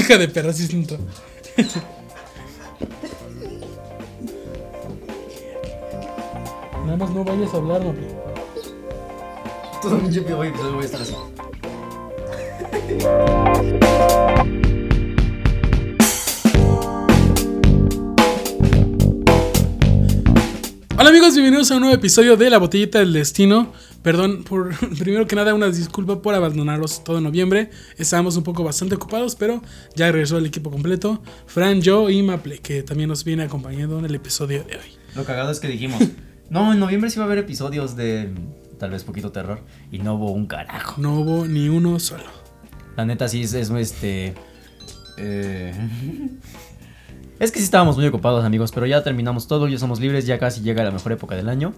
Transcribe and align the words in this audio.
Hija 0.00 0.16
de 0.16 0.28
perra, 0.28 0.52
sí 0.54 0.66
siento. 0.66 0.96
Nada 6.86 6.96
más 6.96 7.10
no 7.10 7.22
vayas 7.22 7.52
a 7.52 7.58
hablar, 7.58 7.84
no. 7.84 7.94
Todo 9.82 9.96
el 9.96 10.02
pinche 10.02 10.20
voy, 10.20 10.50
pues, 10.52 10.72
voy 10.72 10.82
a 10.82 10.86
estar 10.86 11.02
así. 11.02 11.14
Hola 21.00 21.08
amigos, 21.08 21.32
bienvenidos 21.32 21.70
a 21.70 21.76
un 21.76 21.80
nuevo 21.80 21.96
episodio 21.96 22.36
de 22.36 22.50
La 22.50 22.58
Botellita 22.58 22.98
del 22.98 23.14
Destino. 23.14 23.72
Perdón, 24.02 24.44
por 24.44 24.76
primero 24.98 25.26
que 25.26 25.34
nada, 25.34 25.54
una 25.54 25.70
disculpa 25.70 26.20
por 26.20 26.34
abandonaros 26.34 27.02
todo 27.02 27.22
noviembre. 27.22 27.70
Estábamos 27.96 28.36
un 28.36 28.42
poco 28.42 28.64
bastante 28.64 28.96
ocupados, 28.96 29.34
pero 29.34 29.62
ya 29.96 30.12
regresó 30.12 30.36
el 30.36 30.44
equipo 30.44 30.70
completo. 30.70 31.22
Fran, 31.46 31.80
yo 31.80 32.10
y 32.10 32.22
Maple, 32.22 32.58
que 32.58 32.82
también 32.82 33.08
nos 33.08 33.24
viene 33.24 33.44
acompañando 33.44 33.98
en 33.98 34.04
el 34.04 34.14
episodio 34.14 34.62
de 34.62 34.76
hoy. 34.76 34.98
Lo 35.16 35.24
cagado 35.24 35.50
es 35.50 35.58
que 35.58 35.68
dijimos, 35.68 36.02
no, 36.50 36.70
en 36.70 36.78
noviembre 36.78 37.08
sí 37.08 37.18
va 37.18 37.24
a 37.24 37.28
haber 37.28 37.38
episodios 37.38 37.96
de 37.96 38.28
tal 38.78 38.90
vez 38.90 39.02
poquito 39.02 39.32
terror 39.32 39.62
y 39.90 40.00
no 40.00 40.16
hubo 40.16 40.32
un 40.32 40.46
carajo. 40.46 41.00
No 41.00 41.18
hubo 41.18 41.46
ni 41.46 41.70
uno 41.70 41.98
solo. 41.98 42.24
La 42.98 43.06
neta 43.06 43.26
sí 43.26 43.44
es, 43.44 43.54
es 43.54 43.70
este... 43.70 44.34
eh, 45.16 45.72
Es 47.40 47.50
que 47.50 47.58
sí 47.58 47.64
estábamos 47.64 47.96
muy 47.96 48.06
ocupados 48.06 48.44
amigos, 48.44 48.70
pero 48.70 48.84
ya 48.86 49.02
terminamos 49.02 49.48
todo, 49.48 49.66
ya 49.66 49.78
somos 49.78 49.98
libres, 49.98 50.26
ya 50.26 50.38
casi 50.38 50.60
llega 50.60 50.84
la 50.84 50.90
mejor 50.90 51.12
época 51.12 51.34
del 51.34 51.48
año. 51.48 51.72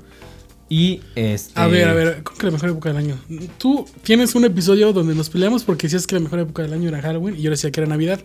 Y 0.68 1.00
este... 1.14 1.58
A 1.58 1.68
ver, 1.68 1.88
a 1.88 1.94
ver, 1.94 2.22
¿cómo 2.24 2.36
que 2.36 2.46
la 2.46 2.52
mejor 2.52 2.70
época 2.70 2.88
del 2.88 2.98
año? 2.98 3.16
Tú 3.58 3.86
tienes 4.02 4.34
un 4.34 4.44
episodio 4.44 4.92
donde 4.92 5.14
nos 5.14 5.30
peleamos 5.30 5.62
porque 5.62 5.86
decías 5.86 6.08
que 6.08 6.16
la 6.16 6.20
mejor 6.20 6.40
época 6.40 6.62
del 6.62 6.72
año 6.72 6.88
era 6.88 7.00
Halloween 7.00 7.36
y 7.36 7.42
yo 7.42 7.50
decía 7.50 7.70
que 7.70 7.80
era 7.80 7.88
Navidad. 7.88 8.20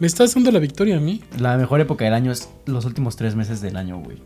¿Me 0.00 0.08
estás 0.08 0.34
dando 0.34 0.50
la 0.50 0.58
victoria 0.58 0.96
a 0.96 1.00
mí? 1.00 1.22
La 1.38 1.56
mejor 1.56 1.80
época 1.80 2.04
del 2.04 2.14
año 2.14 2.32
es 2.32 2.48
los 2.66 2.84
últimos 2.84 3.14
tres 3.14 3.36
meses 3.36 3.60
del 3.60 3.76
año, 3.76 3.98
güey. 4.00 4.16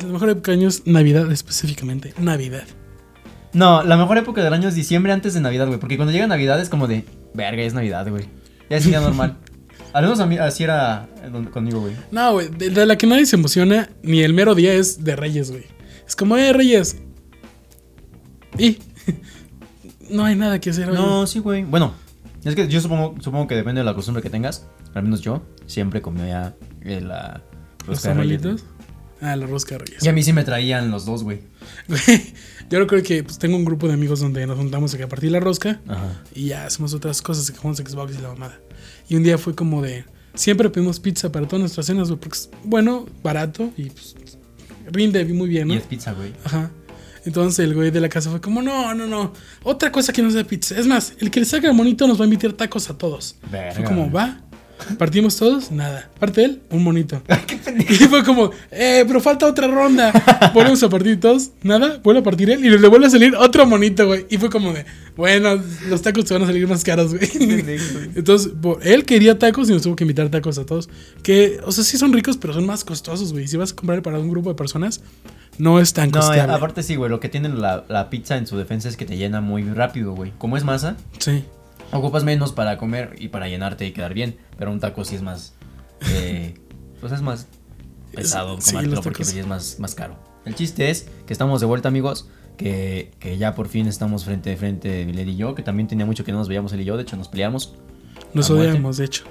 La 0.00 0.06
mejor 0.06 0.30
época 0.30 0.52
del 0.52 0.60
año 0.60 0.68
es 0.68 0.86
Navidad 0.86 1.30
específicamente. 1.30 2.14
Navidad. 2.18 2.64
No, 3.52 3.82
la 3.82 3.98
mejor 3.98 4.16
época 4.16 4.42
del 4.42 4.54
año 4.54 4.68
es 4.68 4.74
diciembre 4.74 5.12
antes 5.12 5.34
de 5.34 5.40
Navidad, 5.40 5.66
güey. 5.66 5.78
Porque 5.78 5.96
cuando 5.96 6.12
llega 6.12 6.26
Navidad 6.26 6.58
es 6.60 6.70
como 6.70 6.86
de, 6.86 7.04
verga, 7.34 7.62
es 7.62 7.74
Navidad, 7.74 8.08
güey. 8.08 8.24
Ya 8.70 8.78
es 8.78 8.86
día 8.86 9.00
normal. 9.02 9.36
Al 9.92 10.04
menos 10.04 10.20
a 10.20 10.26
mí, 10.26 10.38
así 10.38 10.64
era 10.64 11.08
conmigo, 11.52 11.80
güey. 11.80 11.94
No, 12.10 12.32
güey, 12.32 12.48
de, 12.48 12.70
de 12.70 12.86
la 12.86 12.96
que 12.96 13.06
nadie 13.06 13.26
se 13.26 13.36
emociona 13.36 13.90
ni 14.02 14.22
el 14.22 14.34
mero 14.34 14.54
día 14.54 14.72
es 14.72 15.04
de 15.04 15.16
Reyes, 15.16 15.50
güey. 15.50 15.64
Es 16.06 16.16
como, 16.16 16.36
eh, 16.36 16.52
Reyes. 16.52 16.96
Y 18.58 18.78
no 20.10 20.24
hay 20.24 20.36
nada 20.36 20.60
que 20.60 20.70
hacer 20.70 20.90
hoy. 20.90 20.96
No, 20.96 21.26
sí, 21.26 21.38
güey. 21.38 21.64
Bueno, 21.64 21.94
es 22.44 22.54
que 22.54 22.68
yo 22.68 22.80
supongo, 22.80 23.14
supongo 23.20 23.46
que 23.46 23.54
depende 23.54 23.80
de 23.80 23.84
la 23.84 23.94
costumbre 23.94 24.22
que 24.22 24.30
tengas. 24.30 24.66
Al 24.94 25.02
menos 25.02 25.20
yo 25.20 25.42
siempre 25.66 26.02
comía 26.02 26.54
eh, 26.82 27.00
la 27.00 27.42
los 27.86 28.02
rosca 28.02 28.08
de 28.08 28.14
Reyes. 28.14 28.64
Ah, 29.20 29.36
la 29.36 29.46
rosca 29.46 29.76
de 29.76 29.84
Reyes. 29.84 30.04
Y 30.04 30.08
a 30.08 30.12
mí 30.12 30.22
sí 30.22 30.32
me 30.32 30.42
traían 30.44 30.90
los 30.90 31.04
dos, 31.04 31.22
güey. 31.22 31.40
Güey, 31.88 32.00
yo 32.70 32.78
recuerdo 32.78 33.04
que 33.04 33.22
pues, 33.22 33.38
tengo 33.38 33.56
un 33.56 33.64
grupo 33.64 33.86
de 33.86 33.94
amigos 33.94 34.20
donde 34.20 34.46
nos 34.46 34.56
juntamos 34.56 34.94
a 34.94 35.08
partir 35.08 35.30
la 35.30 35.40
rosca 35.40 35.80
Ajá. 35.86 36.22
y 36.34 36.48
ya 36.48 36.66
hacemos 36.66 36.94
otras 36.94 37.20
cosas, 37.20 37.50
que 37.50 37.56
jugamos 37.56 37.78
Xbox 37.78 38.18
y 38.18 38.22
la 38.22 38.28
mamada. 38.28 38.58
Y 39.10 39.16
un 39.16 39.24
día 39.24 39.36
fue 39.38 39.56
como 39.56 39.82
de, 39.82 40.04
siempre 40.34 40.70
pedimos 40.70 41.00
pizza 41.00 41.32
para 41.32 41.44
todas 41.46 41.60
nuestras 41.60 41.86
cenas, 41.86 42.08
porque 42.10 42.28
es 42.28 42.48
bueno, 42.62 43.06
barato 43.24 43.72
y 43.76 43.90
pues, 43.90 44.14
rinde 44.86 45.24
muy 45.24 45.48
bien, 45.48 45.66
¿no? 45.66 45.74
Y 45.74 45.78
es 45.78 45.82
pizza, 45.82 46.12
güey. 46.12 46.32
Ajá. 46.44 46.70
Entonces 47.24 47.58
el 47.58 47.74
güey 47.74 47.90
de 47.90 48.00
la 48.00 48.08
casa 48.08 48.30
fue 48.30 48.40
como, 48.40 48.62
no, 48.62 48.94
no, 48.94 49.08
no, 49.08 49.32
otra 49.64 49.90
cosa 49.90 50.12
que 50.12 50.22
no 50.22 50.30
sea 50.30 50.44
pizza. 50.44 50.78
Es 50.78 50.86
más, 50.86 51.14
el 51.18 51.32
que 51.32 51.40
le 51.40 51.46
saca 51.46 51.66
el 51.66 51.74
monito 51.74 52.06
nos 52.06 52.20
va 52.20 52.22
a 52.22 52.26
invitar 52.26 52.52
tacos 52.52 52.88
a 52.88 52.96
todos. 52.96 53.34
Verga. 53.50 53.74
Fue 53.74 53.84
como, 53.84 54.12
va. 54.12 54.40
Partimos 54.98 55.36
todos, 55.36 55.70
nada. 55.70 56.08
Parte 56.18 56.44
él, 56.44 56.60
un 56.70 56.82
monito. 56.82 57.22
y 57.88 57.94
fue 58.06 58.24
como, 58.24 58.50
eh, 58.70 59.04
pero 59.06 59.20
falta 59.20 59.46
otra 59.46 59.66
ronda. 59.68 60.12
Volvemos 60.54 60.82
a 60.82 60.88
partir 60.88 61.18
todos, 61.20 61.50
nada. 61.62 62.00
Vuelve 62.02 62.20
a 62.20 62.24
partir 62.24 62.50
él 62.50 62.64
y 62.64 62.70
le 62.70 62.88
vuelve 62.88 63.06
a 63.06 63.10
salir 63.10 63.34
otro 63.36 63.66
monito, 63.66 64.06
güey. 64.06 64.26
Y 64.30 64.38
fue 64.38 64.50
como 64.50 64.72
de, 64.72 64.84
bueno, 65.16 65.60
los 65.88 66.02
tacos 66.02 66.24
te 66.24 66.34
van 66.34 66.42
a 66.44 66.46
salir 66.46 66.66
más 66.68 66.82
caros, 66.84 67.14
güey. 67.14 67.28
Entonces, 68.14 68.52
por- 68.60 68.86
él 68.86 69.04
quería 69.04 69.38
tacos 69.38 69.68
y 69.70 69.72
nos 69.72 69.82
tuvo 69.82 69.96
que 69.96 70.04
invitar 70.04 70.28
tacos 70.28 70.58
a 70.58 70.66
todos. 70.66 70.88
Que, 71.22 71.60
o 71.64 71.72
sea, 71.72 71.84
sí 71.84 71.98
son 71.98 72.12
ricos, 72.12 72.36
pero 72.36 72.52
son 72.52 72.66
más 72.66 72.84
costosos, 72.84 73.32
güey. 73.32 73.46
Si 73.48 73.56
vas 73.56 73.72
a 73.72 73.76
comprar 73.76 74.02
para 74.02 74.18
un 74.18 74.30
grupo 74.30 74.48
de 74.50 74.54
personas, 74.54 75.00
no 75.58 75.78
es 75.80 75.92
tan 75.92 76.10
No, 76.10 76.20
costeable. 76.20 76.54
aparte 76.54 76.82
sí, 76.82 76.96
güey. 76.96 77.10
Lo 77.10 77.20
que 77.20 77.28
tiene 77.28 77.48
la, 77.50 77.84
la 77.88 78.10
pizza 78.10 78.36
en 78.36 78.46
su 78.46 78.56
defensa 78.56 78.88
es 78.88 78.96
que 78.96 79.04
te 79.04 79.16
llena 79.16 79.40
muy 79.40 79.62
rápido, 79.64 80.12
güey. 80.14 80.32
Como 80.38 80.56
es 80.56 80.64
masa, 80.64 80.96
Sí. 81.18 81.44
Ocupas 81.92 82.24
menos 82.24 82.52
para 82.52 82.78
comer 82.78 83.16
y 83.18 83.28
para 83.28 83.48
llenarte 83.48 83.86
y 83.86 83.92
quedar 83.92 84.14
bien. 84.14 84.36
Pero 84.58 84.70
un 84.70 84.80
taco 84.80 85.04
sí 85.04 85.16
es 85.16 85.22
más. 85.22 85.54
Eh, 86.12 86.54
pues 87.00 87.12
es 87.12 87.22
más 87.22 87.46
pesado 88.14 88.60
Sí, 88.60 88.72
comértelo 88.72 88.96
los 88.96 89.04
porque 89.04 89.24
sí 89.24 89.38
es 89.38 89.46
más, 89.46 89.78
más 89.78 89.94
caro. 89.94 90.16
El 90.44 90.54
chiste 90.54 90.90
es 90.90 91.08
que 91.26 91.32
estamos 91.32 91.60
de 91.60 91.66
vuelta, 91.66 91.88
amigos. 91.88 92.28
Que, 92.56 93.12
que 93.18 93.38
ya 93.38 93.54
por 93.54 93.68
fin 93.68 93.86
estamos 93.86 94.24
frente 94.24 94.52
a 94.52 94.56
frente, 94.56 95.06
Milet 95.06 95.28
y 95.28 95.36
yo. 95.36 95.54
Que 95.54 95.62
también 95.62 95.88
tenía 95.88 96.04
mucho 96.06 96.24
que 96.24 96.32
no 96.32 96.38
nos 96.38 96.48
veíamos 96.48 96.72
él 96.72 96.82
y 96.82 96.84
yo. 96.84 96.96
De 96.96 97.02
hecho, 97.02 97.16
nos 97.16 97.28
peleamos. 97.28 97.74
Nos 98.34 98.50
odiamos, 98.50 98.98
de 98.98 99.06
hecho. 99.06 99.24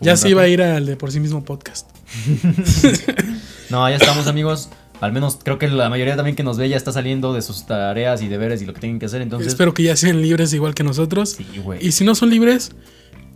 Ya 0.00 0.16
se 0.16 0.24
rato. 0.24 0.30
iba 0.30 0.42
a 0.42 0.48
ir 0.48 0.62
al 0.62 0.86
de 0.86 0.96
por 0.96 1.10
sí 1.12 1.20
mismo 1.20 1.44
podcast. 1.44 1.88
No, 3.70 3.88
ya 3.88 3.96
estamos, 3.96 4.26
amigos. 4.26 4.68
Al 5.04 5.12
menos 5.12 5.38
creo 5.42 5.58
que 5.58 5.68
la 5.68 5.88
mayoría 5.90 6.16
también 6.16 6.36
que 6.36 6.42
nos 6.42 6.56
ve 6.58 6.68
ya 6.68 6.76
está 6.76 6.92
saliendo 6.92 7.32
de 7.32 7.42
sus 7.42 7.66
tareas 7.66 8.22
y 8.22 8.28
deberes 8.28 8.62
y 8.62 8.66
lo 8.66 8.72
que 8.74 8.80
tienen 8.80 8.98
que 8.98 9.06
hacer. 9.06 9.22
Entonces, 9.22 9.48
Espero 9.48 9.74
que 9.74 9.82
ya 9.82 9.96
sean 9.96 10.20
libres 10.22 10.52
igual 10.52 10.74
que 10.74 10.82
nosotros. 10.82 11.30
sí. 11.30 11.46
Y 11.80 11.92
si 11.92 12.04
no 12.04 12.14
son 12.14 12.30
libres, 12.30 12.72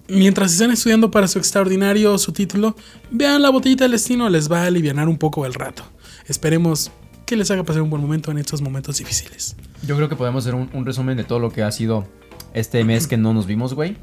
mientras 0.09 0.53
están 0.53 0.71
estudiando 0.71 1.11
para 1.11 1.29
su 1.29 1.39
extraordinario 1.39 2.13
o 2.13 2.19
su 2.19 2.33
título, 2.33 2.75
vean 3.11 3.43
la 3.43 3.51
botellita 3.51 3.85
del 3.85 3.93
destino, 3.93 4.29
les 4.29 4.51
va 4.51 4.63
a 4.63 4.67
aliviar 4.67 4.97
un 5.09 5.19
poco 5.19 5.47
el 5.47 5.55
rato. 5.55 5.85
Esperemos 6.27 6.91
que 7.27 7.37
les 7.37 7.51
haga 7.51 7.63
pasar 7.63 7.83
un 7.83 7.91
buen 7.91 8.01
momento 8.03 8.31
en 8.31 8.39
estos 8.39 8.63
momentos 8.63 8.99
difíciles. 8.99 9.55
Yo 9.87 9.97
creo 9.97 10.09
que 10.09 10.17
podemos 10.17 10.45
hacer 10.45 10.55
un, 10.55 10.71
un 10.73 10.87
resumen 10.87 11.17
de 11.17 11.25
todo 11.25 11.39
lo 11.39 11.51
que 11.51 11.63
ha 11.63 11.71
sido 11.71 12.07
este 12.55 12.83
mes 12.85 13.07
que 13.07 13.17
no 13.19 13.35
nos 13.35 13.47
vimos, 13.47 13.75
güey. 13.75 13.97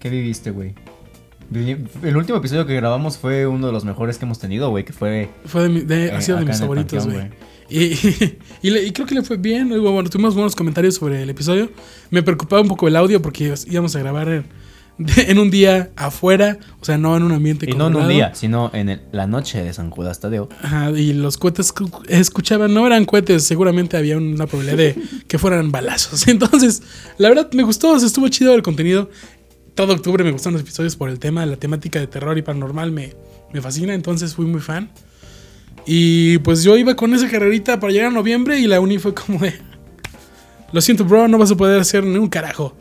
¿Qué 0.00 0.08
viviste, 0.08 0.50
güey? 0.50 0.74
El 1.52 2.16
último 2.16 2.38
episodio 2.38 2.66
que 2.66 2.74
grabamos 2.74 3.18
fue 3.18 3.46
uno 3.46 3.66
de 3.68 3.72
los 3.72 3.84
mejores 3.84 4.18
que 4.18 4.24
hemos 4.24 4.38
tenido, 4.38 4.70
güey, 4.70 4.84
que 4.84 4.92
fue... 4.92 5.30
Fue 5.44 5.62
de 5.64 5.68
mi- 5.68 5.80
de- 5.82 6.10
ha 6.12 6.18
Eh, 6.18 6.22
sido 6.22 6.38
de 6.38 6.44
mis 6.44 6.58
favoritos, 6.58 7.06
güey. 7.06 7.30
Y, 7.68 7.92
y 8.62 8.70
le- 8.70 8.84
y 8.84 8.92
creo 8.92 9.06
que 9.06 9.14
le 9.14 9.22
fue 9.22 9.36
bien. 9.36 9.68
Bueno, 9.68 10.08
tuvimos 10.08 10.34
buenos 10.34 10.54
comentarios 10.56 10.96
sobre 10.96 11.22
el 11.22 11.30
episodio. 11.30 11.70
Me 12.10 12.22
preocupaba 12.22 12.62
un 12.62 12.68
poco 12.68 12.88
el 12.88 12.96
audio 12.96 13.20
porque 13.22 13.54
íbamos 13.68 13.94
a 13.96 13.98
grabar 14.00 14.28
en, 14.28 14.44
de- 14.98 15.22
en 15.30 15.38
un 15.38 15.50
día 15.50 15.90
afuera, 15.96 16.58
o 16.80 16.84
sea, 16.84 16.96
no 16.98 17.16
en 17.16 17.22
un 17.22 17.32
ambiente 17.32 17.68
Y 17.68 17.74
no 17.74 17.88
en 17.88 17.96
un 17.96 18.08
día, 18.08 18.34
sino 18.34 18.70
en 18.72 18.88
el- 18.88 19.00
la 19.12 19.26
noche 19.26 19.62
de 19.62 19.72
San 19.72 19.90
Judas 19.90 20.20
Tadeo. 20.20 20.48
Ajá, 20.62 20.90
y 20.92 21.12
los 21.12 21.38
cohetes 21.38 21.72
que 21.72 21.84
escuchaban 22.08 22.72
no 22.74 22.86
eran 22.86 23.04
cohetes, 23.04 23.44
seguramente 23.44 23.96
había 23.96 24.16
una 24.16 24.46
probabilidad 24.46 24.78
de 24.78 24.96
que 25.28 25.38
fueran 25.38 25.70
balazos. 25.72 26.26
Entonces, 26.28 26.82
la 27.18 27.28
verdad 27.28 27.50
me 27.52 27.62
gustó, 27.62 27.92
o 27.92 27.98
sea, 27.98 28.06
estuvo 28.06 28.26
chido 28.28 28.54
el 28.54 28.62
contenido. 28.62 29.10
Todo 29.76 29.92
octubre 29.92 30.24
me 30.24 30.32
gustan 30.32 30.54
los 30.54 30.62
episodios 30.62 30.96
por 30.96 31.08
el 31.10 31.18
tema, 31.20 31.46
la 31.46 31.56
temática 31.56 32.00
de 32.00 32.08
terror 32.08 32.36
y 32.38 32.42
paranormal 32.42 32.90
me, 32.90 33.12
me 33.52 33.60
fascina, 33.60 33.94
entonces 33.94 34.34
fui 34.34 34.46
muy 34.46 34.60
fan. 34.60 34.90
Y 35.86 36.38
pues 36.38 36.64
yo 36.64 36.76
iba 36.76 36.96
con 36.96 37.14
esa 37.14 37.28
carrerita 37.30 37.78
para 37.78 37.92
llegar 37.92 38.08
a 38.08 38.12
noviembre 38.12 38.58
y 38.58 38.66
la 38.66 38.80
uni 38.80 38.98
fue 38.98 39.14
como 39.14 39.38
de... 39.38 39.54
Lo 40.72 40.80
siento, 40.80 41.04
bro, 41.04 41.28
no 41.28 41.38
vas 41.38 41.52
a 41.52 41.56
poder 41.56 41.80
hacer 41.80 42.02
ni 42.02 42.18
un 42.18 42.28
carajo. 42.28 42.74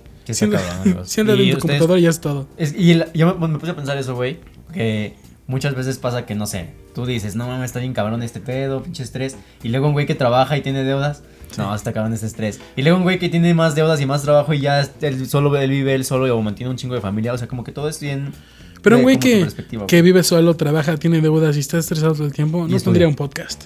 Siéntate- 1.06 1.34
en 1.44 1.56
tu 1.56 1.60
computadora 1.68 2.00
y 2.00 2.04
ya 2.04 2.10
es 2.10 2.20
todo. 2.20 2.48
Es- 2.58 2.74
y 2.76 2.92
el- 2.94 3.06
yo 3.14 3.36
me, 3.38 3.48
me 3.48 3.60
puse 3.60 3.74
a 3.74 3.76
pensar 3.76 3.96
eso, 3.98 4.16
güey, 4.16 4.40
que 4.74 5.16
muchas 5.46 5.76
veces 5.76 6.00
pasa 6.00 6.26
que, 6.26 6.34
no 6.34 6.48
sé, 6.48 6.70
tú 6.96 7.06
dices, 7.06 7.36
no 7.36 7.46
mames, 7.48 7.66
está 7.66 7.80
bien 7.80 7.94
cabrón 7.94 8.24
este 8.24 8.40
pedo, 8.40 8.82
pinche 8.82 9.04
estrés, 9.04 9.36
y 9.62 9.68
luego 9.70 9.86
un 9.88 9.94
güey 9.94 10.08
que 10.08 10.16
trabaja 10.16 10.58
y 10.58 10.62
tiene 10.62 10.84
deudas, 10.84 11.22
no, 11.58 11.74
está 11.76 11.94
cabrón 11.94 12.14
este 12.14 12.28
estrés, 12.28 12.60
y 12.76 12.82
luego 12.82 12.98
un 12.98 13.04
güey 13.04 13.20
que 13.20 13.30
tiene 13.30 13.54
más 13.54 13.76
deudas 13.76 14.00
y 14.02 14.06
más 14.06 14.22
trabajo 14.24 14.54
y 14.54 14.60
ya 14.60 14.88
él 15.02 15.28
solo 15.28 15.56
él 15.58 15.70
vive 15.70 15.94
él 15.96 16.06
solo 16.06 16.36
o 16.36 16.42
mantiene 16.42 16.70
un 16.70 16.78
chingo 16.78 16.96
de 16.96 17.02
familia, 17.02 17.34
o 17.34 17.38
sea, 17.38 17.48
como 17.48 17.64
que 17.64 17.72
todo 17.72 17.90
es 17.90 18.00
bien... 18.00 18.34
Pero 18.82 18.98
un 18.98 19.02
güey 19.02 19.18
que, 19.18 19.48
que 19.88 20.02
vive 20.04 20.22
solo, 20.22 20.56
trabaja, 20.56 20.96
tiene 20.98 21.20
deudas 21.20 21.58
y 21.58 21.60
está 21.60 21.80
estresado 21.80 22.14
todo 22.14 22.28
el 22.28 22.34
tiempo, 22.34 22.68
no 22.68 22.80
tendría 22.80 23.08
un 23.08 23.16
podcast. 23.16 23.64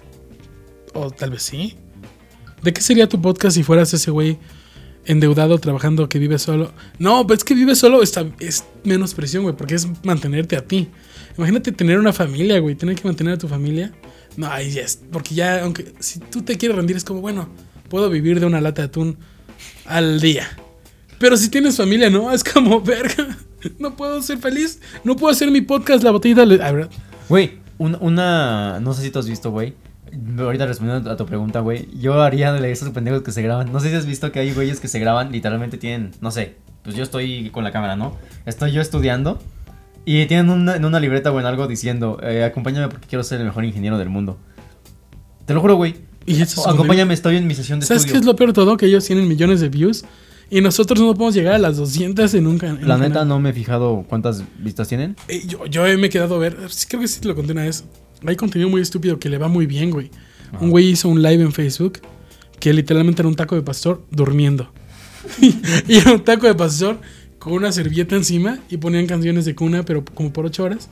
O 0.93 1.11
tal 1.11 1.31
vez 1.31 1.43
sí. 1.43 1.75
¿De 2.63 2.73
qué 2.73 2.81
sería 2.81 3.07
tu 3.07 3.21
podcast 3.21 3.55
si 3.55 3.63
fueras 3.63 3.93
ese 3.93 4.11
güey 4.11 4.37
endeudado 5.05 5.57
trabajando 5.57 6.07
que 6.07 6.19
vive 6.19 6.39
solo? 6.39 6.71
No, 6.99 7.25
pues 7.27 7.39
es 7.39 7.43
que 7.43 7.53
vive 7.53 7.75
solo 7.75 8.01
está, 8.01 8.25
es 8.39 8.63
menos 8.83 9.13
presión, 9.13 9.43
güey, 9.43 9.55
porque 9.55 9.75
es 9.75 9.87
mantenerte 10.03 10.55
a 10.55 10.61
ti. 10.65 10.87
Imagínate 11.37 11.71
tener 11.71 11.99
una 11.99 12.13
familia, 12.13 12.59
güey, 12.59 12.75
tener 12.75 12.95
que 12.95 13.03
mantener 13.05 13.33
a 13.33 13.37
tu 13.37 13.47
familia. 13.47 13.93
No, 14.37 14.47
ahí 14.47 14.71
ya 14.71 14.81
es, 14.83 15.01
porque 15.11 15.35
ya, 15.35 15.63
aunque 15.63 15.93
si 15.99 16.19
tú 16.19 16.41
te 16.41 16.57
quieres 16.57 16.77
rendir, 16.77 16.95
es 16.95 17.03
como, 17.03 17.21
bueno, 17.21 17.49
puedo 17.89 18.09
vivir 18.09 18.39
de 18.39 18.45
una 18.45 18.61
lata 18.61 18.83
de 18.83 18.87
atún 18.87 19.17
al 19.85 20.19
día. 20.21 20.47
Pero 21.19 21.35
si 21.35 21.49
tienes 21.49 21.75
familia, 21.77 22.09
no, 22.09 22.31
es 22.31 22.43
como, 22.43 22.81
verga, 22.83 23.35
no 23.79 23.95
puedo 23.95 24.21
ser 24.21 24.37
feliz, 24.37 24.79
no 25.03 25.15
puedo 25.15 25.31
hacer 25.33 25.51
mi 25.51 25.61
podcast, 25.61 26.03
la 26.03 26.11
botellita. 26.11 26.45
le- 26.45 26.63
A 26.63 26.71
ver, 26.71 26.89
Güey, 27.27 27.59
un- 27.77 27.97
una, 27.99 28.79
no 28.79 28.93
sé 28.93 29.01
si 29.03 29.11
tú 29.11 29.19
has 29.19 29.27
visto, 29.27 29.51
güey, 29.51 29.73
ahorita 30.39 30.65
respondiendo 30.65 31.11
a 31.11 31.17
tu 31.17 31.25
pregunta, 31.25 31.59
güey, 31.59 31.87
yo 31.99 32.21
haría 32.21 32.51
de 32.53 32.71
esos 32.71 32.89
pendejos 32.89 33.21
que 33.21 33.31
se 33.31 33.41
graban, 33.41 33.71
no 33.71 33.79
sé 33.79 33.89
si 33.89 33.95
has 33.95 34.05
visto 34.05 34.31
que 34.31 34.39
hay 34.39 34.53
güeyes 34.53 34.79
que 34.79 34.87
se 34.87 34.97
graban, 34.99 35.31
literalmente 35.31 35.77
tienen, 35.77 36.11
no 36.21 36.31
sé, 36.31 36.55
pues 36.83 36.95
yo 36.95 37.03
estoy 37.03 37.49
con 37.51 37.63
la 37.63 37.71
cámara, 37.71 37.95
¿no? 37.95 38.15
Estoy 38.45 38.71
yo 38.71 38.81
estudiando 38.81 39.39
y 40.05 40.25
tienen 40.25 40.49
una, 40.49 40.75
en 40.77 40.85
una 40.85 40.99
libreta 40.99 41.31
o 41.31 41.39
en 41.39 41.45
algo 41.45 41.67
diciendo, 41.67 42.17
eh, 42.23 42.43
acompáñame 42.45 42.87
porque 42.87 43.05
quiero 43.07 43.23
ser 43.23 43.39
el 43.41 43.45
mejor 43.45 43.65
ingeniero 43.65 43.97
del 43.99 44.09
mundo. 44.09 44.37
Te 45.45 45.53
lo 45.53 45.61
juro, 45.61 45.75
güey. 45.75 45.95
Y 46.29 46.41
eso 46.41 46.61
es 46.61 46.67
Acompáñame, 46.67 47.13
estoy 47.13 47.37
en 47.37 47.47
mi 47.47 47.55
sesión 47.55 47.79
de 47.79 47.87
¿Sabes 47.87 48.03
qué 48.03 48.09
estudio. 48.09 48.21
es 48.21 48.25
lo 48.27 48.35
peor 48.35 48.51
de 48.51 48.53
todo? 48.53 48.77
Que 48.77 48.85
ellos 48.85 49.03
tienen 49.05 49.27
millones 49.27 49.61
de 49.61 49.69
views 49.69 50.05
y 50.51 50.61
nosotros 50.61 50.99
no 50.99 51.13
podemos 51.13 51.33
llegar 51.33 51.55
a 51.55 51.57
las 51.57 51.77
200 51.77 52.33
en 52.35 52.47
un 52.47 52.57
canal. 52.59 52.87
La 52.87 52.97
neta 52.97 53.25
no 53.25 53.39
me 53.39 53.49
he 53.49 53.53
fijado 53.53 54.05
cuántas 54.07 54.43
vistas 54.59 54.87
tienen. 54.87 55.15
yo, 55.47 55.65
yo 55.65 55.83
me 55.97 56.07
he 56.07 56.09
quedado 56.09 56.35
a 56.35 56.39
ver, 56.39 56.55
creo 56.87 57.01
que 57.01 57.07
sí 57.07 57.19
te 57.19 57.27
lo 57.27 57.35
conté 57.35 57.53
una 57.53 57.63
vez. 57.63 57.83
Hay 58.25 58.35
contenido 58.35 58.69
muy 58.69 58.81
estúpido 58.81 59.17
que 59.19 59.29
le 59.29 59.37
va 59.37 59.47
muy 59.47 59.65
bien, 59.65 59.89
güey. 59.89 60.11
Un 60.59 60.69
güey 60.69 60.89
hizo 60.89 61.09
un 61.09 61.21
live 61.21 61.43
en 61.43 61.51
Facebook 61.51 61.99
que 62.59 62.73
literalmente 62.73 63.21
era 63.21 63.29
un 63.29 63.35
taco 63.35 63.55
de 63.55 63.61
pastor 63.61 64.03
durmiendo. 64.11 64.71
y 65.87 65.97
era 65.97 66.13
un 66.13 66.23
taco 66.23 66.45
de 66.47 66.55
pastor 66.55 66.99
con 67.39 67.53
una 67.53 67.71
servilleta 67.71 68.15
encima 68.15 68.59
y 68.69 68.77
ponían 68.77 69.07
canciones 69.07 69.45
de 69.45 69.55
cuna, 69.55 69.83
pero 69.83 70.03
como 70.05 70.31
por 70.31 70.45
8 70.45 70.63
horas. 70.63 70.89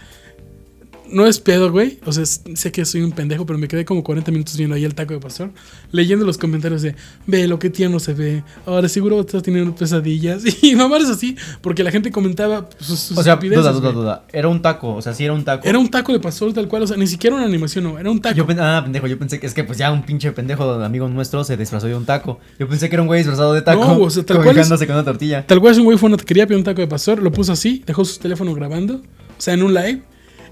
No 1.11 1.25
es 1.25 1.39
pedo, 1.39 1.71
güey. 1.71 1.99
O 2.05 2.11
sea, 2.11 2.25
sé 2.25 2.71
que 2.71 2.85
soy 2.85 3.01
un 3.01 3.11
pendejo, 3.11 3.45
pero 3.45 3.59
me 3.59 3.67
quedé 3.67 3.85
como 3.85 4.03
40 4.03 4.31
minutos 4.31 4.57
viendo 4.57 4.75
ahí 4.75 4.83
el 4.83 4.95
taco 4.95 5.13
de 5.13 5.19
pastor, 5.19 5.51
leyendo 5.91 6.25
los 6.25 6.37
comentarios 6.37 6.81
de, 6.81 6.95
ve 7.25 7.47
lo 7.47 7.59
que 7.59 7.69
tierno 7.69 7.99
se 7.99 8.13
ve, 8.13 8.43
ahora 8.65 8.87
seguro 8.89 9.19
estás 9.21 9.43
teniendo 9.43 9.75
pesadillas. 9.75 10.43
Y 10.67 10.75
mamadas 10.75 11.09
así, 11.09 11.37
porque 11.61 11.83
la 11.83 11.91
gente 11.91 12.11
comentaba 12.11 12.67
sus, 12.79 12.99
sus 12.99 13.17
O 13.17 13.23
sea, 13.23 13.37
duda, 13.37 13.71
duda, 13.71 13.91
duda. 13.91 14.25
Era 14.33 14.47
un 14.49 14.61
taco, 14.61 14.95
o 14.95 15.01
sea, 15.01 15.13
sí 15.13 15.23
era 15.23 15.33
un 15.33 15.45
taco. 15.45 15.67
Era 15.67 15.79
un 15.79 15.89
taco 15.89 16.11
de 16.11 16.19
pastor 16.19 16.51
tal 16.51 16.67
cual, 16.67 16.83
o 16.83 16.87
sea, 16.87 16.97
ni 16.97 17.07
siquiera 17.07 17.35
una 17.35 17.45
animación, 17.45 17.83
no, 17.85 17.97
era 17.99 18.09
un 18.09 18.19
taco. 18.19 18.35
Yo 18.35 18.45
ah, 18.59 18.81
pendejo, 18.83 19.07
yo 19.07 19.17
pensé 19.17 19.39
que 19.39 19.47
es 19.47 19.53
que 19.53 19.63
pues 19.63 19.77
ya 19.77 19.91
un 19.91 20.03
pinche 20.03 20.31
pendejo 20.31 20.63
amigo 20.83 21.07
nuestro 21.07 21.43
se 21.43 21.55
disfrazó 21.55 21.87
de 21.87 21.95
un 21.95 22.05
taco. 22.05 22.39
Yo 22.59 22.67
pensé 22.67 22.89
que 22.89 22.95
era 22.95 23.01
un 23.01 23.07
güey 23.07 23.19
disfrazado 23.19 23.53
de 23.53 23.61
taco. 23.61 23.85
No, 23.85 23.99
o 23.99 24.09
sea, 24.09 24.25
tal 24.25 24.43
cual 24.43 24.57
es- 24.57 24.67
con 24.67 24.95
una 24.95 25.03
tortilla. 25.03 25.45
Tal 25.45 25.59
cual 25.59 25.73
es 25.73 25.77
un 25.79 25.85
güey 25.85 25.97
fue 25.97 26.07
una 26.07 26.17
taquería, 26.17 26.45
pidió 26.45 26.57
un 26.57 26.63
taco 26.63 26.81
de 26.81 26.87
pastor, 26.87 27.21
lo 27.21 27.31
puso 27.31 27.51
así, 27.51 27.83
dejó 27.85 28.03
su 28.05 28.19
teléfono 28.19 28.53
grabando, 28.53 28.95
o 28.95 29.41
sea, 29.41 29.53
en 29.53 29.63
un 29.63 29.73
live. 29.73 30.01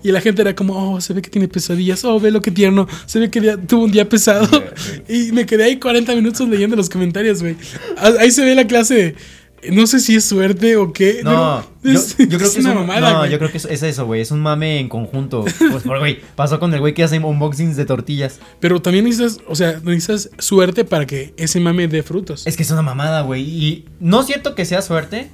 Y 0.06 0.12
la 0.12 0.22
gente 0.22 0.42
era 0.44 0.56
como, 0.56 0.94
oh, 0.94 1.02
se 1.02 1.14
ve 1.14 1.22
que 1.24 1.32
tiene 1.32 1.48
pesadillas, 1.48 2.06
oh, 2.06 2.20
ve 2.20 2.30
lo 2.30 2.40
que 2.42 2.52
tierno, 2.52 2.88
se 3.08 3.18
ve 3.20 3.32
que 3.32 3.42
día- 3.42 3.58
tuvo 3.58 3.86
un 3.86 3.92
día 3.92 4.08
pesado. 4.08 4.48
y 5.10 5.32
me 5.32 5.46
quedé 5.48 5.64
ahí 5.64 5.78
40 5.80 6.14
minutos 6.16 6.48
leyendo 6.48 6.76
los 6.76 6.90
comentarios, 6.90 7.42
güey. 7.42 7.56
Ah, 7.98 8.12
Ahí 8.20 8.30
se 8.30 8.46
ve 8.46 8.54
la 8.54 8.68
clase 8.68 8.94
de, 8.94 9.72
no 9.74 9.88
sé 9.88 10.00
si 10.00 10.16
es 10.16 10.24
suerte 10.26 10.76
o 10.76 10.94
qué. 10.94 11.22
No, 11.24 11.62
yo, 11.62 11.68
creo 11.84 11.98
es 11.98 12.14
que 12.16 12.24
es 12.46 12.58
una 12.58 12.72
un, 12.74 12.86
mamada, 12.86 13.14
No, 13.14 13.18
güey. 13.20 13.32
yo 13.32 13.40
creo 13.40 13.50
que 13.52 13.58
es, 13.58 13.66
es 13.66 13.82
eso, 13.82 14.06
güey. 14.06 14.22
Es 14.22 14.30
un 14.30 14.42
mame 14.42 14.80
en 14.80 14.90
conjunto. 14.90 15.44
Pues, 15.72 15.82
por, 15.84 15.98
güey, 15.98 16.20
pasó 16.36 16.60
con 16.60 16.72
el 16.74 16.80
güey 16.82 16.94
que 16.94 17.04
hace 17.04 17.18
unboxings 17.18 17.76
de 17.76 17.86
tortillas. 17.86 18.40
Pero 18.60 18.80
también 18.84 19.06
necesitas, 19.06 19.40
o 19.48 19.56
sea, 19.56 19.80
necesitas 19.84 20.30
suerte 20.38 20.86
para 20.86 21.08
que 21.08 21.34
ese 21.38 21.60
mame 21.60 21.88
dé 21.88 22.04
frutos. 22.04 22.46
Es 22.46 22.56
que 22.56 22.62
es 22.62 22.70
una 22.70 22.84
mamada, 22.84 23.22
güey. 23.22 23.42
Y 23.42 23.86
no 24.00 24.22
es 24.22 24.28
cierto 24.28 24.54
que 24.54 24.66
sea 24.66 24.84
suerte. 24.84 25.32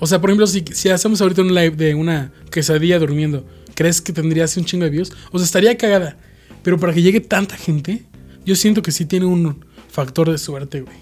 O 0.00 0.06
sea, 0.06 0.20
por 0.20 0.28
ejemplo, 0.28 0.46
si, 0.46 0.62
si 0.72 0.90
hacemos 0.90 1.22
ahorita 1.22 1.40
un 1.40 1.54
live 1.54 1.70
de 1.76 1.94
una 1.94 2.30
quesadilla 2.50 2.98
durmiendo, 2.98 3.46
¿crees 3.76 4.00
que 4.00 4.12
tendría 4.12 4.44
así 4.44 4.58
un 4.58 4.66
chingo 4.66 4.84
de 4.84 4.90
views? 4.90 5.12
O 5.30 5.38
sea, 5.38 5.44
estaría 5.44 5.76
cagada. 5.76 6.16
Pero 6.64 6.78
para 6.80 6.92
que 6.92 7.02
llegue 7.02 7.20
tanta 7.20 7.56
gente, 7.56 8.04
yo 8.44 8.56
siento 8.56 8.82
que 8.82 8.90
sí 8.90 9.06
tiene 9.06 9.26
un 9.26 9.64
factor 9.88 10.28
de 10.30 10.38
suerte, 10.38 10.80
güey. 10.80 10.96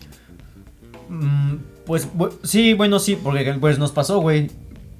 Mm, 1.08 1.56
pues 1.86 2.08
sí, 2.42 2.74
bueno, 2.74 2.98
sí, 2.98 3.16
porque 3.22 3.54
pues 3.60 3.78
nos 3.78 3.92
pasó, 3.92 4.18
güey. 4.20 4.50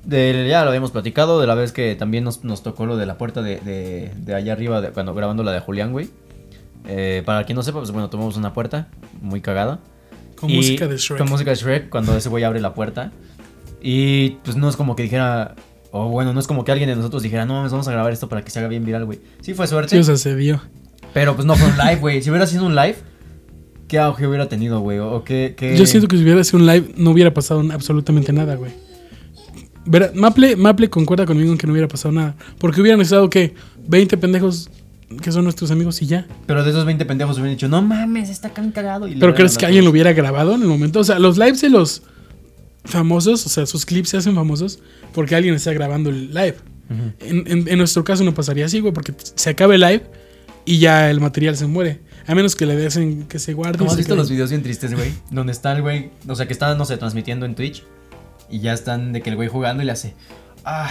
Ya 0.07 0.63
lo 0.65 0.69
habíamos 0.69 0.91
platicado 0.91 1.41
de 1.41 1.47
la 1.47 1.55
vez 1.55 1.73
que 1.73 1.95
también 1.95 2.25
nos, 2.25 2.45
nos 2.45 2.63
tocó 2.63 2.85
lo 2.87 2.97
de 2.99 3.07
la 3.07 3.17
puerta 3.17 3.41
de, 3.43 3.57
de- 3.61 4.13
de 4.17 4.35
allá 4.35 4.53
arriba, 4.53 4.81
de, 4.83 4.91
cuando 4.91 5.15
grabando 5.15 5.43
la 5.43 5.53
de 5.53 5.61
Julián, 5.61 5.93
güey. 5.93 6.09
Eh, 6.87 7.23
para 7.25 7.45
quien 7.45 7.57
no 7.57 7.63
sepa, 7.63 7.79
pues 7.79 7.91
bueno, 7.91 8.11
tomamos 8.11 8.37
una 8.37 8.53
puerta 8.53 8.89
muy 9.23 9.41
cagada. 9.41 9.81
Con 10.37 10.51
Y- 10.51 10.57
música 10.57 10.87
de 10.87 10.99
Shrek. 10.99 11.19
Con 11.19 11.31
música 11.31 11.51
de 11.51 11.57
Shrek, 11.57 11.89
cuando 11.89 12.15
ese 12.17 12.29
güey 12.29 12.45
abre 12.45 12.61
la 12.61 12.75
puerta. 12.75 13.13
Y 13.81 14.31
pues 14.45 14.57
no 14.57 14.69
es 14.69 14.77
como 14.77 14.95
que 14.95 15.05
dijera, 15.05 15.55
o 15.97 16.09
bueno, 16.09 16.33
no 16.33 16.41
es 16.41 16.49
como 16.49 16.65
que 16.65 16.73
alguien 16.73 16.89
de 16.91 16.97
nosotros 16.97 17.23
dijera, 17.23 17.47
no 17.47 17.55
mames, 17.55 17.71
vamos 17.71 17.87
a 17.87 17.93
grabar 17.93 18.13
esto 18.13 18.29
para 18.29 18.43
que 18.43 18.51
se 18.51 18.59
haga 18.59 18.67
bien 18.67 18.85
viral, 18.85 19.05
güey. 19.05 19.21
Sí 19.43 19.55
fue 19.55 19.69
suerte, 19.69 19.91
Sí, 19.95 19.99
o 19.99 20.03
sea, 20.03 20.17
se 20.17 20.35
dio. 20.35 20.61
pero 21.13 21.37
pues 21.37 21.47
no 21.47 21.55
fue 21.55 21.69
un 21.69 21.77
live, 21.79 21.97
güey. 22.01 22.21
Si 22.21 22.31
hubiera 22.31 22.49
sido 22.49 22.67
un 22.67 22.75
live, 22.75 22.97
¿qué 23.87 24.01
auge 24.01 24.27
hubiera 24.27 24.49
tenido, 24.49 24.81
güey? 24.81 24.99
O 24.99 25.23
qué, 25.23 25.55
qué- 25.57 25.77
Yo 25.77 25.87
siento 25.87 26.09
que 26.09 26.17
si 26.17 26.25
hubiera 26.25 26.43
sido 26.43 26.59
un 26.59 26.67
live, 26.67 26.93
no 26.97 27.11
hubiera 27.13 27.33
pasado 27.33 27.63
absolutamente 27.73 28.33
nada, 28.33 28.57
güey. 28.57 28.73
Verá, 29.87 30.11
Maple, 30.15 30.57
Maple 30.57 30.91
concuerda 30.91 31.27
conmigo 31.27 31.53
en 31.53 31.59
que 31.59 31.67
no 31.69 31.73
hubiera 31.73 31.87
pasado 31.89 32.13
nada. 32.13 32.35
Porque 32.59 32.81
hubieran 32.81 33.01
estado, 33.01 33.31
¿qué? 33.31 33.55
20 33.87 34.17
pendejos 34.17 34.71
que 35.23 35.31
son 35.31 35.45
nuestros 35.45 35.71
amigos 35.71 36.01
y 36.03 36.07
ya. 36.07 36.27
Pero 36.47 36.65
de 36.65 36.71
esos 36.71 36.85
20 36.87 37.05
pendejos 37.05 37.37
hubieran 37.37 37.55
dicho, 37.55 37.69
no 37.69 37.83
mames, 37.83 38.31
está 38.31 38.51
cagado. 38.51 39.07
Y 39.07 39.15
Pero 39.15 39.33
¿crees 39.35 39.57
que 39.59 39.67
alguien 39.67 39.85
lo 39.85 39.91
hubiera 39.91 40.13
grabado 40.13 40.55
en 40.55 40.63
el 40.63 40.69
momento? 40.69 41.01
O 41.01 41.05
sea, 41.05 41.19
los 41.21 41.37
lives 41.39 41.61
de 41.61 41.69
los 41.69 42.03
famosos, 42.85 43.47
o 43.47 43.49
sea, 43.49 43.67
sus 43.67 43.85
clips 43.87 44.11
se 44.11 44.17
hacen 44.19 44.35
famosos 44.35 44.79
porque 45.15 45.35
alguien 45.35 45.55
está 45.55 45.73
grabando 45.73 46.11
el 46.11 46.29
live. 46.35 46.57
En, 47.21 47.45
en- 47.47 47.69
en 47.69 47.79
nuestro 47.79 48.05
caso 48.05 48.25
no 48.25 48.35
pasaría 48.35 48.67
así, 48.67 48.81
güey, 48.81 48.93
porque 48.93 49.15
se 49.19 49.51
acaba 49.51 49.75
el 49.75 49.81
live 49.81 50.03
y 50.67 50.79
ya 50.79 51.11
el 51.11 51.21
material 51.21 51.57
se 51.57 51.67
muere. 51.67 52.01
A 52.27 52.35
menos 52.35 52.55
que 52.57 52.67
le 52.67 52.77
desen 52.77 53.25
que 53.27 53.39
se 53.39 53.53
guarde. 53.55 53.79
¿Cómo 53.79 53.91
has 53.91 53.97
visto 53.97 54.13
quede. 54.15 54.19
los 54.19 54.31
videos 54.31 54.51
bien 54.51 54.63
tristes, 54.63 54.95
güey? 54.95 55.13
Donde 55.31 55.53
está 55.53 55.73
el 55.73 55.83
güey, 55.83 56.11
o 56.29 56.35
sea, 56.35 56.47
que 56.47 56.53
está, 56.53 56.75
no 56.75 56.85
sé, 56.85 56.97
transmitiendo 56.97 57.45
en 57.47 57.55
Twitch. 57.55 57.85
Y 58.51 58.61
ya 58.61 58.73
están 58.75 59.13
de 59.13 59.23
que 59.23 59.31
el 59.31 59.37
güey 59.37 59.49
jugando 59.49 59.83
y 59.83 59.87
le 59.87 59.93
hace, 59.93 60.15
ah, 60.65 60.91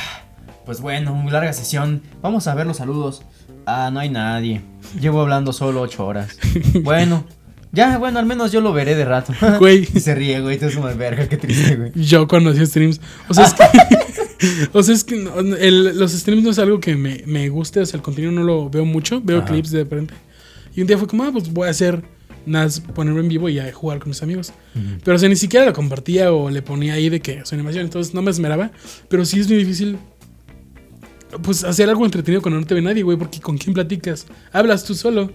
pues 0.65 0.81
bueno, 0.81 1.13
muy 1.13 1.31
larga 1.31 1.53
sesión. 1.53 2.01
Vamos 2.21 2.47
a 2.47 2.55
ver 2.55 2.65
los 2.67 2.77
saludos. 2.77 3.21
Ah, 3.65 3.89
no 3.93 3.99
hay 3.99 4.09
nadie. 4.09 4.61
Llevo 4.99 5.21
hablando 5.21 5.53
solo 5.53 5.81
ocho 5.81 6.05
horas. 6.05 6.37
Bueno, 6.83 7.25
ya, 7.73 7.97
bueno, 7.97 8.19
al 8.19 8.25
menos 8.25 8.51
yo 8.53 8.61
lo 8.61 8.71
veré 8.71 8.95
de 8.95 9.03
rato. 9.03 9.33
Güey. 9.59 9.87
Y 9.93 9.99
se 9.99 10.15
ríe, 10.15 10.39
güey, 10.39 10.57
tú 10.57 10.67
es 10.67 10.75
una 10.77 10.93
verga, 10.93 11.27
qué 11.27 11.35
triste, 11.37 11.75
güey. 11.75 11.91
Yo 11.95 12.27
cuando 12.27 12.51
hacía 12.51 12.65
streams. 12.65 13.01
O 13.27 13.33
sea, 13.33 13.45
es 13.45 13.53
que. 13.53 13.63
o 14.73 14.83
sea, 14.83 14.93
es 14.95 15.03
que 15.03 15.15
no- 15.17 15.39
el- 15.55 15.97
los 15.99 16.11
streams 16.13 16.43
no 16.43 16.51
es 16.51 16.59
algo 16.59 16.79
que 16.79 16.95
me, 16.95 17.23
me 17.25 17.49
guste. 17.49 17.79
O 17.81 17.85
sea, 17.85 17.97
el 17.97 18.03
contenido 18.03 18.31
no 18.31 18.43
lo 18.43 18.69
veo 18.69 18.85
mucho. 18.85 19.19
Veo 19.21 19.39
Ajá. 19.39 19.47
clips 19.47 19.71
de 19.71 19.79
repente. 19.83 20.13
Y 20.75 20.81
un 20.81 20.87
día 20.87 20.97
fue 20.97 21.07
como, 21.07 21.23
ah, 21.23 21.31
pues 21.31 21.51
voy 21.51 21.67
a 21.67 21.71
hacer 21.71 22.03
nada, 22.45 22.65
más 22.65 22.79
ponerlo 22.79 23.19
en 23.21 23.27
vivo 23.29 23.47
y 23.49 23.57
a 23.59 23.71
jugar 23.73 23.99
con 23.99 24.09
mis 24.09 24.21
amigos. 24.23 24.53
Pero, 25.03 25.15
o 25.15 25.19
sea, 25.19 25.29
ni 25.29 25.35
siquiera 25.35 25.65
lo 25.65 25.73
compartía 25.73 26.31
o 26.33 26.49
le 26.49 26.61
ponía 26.61 26.93
ahí 26.93 27.09
de 27.09 27.21
que 27.21 27.45
su 27.45 27.55
animación. 27.55 27.85
Entonces 27.85 28.13
no 28.13 28.21
me 28.21 28.31
esmeraba. 28.31 28.71
Pero 29.09 29.23
sí 29.25 29.39
es 29.39 29.47
muy 29.47 29.57
difícil. 29.57 29.97
Pues 31.41 31.63
hacer 31.63 31.89
algo 31.89 32.05
entretenido 32.05 32.41
cuando 32.41 32.59
no 32.59 32.65
te 32.67 32.75
ve 32.75 32.81
nadie, 32.81 33.01
güey. 33.03 33.17
Porque 33.17 33.39
con 33.39 33.57
quién 33.57 33.73
platicas. 33.73 34.27
Hablas 34.51 34.83
tú 34.83 34.93
solo. 34.93 35.31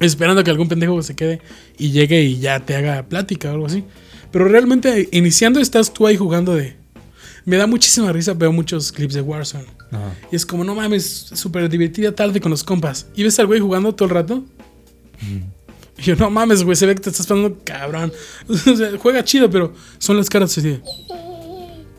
Esperando 0.00 0.44
que 0.44 0.50
algún 0.50 0.68
pendejo 0.68 1.00
se 1.02 1.14
quede 1.14 1.40
y 1.78 1.90
llegue 1.90 2.22
y 2.22 2.38
ya 2.38 2.60
te 2.60 2.76
haga 2.76 3.02
plática 3.04 3.50
o 3.50 3.54
algo 3.54 3.66
así. 3.66 3.84
Pero 4.30 4.46
realmente 4.46 5.08
iniciando 5.12 5.60
estás 5.60 5.92
tú 5.92 6.06
ahí 6.06 6.16
jugando 6.16 6.54
de... 6.54 6.76
Me 7.44 7.56
da 7.56 7.66
muchísima 7.66 8.12
risa, 8.12 8.34
veo 8.34 8.52
muchos 8.52 8.90
clips 8.90 9.14
de 9.14 9.20
Warzone. 9.20 9.66
Ajá. 9.92 10.14
Y 10.32 10.36
es 10.36 10.44
como, 10.44 10.64
no 10.64 10.74
mames, 10.74 11.30
súper 11.32 11.68
divertida 11.68 12.12
tarde 12.12 12.40
con 12.40 12.50
los 12.50 12.64
compas. 12.64 13.06
Y 13.14 13.22
ves 13.22 13.38
al 13.38 13.46
güey 13.46 13.60
jugando 13.60 13.94
todo 13.94 14.08
el 14.08 14.14
rato. 14.14 14.44
Y 15.98 16.02
yo, 16.02 16.16
no 16.16 16.28
mames, 16.28 16.64
güey, 16.64 16.76
se 16.76 16.86
ve 16.86 16.94
que 16.94 17.02
te 17.02 17.10
estás 17.10 17.26
pasando 17.26 17.58
cabrón. 17.64 18.12
O 18.48 18.54
sea, 18.56 18.90
juega 18.98 19.24
chido, 19.24 19.48
pero 19.48 19.72
son 19.98 20.16
las 20.16 20.28
caras 20.28 20.58
así. 20.58 20.80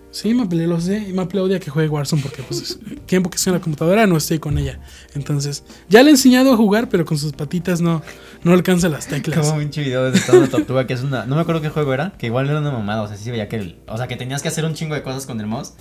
Sí, 0.10 0.34
Maple, 0.34 0.66
lo 0.68 0.80
sé. 0.82 1.06
Y 1.10 1.14
Maple 1.14 1.42
odia 1.42 1.60
que 1.60 1.70
juegue 1.70 1.90
Warzone 1.90 2.22
porque, 2.24 2.42
pues, 2.42 2.80
tiempo 3.06 3.30
que 3.30 3.36
estoy 3.36 3.52
en 3.52 3.56
la 3.60 3.62
computadora 3.62 4.08
no 4.08 4.18
estoy 4.18 4.40
con 4.40 4.58
ella. 4.58 4.80
Entonces, 5.14 5.64
ya 5.90 6.02
le 6.02 6.08
he 6.10 6.12
enseñado 6.12 6.54
a 6.54 6.58
jugar, 6.58 6.90
pero 6.90 7.06
con 7.06 7.18
sus 7.20 7.34
patitas 7.34 7.82
no, 7.82 8.02
no 8.44 8.54
alcanza 8.54 8.90
las 8.90 9.08
teclas. 9.08 9.40
Como 9.40 9.54
un 9.54 9.60
pinche 9.60 9.84
video 9.84 10.10
de 10.12 10.20
toda 10.20 10.40
una 10.40 10.48
tortuga 10.50 10.88
que 10.88 10.94
es 10.94 11.02
una. 11.02 11.26
No 11.26 11.36
me 11.36 11.42
acuerdo 11.42 11.62
qué 11.62 11.70
juego 11.70 11.94
era, 11.94 12.14
que 12.18 12.28
igual 12.28 12.50
era 12.50 12.60
una 12.60 12.72
mamada. 12.72 13.04
O 13.04 13.08
sea, 13.08 13.16
sí 13.18 13.26
se 13.26 13.32
veía 13.32 13.48
que. 13.48 13.58
el- 13.58 13.80
o 13.88 13.98
sea, 13.98 14.08
que 14.08 14.16
tenías 14.16 14.42
que 14.42 14.48
hacer 14.48 14.66
un 14.66 14.74
chingo 14.74 14.96
de 14.96 15.04
cosas 15.04 15.26
con 15.28 15.40
el 15.40 15.46
mouse. 15.46 15.74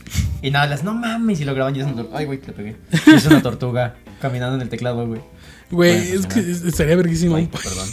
Y 0.43 0.51
nada, 0.51 0.67
las 0.67 0.85
no 0.85 0.93
mames. 0.93 1.41
Y 1.41 1.45
lo 1.45 1.55
graban 1.55 1.75
y 1.75 1.81
es 1.81 1.87
una 1.87 1.95
tortuga. 1.97 2.19
Ay, 2.19 2.27
güey, 2.27 2.41
le 2.47 2.53
pegué. 2.53 2.77
Y 3.07 3.15
es 3.15 3.27
una 3.27 3.41
tortuga 3.43 3.97
caminando 4.21 4.57
en 4.57 4.63
el 4.63 4.69
teclado, 4.69 5.07
güey. 5.07 5.21
Güey, 5.71 5.99
Bueno, 5.99 6.21
es 6.21 6.27
que 6.27 6.69
estaría 6.69 6.95
verguísimo. 6.95 7.35
Un- 7.37 7.49
perdón. 7.49 7.89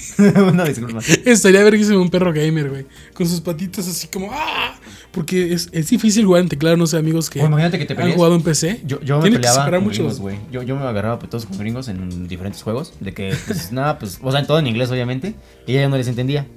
una 0.53 0.63
disculpa. 0.65 1.00
Estaría 1.25 1.63
verguísimo 1.63 2.01
un 2.01 2.10
perro 2.10 2.32
gamer, 2.32 2.70
güey. 2.70 2.86
Con 3.13 3.27
sus 3.27 3.42
patitas 3.42 3.88
así 3.88 4.08
como... 4.08 4.30
¡ah! 4.32 4.75
Porque 5.12 5.53
es, 5.53 5.70
es 5.72 5.89
difícil 5.89 6.25
jugar 6.25 6.42
en 6.42 6.50
teclado, 6.50 6.75
no 6.77 6.88
sé, 6.88 6.98
amigos 6.98 7.30
que 7.30 7.42
O 7.42 7.46
imagínate 7.46 7.77
que 7.80 7.86
te 7.86 7.94
han 7.94 7.98
pelees. 7.98 8.15
jugado 8.15 8.36
en 8.36 8.42
PC. 8.42 8.82
Yo, 8.86 9.00
yo 9.01 9.20
me 9.20 9.32
peleaba 9.32 9.70
con 9.70 9.88
gringos, 9.88 10.20
güey. 10.20 10.38
Yo, 10.51 10.63
yo 10.63 10.75
me 10.75 10.82
agarraba 10.84 11.20
putos 11.20 11.46
con 11.46 11.58
gringos 11.58 11.88
en 11.88 12.27
diferentes 12.27 12.63
juegos. 12.63 12.94
De 13.00 13.13
que, 13.13 13.36
pues 13.46 13.72
nada, 13.72 14.00
pues. 14.00 14.20
O 14.24 14.32
sea, 14.32 14.46
todo 14.46 14.58
en 14.60 14.65
inglés, 14.68 14.89
obviamente. 14.89 15.36
Y 15.68 15.74
ella 15.74 15.88
no 15.88 15.98
les 15.98 16.08
entendía. 16.08 16.48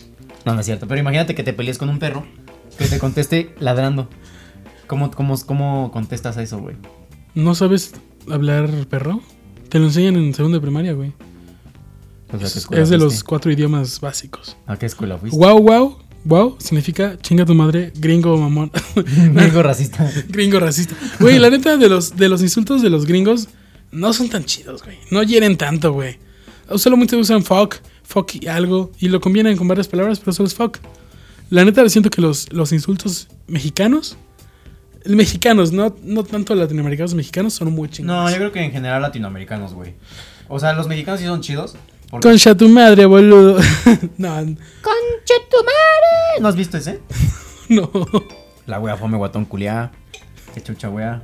No, 0.47 0.55
no 0.55 0.61
es 0.61 0.67
cierto. 0.67 0.87
Pero 0.89 0.99
imagínate 1.01 1.35
que 1.35 1.43
te 1.43 1.53
pelees 1.53 1.77
con 1.77 1.89
un 1.91 1.99
perro 1.99 2.27
que 2.79 2.87
te 2.87 2.99
conteste 2.99 3.55
ladrando. 3.59 4.09
¿Cómo, 4.87 5.11
cómo, 5.11 5.35
cómo 5.45 5.91
contestas 5.93 6.37
a 6.39 6.43
eso, 6.43 6.59
güey? 6.59 6.77
¿No 7.35 7.55
sabes 7.55 7.93
hablar 8.31 8.71
perro? 8.89 9.21
Te 9.69 9.79
lo 9.79 9.87
enseñan 9.87 10.17
en 10.17 10.35
segundo 10.35 10.59
de 10.59 10.63
primaria, 10.63 10.93
güey. 10.93 11.13
O 12.33 12.39
sea, 12.39 12.63
¿qué 12.71 12.81
Es, 12.81 12.89
de 12.89 12.99
los 12.99 13.23
cuatro 13.23 13.51
idiomas 13.53 14.01
básicos. 14.01 14.57
¿A 14.67 14.77
qué 14.77 14.87
escuela 14.87 15.19
fuiste? 15.19 15.39
Wow, 15.39 15.61
wow. 15.61 15.99
Wow 16.25 16.57
significa 16.59 17.17
chinga 17.23 17.45
tu 17.45 17.55
madre, 17.55 17.93
gringo 17.95 18.37
mamón. 18.37 18.73
Gringo 19.33 19.63
racista. 19.63 20.11
gringo 20.29 20.59
racista. 20.59 20.97
Güey, 21.21 21.39
la 21.39 21.51
neta 21.51 21.77
de 21.77 21.89
los, 21.89 22.17
de 22.17 22.29
los 22.29 22.43
insultos 22.43 22.83
de 22.83 22.91
los 22.91 23.07
gringos 23.07 23.49
no 23.93 24.13
son 24.13 24.29
tan 24.29 24.45
chidos, 24.45 24.83
güey. 24.83 24.99
No 25.13 25.23
hieren 25.23 25.57
tanto, 25.57 25.93
güey. 25.93 26.19
Solamente 26.75 27.15
usan 27.15 27.45
fuck, 27.45 27.77
fuck 28.03 28.35
y 28.41 28.49
algo. 28.49 28.91
Y 28.99 29.09
lo 29.09 29.21
combinan 29.21 29.57
con 29.57 29.69
varias 29.69 29.87
palabras, 29.87 30.19
pero 30.19 30.33
solo 30.33 30.49
es 30.49 30.55
fuck. 30.55 30.79
La 31.49 31.65
neta, 31.65 31.89
siento 31.89 32.11
que 32.11 32.21
los, 32.21 32.53
los 32.53 32.73
insultos 32.73 33.29
mexicanos, 33.47 34.17
mexicanos, 35.09 35.73
no, 35.73 35.95
no 36.03 36.25
tanto 36.25 36.55
latinoamericanos, 36.55 37.15
mexicanos 37.15 37.55
son 37.55 37.73
muy 37.73 37.89
No, 37.89 37.93
chingones. 37.95 38.33
yo 38.33 38.39
creo 38.39 38.53
que 38.53 38.63
en 38.63 38.73
general 38.73 39.03
latinoamericanos, 39.03 39.75
güey. 39.75 39.95
O 40.49 40.59
sea, 40.59 40.73
los 40.75 40.89
mexicanos 40.89 41.21
sí 41.21 41.27
son 41.27 41.41
chidos. 41.41 41.77
porque- 42.11 42.29
Concha 42.29 42.55
tu 42.57 42.69
madre, 42.69 43.05
boludo. 43.07 43.59
no, 44.19 44.35
¡Conche 44.37 45.35
tu 45.51 45.57
madre! 45.59 46.41
¿No 46.41 46.49
has 46.49 46.57
visto 46.57 46.77
ese? 46.77 47.01
no. 47.69 47.91
La 48.67 48.79
wea 48.81 48.97
fome 48.97 49.17
guatón 49.17 49.45
culiá. 49.45 49.91
Qué 50.55 50.63
chucha 50.63 50.89
wea. 50.89 51.23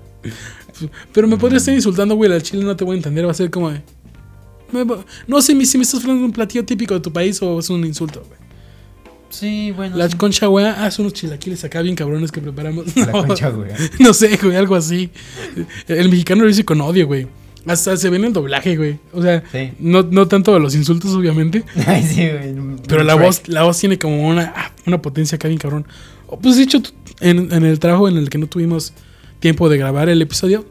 Pero 1.12 1.26
me 1.28 1.36
podría 1.36 1.58
estar 1.58 1.74
insultando, 1.74 2.14
güey, 2.16 2.32
al 2.32 2.42
chile 2.42 2.64
no 2.64 2.76
te 2.76 2.84
voy 2.84 2.94
a 2.94 2.96
entender. 2.98 3.26
Va 3.26 3.30
a 3.30 3.34
ser 3.34 3.50
como 3.50 3.70
de. 3.70 3.82
me 4.72 4.84
va- 4.84 5.04
No 5.26 5.40
sé 5.42 5.54
mi- 5.54 5.66
si 5.66 5.78
me 5.78 5.84
estás 5.84 6.00
hablando 6.02 6.20
de 6.20 6.26
un 6.26 6.32
platillo 6.32 6.64
típico 6.64 6.94
de 6.94 7.00
tu 7.00 7.12
país 7.12 7.40
o 7.42 7.58
es 7.58 7.68
un 7.70 7.84
insulto, 7.84 8.22
güey. 8.28 8.40
Sí, 9.32 9.72
bueno. 9.72 9.96
La 9.96 10.08
sí. 10.08 10.16
concha, 10.16 10.46
güey, 10.46 10.66
haz 10.66 10.98
unos 10.98 11.14
chilaquiles 11.14 11.64
acá 11.64 11.82
bien 11.82 11.96
cabrones 11.96 12.30
que 12.30 12.40
preparamos. 12.40 12.94
La 12.96 13.06
No. 13.12 13.26
concha 13.26 13.48
wea. 13.50 13.76
No 13.98 14.12
sé, 14.14 14.38
güey, 14.40 14.56
algo 14.56 14.76
así. 14.76 15.10
El 15.88 16.08
mexicano 16.10 16.42
lo 16.42 16.48
dice 16.48 16.64
con 16.64 16.80
odio, 16.80 17.06
güey. 17.06 17.26
Hasta 17.66 17.96
se 17.96 18.10
ve 18.10 18.16
en 18.16 18.24
el 18.24 18.32
doblaje, 18.32 18.76
güey. 18.76 18.98
O 19.12 19.22
sea, 19.22 19.42
Sí. 19.50 19.72
no, 19.78 20.02
no 20.02 20.28
tanto 20.28 20.58
los 20.58 20.74
insultos, 20.74 21.12
obviamente. 21.14 21.64
Ay, 21.86 22.02
sí, 22.02 22.28
güey. 22.28 22.54
Pero 22.88 23.04
la 23.04 23.14
voz, 23.14 23.42
la 23.48 23.62
voz 23.62 23.78
tiene 23.78 23.98
como 23.98 24.28
una, 24.28 24.52
ah, 24.56 24.72
una 24.86 25.00
potencia 25.00 25.36
acá 25.36 25.48
bien 25.48 25.58
cabrón. 25.58 25.86
O, 26.26 26.38
Pues 26.38 26.56
de 26.56 26.64
hecho, 26.64 26.82
en, 27.20 27.52
en 27.52 27.64
el 27.64 27.78
trabajo 27.78 28.08
en 28.08 28.16
el 28.18 28.28
que 28.30 28.38
no 28.38 28.46
tuvimos 28.48 28.92
tiempo 29.40 29.68
de 29.68 29.78
grabar 29.78 30.08
el 30.08 30.20
episodio, 30.22 30.66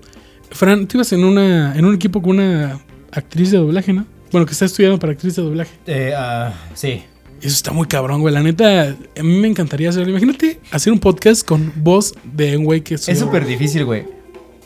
Fran, 0.52 0.86
tú 0.88 0.98
ibas 0.98 1.12
en 1.14 1.24
una, 1.24 1.76
en 1.78 1.86
un 1.86 1.96
equipo 1.96 2.22
con 2.22 2.32
una 2.38 2.80
actriz 3.12 3.52
de 3.52 3.58
doblaje, 3.58 3.94
¿no? 3.94 4.06
Bueno, 4.34 4.46
que 4.46 4.52
está 4.54 4.66
estudiando 4.66 5.00
para 5.00 5.14
actriz 5.14 5.36
de 5.38 5.42
doblaje. 5.44 5.72
Eh, 5.88 6.14
ah, 6.16 6.54
sí. 6.74 7.04
Eso 7.42 7.56
está 7.56 7.72
muy 7.72 7.88
cabrón, 7.88 8.22
güey. 8.22 8.34
La 8.34 8.42
neta, 8.42 8.96
a 9.18 9.24
mí 9.24 9.40
me 9.40 9.48
encantaría 9.48 9.90
hacerlo. 9.90 10.12
Imagínate 10.12 10.60
hacer 10.72 10.94
un 10.94 11.00
podcast 11.00 11.46
con 11.46 11.74
voz 11.78 12.14
de 12.24 12.56
un 12.56 12.66
güey 12.66 12.82
que 12.82 12.96
Es 12.96 13.20
súper 13.20 13.46
difícil, 13.46 13.84
güey. 13.84 14.06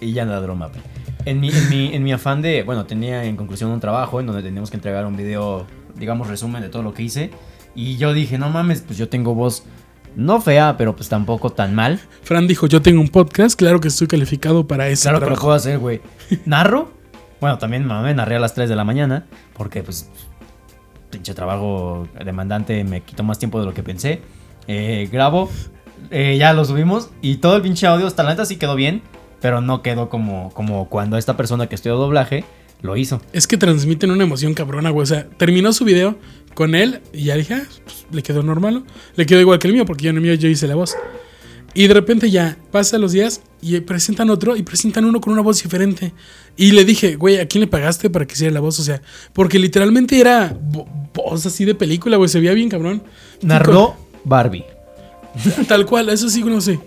Y 0.02 0.12
ya 0.12 0.26
nada, 0.26 0.42
broma, 0.42 0.68
güey. 0.68 0.82
En 1.26 1.40
mi, 1.40 1.50
en, 1.50 1.70
mi, 1.70 1.94
en 1.96 2.04
mi 2.04 2.12
afán 2.12 2.42
de, 2.42 2.64
bueno, 2.64 2.86
tenía 2.86 3.24
en 3.24 3.38
conclusión 3.38 3.72
un 3.72 3.80
trabajo 3.80 4.20
en 4.20 4.28
donde 4.28 4.44
teníamos 4.44 4.70
que 4.70 4.78
entregar 4.78 5.06
un 5.06 5.16
video, 5.16 5.66
digamos, 5.96 6.28
resumen 6.28 6.62
de 6.62 6.70
todo 6.70 6.84
lo 6.84 6.94
que 6.94 7.04
hice. 7.04 7.32
Y 7.74 7.98
yo 7.98 8.14
dije, 8.14 8.38
no 8.38 8.50
mames, 8.50 8.82
pues 8.82 8.98
yo 8.98 9.10
tengo 9.10 9.34
voz 9.34 9.64
no 10.16 10.42
fea, 10.42 10.76
pero 10.78 10.96
pues 10.96 11.10
tampoco 11.10 11.52
tan 11.52 11.76
mal. 11.76 12.00
Fran 12.24 12.48
dijo, 12.48 12.68
yo 12.68 12.82
tengo 12.82 13.02
un 13.02 13.10
podcast, 13.10 13.58
claro 13.58 13.80
que 13.80 13.90
estoy 13.90 14.08
calificado 14.08 14.68
para 14.68 14.88
ese 14.88 15.04
Claro 15.04 15.20
que 15.20 15.22
lo 15.22 15.28
trabajo. 15.28 15.46
puedo 15.48 15.56
hacer, 15.56 15.80
güey. 15.80 16.02
¿Narro? 16.46 16.92
Bueno, 17.42 17.58
también 17.58 17.86
mamá, 17.86 18.02
me 18.02 18.14
narré 18.14 18.38
a 18.38 18.40
las 18.40 18.54
3 18.54 18.70
de 18.70 18.76
la 18.76 18.84
mañana, 18.86 19.26
porque 19.58 19.84
pues 19.84 20.10
pinche 21.16 21.34
trabajo 21.34 22.08
demandante 22.24 22.84
me 22.84 23.02
quitó 23.02 23.24
más 23.24 23.40
tiempo 23.40 23.60
de 23.60 23.66
lo 23.66 23.74
que 23.74 23.84
pensé. 23.84 24.22
Eh, 24.68 25.08
grabo, 25.12 25.50
eh, 26.12 26.36
ya 26.38 26.54
lo 26.54 26.66
subimos 26.66 27.10
y 27.22 27.38
todo 27.38 27.56
el 27.56 27.62
pinche 27.62 27.88
audio, 27.88 28.06
hasta 28.06 28.24
la 28.24 28.32
neta 28.32 28.46
sí 28.46 28.58
quedó 28.58 28.76
bien, 28.76 29.02
pero 29.40 29.62
no 29.62 29.82
quedó 29.82 30.10
como, 30.10 30.52
como 30.54 30.90
cuando 30.90 31.18
esta 31.18 31.38
persona 31.38 31.68
que 31.68 31.76
estudió 31.76 31.96
doblaje 31.96 32.44
lo 32.82 32.98
hizo. 32.98 33.22
Es 33.32 33.48
que 33.48 33.58
transmiten 33.58 34.12
una 34.12 34.24
emoción 34.24 34.54
cabrona, 34.54 34.90
güey. 34.90 35.04
O 35.04 35.08
sea, 35.08 35.28
terminó 35.38 35.72
su 35.72 35.86
video 35.86 36.18
con 36.54 36.76
él 36.76 37.02
y 37.14 37.26
ya 37.26 37.36
dije, 37.36 37.54
ah, 37.56 37.64
pues, 37.86 38.06
le 38.12 38.22
quedó 38.22 38.44
normal, 38.44 38.74
¿no? 38.74 38.86
Le 39.16 39.26
quedó 39.26 39.40
igual 39.40 39.60
que 39.60 39.68
el 39.68 39.74
mío, 39.74 39.86
porque 39.86 40.04
yo 40.04 40.10
en 40.10 40.18
el 40.18 40.22
mío 40.22 40.34
yo 40.34 40.50
hice 40.50 40.68
la 40.68 40.76
voz. 40.76 40.96
Y 41.78 41.88
de 41.88 41.94
repente 41.94 42.32
ya 42.32 42.58
pasan 42.72 43.02
los 43.02 43.12
días 43.12 43.42
y 43.62 43.78
presentan 43.82 44.30
otro 44.30 44.56
y 44.56 44.64
presentan 44.64 45.04
uno 45.06 45.20
con 45.20 45.34
una 45.34 45.42
voz 45.42 45.62
diferente. 45.62 46.14
Y 46.56 46.72
le 46.72 46.86
dije, 46.86 47.18
güey, 47.18 47.38
¿a 47.40 47.48
quién 47.50 47.60
le 47.62 47.68
pagaste 47.68 48.10
para 48.10 48.26
que 48.26 48.34
hiciera 48.34 48.54
la 48.54 48.62
voz? 48.62 48.80
O 48.80 48.84
sea, 48.84 49.02
porque 49.34 49.60
literalmente 49.60 50.18
era 50.20 50.58
vo- 50.58 50.88
voz 51.14 51.46
así 51.46 51.66
de 51.66 51.76
película, 51.76 52.16
güey. 52.16 52.30
Se 52.30 52.40
veía 52.40 52.54
bien 52.54 52.70
cabrón. 52.70 53.04
Narró 53.42 53.96
Barbie. 54.24 54.64
Tal 55.68 55.86
cual, 55.86 56.08
eso 56.08 56.30
sí, 56.30 56.42
no 56.44 56.62
sé. 56.62 56.80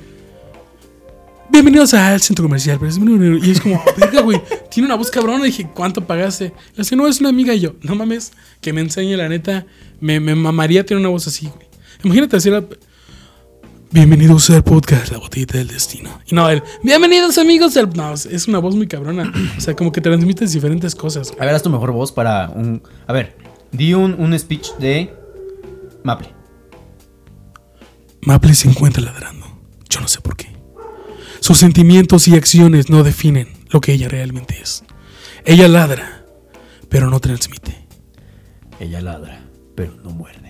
Bienvenidos 1.50 1.92
al 1.92 2.20
centro 2.22 2.44
comercial. 2.46 2.78
pero 2.80 2.90
es- 2.90 3.46
Y 3.46 3.50
es 3.50 3.60
como, 3.60 3.82
verga, 3.98 4.22
güey, 4.22 4.40
tiene 4.70 4.86
una 4.86 4.94
voz 4.96 5.10
cabrona. 5.10 5.44
dije, 5.44 5.68
¿cuánto 5.74 6.06
pagaste? 6.06 6.54
Le 6.76 6.82
dije, 6.82 6.96
no, 6.96 7.06
es 7.06 7.20
una 7.20 7.28
amiga. 7.28 7.52
Y 7.52 7.60
yo, 7.60 7.74
no 7.82 7.94
mames, 7.94 8.32
que 8.62 8.72
me 8.72 8.80
enseñe, 8.80 9.16
la 9.18 9.28
neta. 9.28 9.66
Me, 10.00 10.18
me 10.18 10.34
mamaría 10.34 10.86
tener 10.86 11.00
una 11.00 11.10
voz 11.10 11.26
así, 11.26 11.46
güey. 11.46 11.66
Imagínate 12.04 12.36
hacer 12.38 12.52
la- 12.52 12.64
Bienvenidos 13.90 14.50
al 14.50 14.62
podcast 14.62 15.10
La 15.10 15.16
Botellita 15.16 15.56
del 15.56 15.68
Destino. 15.68 16.20
Y 16.26 16.34
no, 16.34 16.50
él, 16.50 16.62
bienvenidos 16.82 17.38
amigos 17.38 17.74
al... 17.78 17.88
No, 17.94 18.12
es 18.12 18.46
una 18.46 18.58
voz 18.58 18.76
muy 18.76 18.86
cabrona. 18.86 19.32
O 19.56 19.60
sea, 19.62 19.74
como 19.74 19.92
que 19.92 20.02
transmites 20.02 20.52
diferentes 20.52 20.94
cosas. 20.94 21.32
A 21.40 21.46
ver, 21.46 21.54
haz 21.54 21.62
tu 21.62 21.70
mejor 21.70 21.92
voz 21.92 22.12
para 22.12 22.50
un... 22.50 22.82
A 23.06 23.14
ver, 23.14 23.38
di 23.72 23.94
un, 23.94 24.14
un 24.20 24.38
speech 24.38 24.74
de 24.74 25.10
Maple. 26.04 26.28
Maple 28.20 28.54
se 28.54 28.68
encuentra 28.68 29.02
ladrando. 29.02 29.46
Yo 29.88 30.02
no 30.02 30.08
sé 30.08 30.20
por 30.20 30.36
qué. 30.36 30.54
Sus 31.40 31.56
sentimientos 31.56 32.28
y 32.28 32.36
acciones 32.36 32.90
no 32.90 33.02
definen 33.02 33.48
lo 33.70 33.80
que 33.80 33.94
ella 33.94 34.10
realmente 34.10 34.60
es. 34.60 34.84
Ella 35.46 35.66
ladra, 35.66 36.26
pero 36.90 37.08
no 37.08 37.20
transmite. 37.20 37.86
Ella 38.80 39.00
ladra, 39.00 39.40
pero 39.74 39.96
no 40.04 40.10
muerde. 40.10 40.47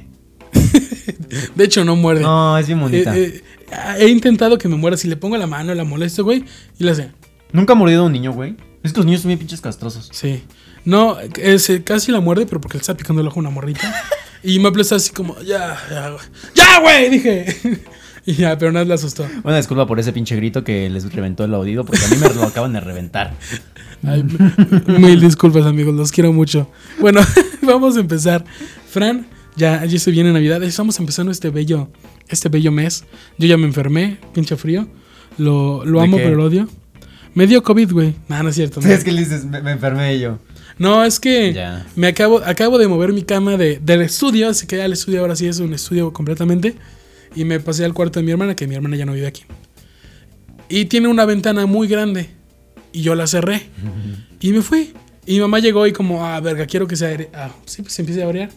De 1.55 1.65
hecho, 1.65 1.85
no 1.85 1.97
muerde. 1.97 2.23
No, 2.23 2.57
es 2.59 2.67
bien 2.67 2.81
bonita. 2.81 3.17
Eh, 3.17 3.43
eh, 3.71 3.97
he 3.99 4.09
intentado 4.09 4.59
que 4.59 4.69
me 4.69 4.77
muera. 4.77 4.97
Si 4.97 5.09
le 5.09 5.17
pongo 5.17 5.37
la 5.37 5.47
mano, 5.47 5.75
la 5.75 5.85
molesto, 5.85 6.25
güey. 6.25 6.45
Y 6.79 6.85
le 6.85 6.91
hace. 6.91 7.11
Nunca 7.53 7.73
ha 7.73 7.77
mordido 7.77 8.03
a 8.03 8.07
un 8.07 8.13
niño, 8.13 8.33
güey. 8.33 8.57
Es 8.83 8.93
que 8.93 8.99
los 8.99 9.07
niños 9.07 9.23
son 9.23 9.31
bien 9.31 9.39
pinches 9.39 9.61
castrosos. 9.61 10.09
Sí. 10.13 10.43
No, 10.85 11.19
es, 11.21 11.69
eh, 11.71 11.83
casi 11.83 12.13
la 12.13 12.21
muerde, 12.21 12.47
pero 12.47 12.61
porque 12.61 12.79
le 12.79 12.81
está 12.81 12.97
picando 12.97 13.21
el 13.23 13.29
ojo 13.29 13.41
a 13.41 13.41
una 13.41 13.51
morrita. 13.51 13.93
y 14.43 14.59
Maple 14.59 14.83
está 14.83 14.97
así 14.97 15.11
como, 15.11 15.39
ya, 15.41 15.79
ya, 15.91 16.11
güey. 16.11 16.25
¡Ya, 16.55 16.81
güey! 16.81 17.11
Dije. 17.11 17.85
y 18.27 18.35
ya, 18.35 18.57
pero 18.57 18.73
nada 18.73 18.85
la 18.85 18.95
asustó. 18.95 19.27
Una 19.45 19.57
disculpa 19.57 19.87
por 19.87 19.99
ese 19.99 20.13
pinche 20.13 20.37
grito 20.37 20.65
que 20.65 20.89
les 20.89 21.13
reventó 21.13 21.45
el 21.45 21.55
oído, 21.55 21.85
porque 21.85 22.05
a 22.05 22.09
mí 22.09 22.17
me 22.17 22.33
lo 22.35 22.45
acaban 22.45 22.73
de 22.73 22.81
reventar. 22.81 23.35
Ay, 24.05 24.25
mil 24.87 25.21
disculpas, 25.21 25.67
amigos, 25.67 25.95
los 25.95 26.13
quiero 26.13 26.33
mucho. 26.33 26.71
Bueno, 27.01 27.21
vamos 27.63 27.97
a 27.97 28.01
empezar. 28.01 28.45
Fran, 28.89 29.27
ya, 29.59 29.85
ya 29.85 29.99
se 29.99 30.11
viene 30.11 30.33
Navidad. 30.33 30.63
Estamos 30.63 30.99
empezando 30.99 31.31
este 31.33 31.51
bello, 31.51 31.91
este 32.29 32.49
bello 32.49 32.73
mes. 32.73 33.05
Yo 33.39 33.47
ya 33.47 33.57
me 33.57 33.67
enfermé, 33.67 34.19
pinche 34.33 34.57
frío. 34.57 34.89
Lo, 35.37 35.85
lo 35.85 35.99
¿De 35.99 36.05
amo, 36.07 36.17
qué? 36.17 36.23
pero 36.25 36.37
lo 36.37 36.45
odio. 36.45 36.69
Me 37.35 37.47
dio 37.47 37.63
COVID, 37.63 37.93
güey. 37.93 38.15
No, 38.29 38.43
no 38.43 38.49
es 38.49 38.55
cierto. 38.55 38.81
no. 38.83 38.89
es 38.89 39.05
que 39.05 39.13
le 39.13 39.21
dices, 39.21 39.45
me, 39.45 39.61
me 39.63 39.73
enfermé 39.73 40.19
yo. 40.19 40.39
No, 40.79 41.05
es 41.05 41.19
que 41.21 41.53
Ya. 41.53 41.87
me 41.97 42.07
acabo, 42.07 42.39
acabo 42.45 42.79
de 42.79 42.87
mover 42.89 43.13
mi 43.13 43.23
cama 43.23 43.57
de, 43.57 43.81
del 43.83 44.01
estudio, 44.03 44.49
así 44.49 44.67
que 44.67 44.77
ya 44.77 44.85
el 44.85 44.93
estudio 44.93 45.21
ahora 45.21 45.35
sí 45.37 45.47
es 45.47 45.59
un 45.59 45.75
estudio 45.75 46.13
completamente. 46.13 46.75
Y 47.35 47.45
me 47.45 47.61
pasé 47.61 47.85
al 47.85 47.93
cuarto 47.95 48.21
de 48.21 48.25
mi 48.25 48.33
hermana, 48.33 48.57
que 48.57 48.67
mi 48.67 48.75
hermana 48.75 48.97
ya 48.97 49.05
no 49.05 49.13
vive 49.13 49.27
aquí. 49.27 49.43
Y 50.69 50.87
tiene 50.87 51.09
una 51.09 51.25
ventana 51.25 51.67
muy 51.67 51.89
grande. 51.89 52.31
Y 52.93 53.03
yo 53.03 53.15
la 53.15 53.27
cerré. 53.27 53.63
Y 54.41 54.53
me 54.53 54.63
fui. 54.63 54.93
Y 55.27 55.35
mi 55.35 55.41
mamá 55.41 55.59
llegó 55.59 55.85
y 55.89 55.93
como, 55.93 56.25
ah, 56.25 56.39
verga, 56.41 56.65
quiero 56.67 56.87
que 56.87 56.95
se 56.95 57.07
aire. 57.07 57.29
Ah, 57.35 57.51
sí, 57.67 57.83
pues 57.83 57.93
se 57.95 58.03
empiece 58.03 58.23
a 58.23 58.27
abrir. 58.27 58.49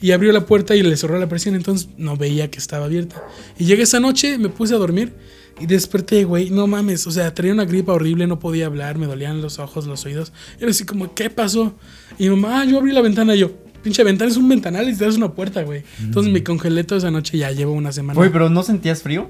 Y 0.00 0.12
abrió 0.12 0.32
la 0.32 0.46
puerta 0.46 0.76
y 0.76 0.82
le 0.82 0.96
cerró 0.96 1.18
la 1.18 1.28
presión, 1.28 1.54
entonces 1.54 1.88
no 1.96 2.16
veía 2.16 2.50
que 2.50 2.58
estaba 2.58 2.84
abierta. 2.84 3.22
Y 3.58 3.64
llegué 3.64 3.82
esa 3.82 4.00
noche, 4.00 4.38
me 4.38 4.48
puse 4.48 4.74
a 4.74 4.78
dormir 4.78 5.12
y 5.60 5.66
desperté, 5.66 6.24
güey, 6.24 6.50
no 6.50 6.66
mames, 6.66 7.06
o 7.06 7.10
sea, 7.10 7.34
traía 7.34 7.52
una 7.52 7.64
gripa 7.64 7.92
horrible, 7.92 8.26
no 8.26 8.38
podía 8.38 8.66
hablar, 8.66 8.98
me 8.98 9.06
dolían 9.06 9.42
los 9.42 9.58
ojos, 9.58 9.86
los 9.86 10.04
oídos. 10.04 10.32
Y 10.58 10.62
era 10.62 10.70
así 10.70 10.84
como, 10.84 11.14
¿qué 11.14 11.30
pasó? 11.30 11.74
Y 12.18 12.24
mi 12.24 12.36
mamá, 12.36 12.60
ah, 12.60 12.64
yo 12.64 12.78
abrí 12.78 12.92
la 12.92 13.00
ventana 13.00 13.34
y 13.34 13.40
yo, 13.40 13.50
pinche 13.82 14.04
ventana 14.04 14.30
es 14.30 14.36
un 14.36 14.48
ventanal 14.48 14.88
y 14.88 14.94
te 14.94 15.04
das 15.04 15.16
una 15.16 15.32
puerta, 15.32 15.62
güey. 15.62 15.82
Entonces 16.00 16.32
me 16.32 16.42
congelé 16.44 16.84
toda 16.84 16.98
esa 16.98 17.10
noche 17.10 17.36
y 17.36 17.40
ya 17.40 17.50
llevo 17.50 17.72
una 17.72 17.92
semana. 17.92 18.16
Güey, 18.16 18.30
pero 18.30 18.48
¿no 18.50 18.62
sentías 18.62 19.02
frío? 19.02 19.28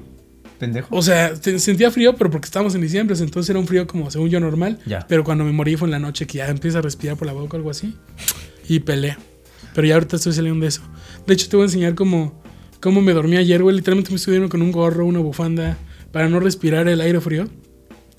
Pendejo. 0.59 0.89
O 0.95 1.03
sea, 1.03 1.37
sentía 1.37 1.91
frío, 1.91 2.17
pero 2.17 2.31
porque 2.31 2.47
estábamos 2.47 2.75
en 2.75 2.81
diciembre, 2.81 3.17
entonces 3.19 3.49
era 3.49 3.61
un 3.61 3.67
frío 3.67 3.87
como 3.87 4.11
según 4.11 4.29
yo 4.29 4.41
normal. 4.41 4.81
Ya. 4.87 5.07
Pero 5.09 5.23
cuando 5.23 5.45
me 5.45 5.53
morí 5.53 5.77
fue 5.77 5.87
en 5.87 5.93
la 5.93 6.01
noche 6.01 6.27
que 6.27 6.39
ya 6.39 6.49
empieza 6.49 6.79
a 6.79 6.83
respirar 6.83 7.17
por 7.17 7.27
la 7.27 7.33
boca 7.33 7.57
o 7.57 7.57
algo 7.57 7.71
así. 7.71 7.95
Y 8.69 8.81
peleé. 8.81 9.17
Pero 9.75 9.87
ya 9.87 9.95
ahorita 9.95 10.17
estoy 10.17 10.33
saliendo 10.33 10.61
de 10.63 10.69
eso. 10.69 10.83
De 11.27 11.35
hecho, 11.35 11.49
te 11.49 11.57
voy 11.57 11.65
a 11.65 11.67
enseñar 11.67 11.95
cómo, 11.95 12.43
cómo 12.81 13.01
me 13.01 13.13
dormí 13.13 13.37
ayer, 13.37 13.63
güey. 13.63 13.77
Literalmente 13.77 14.13
me 14.13 14.19
durmiendo 14.19 14.49
con 14.49 14.63
un 14.63 14.73
gorro, 14.73 15.05
una 15.07 15.21
bufanda, 15.21 15.77
para 16.13 16.29
no 16.29 16.41
respirar 16.41 16.89
el 16.89 17.01
aire 17.01 17.21
frío 17.21 17.47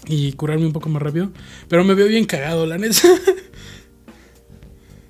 y 0.08 0.32
curarme 0.34 0.66
un 0.66 0.74
poco 0.74 0.90
más 0.90 1.02
rápido. 1.02 1.32
Pero 1.68 1.84
me 1.84 1.94
veo 1.94 2.08
bien 2.08 2.26
cagado, 2.26 2.66
la 2.66 2.78
neta. 2.78 2.98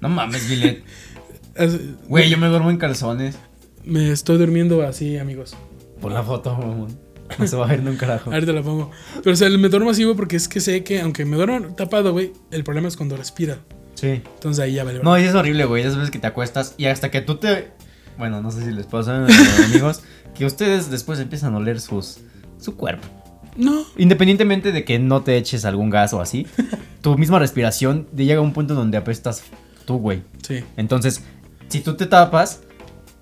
No 0.02 0.10
mames, 0.10 0.50
Billet. 0.50 0.84
As- 1.58 1.80
Güey, 2.08 2.30
yo 2.30 2.38
me 2.38 2.48
duermo 2.48 2.70
en 2.72 2.78
calzones. 2.78 3.36
Me 3.84 4.12
estoy 4.12 4.38
durmiendo 4.38 4.82
así, 4.84 5.18
amigos. 5.18 5.56
Por 6.02 6.12
la 6.12 6.24
foto, 6.24 6.56
mamón. 6.56 6.98
No 7.38 7.46
se 7.48 7.56
va 7.56 7.66
a 7.66 7.70
ver 7.70 7.82
un 7.82 7.96
carajo. 7.98 8.32
Ahorita 8.34 8.54
la 8.54 8.64
pongo. 8.64 8.92
Pero, 9.24 9.34
o 9.34 9.36
sea, 9.36 9.50
me 9.50 9.70
duermo 9.70 9.90
así, 9.90 10.04
güey, 10.04 10.16
porque 10.16 10.36
es 10.38 10.48
que 10.48 10.60
sé 10.62 10.84
que, 10.84 11.02
aunque 11.02 11.26
me 11.26 11.36
duermo 11.38 11.76
tapado, 11.76 12.12
güey, 12.14 12.32
el 12.52 12.64
problema 12.64 12.88
es 12.88 12.96
cuando 12.98 13.18
respira. 13.18 13.60
Sí. 14.00 14.22
Entonces 14.36 14.64
ahí 14.64 14.74
ya 14.74 14.84
vale. 14.84 15.02
No, 15.04 15.18
y 15.18 15.24
es 15.24 15.36
horrible, 15.36 15.66
güey. 15.66 15.84
Esas 15.84 15.98
veces 15.98 16.12
que 16.12 16.20
te 16.20 16.28
acuestas 16.28 16.76
y 16.78 16.86
hasta 16.86 17.12
que 17.12 17.22
tú 17.22 17.36
te. 17.36 17.72
Bueno, 18.18 18.42
no 18.42 18.52
sé 18.52 18.64
si 18.64 18.72
les 18.72 18.86
pasa, 18.86 19.26
eh, 19.28 19.66
amigos, 19.66 20.04
que 20.36 20.46
ustedes 20.46 20.90
después 20.90 21.20
empiezan 21.20 21.54
a 21.54 21.58
oler 21.58 21.80
sus 21.80 22.20
su 22.60 22.76
cuerpo. 22.76 23.08
No. 23.56 23.84
Independientemente 23.98 24.72
de 24.72 24.86
que 24.86 25.00
no 25.00 25.22
te 25.22 25.38
eches 25.38 25.66
algún 25.66 25.90
gas 25.90 26.14
o 26.14 26.22
así, 26.22 26.48
tu 27.02 27.18
misma 27.18 27.40
respiración 27.40 28.08
llega 28.16 28.40
a 28.40 28.42
un 28.42 28.54
punto 28.54 28.74
donde 28.74 28.98
apestas 28.98 29.44
tú, 29.86 29.98
güey. 29.98 30.22
Sí. 30.48 30.64
Entonces, 30.78 31.24
si 31.68 31.82
tú 31.82 31.96
te 31.96 32.06
tapas, 32.06 32.62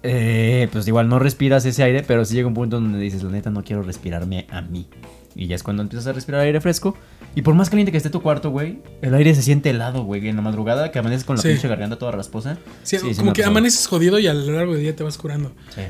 eh, 0.03 0.67
pues 0.72 0.88
igual 0.88 1.10
no 1.10 1.19
respiras 1.19 1.65
ese 1.65 1.84
aire, 1.84 2.03
pero 2.03 2.24
sí 2.24 2.36
llega 2.36 2.48
un 2.48 2.53
punto 2.53 2.79
donde 2.79 3.00
dices, 3.00 3.24
la 3.24 3.31
neta, 3.31 3.50
no 3.50 3.63
quiero 3.63 3.84
respirarme 3.84 4.48
a 4.51 4.62
mí. 4.62 4.88
Y 5.39 5.46
ya 5.48 5.56
es 5.56 5.62
cuando 5.62 5.84
empiezas 5.84 6.08
a 6.08 6.13
respirar 6.13 6.41
aire 6.41 6.60
fresco. 6.60 6.98
Y 7.36 7.44
por 7.44 7.53
más 7.53 7.70
caliente 7.70 7.91
que 7.91 7.98
esté 8.00 8.10
tu 8.10 8.22
cuarto, 8.24 8.50
güey, 8.50 8.79
el 9.03 9.13
aire 9.13 9.36
se 9.36 9.44
siente 9.44 9.70
helado, 9.70 10.03
güey. 10.03 10.27
En 10.27 10.36
la 10.36 10.41
madrugada 10.41 10.91
que 10.91 10.98
amaneces 10.98 11.24
con 11.25 11.36
la 11.36 11.44
Sí. 11.44 11.50
pinche 11.50 11.67
garganta 11.67 11.98
toda 12.00 12.12
rasposa. 12.12 12.58
Sí, 12.82 12.98
Sí, 12.98 13.13
como 13.15 13.34
que 13.34 13.41
pasado. 13.44 13.51
amaneces 13.51 13.86
jodido 13.86 14.17
y 14.17 14.25
a 14.25 14.34
lo 14.34 14.51
largo 14.51 14.74
del 14.74 14.82
día 14.82 14.96
te 14.96 15.03
vas 15.03 15.17
curando. 15.20 15.51
Sí. 15.75 15.82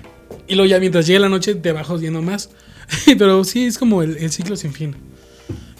Y 0.49 0.55
luego 0.55 0.69
ya 0.69 0.79
mientras 0.79 1.07
llega 1.07 1.21
la 1.21 1.29
noche 1.29 1.55
te 1.55 1.71
vas 1.71 1.87
jodiendo 1.87 2.21
más. 2.21 2.49
Pero 3.17 3.43
sí, 3.45 3.65
es 3.65 3.77
como 3.77 4.03
el, 4.03 4.17
el 4.17 4.31
ciclo 4.31 4.57
sin 4.57 4.73
fin. 4.73 4.95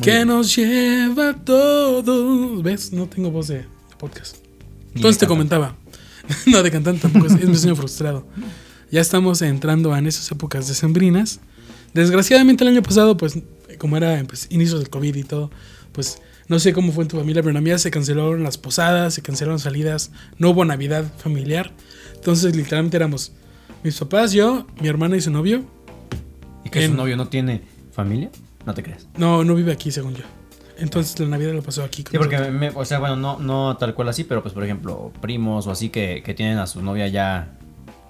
que 0.02 0.12
bien. 0.12 0.28
nos 0.30 0.56
lleva 0.56 1.30
a 1.32 1.34
todos. 1.36 2.64
¿Ves? 2.64 2.94
No 2.94 3.08
tengo 3.08 3.32
voz 3.32 3.50
de, 3.50 3.58
de 3.60 3.66
podcast. 3.98 4.38
Entonces 4.96 5.18
te 5.20 5.28
comentaba. 5.28 5.76
no, 6.46 6.64
de 6.64 6.72
cantante 6.72 7.02
tampoco. 7.02 7.26
Es, 7.28 7.34
es 7.34 7.48
mi 7.50 7.56
sueño 7.58 7.76
frustrado. 7.76 8.26
Ya 8.92 9.02
estamos 9.02 9.42
entrando 9.42 9.96
en 9.96 10.08
esas 10.08 10.32
épocas 10.32 10.68
decembrinas. 10.70 11.42
Desgraciadamente 11.94 12.64
el 12.64 12.70
año 12.70 12.84
pasado, 12.84 13.18
pues, 13.18 13.38
como 13.78 13.98
era 13.98 14.24
pues, 14.28 14.48
inicios 14.52 14.80
del 14.80 14.90
COVID 14.90 15.16
y 15.16 15.24
todo, 15.24 15.52
pues 15.92 16.22
no 16.48 16.60
sé 16.60 16.74
cómo 16.74 16.92
fue 16.92 17.04
en 17.04 17.08
tu 17.10 17.18
familia, 17.18 17.42
pero 17.42 17.50
en 17.52 17.56
la 17.56 17.62
mía 17.62 17.78
se 17.78 17.92
cancelaron 17.92 18.44
las 18.44 18.58
posadas, 18.58 19.14
se 19.14 19.22
cancelaron 19.22 19.60
salidas, 19.60 20.12
no 20.38 20.52
hubo 20.52 20.64
Navidad 20.66 21.06
familiar. 21.18 21.72
Entonces, 22.16 22.56
literalmente 22.56 22.98
éramos 22.98 23.34
mis 23.84 23.98
papás, 24.00 24.32
yo, 24.32 24.66
mi 24.82 24.88
hermana 24.88 25.18
y 25.18 25.22
su 25.22 25.32
novio. 25.32 25.66
¿Y 26.64 26.70
que 26.70 26.84
En- 26.84 26.92
su 26.92 26.98
novio 26.98 27.16
no 27.18 27.28
tiene 27.28 27.62
familia? 27.92 28.30
No 28.66 28.74
te 28.74 28.84
creas. 28.84 29.08
No, 29.18 29.44
no 29.44 29.56
vive 29.56 29.72
aquí, 29.72 29.92
según 29.92 30.16
yo. 30.16 30.24
Entonces, 30.78 31.20
la 31.20 31.28
Navidad 31.28 31.54
lo 31.54 31.64
pasó 31.64 31.84
aquí. 31.84 32.04
con 32.04 32.12
Sí, 32.12 32.18
porque, 32.18 32.38
me- 32.52 32.70
o 32.70 32.86
sea, 32.86 33.00
bueno, 33.00 33.16
no, 33.16 33.40
no 33.40 33.78
tal 33.78 33.94
cual 33.96 34.10
así, 34.10 34.24
pero 34.24 34.42
pues 34.44 34.54
por 34.54 34.64
ejemplo, 34.64 35.12
primos 35.22 35.66
o 35.68 35.72
así 35.72 35.90
que, 35.90 36.22
que 36.24 36.34
tienen 36.34 36.60
a 36.60 36.68
su 36.68 36.82
novia 36.84 37.08
ya, 37.08 37.58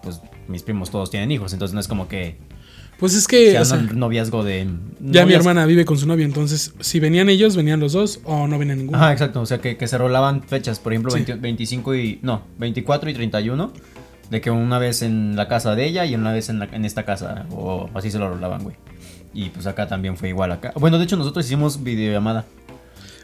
pues 0.04 0.20
mis 0.48 0.64
primos 0.64 0.90
todos 0.92 1.10
tienen 1.10 1.32
hijos, 1.32 1.54
entonces 1.54 1.74
no 1.74 1.80
es 1.80 1.88
como 1.88 2.08
que 2.08 2.38
Pues 3.00 3.14
es 3.14 3.28
que. 3.28 3.52
sea 3.52 3.62
o 3.62 3.66
sea, 3.66 3.78
un 3.78 4.00
noviazgo 4.00 4.44
de... 4.44 4.68
ya 5.02 5.26
mi 5.26 5.34
hermana 5.34 5.66
vive 5.68 5.86
con 5.86 5.98
su 6.00 6.08
novio, 6.08 6.26
entonces, 6.26 6.74
si 6.80 7.00
venían 7.00 7.30
ellos, 7.30 7.56
venían 7.56 7.80
los 7.80 7.94
dos 7.94 8.20
o 8.24 8.48
no 8.48 8.58
venían 8.58 8.80
ninguno. 8.80 8.98
Ajá, 8.98 9.12
exacto, 9.12 9.40
o 9.42 9.46
sea 9.46 9.60
que, 9.60 9.78
que 9.78 9.88
se 9.88 9.98
rolaban 10.00 10.42
fechas, 10.42 10.80
por 10.80 10.94
ejemplo, 10.94 11.12
Sí. 11.12 11.18
20 11.18 11.36
25 11.36 11.96
y... 11.96 12.20
No, 12.24 12.42
24 12.58 13.10
y 13.10 13.14
31, 13.14 13.72
de 14.32 14.42
que 14.42 14.50
una 14.50 14.80
vez 14.80 15.04
en 15.04 15.36
la 15.36 15.48
casa 15.48 15.76
de 15.76 15.86
ella 15.86 16.06
y 16.06 16.16
una 16.16 16.34
vez 16.34 16.50
en, 16.50 16.60
la- 16.60 16.70
en 16.72 16.86
esta 16.86 17.06
casa, 17.06 17.46
o 17.52 17.88
así 17.94 18.10
se 18.10 18.18
lo 18.20 18.30
rolaban, 18.30 18.64
güey. 18.64 18.76
Y 19.34 19.50
pues 19.50 19.68
acá 19.68 19.88
también 19.88 20.18
fue 20.18 20.30
igual 20.30 20.52
acá. 20.52 20.74
Bueno, 20.76 20.98
de 20.98 21.04
hecho 21.04 21.18
nosotros 21.18 21.46
hicimos 21.46 21.84
videollamada. 21.84 22.46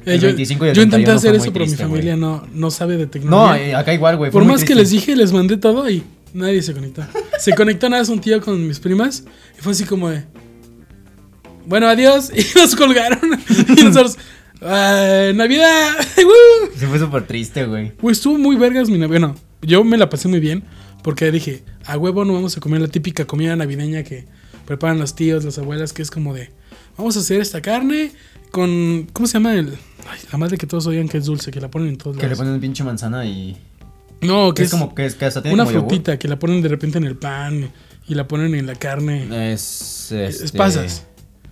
Eh, 0.06 0.20
yo 0.20 0.28
25 0.28 0.66
y 0.66 0.70
el 0.70 0.76
yo 0.76 0.82
intenté 0.84 1.06
31 1.06 1.18
hacer 1.18 1.36
eso, 1.36 1.52
pero 1.54 1.66
triste, 1.66 1.84
mi 1.86 1.90
familia 1.90 2.16
no, 2.16 2.46
no 2.54 2.70
sabe 2.70 2.98
de 2.98 3.06
No, 3.06 3.10
tecnología. 3.10 3.68
eh, 3.70 3.74
acá 3.76 3.94
igual, 3.94 4.18
güey. 4.18 4.30
Por 4.30 4.44
más 4.46 4.60
que 4.62 4.76
triste. 4.76 4.76
les 4.82 4.90
dije, 4.92 5.16
les 5.16 5.32
mandé 5.34 5.58
todo 5.58 5.90
y 5.90 6.04
nadie 6.34 6.62
se 6.62 6.74
conectó. 6.74 7.04
Se 7.40 7.54
conectó 7.54 7.90
nada 7.90 8.02
más 8.02 8.10
un 8.10 8.20
tío 8.22 8.42
con 8.42 8.68
mis 8.68 8.80
primas 8.80 9.24
y 9.58 9.62
fue 9.62 9.72
así 9.74 9.84
como 9.86 10.10
de. 10.10 10.24
Bueno, 11.66 11.88
adiós. 11.88 12.32
Y 12.36 12.46
nos 12.58 12.76
colgaron. 12.76 13.20
Y 13.78 13.84
nosotros. 13.84 14.18
"Ah, 14.62 15.32
Navidad. 15.34 15.92
¡Woo!". 16.18 16.70
Se 16.78 16.88
fue 16.88 17.00
súper 17.00 17.26
triste, 17.28 17.66
güey. 17.66 17.92
Güey, 18.02 18.14
estuvo 18.14 18.38
muy 18.38 18.56
vergas 18.56 18.90
mi 18.90 18.98
Navidad. 18.98 19.10
Bueno, 19.20 19.36
yo 19.62 19.84
me 19.84 19.98
la 19.98 20.10
pasé 20.10 20.28
muy 20.28 20.40
bien 20.40 20.64
porque 21.04 21.32
dije, 21.32 21.64
a 21.86 21.98
huevo 21.98 22.24
no 22.26 22.34
vamos 22.34 22.56
a 22.58 22.60
comer 22.62 22.82
la 22.82 22.88
típica 22.88 23.26
comida 23.26 23.56
navideña 23.56 24.04
que 24.04 24.26
preparan 24.66 25.00
los 25.00 25.16
tíos, 25.16 25.44
las 25.44 25.58
abuelas, 25.58 25.92
que 25.92 26.02
es 26.02 26.10
como 26.10 26.34
de, 26.34 26.50
vamos 26.98 27.18
a 27.18 27.20
hacer 27.20 27.42
esta 27.42 27.62
carne 27.62 28.12
con, 28.52 29.08
¿cómo 29.12 29.28
se 29.28 29.34
llama? 29.34 29.54
El, 29.56 29.68
ay, 30.10 30.20
la 30.32 30.38
madre 30.38 30.58
que 30.58 30.66
todos 30.66 30.88
odian 30.88 31.10
que 31.10 31.18
es 31.18 31.26
dulce, 31.26 31.52
que 31.52 31.60
la 31.60 31.70
ponen 31.70 31.90
en 31.90 31.98
todos 31.98 32.16
Que 32.16 32.24
le 32.24 32.30
lados. 32.30 32.40
ponen 32.46 32.62
pinche 32.62 32.86
manzana 32.86 33.26
y... 33.26 33.58
No, 34.24 34.54
Que 34.54 34.64
es 34.64 34.72
como 34.72 34.94
que, 34.96 35.06
es, 35.06 35.16
que 35.16 35.26
hasta 35.26 35.42
tiene 35.42 35.56
una 35.56 35.64
como 35.66 35.76
yogur. 35.76 35.90
frutita 35.90 36.18
que 36.20 36.28
la 36.28 36.38
ponen 36.40 36.62
de 36.62 36.70
repente 36.70 36.98
en 36.98 37.04
el 37.06 37.16
pan 37.18 37.72
y 38.08 38.16
la 38.16 38.28
ponen 38.28 38.56
en 38.56 38.66
la 38.68 38.76
carne. 38.76 39.54
Es... 39.54 40.12
Es 40.12 40.42
este, 40.42 40.58
pasas. 40.58 41.06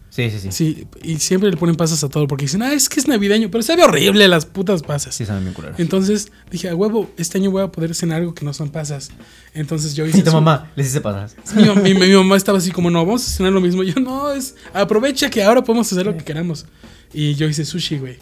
Sí, 0.10 0.30
sí, 0.30 0.40
sí. 0.40 0.52
Sí, 0.52 0.52
Sí, 0.52 0.88
y 1.04 1.20
siempre 1.20 1.50
le 1.50 1.56
ponen 1.56 1.76
pasas 1.78 2.04
a 2.04 2.10
todo 2.10 2.28
porque 2.28 2.44
dicen, 2.44 2.62
ah, 2.64 2.74
es 2.74 2.90
que 2.90 3.00
es 3.00 3.08
navideño, 3.08 3.50
pero 3.50 3.64
sabe 3.64 3.82
horrible 3.86 4.28
las 4.28 4.46
putas 4.46 4.84
pasas. 4.84 5.16
saben 5.16 5.44
bien 5.44 5.54
culeros. 5.54 5.80
Entonces 5.80 6.34
dije, 6.52 6.68
a 6.68 6.76
huevo, 6.76 7.10
este 7.16 7.38
año 7.38 7.50
voy 7.50 7.64
a 7.64 7.68
poder 7.72 7.96
cenar 7.96 8.20
algo 8.20 8.34
que 8.34 8.44
no 8.44 8.54
son 8.54 8.72
pasas. 8.72 9.10
Entonces 9.54 9.96
yo 9.96 10.06
hice. 10.08 10.18
Y 10.18 10.24
tu 10.24 10.32
mamá 10.34 10.70
les 10.76 10.88
hice 10.88 11.00
pasas. 11.00 11.38
Mi, 11.56 11.94
mi- 11.94 12.08
mi 12.08 12.14
mamá 12.14 12.36
estaba 12.36 12.58
así 12.58 12.72
como, 12.72 12.92
no, 12.92 13.06
vamos 13.06 13.26
a 13.26 13.32
cenar 13.32 13.54
lo 13.54 13.62
mismo. 13.62 13.84
Yo, 13.84 13.94
no, 14.02 14.32
es. 14.34 14.56
Aprovecha 14.74 15.30
que 15.30 15.42
ahora 15.44 15.64
podemos 15.64 15.90
hacer 15.90 16.06
lo 16.06 16.18
que 16.18 16.26
queramos. 16.26 16.66
Y 17.14 17.36
yo 17.36 17.48
hice 17.48 17.64
sushi, 17.64 17.98
güey. 18.00 18.18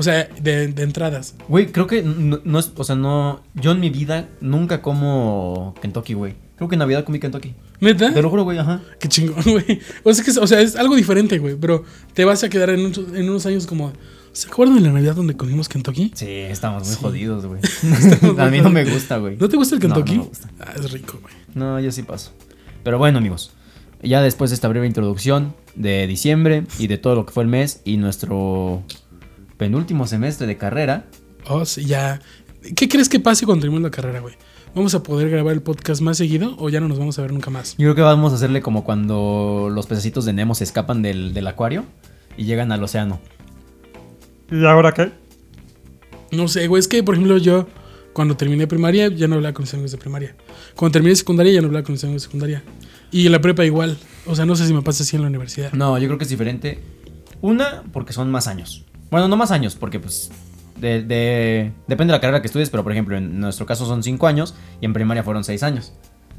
O 0.00 0.02
sea, 0.02 0.28
de, 0.40 0.68
de 0.68 0.82
entradas. 0.82 1.34
Güey, 1.46 1.66
creo 1.72 1.86
que 1.86 2.02
no, 2.02 2.40
no 2.42 2.58
es... 2.58 2.72
O 2.74 2.84
sea, 2.84 2.96
no... 2.96 3.42
Yo 3.54 3.72
en 3.72 3.80
mi 3.80 3.90
vida 3.90 4.30
nunca 4.40 4.80
como 4.80 5.74
Kentucky, 5.82 6.14
güey. 6.14 6.34
Creo 6.56 6.68
que 6.70 6.74
en 6.76 6.78
Navidad 6.78 7.04
comí 7.04 7.18
Kentucky. 7.20 7.54
¿Neta? 7.80 8.12
Te 8.14 8.22
lo 8.22 8.30
juro, 8.30 8.44
güey, 8.44 8.56
ajá. 8.58 8.80
Qué 8.98 9.08
chingón, 9.08 9.42
güey. 9.44 9.80
O 10.04 10.14
sea, 10.14 10.24
que, 10.24 10.30
es- 10.30 10.38
o 10.38 10.46
sea, 10.46 10.60
es 10.62 10.74
algo 10.76 10.96
diferente, 10.96 11.38
güey. 11.38 11.54
Pero 11.56 11.84
te 12.14 12.24
vas 12.24 12.42
a 12.44 12.48
quedar 12.48 12.70
en, 12.70 12.80
un- 12.86 13.16
en 13.16 13.28
unos 13.28 13.44
años 13.44 13.66
como. 13.66 13.92
¿Se 14.32 14.46
acuerdan 14.48 14.76
de 14.76 14.82
la 14.82 14.92
Navidad 14.92 15.16
donde 15.16 15.36
comimos 15.36 15.68
Kentucky? 15.68 16.12
Sí, 16.14 16.26
estamos 16.28 16.84
muy 16.86 16.94
Sí. 16.94 17.00
jodidos, 17.02 17.44
güey. 17.46 17.60
A 18.38 18.46
mí 18.46 18.60
no 18.60 18.70
me 18.70 18.84
gusta, 18.84 19.18
güey. 19.18 19.36
¿No 19.36 19.48
te 19.48 19.56
gusta 19.56 19.74
el 19.74 19.82
No, 19.82 19.88
no 19.88 19.94
Kentucky? 19.96 20.18
me 20.18 20.24
gusta. 20.24 20.48
Ah, 20.60 20.72
es 20.78 20.90
rico, 20.92 21.18
güey. 21.20 21.34
No, 21.54 21.78
yo 21.80 21.90
sí 21.92 22.02
paso. 22.04 22.32
Pero 22.84 22.96
bueno, 22.98 23.18
amigos. 23.18 23.52
Ya 24.02 24.22
después 24.22 24.50
de 24.50 24.54
esta 24.54 24.68
breve 24.68 24.86
introducción 24.86 25.54
de 25.74 26.06
diciembre 26.06 26.64
y 26.78 26.86
de 26.86 26.96
todo 26.96 27.14
lo 27.16 27.26
que 27.26 27.32
fue 27.32 27.42
el 27.42 27.48
mes 27.50 27.80
y 27.84 27.96
nuestro 27.96 28.82
penúltimo 29.60 30.06
semestre 30.06 30.46
de 30.46 30.56
carrera, 30.56 31.04
Oh, 31.46 31.64
sí, 31.64 31.84
ya. 31.84 32.20
¿Qué 32.76 32.88
crees 32.88 33.08
que 33.08 33.20
pase 33.20 33.44
cuando 33.46 33.62
terminemos 33.62 33.90
la 33.90 33.94
carrera, 33.94 34.20
güey? 34.20 34.34
¿Vamos 34.74 34.94
a 34.94 35.02
poder 35.02 35.28
grabar 35.30 35.52
el 35.54 35.62
podcast 35.62 36.00
más 36.00 36.16
seguido 36.18 36.54
o 36.58 36.68
ya 36.70 36.80
no 36.80 36.88
nos 36.88 36.98
vamos 36.98 37.18
a 37.18 37.22
ver 37.22 37.32
nunca 37.32 37.50
más? 37.50 37.72
yo 37.72 37.84
creo 37.84 37.94
que 37.94 38.02
vamos 38.02 38.32
a 38.32 38.36
hacerle 38.36 38.60
como 38.62 38.84
cuando 38.84 39.68
los 39.72 39.86
pececitos 39.86 40.24
de 40.24 40.32
Nemo 40.32 40.54
se 40.54 40.64
escapan 40.64 41.02
del, 41.02 41.34
del 41.34 41.46
acuario 41.46 41.84
y 42.36 42.44
llegan 42.44 42.72
al 42.72 42.82
océano. 42.82 43.20
¿Y 44.50 44.64
ahora 44.64 44.92
qué? 44.92 45.12
No 46.30 46.48
sé, 46.48 46.66
güey. 46.68 46.80
Es 46.80 46.88
que, 46.88 47.02
por 47.02 47.14
ejemplo, 47.16 47.36
yo 47.38 47.66
cuando 48.12 48.36
terminé 48.36 48.66
primaria 48.66 49.08
ya 49.08 49.28
no 49.28 49.36
hablaba 49.36 49.52
con 49.54 49.64
mis 49.64 49.74
amigos 49.74 49.92
de 49.92 49.98
primaria. 49.98 50.36
Cuando 50.74 50.92
terminé 50.92 51.14
secundaria 51.16 51.52
ya 51.52 51.60
no 51.60 51.66
hablaba 51.66 51.84
con 51.84 51.92
mis 51.92 52.04
amigos 52.04 52.22
de 52.22 52.26
secundaria. 52.26 52.62
Y 53.10 53.26
en 53.26 53.32
la 53.32 53.40
prepa 53.40 53.64
igual. 53.64 53.98
O 54.26 54.34
sea, 54.36 54.46
no 54.46 54.56
sé 54.56 54.66
si 54.66 54.72
me 54.74 54.82
pasa 54.82 55.02
así 55.02 55.16
en 55.16 55.22
la 55.22 55.28
universidad. 55.28 55.72
No, 55.72 55.98
yo 55.98 56.06
creo 56.06 56.18
que 56.18 56.24
es 56.24 56.30
diferente. 56.30 56.80
Una, 57.40 57.82
porque 57.92 58.12
son 58.12 58.30
más 58.30 58.46
años. 58.46 58.84
Bueno, 59.10 59.28
no 59.28 59.36
más 59.36 59.50
años, 59.50 59.74
porque 59.76 59.98
pues 60.00 60.30
de, 60.78 61.02
de- 61.02 61.72
depende 61.88 62.12
de 62.12 62.16
la 62.18 62.20
carrera 62.20 62.40
que 62.40 62.46
estudies, 62.46 62.70
pero 62.70 62.82
por 62.82 62.92
ejemplo, 62.92 63.16
en 63.16 63.40
nuestro 63.40 63.66
caso 63.66 63.86
son 63.86 64.02
cinco 64.02 64.26
años 64.26 64.54
y 64.80 64.84
en 64.86 64.92
primaria 64.92 65.22
fueron 65.22 65.44
seis 65.44 65.62
años. 65.62 65.92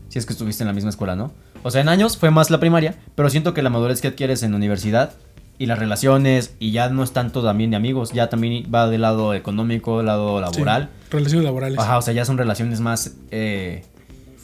Si 0.10 0.20
es 0.20 0.26
que 0.26 0.34
estuviste 0.34 0.64
en 0.64 0.68
la 0.68 0.74
misma 0.74 0.90
escuela, 0.90 1.16
¿no? 1.16 1.32
O 1.64 1.72
sea, 1.72 1.82
en 1.82 1.90
años 1.90 2.18
fue 2.18 2.32
más 2.32 2.50
la 2.50 2.60
primaria, 2.60 2.96
pero 3.16 3.30
siento 3.30 3.54
que 3.54 3.62
la 3.62 3.70
madurez 3.70 4.02
que 4.02 4.08
adquieres 4.10 4.44
en 4.44 4.52
la 4.52 4.58
universidad 4.58 5.14
y 5.58 5.68
las 5.68 5.78
relaciones 5.80 6.56
y 6.60 6.72
ya 6.72 6.90
no 6.90 7.04
es 7.04 7.12
tanto 7.14 7.44
también 7.44 7.70
de 7.70 7.78
amigos, 7.78 8.12
ya 8.14 8.30
también 8.30 8.66
va 8.74 8.88
del 8.90 9.02
lado 9.02 9.34
económico, 9.36 9.98
del 9.98 10.08
lado 10.08 10.38
Sí, 10.38 10.42
laboral. 10.60 10.90
relaciones 11.12 11.46
laborales. 11.46 11.78
Ajá, 11.80 11.98
o 11.98 12.02
sea, 12.02 12.14
ya 12.14 12.26
son 12.26 12.38
relaciones 12.38 12.80
más, 12.80 13.16
eh, 13.30 13.84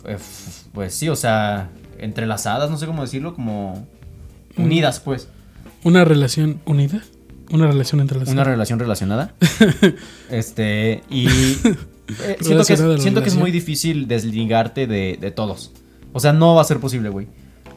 f- 0.05 0.67
pues 0.73 0.93
sí, 0.93 1.09
o 1.09 1.15
sea, 1.15 1.69
entrelazadas, 1.97 2.69
no 2.69 2.77
sé 2.77 2.85
cómo 2.85 3.01
decirlo, 3.01 3.33
como 3.33 3.87
Mm. 4.55 4.63
unidas, 4.63 4.99
pues. 4.99 5.27
Una 5.83 6.05
relación 6.05 6.61
unida. 6.65 7.01
Una 7.51 7.67
relación 7.67 8.01
entre 8.01 8.19
las 8.19 8.29
Una 8.29 8.43
relación 8.43 8.79
relacionada. 8.79 9.33
este, 10.29 11.03
y 11.09 11.27
eh, 11.27 12.37
siento, 12.41 12.65
que 12.65 12.73
es, 12.73 13.01
siento 13.01 13.21
que 13.21 13.29
es 13.29 13.35
muy 13.35 13.51
difícil 13.51 14.07
desligarte 14.07 14.87
de, 14.87 15.17
de 15.19 15.31
todos. 15.31 15.71
O 16.13 16.19
sea, 16.19 16.33
no 16.33 16.55
va 16.55 16.61
a 16.61 16.65
ser 16.65 16.79
posible, 16.79 17.09
güey. 17.09 17.27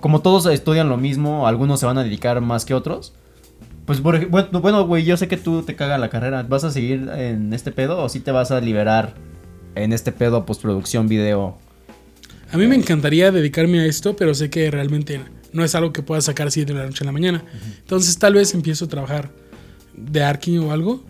Como 0.01 0.23
todos 0.23 0.47
estudian 0.47 0.89
lo 0.89 0.97
mismo, 0.97 1.47
algunos 1.47 1.81
se 1.81 1.87
van 1.87 1.99
a 1.99 2.05
dedicar 2.05 2.41
más 2.41 2.65
que 2.65 2.75
otros. 2.75 3.13
Pues, 3.91 4.01
por 4.01 4.27
bueno, 4.29 4.87
güey, 4.87 5.05
yo 5.05 5.17
sé 5.17 5.29
que 5.29 5.37
tú 5.37 5.63
te 5.63 5.75
caga 5.75 5.99
la 5.99 6.11
carrera. 6.11 6.43
¿Vas 6.45 6.65
a 6.65 6.71
seguir 6.71 7.11
en 7.13 7.53
este 7.53 7.73
pedo 7.73 8.03
o 8.03 8.09
sí 8.09 8.21
te 8.21 8.31
vas 8.31 8.51
a 8.51 8.61
liberar 8.61 9.15
en 9.75 9.93
este 9.93 10.13
pedo 10.13 10.47
postproducción, 10.47 11.09
video? 11.09 11.59
A 12.53 12.57
mí 12.57 12.67
me 12.67 12.77
encantaría 12.77 13.31
dedicarme 13.31 13.81
a 13.81 13.87
esto, 13.87 14.17
pero 14.17 14.35
sé 14.35 14.49
que 14.49 14.71
realmente 14.71 15.21
no 15.53 15.65
es 15.65 15.75
algo 15.75 15.93
que 15.93 16.03
pueda 16.03 16.21
sacar 16.21 16.47
así 16.47 16.65
de 16.65 16.73
la 16.73 16.87
noche 16.87 17.05
a 17.05 17.07
la 17.07 17.13
mañana. 17.13 17.45
Entonces 17.81 18.19
tal 18.19 18.35
vez 18.35 18.55
empiezo 18.55 18.85
a 18.85 18.89
trabajar 18.89 19.31
de 20.11 20.23
arqui 20.23 20.59
o 20.59 20.73
algo 20.73 21.03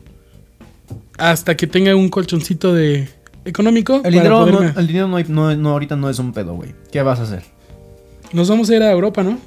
hasta 1.18 1.56
que 1.56 1.66
tenga 1.66 1.94
un 1.94 2.08
colchoncito 2.08 2.72
de 2.74 3.08
económico. 3.44 4.00
El 4.04 4.12
dinero, 4.14 4.46
no, 4.46 4.62
el 4.80 4.86
dinero 4.86 5.08
no, 5.08 5.16
hay- 5.16 5.24
no- 5.28 5.54
no, 5.56 5.70
ahorita 5.70 5.96
no 5.96 6.08
es 6.10 6.18
un 6.18 6.32
pedo, 6.32 6.54
güey. 6.54 6.74
¿Qué 6.90 7.02
vas 7.02 7.20
a 7.20 7.22
hacer? 7.24 7.42
Nos 8.32 8.48
vamos 8.48 8.70
a 8.70 8.76
ir 8.76 8.82
a 8.82 8.90
Europa, 8.90 9.22
¿no? 9.22 9.38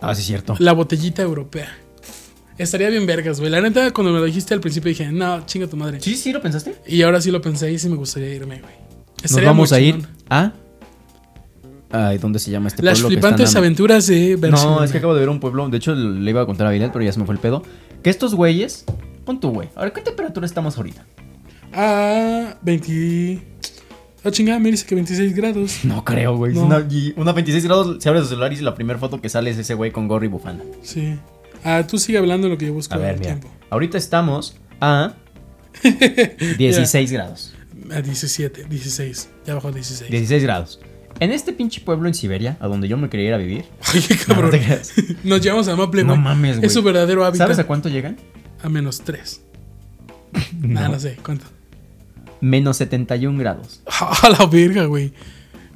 Ah, 0.00 0.14
sí, 0.14 0.22
cierto. 0.22 0.54
La 0.58 0.72
botellita 0.72 1.22
europea. 1.22 1.68
Estaría 2.56 2.88
bien 2.90 3.06
vergas, 3.06 3.38
güey. 3.40 3.50
La 3.50 3.60
neta, 3.60 3.92
cuando 3.92 4.12
me 4.12 4.18
lo 4.18 4.24
dijiste 4.24 4.52
al 4.52 4.60
principio 4.60 4.88
dije, 4.88 5.10
no, 5.12 5.46
chinga 5.46 5.66
tu 5.68 5.76
madre. 5.76 6.00
Sí, 6.00 6.16
sí, 6.16 6.32
¿lo 6.32 6.40
pensaste? 6.42 6.74
Y 6.86 7.02
ahora 7.02 7.20
sí 7.20 7.30
lo 7.30 7.40
pensé 7.40 7.72
y 7.72 7.78
sí 7.78 7.88
me 7.88 7.96
gustaría 7.96 8.34
irme, 8.34 8.60
güey. 8.60 8.72
Nos 9.22 9.44
vamos 9.44 9.72
a 9.72 9.80
ir 9.80 10.06
a... 10.28 10.52
Ay, 11.90 12.18
¿dónde 12.18 12.38
se 12.38 12.50
llama 12.50 12.68
este 12.68 12.82
Las 12.82 13.00
pueblo 13.00 13.08
en 13.16 13.22
flipantes 13.22 13.56
aventuras 13.56 14.06
de 14.08 14.36
versión. 14.36 14.72
No, 14.74 14.84
es 14.84 14.92
que 14.92 14.98
acabo 14.98 15.14
de 15.14 15.20
ver 15.20 15.28
un 15.30 15.40
pueblo. 15.40 15.68
De 15.68 15.78
hecho, 15.78 15.94
le 15.94 16.30
iba 16.30 16.42
a 16.42 16.46
contar 16.46 16.66
a 16.66 16.70
Vilet, 16.70 16.92
pero 16.92 17.02
ya 17.04 17.12
se 17.12 17.18
me 17.18 17.24
fue 17.24 17.34
el 17.34 17.40
pedo. 17.40 17.62
Que 18.02 18.10
estos 18.10 18.34
güeyes. 18.34 18.84
Pon 19.24 19.40
tú, 19.40 19.50
güey. 19.50 19.68
Ahora, 19.74 19.92
¿qué 19.92 20.00
temperatura 20.00 20.46
estamos 20.46 20.76
ahorita? 20.76 21.04
A 21.72 22.56
20. 22.62 23.42
Ah, 24.24 24.30
chingada, 24.30 24.58
me 24.58 24.70
dice 24.70 24.84
que 24.86 24.94
26 24.94 25.34
grados. 25.34 25.84
No 25.84 26.04
creo, 26.04 26.36
güey. 26.36 26.54
No. 26.54 26.64
Una, 26.64 26.86
y 26.90 27.12
una 27.16 27.32
26 27.32 27.64
grados, 27.64 28.02
se 28.02 28.08
abre 28.08 28.20
su 28.22 28.26
celular 28.28 28.52
y 28.52 28.56
la 28.56 28.74
primera 28.74 28.98
foto 28.98 29.20
que 29.20 29.28
sale 29.28 29.50
es 29.50 29.58
ese 29.58 29.74
güey 29.74 29.90
con 29.92 30.08
gorro 30.08 30.24
y 30.24 30.28
bufanda. 30.28 30.64
Sí. 30.82 31.16
Ah, 31.64 31.84
tú 31.86 31.98
sigue 31.98 32.18
hablando 32.18 32.48
lo 32.48 32.56
que 32.58 32.66
yo 32.66 32.72
busco 32.72 32.94
A 32.94 32.98
ver, 32.98 33.18
mira. 33.18 33.32
tiempo. 33.38 33.48
Ahorita 33.70 33.98
estamos 33.98 34.56
a 34.80 35.14
16 36.58 37.12
grados. 37.12 37.54
A 37.92 38.00
17, 38.00 38.64
16. 38.64 39.28
Ya 39.46 39.54
bajó 39.54 39.68
a 39.68 39.72
16. 39.72 40.10
16 40.10 40.42
grados. 40.42 40.80
En 41.20 41.32
este 41.32 41.52
pinche 41.52 41.80
pueblo 41.80 42.06
en 42.08 42.14
Siberia, 42.14 42.56
a 42.60 42.68
donde 42.68 42.86
yo 42.88 42.96
me 42.96 43.08
quería 43.08 43.28
ir 43.28 43.34
a 43.34 43.38
vivir. 43.38 43.64
Ay, 43.92 44.04
No, 44.28 44.34
cabrón. 44.34 44.60
no. 45.24 45.36
Nos 45.36 45.40
llevamos 45.40 45.68
a 45.68 45.76
Maple, 45.76 46.04
No 46.04 46.16
mames, 46.16 46.56
güey. 46.56 46.66
Es 46.66 46.72
su 46.72 46.82
verdadero 46.82 47.24
hábitat. 47.24 47.46
¿Sabes 47.46 47.58
a 47.58 47.66
cuánto 47.66 47.88
llegan? 47.88 48.16
A 48.62 48.68
menos 48.68 49.00
3. 49.02 49.42
No. 50.60 50.88
no 50.88 51.00
sé, 51.00 51.16
¿cuánto? 51.24 51.46
Menos 52.40 52.76
71 52.76 53.38
grados. 53.38 53.82
A 53.86 54.28
la 54.28 54.46
verga, 54.46 54.84
güey. 54.84 55.12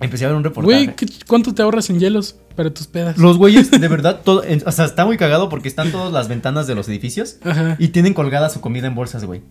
Empecé 0.01 0.25
a 0.25 0.29
ver 0.29 0.37
un 0.37 0.45
reportaje. 0.45 0.85
Güey, 0.85 0.97
¿qué- 0.97 1.07
¿cuánto 1.27 1.55
te 1.55 1.63
ahorras 1.63 1.89
en 1.91 1.99
hielos 2.01 2.37
para 2.57 2.73
tus 2.75 2.87
pedas? 2.87 3.17
Los 3.19 3.39
güeyes, 3.39 3.71
de 3.71 3.89
verdad, 3.89 4.21
todo, 4.25 4.43
o 4.67 4.73
sea, 4.73 4.85
está 4.85 5.07
muy 5.07 5.17
cagado 5.17 5.49
porque 5.49 5.69
están 5.69 5.91
todas 5.93 6.13
las 6.13 6.29
ventanas 6.29 6.67
de 6.67 6.75
los 6.75 6.89
edificios 6.89 7.37
Ajá. 7.45 7.77
y 7.79 7.89
tienen 7.89 8.13
colgada 8.15 8.51
su 8.51 8.61
comida 8.61 8.87
en 8.89 8.95
bolsas, 8.97 9.25
güey. 9.25 9.43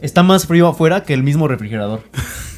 Está 0.00 0.22
más 0.22 0.46
frío 0.46 0.66
afuera 0.68 1.02
que 1.04 1.12
el 1.14 1.22
mismo 1.22 1.46
refrigerador. 1.48 2.02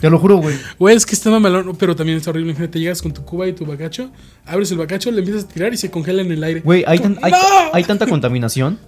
Te 0.01 0.11
lo 0.11 0.19
juro, 0.19 0.37
güey. 0.37 0.57
Güey, 0.79 0.97
es 0.97 1.07
que 1.07 1.15
está 1.15 1.31
mamalón, 1.31 1.77
pero 1.79 1.95
también 1.97 2.19
es 2.19 2.27
horrible. 2.29 2.51
Imagínate, 2.51 2.79
llegas 2.81 3.03
con 3.03 3.13
tu 3.13 3.25
cuba 3.25 3.47
y 3.49 3.53
tu 3.53 3.65
bacacho, 3.67 4.11
abres 4.47 4.71
el 4.73 4.79
bacacho, 4.79 5.11
le 5.11 5.19
empiezas 5.21 5.45
a 5.45 5.49
tirar 5.49 5.73
y 5.73 5.77
se 5.77 5.91
congela 5.91 6.23
en 6.23 6.31
el 6.33 6.43
aire. 6.45 6.61
Güey, 6.61 6.85
hay, 6.87 6.99
tan- 6.99 7.19
hay, 7.23 7.33
¡No! 7.33 7.39
hay 7.73 7.85
tanta 7.85 8.07
contaminación 8.09 8.79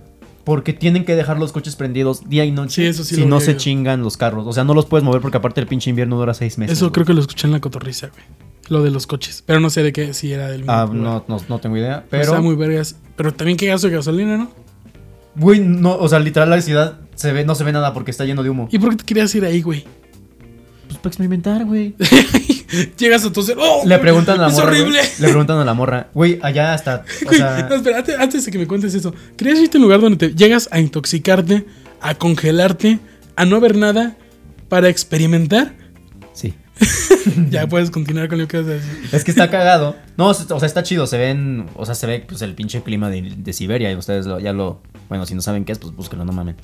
porque 0.44 0.72
tienen 0.72 1.04
que 1.04 1.16
dejar 1.16 1.38
los 1.38 1.52
coches 1.52 1.74
prendidos 1.76 2.28
día 2.28 2.44
y 2.44 2.50
noche. 2.52 2.82
Sí, 2.82 2.86
eso 2.86 3.04
sí 3.04 3.14
Si 3.14 3.26
no 3.26 3.40
se 3.40 3.56
chingan 3.56 4.02
los 4.02 4.16
carros. 4.16 4.46
O 4.46 4.52
sea, 4.52 4.64
no 4.64 4.74
los 4.74 4.86
puedes 4.86 5.04
mover 5.04 5.20
porque 5.20 5.38
aparte 5.38 5.60
el 5.60 5.66
pinche 5.66 5.88
invierno 5.90 6.16
dura 6.16 6.34
seis 6.34 6.58
meses. 6.58 6.76
Eso 6.76 6.86
güey. 6.86 6.92
creo 6.92 7.06
que 7.06 7.14
lo 7.14 7.20
escuché 7.20 7.46
en 7.46 7.52
la 7.52 7.60
cotorriza, 7.60 8.08
güey. 8.08 8.22
Lo 8.68 8.82
de 8.82 8.90
los 8.90 9.06
coches. 9.06 9.42
Pero 9.44 9.60
no 9.60 9.68
sé 9.70 9.82
de 9.82 9.92
qué, 9.92 10.14
si 10.14 10.32
era 10.32 10.48
del 10.48 10.60
mismo. 10.60 10.72
Ah, 10.72 10.88
no, 10.90 11.24
no, 11.28 11.38
no 11.48 11.58
tengo 11.60 11.76
idea. 11.76 12.04
Pero. 12.10 12.22
Pero, 12.22 12.22
Está 12.24 12.40
muy 12.40 12.56
vergas. 12.56 12.96
Pero 13.16 13.32
también 13.34 13.56
qué 13.56 13.66
gasto 13.66 13.88
de 13.88 13.94
gasolina, 13.94 14.36
¿no? 14.36 14.50
Güey, 15.36 15.60
no, 15.60 15.96
o 15.96 16.08
sea, 16.08 16.18
literal 16.18 16.50
la 16.50 16.60
ciudad 16.60 16.98
se 17.14 17.32
ve, 17.32 17.44
no 17.44 17.54
se 17.54 17.64
ve 17.64 17.72
nada 17.72 17.92
porque 17.94 18.10
está 18.10 18.24
lleno 18.24 18.42
de 18.42 18.50
humo. 18.50 18.68
¿Y 18.70 18.78
por 18.78 18.90
qué 18.90 18.96
te 18.96 19.04
querías 19.04 19.34
ir 19.34 19.44
ahí, 19.44 19.62
güey? 19.62 19.84
Pues 20.86 20.98
para 20.98 21.08
experimentar, 21.08 21.64
güey. 21.64 21.94
Llegas 22.98 23.24
a 23.24 23.32
toser. 23.32 23.56
¡Oh! 23.58 23.82
Le 23.86 23.98
preguntan 23.98 24.38
a 24.40 24.42
la 24.42 24.48
¡Es 24.48 24.54
morra. 24.54 24.70
güey. 24.70 24.80
horrible! 24.82 25.00
Le 25.20 25.28
preguntan 25.28 25.58
a 25.58 25.64
la 25.64 25.74
morra. 25.74 26.08
Güey, 26.12 26.38
allá 26.42 26.74
hasta. 26.74 27.04
O 27.22 27.24
Güey, 27.26 27.38
sea, 27.38 27.66
no, 27.68 27.76
espera, 27.76 27.98
antes, 27.98 28.18
antes 28.18 28.44
de 28.44 28.50
que 28.52 28.58
me 28.58 28.66
cuentes 28.66 28.94
eso. 28.94 29.14
¿Querías 29.36 29.58
irte 29.60 29.76
a 29.76 29.80
un 29.80 29.84
lugar 29.84 30.00
donde 30.00 30.28
te 30.28 30.34
llegas 30.34 30.68
a 30.72 30.80
intoxicarte, 30.80 31.66
a 32.00 32.14
congelarte, 32.16 32.98
a 33.36 33.44
no 33.44 33.60
ver 33.60 33.76
nada 33.76 34.16
para 34.68 34.88
experimentar? 34.88 35.74
sí. 36.32 36.54
ya 37.50 37.68
puedes 37.68 37.90
continuar 37.92 38.28
con 38.28 38.38
lo 38.40 38.48
que 38.48 38.56
vas 38.58 38.66
a 38.66 38.70
decir. 38.70 39.08
Es 39.12 39.22
que 39.22 39.30
está 39.30 39.48
cagado. 39.48 39.94
No, 40.16 40.26
o 40.30 40.34
sea, 40.34 40.66
está 40.66 40.82
chido. 40.82 41.06
Se 41.06 41.16
ven. 41.16 41.66
O 41.76 41.86
sea, 41.86 41.94
se 41.94 42.08
ve 42.08 42.24
pues 42.28 42.42
el 42.42 42.54
pinche 42.56 42.82
clima 42.82 43.08
de, 43.10 43.22
de 43.36 43.52
Siberia. 43.52 43.92
Y 43.92 43.94
ustedes 43.96 44.26
lo- 44.26 44.40
ya 44.40 44.52
lo. 44.52 44.82
Bueno, 45.08 45.26
si 45.26 45.34
no 45.34 45.42
saben 45.42 45.64
qué 45.64 45.72
es, 45.72 45.78
pues 45.78 45.94
búsquenlo, 45.94 46.24
no 46.24 46.32
mamen. 46.32 46.56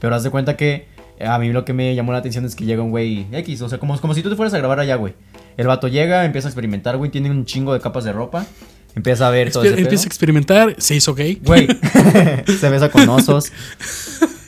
Pero 0.00 0.14
haz 0.14 0.22
de 0.22 0.30
cuenta 0.30 0.56
que. 0.56 0.88
eh, 1.18 1.26
A 1.26 1.38
mí 1.38 1.50
lo 1.52 1.64
que 1.64 1.72
me 1.72 1.94
llamó 1.94 2.12
la 2.12 2.18
atención 2.18 2.44
es 2.44 2.54
que 2.54 2.64
llega 2.64 2.82
un 2.82 2.90
güey 2.90 3.26
X. 3.32 3.62
O 3.62 3.68
sea, 3.68 3.78
como, 3.78 3.98
como 4.00 4.14
si 4.14 4.22
tú 4.22 4.30
te 4.30 4.36
fueras 4.36 4.54
a 4.54 4.58
grabar 4.58 4.80
allá, 4.80 4.96
güey. 4.96 5.14
El 5.56 5.66
vato 5.66 5.88
llega, 5.88 6.24
empieza 6.24 6.48
a 6.48 6.50
experimentar, 6.50 6.96
güey. 6.96 7.10
Tiene 7.10 7.30
un 7.30 7.44
chingo 7.44 7.72
de 7.74 7.80
capas 7.80 8.04
de 8.04 8.12
ropa. 8.12 8.46
Empieza 8.94 9.28
a 9.28 9.30
ver 9.30 9.52
todo 9.52 9.62
ese 9.62 9.80
Empieza 9.80 10.04
a 10.04 10.06
experimentar, 10.08 10.74
se 10.78 10.96
hizo 10.96 11.14
gay. 11.14 11.40
Güey, 11.44 11.68
se 12.58 12.68
besa 12.68 12.88
con 12.90 13.08
osos. 13.08 13.52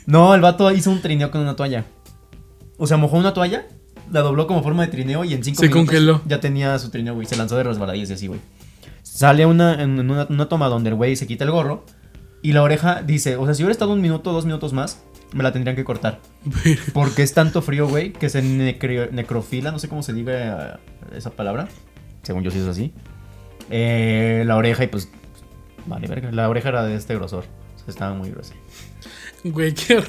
No, 0.05 0.35
el 0.35 0.41
vato 0.41 0.69
hizo 0.73 0.91
un 0.91 1.01
trineo 1.01 1.31
con 1.31 1.39
una 1.39 1.55
toalla. 1.55 1.85
O 2.77 2.87
sea, 2.87 2.97
mojó 2.97 3.15
una 3.15 3.33
toalla, 3.33 3.65
la 4.11 4.19
dobló 4.19 4.47
como 4.47 4.61
forma 4.61 4.85
de 4.85 4.91
trineo 4.91 5.23
y 5.23 5.33
en 5.33 5.45
cinco 5.45 5.61
Se 5.61 5.67
minutos 5.69 5.85
congeló. 5.85 6.21
ya 6.25 6.41
tenía 6.41 6.77
su 6.77 6.89
trineo, 6.89 7.13
güey. 7.13 7.25
Se 7.25 7.37
lanzó 7.37 7.55
de 7.55 7.63
resbaladillas 7.63 8.09
y 8.09 8.13
así, 8.13 8.27
güey. 8.27 8.41
Sale 9.01 9.45
una, 9.45 9.81
en 9.81 9.97
en 9.99 10.11
una, 10.11 10.27
una 10.29 10.49
toma 10.49 10.67
donde 10.67 10.89
el 10.89 10.95
güey 10.95 11.15
se 11.15 11.25
quita 11.25 11.45
el 11.45 11.51
gorro 11.51 11.85
y 12.43 12.51
la 12.51 12.61
oreja 12.61 13.01
dice, 13.01 13.37
o 13.37 13.45
sea, 13.45 13.55
si 13.55 13.63
hubiera 13.63 13.71
estado 13.71 13.93
un 13.93 14.01
minuto, 14.01 14.31
dos 14.33 14.45
minutos 14.45 14.73
más, 14.73 15.01
me 15.33 15.41
la 15.43 15.51
tendrían 15.51 15.75
que 15.75 15.83
cortar. 15.83 16.19
Porque 16.93 17.23
es 17.23 17.33
tanto 17.33 17.61
frío, 17.61 17.87
güey, 17.87 18.13
que 18.13 18.29
se 18.29 18.41
necrofila, 18.43 19.71
no 19.71 19.79
sé 19.79 19.87
cómo 19.87 20.03
se 20.03 20.13
diga 20.13 20.75
eh, 20.75 21.17
esa 21.17 21.31
palabra. 21.31 21.69
Según 22.21 22.43
yo 22.43 22.51
sí 22.51 22.59
es 22.59 22.67
así. 22.67 22.93
Eh, 23.69 24.43
la 24.45 24.57
oreja 24.57 24.83
y 24.83 24.87
pues... 24.87 25.09
Vale, 25.85 26.07
verga. 26.07 26.31
La 26.31 26.47
oreja 26.49 26.69
era 26.69 26.83
de 26.83 26.95
este 26.95 27.15
grosor. 27.15 27.45
O 27.75 27.79
sea, 27.79 27.87
estaba 27.87 28.13
muy 28.13 28.29
gruesa. 28.29 28.53
Güey, 29.43 29.73
qué. 29.73 30.01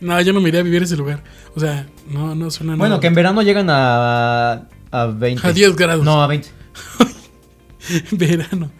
No, 0.00 0.18
yo 0.20 0.32
no 0.32 0.40
me 0.40 0.48
iría 0.48 0.60
a 0.60 0.64
vivir 0.64 0.82
a 0.82 0.84
ese 0.84 0.96
lugar. 0.96 1.22
O 1.54 1.60
sea, 1.60 1.86
no, 2.08 2.34
no 2.34 2.50
suena 2.50 2.76
Bueno, 2.76 2.90
nada. 2.94 3.00
que 3.00 3.06
en 3.08 3.14
verano 3.14 3.42
llegan 3.42 3.68
a... 3.68 4.68
A 4.90 5.06
20. 5.06 5.46
A 5.46 5.52
10 5.52 5.76
grados. 5.76 6.04
No, 6.04 6.22
a 6.22 6.26
20. 6.26 6.48
Verano. 8.12 8.70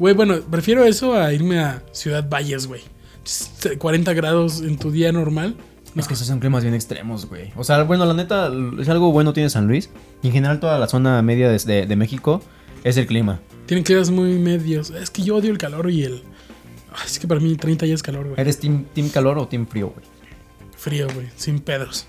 Güey, 0.00 0.14
bueno, 0.14 0.40
prefiero 0.50 0.84
eso 0.84 1.14
a 1.14 1.32
irme 1.32 1.60
a 1.60 1.82
Ciudad 1.92 2.28
Valles, 2.28 2.66
güey. 2.66 2.80
40 3.78 4.12
grados 4.14 4.60
en 4.62 4.76
tu 4.78 4.90
día 4.90 5.12
normal. 5.12 5.56
No. 5.94 6.00
Es 6.00 6.08
que 6.08 6.14
esos 6.14 6.26
son 6.26 6.40
climas 6.40 6.62
bien 6.62 6.74
extremos, 6.74 7.26
güey. 7.26 7.52
O 7.56 7.62
sea, 7.64 7.82
bueno, 7.82 8.04
la 8.06 8.14
neta, 8.14 8.50
es 8.80 8.88
algo 8.88 9.12
bueno 9.12 9.32
tiene 9.32 9.50
San 9.50 9.66
Luis. 9.68 9.90
Y 10.22 10.28
en 10.28 10.32
general 10.32 10.58
toda 10.58 10.78
la 10.78 10.88
zona 10.88 11.20
media 11.22 11.48
de, 11.48 11.58
de- 11.58 11.86
de 11.86 11.96
México 11.96 12.42
es 12.82 12.96
el 12.96 13.06
clima. 13.06 13.40
Tienen 13.66 13.84
climas 13.84 14.10
muy 14.10 14.38
medios. 14.38 14.90
Es 14.90 15.10
que 15.10 15.22
yo 15.22 15.36
odio 15.36 15.50
el 15.52 15.58
calor 15.58 15.90
y 15.90 16.02
el. 16.04 16.22
Ay, 16.92 17.02
Es 17.06 17.18
que 17.18 17.28
para 17.28 17.40
mí 17.40 17.54
30 17.56 17.86
ya 17.86 17.94
es 17.94 18.02
calor, 18.02 18.24
güey. 18.28 18.40
¿Eres 18.40 18.58
team, 18.58 18.84
team 18.94 19.10
calor 19.10 19.38
o 19.38 19.46
team 19.48 19.66
frío, 19.66 19.88
güey? 19.90 20.06
Frío, 20.76 21.08
güey. 21.14 21.26
Sin 21.36 21.60
pedos. 21.60 22.06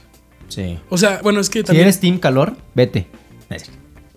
Sí. 0.48 0.80
O 0.90 0.98
sea, 0.98 1.20
bueno, 1.24 1.40
es 1.42 1.50
que 1.50 1.60
Si 1.60 1.66
también. 1.66 1.84
eres 1.84 2.00
team 2.00 2.20
calor, 2.20 2.56
vete. 2.74 3.08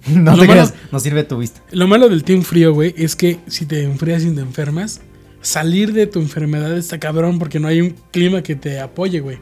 No 0.14 0.32
Lo 0.32 0.42
te 0.42 0.46
malo- 0.46 0.52
creas, 0.52 0.74
no 0.92 1.00
sirve 1.00 1.24
tu 1.24 1.38
vista. 1.38 1.62
Lo 1.72 1.86
malo 1.88 2.08
del 2.08 2.24
team 2.24 2.42
frío, 2.42 2.72
güey, 2.74 2.94
es 2.96 3.16
que 3.16 3.38
si 3.46 3.66
te 3.66 3.82
enfrías 3.84 4.22
y 4.24 4.30
te 4.34 4.40
enfermas, 4.40 5.00
salir 5.40 5.92
de 5.92 6.06
tu 6.06 6.18
enfermedad 6.20 6.76
está 6.76 6.98
cabrón 6.98 7.38
porque 7.38 7.60
no 7.60 7.68
hay 7.68 7.80
un 7.80 7.94
clima 8.10 8.42
que 8.42 8.54
te 8.56 8.80
apoye, 8.80 9.20
güey. 9.20 9.38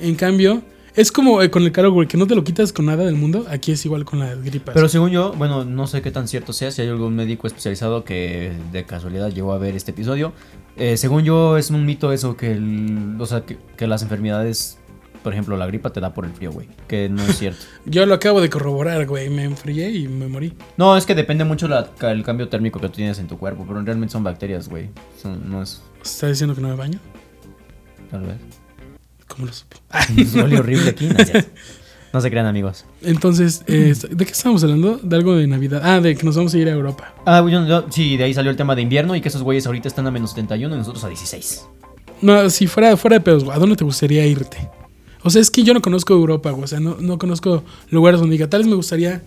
En 0.00 0.14
cambio, 0.14 0.62
es 0.96 1.10
como 1.10 1.42
eh, 1.42 1.50
con 1.50 1.62
el 1.64 1.72
calor, 1.72 1.92
güey, 1.92 2.06
que 2.08 2.16
no 2.16 2.26
te 2.26 2.34
lo 2.34 2.44
quitas 2.44 2.72
con 2.72 2.86
nada 2.86 3.04
del 3.04 3.14
mundo. 3.16 3.46
Aquí 3.48 3.72
es 3.72 3.84
igual 3.84 4.04
con 4.04 4.18
las 4.20 4.42
gripas. 4.42 4.74
Pero 4.74 4.88
según 4.88 5.10
yo, 5.10 5.32
bueno, 5.36 5.64
no 5.64 5.86
sé 5.86 6.02
qué 6.02 6.10
tan 6.10 6.28
cierto 6.28 6.52
sea, 6.52 6.70
si 6.70 6.82
hay 6.82 6.88
algún 6.88 7.14
médico 7.16 7.46
especializado 7.46 8.04
que 8.04 8.52
de 8.72 8.84
casualidad 8.84 9.30
llegó 9.32 9.52
a 9.52 9.58
ver 9.58 9.74
este 9.74 9.90
episodio. 9.92 10.32
Eh, 10.76 10.96
según 10.96 11.22
yo, 11.24 11.56
es 11.56 11.70
un 11.70 11.84
mito 11.86 12.12
eso, 12.12 12.36
que, 12.36 12.52
el- 12.52 13.16
o 13.18 13.26
sea, 13.26 13.44
que, 13.44 13.56
que 13.76 13.86
las 13.86 14.02
enfermedades, 14.02 14.78
por 15.24 15.32
ejemplo, 15.32 15.56
la 15.56 15.66
gripa 15.66 15.90
te 15.90 15.98
da 16.00 16.14
por 16.14 16.24
el 16.26 16.32
frío, 16.32 16.52
güey. 16.52 16.68
Que 16.86 17.08
no 17.08 17.22
es 17.24 17.38
cierto. 17.38 17.64
Yo 17.86 18.06
lo 18.06 18.14
acabo 18.14 18.40
de 18.40 18.48
corroborar, 18.50 19.04
güey. 19.06 19.28
Me 19.30 19.42
enfrié 19.44 19.90
y 19.90 20.06
me 20.06 20.28
morí. 20.28 20.52
no, 20.76 20.96
es 20.96 21.04
que 21.06 21.16
depende 21.16 21.42
mucho 21.44 21.66
la- 21.66 21.88
el 22.02 22.22
cambio 22.22 22.48
térmico 22.48 22.78
que 22.78 22.86
tú 22.88 22.94
tienes 22.94 23.18
en 23.18 23.26
tu 23.26 23.38
cuerpo, 23.38 23.64
pero 23.66 23.82
realmente 23.82 24.12
son 24.12 24.22
bacterias, 24.22 24.68
güey. 24.68 24.90
No 25.48 25.62
es, 25.62 25.82
¿Estás 26.04 26.30
diciendo 26.30 26.54
que 26.54 26.60
no 26.60 26.68
me 26.68 26.76
baño? 26.76 27.00
tal 28.10 28.20
vez. 28.22 28.36
¿Cómo 29.26 29.46
lo 29.46 29.52
supo? 29.52 29.76
Nos 30.16 30.34
huele 30.34 30.58
horrible 30.60 30.90
aquí. 30.90 31.08
No, 32.12 32.20
se 32.20 32.30
crean, 32.30 32.46
amigos. 32.46 32.84
Entonces, 33.02 33.64
eh, 33.66 33.92
¿de 34.08 34.24
qué 34.24 34.30
estábamos 34.30 34.62
hablando? 34.62 34.98
De 35.02 35.16
algo 35.16 35.34
de 35.34 35.48
Navidad. 35.48 35.80
Ah, 35.82 35.98
de 36.00 36.14
que 36.14 36.22
nos 36.22 36.36
vamos 36.36 36.54
a 36.54 36.58
ir 36.58 36.68
a 36.68 36.70
Europa. 36.70 37.12
Ah, 37.26 37.40
bueno, 37.40 37.66
yo- 37.66 37.86
sí, 37.90 38.16
de 38.16 38.22
ahí 38.22 38.32
salió 38.32 38.52
el 38.52 38.56
tema 38.56 38.76
de 38.76 38.82
invierno 38.82 39.16
y 39.16 39.20
que 39.20 39.26
esos 39.26 39.42
güeyes 39.42 39.66
ahorita 39.66 39.88
están 39.88 40.06
a 40.06 40.12
menos 40.12 40.30
71 40.30 40.72
y 40.76 40.78
nosotros 40.78 41.02
a 41.02 41.08
16. 41.08 41.66
No, 42.22 42.48
si 42.50 42.68
fuera, 42.68 42.96
fuera 42.96 43.14
de 43.16 43.20
pedos, 43.20 43.42
¿a 43.50 43.58
dónde 43.58 43.74
te 43.74 43.82
gustaría 43.82 44.24
irte? 44.24 44.70
O 45.24 45.30
sea, 45.30 45.40
es 45.40 45.50
que 45.50 45.62
yo 45.64 45.74
no 45.74 45.82
conozco 45.82 46.14
Europa, 46.14 46.50
güey. 46.50 46.64
O 46.64 46.66
sea, 46.68 46.78
no, 46.80 46.96
no 47.00 47.18
conozco 47.18 47.64
lugares 47.90 48.20
donde 48.20 48.34
diga, 48.34 48.48
tal 48.48 48.60
vez 48.60 48.68
me 48.68 48.76
gustaría. 48.76 49.22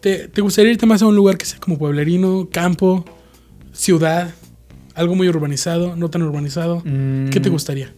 Te, 0.00 0.28
¿Te 0.28 0.40
gustaría 0.42 0.70
irte 0.72 0.86
más 0.86 1.02
a 1.02 1.06
un 1.06 1.16
lugar 1.16 1.38
que 1.38 1.44
sea 1.46 1.58
como 1.60 1.78
pueblerino, 1.78 2.48
campo, 2.52 3.04
ciudad, 3.72 4.34
algo 4.94 5.14
muy 5.14 5.28
urbanizado, 5.28 5.96
no 5.96 6.10
tan 6.10 6.22
urbanizado? 6.22 6.82
¿Qué 6.84 7.40
te 7.40 7.48
Mm, 7.48 7.52
gustaría? 7.52 7.94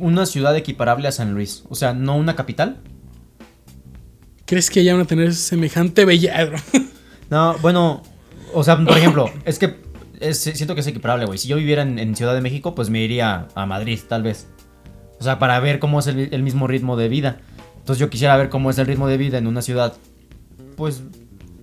Una 0.00 0.26
ciudad 0.26 0.56
equiparable 0.56 1.06
a 1.08 1.12
San 1.12 1.34
Luis. 1.34 1.64
O 1.68 1.74
sea, 1.74 1.92
no 1.92 2.16
una 2.16 2.34
capital. 2.34 2.78
¿Crees 4.46 4.70
que 4.70 4.80
allá 4.80 4.92
van 4.94 5.02
a 5.02 5.06
tener 5.06 5.34
semejante 5.34 6.04
belleza? 6.04 6.52
No, 7.30 7.56
bueno, 7.62 8.02
o 8.52 8.62
sea, 8.62 8.76
por 8.84 8.96
ejemplo, 8.98 9.30
es 9.46 9.58
que 9.58 9.76
es- 10.20 10.38
siento 10.38 10.74
que 10.74 10.82
es 10.82 10.86
equiparable, 10.86 11.24
güey. 11.24 11.38
Si 11.38 11.48
yo 11.48 11.56
viviera 11.56 11.82
en, 11.82 11.98
en 11.98 12.14
Ciudad 12.14 12.34
de 12.34 12.42
México, 12.42 12.74
pues 12.74 12.90
me 12.90 13.02
iría 13.02 13.48
a 13.54 13.64
Madrid, 13.66 13.98
tal 14.06 14.22
vez. 14.22 14.46
O 15.20 15.24
sea, 15.24 15.38
para 15.38 15.58
ver 15.60 15.78
cómo 15.78 16.00
es 16.00 16.06
el, 16.06 16.28
el 16.32 16.42
mismo 16.42 16.66
ritmo 16.66 16.96
de 16.96 17.08
vida. 17.08 17.40
Entonces 17.78 17.98
yo 17.98 18.10
quisiera 18.10 18.36
ver 18.36 18.48
cómo 18.48 18.70
es 18.70 18.78
el 18.78 18.86
ritmo 18.86 19.08
de 19.08 19.16
vida 19.16 19.38
en 19.38 19.46
una 19.46 19.62
ciudad, 19.62 19.94
pues, 20.76 21.02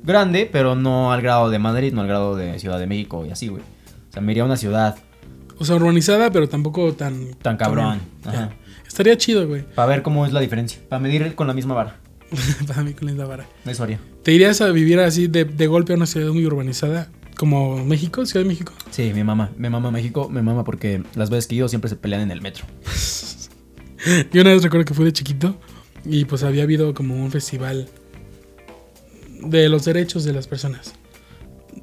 grande, 0.04 0.50
pero 0.52 0.76
no 0.76 1.12
al 1.12 1.22
grado 1.22 1.50
de 1.50 1.60
Madrid, 1.60 1.94
no 1.94 2.02
al 2.02 2.08
grado 2.08 2.36
de 2.36 2.60
Ciudad 2.60 2.80
de 2.80 2.88
México 2.88 3.26
y 3.26 3.32
así, 3.32 3.48
güey. 3.48 3.64
O 4.10 4.14
sea, 4.14 4.22
me 4.22 4.32
iría 4.32 4.44
a 4.44 4.46
una 4.46 4.58
ciudad 4.58 4.96
o 5.62 5.64
sea, 5.64 5.76
urbanizada, 5.76 6.32
pero 6.32 6.50
tampoco 6.50 6.94
tan. 6.94 7.36
tan 7.36 7.56
cabrón. 7.56 8.00
Ajá. 8.26 8.50
Estaría 8.88 9.16
chido, 9.16 9.48
güey. 9.48 9.62
Para 9.62 9.90
ver 9.90 10.02
cómo 10.02 10.26
es 10.26 10.34
la 10.34 10.40
diferencia. 10.40 10.82
Para 10.90 11.00
medir 11.00 11.36
con 11.36 11.46
la 11.46 11.54
misma 11.54 11.76
vara. 11.76 11.98
Para 12.68 12.82
mí, 12.82 12.96
con 12.96 13.16
la 13.16 13.26
vara. 13.26 13.46
Eso 13.64 13.84
haría. 13.84 14.00
¿Te 14.24 14.32
irías 14.32 14.60
a 14.62 14.72
vivir 14.72 15.00
así 15.00 15.28
de, 15.28 15.46
de 15.46 15.68
golpe 15.68 15.94
a 15.94 15.98
una 15.98 16.08
ciudad 16.08 16.32
muy 16.32 16.44
urbanizada? 16.48 17.12
Como 17.38 17.86
México, 17.86 18.26
Ciudad 18.26 18.44
de 18.44 18.50
México. 18.50 18.74
Sí, 18.90 19.12
mi 19.14 19.24
mamá. 19.24 19.52
Me 19.56 19.70
mama 19.70 19.92
México, 19.92 20.30
me 20.30 20.42
mama 20.42 20.64
porque 20.64 21.04
las 21.14 21.30
veces 21.30 21.46
que 21.46 21.58
yo 21.58 21.68
siempre 21.68 21.90
se 21.90 21.96
pelean 21.96 22.24
en 22.24 22.32
el 22.32 22.42
metro. 22.42 22.66
Yo 24.32 24.42
una 24.42 24.52
vez 24.52 24.64
recuerdo 24.64 24.86
que 24.86 24.94
fui 24.94 25.06
de 25.06 25.14
chiquito 25.14 25.58
y 26.06 26.26
pues 26.26 26.44
había 26.44 26.64
habido 26.64 26.94
como 26.94 27.16
un 27.16 27.32
festival 27.32 27.88
de 29.44 29.70
los 29.70 29.86
derechos 29.86 30.24
de 30.24 30.34
las 30.34 30.48
personas. 30.48 30.94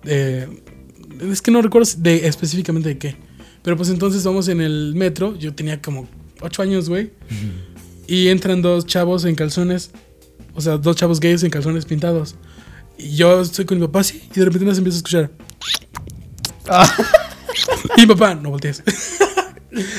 Eh, 0.04 0.48
es 1.20 1.42
que 1.42 1.50
no 1.50 1.62
recuerdo 1.62 1.88
de, 1.98 2.26
específicamente 2.26 2.88
de 2.88 2.98
qué. 2.98 3.16
Pero 3.62 3.76
pues 3.76 3.88
entonces 3.88 4.24
vamos 4.24 4.48
en 4.48 4.60
el 4.60 4.94
metro. 4.94 5.36
Yo 5.36 5.54
tenía 5.54 5.80
como 5.82 6.08
8 6.40 6.62
años, 6.62 6.88
güey. 6.88 7.10
Y 8.06 8.28
entran 8.28 8.62
dos 8.62 8.86
chavos 8.86 9.24
en 9.24 9.34
calzones. 9.34 9.90
O 10.54 10.60
sea, 10.60 10.78
dos 10.78 10.96
chavos 10.96 11.20
gays 11.20 11.42
en 11.42 11.50
calzones 11.50 11.84
pintados. 11.84 12.36
Y 12.96 13.16
yo 13.16 13.40
estoy 13.40 13.64
con 13.64 13.78
mi 13.78 13.86
papá 13.86 14.00
así. 14.00 14.22
Y 14.34 14.38
de 14.38 14.44
repente 14.44 14.64
nos 14.64 14.78
empieza 14.78 14.96
a 14.96 14.98
escuchar. 14.98 15.30
y 17.96 18.00
mi 18.00 18.06
papá, 18.06 18.34
no 18.34 18.50
voltees. 18.50 18.82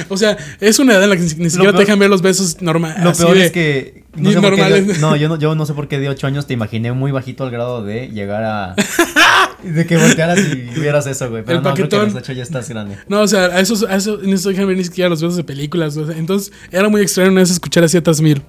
o 0.09 0.17
sea, 0.17 0.37
es 0.59 0.79
una 0.79 0.93
edad 0.93 1.03
en 1.03 1.09
la 1.11 1.15
que 1.15 1.21
ni, 1.21 1.33
ni 1.43 1.49
siquiera 1.49 1.73
te 1.73 1.79
dejan 1.79 1.99
ver 1.99 2.09
los 2.09 2.21
besos 2.21 2.61
normales. 2.61 3.03
Lo 3.03 3.13
peor 3.13 3.37
es 3.37 3.51
que. 3.51 4.03
No 4.15 4.31
sé 4.31 4.41
por 4.41 4.55
qué 4.55 4.95
no, 4.99 5.15
yo 5.15 5.29
no, 5.29 5.37
yo 5.37 5.53
no 5.55 5.65
sé 5.65 5.73
por 5.73 5.87
qué 5.87 5.99
de 5.99 6.09
8 6.09 6.27
años 6.27 6.47
te 6.47 6.53
imaginé 6.53 6.91
muy 6.91 7.11
bajito 7.11 7.43
al 7.43 7.51
grado 7.51 7.83
de 7.83 8.07
llegar 8.07 8.43
a. 8.43 8.75
de 9.63 9.85
que 9.85 9.97
voltearas 9.97 10.39
y 10.39 10.79
vieras 10.79 11.05
eso, 11.05 11.29
güey. 11.29 11.43
Pero 11.43 11.59
El 11.59 11.63
no, 11.63 11.73
creo 11.73 11.89
que 11.89 11.95
a 11.95 12.03
los 12.03 12.15
8 12.15 12.33
ya 12.33 12.43
estás 12.43 12.67
grande. 12.69 12.97
No, 13.07 13.21
o 13.21 13.27
sea, 13.27 13.45
a 13.45 13.59
esos, 13.59 13.83
a 13.83 13.95
esos, 13.95 14.23
eso 14.25 14.49
dejan 14.49 14.67
ver 14.67 14.77
ni 14.77 14.83
siquiera 14.83 15.09
los 15.09 15.21
besos 15.21 15.37
de 15.37 15.43
películas. 15.43 15.95
o 15.97 16.07
sea, 16.07 16.17
entonces, 16.17 16.51
era 16.71 16.89
muy 16.89 17.01
extraño 17.01 17.31
una 17.31 17.41
vez 17.41 17.51
escuchar 17.51 17.83
así 17.83 17.97
a 17.97 18.03
Tasmir. 18.03 18.41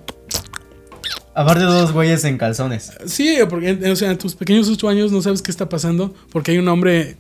Aparte 1.35 1.61
de 1.61 1.67
dos 1.67 1.93
güeyes 1.93 2.25
en 2.25 2.39
calzones. 2.39 2.93
Sí, 3.07 3.39
porque, 3.49 3.73
o 3.91 3.97
sea, 3.97 4.11
en 4.11 4.19
tus 4.19 4.35
pequeños 4.35 4.69
8 4.69 4.89
años 4.89 5.13
no 5.13 5.23
sabes 5.23 5.43
qué 5.43 5.51
está 5.51 5.69
pasando 5.69 6.15
porque 6.33 6.53
hay 6.53 6.59
un 6.59 6.69
hombre 6.69 7.17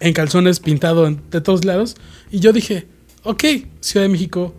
en 0.00 0.12
calzones 0.12 0.60
pintado 0.60 1.10
de 1.10 1.40
todos 1.40 1.64
lados. 1.64 1.96
Y 2.30 2.40
yo 2.40 2.52
dije, 2.52 2.86
ok, 3.24 3.44
Ciudad 3.80 4.04
de 4.06 4.08
México 4.08 4.54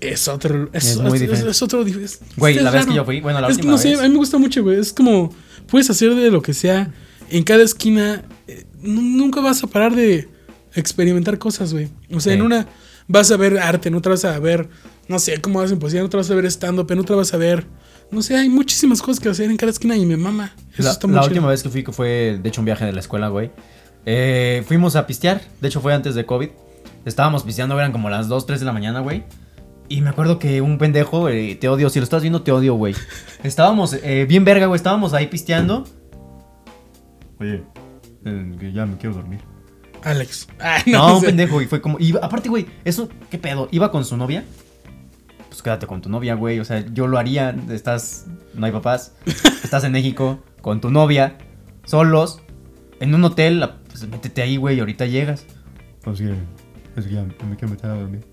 es 0.00 0.28
otro. 0.28 0.68
Es, 0.72 0.84
Es 0.92 0.96
muy 0.98 1.14
es- 1.14 1.20
diferente. 1.20 1.50
es 1.50 1.62
otro. 1.62 1.84
Güey, 2.36 2.54
la 2.56 2.70
vez 2.70 2.80
raro. 2.82 2.86
que 2.88 2.94
yo 2.96 3.04
fui, 3.04 3.20
bueno, 3.20 3.40
la 3.40 3.48
última 3.48 3.72
no 3.72 3.78
sé, 3.78 3.90
vez. 3.90 4.00
a 4.00 4.02
mí 4.04 4.08
me 4.10 4.16
gusta 4.16 4.38
mucho, 4.38 4.62
güey. 4.62 4.78
Es 4.78 4.92
como, 4.92 5.34
puedes 5.68 5.88
hacer 5.90 6.14
de 6.14 6.30
lo 6.30 6.42
que 6.42 6.54
sea. 6.54 6.92
En 7.30 7.42
cada 7.42 7.62
esquina, 7.62 8.24
eh, 8.46 8.64
nu- 8.82 9.02
nunca 9.02 9.40
vas 9.40 9.62
a 9.64 9.66
parar 9.66 9.94
de 9.96 10.28
experimentar 10.74 11.38
cosas, 11.38 11.72
güey. 11.72 11.88
O 12.12 12.20
sea, 12.20 12.32
Sí. 12.32 12.38
en 12.38 12.42
una 12.44 12.66
vas 13.08 13.30
a 13.30 13.36
ver 13.36 13.58
arte, 13.58 13.88
en 13.88 13.94
otra 13.94 14.10
vas 14.10 14.24
a 14.24 14.38
ver, 14.38 14.68
no 15.08 15.18
sé, 15.18 15.40
cómo 15.40 15.60
hacen 15.60 15.78
poesía, 15.78 16.00
en 16.00 16.06
otra 16.06 16.18
vas 16.18 16.30
a 16.30 16.34
ver 16.34 16.44
stand-up, 16.46 16.90
en 16.92 16.98
otra 16.98 17.16
vas 17.16 17.32
a 17.34 17.36
ver, 17.36 17.66
no 18.10 18.20
sé, 18.22 18.36
hay 18.36 18.48
muchísimas 18.48 19.00
cosas 19.00 19.18
que 19.20 19.28
hacer 19.28 19.50
en 19.50 19.56
cada 19.56 19.70
esquina 19.70 19.96
y 19.96 20.04
me 20.06 20.16
mama. 20.16 20.54
Eso 20.74 20.82
La, 20.84 20.90
está 20.92 21.06
muy 21.06 21.14
la 21.16 21.22
chido. 21.22 21.30
última 21.32 21.48
vez 21.48 21.62
que 21.62 21.68
fui, 21.70 21.82
que 21.84 21.92
fue 21.92 22.38
de 22.42 22.48
hecho 22.48 22.60
un 22.60 22.64
viaje 22.66 22.84
de 22.84 22.92
la 22.92 23.00
escuela, 23.00 23.28
güey. 23.28 23.50
eh, 24.08 24.62
fuimos 24.68 24.94
a 24.94 25.04
pistear. 25.06 25.40
De 25.60 25.66
hecho, 25.66 25.80
fue 25.80 25.92
antes 25.92 26.14
de 26.14 26.24
COVID. 26.24 26.48
Estábamos 27.04 27.42
pisteando, 27.44 27.78
eran 27.78 27.92
como 27.92 28.10
las 28.10 28.28
2, 28.28 28.46
3 28.46 28.60
de 28.60 28.66
la 28.66 28.72
mañana, 28.72 29.00
güey. 29.00 29.24
Y 29.88 30.00
me 30.00 30.10
acuerdo 30.10 30.38
que 30.38 30.60
un 30.60 30.78
pendejo, 30.78 31.28
eh, 31.28 31.54
te 31.54 31.68
odio, 31.68 31.88
si 31.90 32.00
lo 32.00 32.04
estás 32.04 32.22
viendo, 32.22 32.42
te 32.42 32.50
odio, 32.52 32.74
güey. 32.74 32.94
Estábamos 33.44 33.92
eh, 34.02 34.26
bien 34.28 34.44
verga, 34.44 34.66
güey. 34.66 34.76
Estábamos 34.76 35.14
ahí 35.14 35.28
pisteando. 35.28 35.84
Oye, 37.38 37.62
eh, 38.24 38.72
ya 38.74 38.86
me 38.86 38.96
quiero 38.96 39.14
dormir. 39.14 39.40
Alex. 40.02 40.48
Ah, 40.60 40.78
No, 40.86 41.08
no, 41.08 41.14
un 41.16 41.20
sé. 41.20 41.26
pendejo. 41.26 41.60
Y 41.62 41.66
fue 41.66 41.80
como. 41.80 41.98
aparte, 42.22 42.48
güey, 42.48 42.66
eso, 42.84 43.08
¿qué 43.30 43.38
pedo? 43.38 43.68
Iba 43.70 43.90
con 43.90 44.04
su 44.04 44.16
novia. 44.16 44.44
Pues 45.48 45.62
quédate 45.62 45.86
con 45.86 46.00
tu 46.02 46.08
novia, 46.08 46.34
güey. 46.34 46.58
O 46.60 46.64
sea, 46.64 46.84
yo 46.92 47.06
lo 47.06 47.18
haría. 47.18 47.54
Estás. 47.70 48.26
No 48.54 48.66
hay 48.66 48.72
papás. 48.72 49.14
Estás 49.64 49.84
en 49.84 49.92
México 49.92 50.40
con 50.62 50.80
tu 50.80 50.90
novia. 50.90 51.38
Solos. 51.84 52.40
En 53.00 53.14
un 53.14 53.22
hotel. 53.24 53.64
Pues 53.88 54.08
métete 54.08 54.42
ahí, 54.42 54.56
güey. 54.56 54.76
Y 54.76 54.80
ahorita 54.80 55.06
llegas. 55.06 55.44
Pues 56.02 56.18
sí, 56.18 56.28
es 56.96 57.06
que 57.06 57.14
ya 57.14 57.22
me 57.22 57.56
quiero 57.56 57.68
meter 57.68 57.90
a 57.90 57.94
dormir. 57.94 58.24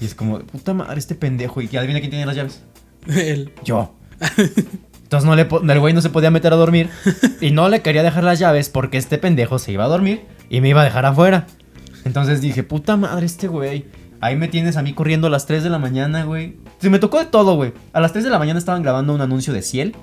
Y 0.00 0.04
es 0.04 0.14
como, 0.14 0.38
puta 0.40 0.74
madre, 0.74 0.98
este 0.98 1.14
pendejo. 1.14 1.60
Y 1.60 1.76
adivina 1.76 2.00
quién 2.00 2.10
tiene 2.10 2.26
las 2.26 2.36
llaves. 2.36 2.62
Él. 3.06 3.52
Yo. 3.64 3.94
Entonces 5.02 5.26
no 5.26 5.34
le 5.34 5.72
el 5.72 5.80
güey 5.80 5.94
no 5.94 6.02
se 6.02 6.10
podía 6.10 6.30
meter 6.30 6.52
a 6.52 6.56
dormir 6.56 6.90
y 7.40 7.50
no 7.50 7.70
le 7.70 7.80
quería 7.80 8.02
dejar 8.02 8.24
las 8.24 8.38
llaves 8.38 8.68
porque 8.68 8.98
este 8.98 9.16
pendejo 9.16 9.58
se 9.58 9.72
iba 9.72 9.84
a 9.84 9.88
dormir 9.88 10.26
y 10.50 10.60
me 10.60 10.68
iba 10.68 10.82
a 10.82 10.84
dejar 10.84 11.06
afuera. 11.06 11.46
Entonces 12.04 12.42
dije, 12.42 12.62
puta 12.62 12.98
madre 12.98 13.24
este 13.24 13.48
güey. 13.48 13.86
Ahí 14.20 14.36
me 14.36 14.48
tienes 14.48 14.76
a 14.76 14.82
mí 14.82 14.92
corriendo 14.92 15.28
a 15.28 15.30
las 15.30 15.46
3 15.46 15.62
de 15.62 15.70
la 15.70 15.78
mañana, 15.78 16.24
güey. 16.24 16.56
Se 16.78 16.90
me 16.90 16.98
tocó 16.98 17.18
de 17.20 17.24
todo, 17.24 17.54
güey. 17.54 17.72
A 17.94 18.00
las 18.00 18.12
3 18.12 18.24
de 18.24 18.30
la 18.30 18.38
mañana 18.38 18.58
estaban 18.58 18.82
grabando 18.82 19.14
un 19.14 19.20
anuncio 19.22 19.54
de 19.54 19.62
Ciel. 19.62 19.96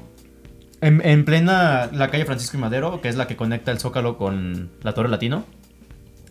En, 0.82 1.06
en 1.06 1.24
plena 1.24 1.90
la 1.94 2.10
calle 2.10 2.26
Francisco 2.26 2.58
y 2.58 2.62
Madero, 2.62 3.00
que 3.02 3.10
es 3.10 3.16
la 3.16 3.28
que 3.28 3.36
conecta 3.36 3.72
el 3.72 3.80
Zócalo 3.80 4.18
con 4.18 4.72
la 4.82 4.94
Torre 4.94 5.10
Latino. 5.10 5.46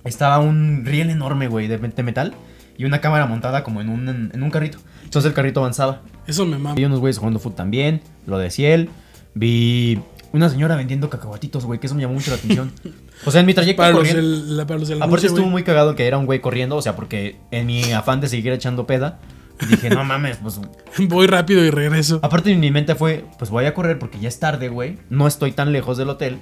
Estaba 0.05 0.39
un 0.39 0.83
riel 0.85 1.11
enorme, 1.11 1.49
güey, 1.49 1.67
de, 1.69 1.79
de 1.79 2.03
metal. 2.03 2.35
Y 2.77 2.85
una 2.85 3.01
cámara 3.01 3.27
montada 3.27 3.63
como 3.63 3.81
en 3.81 3.89
un, 3.89 4.31
en 4.35 4.43
un 4.43 4.51
carrito. 4.51 4.79
Entonces 5.05 5.29
el 5.29 5.35
carrito 5.35 5.61
avanzaba. 5.61 6.03
Eso 6.27 6.45
me 6.45 6.59
mama. 6.59 6.75
Vi 6.75 6.85
unos 6.85 6.99
güeyes 7.01 7.19
jugando 7.19 7.39
fútbol 7.39 7.55
también, 7.57 8.01
lo 8.27 8.37
de 8.39 8.51
Ciel. 8.51 8.91
Vi 9.35 10.01
una 10.33 10.49
señora 10.49 10.75
vendiendo 10.75 11.09
cacahuatitos, 11.09 11.65
güey, 11.65 11.79
que 11.79 11.87
eso 11.87 11.95
me 11.95 12.03
llamó 12.03 12.15
mucho 12.15 12.31
la 12.31 12.37
atención. 12.37 12.73
O 13.27 13.31
sea, 13.31 13.41
en 13.41 13.47
mi 13.47 13.55
trayecto 13.55 13.81
Para 13.81 13.93
los, 13.93 14.01
corriendo- 14.01 14.21
del, 14.23 14.57
la- 14.57 14.67
para 14.67 14.81
los 14.81 14.89
del 14.89 15.01
Aparte 15.01 15.29
estuvo 15.29 15.47
muy 15.47 15.63
cagado 15.63 15.95
que 15.95 16.07
era 16.07 16.19
un 16.19 16.27
güey 16.27 16.41
corriendo, 16.41 16.75
o 16.77 16.83
sea, 16.83 16.97
porque 16.97 17.37
en 17.53 17.67
mi 17.67 17.93
afán 17.93 18.21
de 18.21 18.27
seguir 18.27 18.53
echando 18.53 18.87
peda, 18.89 19.21
dije, 19.71 19.89
no 19.89 20.03
mames, 20.05 20.39
pues... 20.39 20.61
Voy 21.09 21.29
rápido 21.29 21.65
y 21.65 21.71
regreso. 21.71 22.19
Aparte 22.23 22.51
en 22.51 22.59
mi 22.59 22.73
mente 22.73 22.97
fue, 22.97 23.25
pues 23.39 23.51
voy 23.51 23.67
a 23.67 23.73
correr 23.73 24.01
porque 24.01 24.19
ya 24.19 24.29
es 24.29 24.41
tarde, 24.41 24.69
güey. 24.69 24.99
No 25.11 25.29
estoy 25.29 25.53
tan 25.53 25.73
lejos 25.73 25.97
del 25.97 26.11
hotel. 26.11 26.39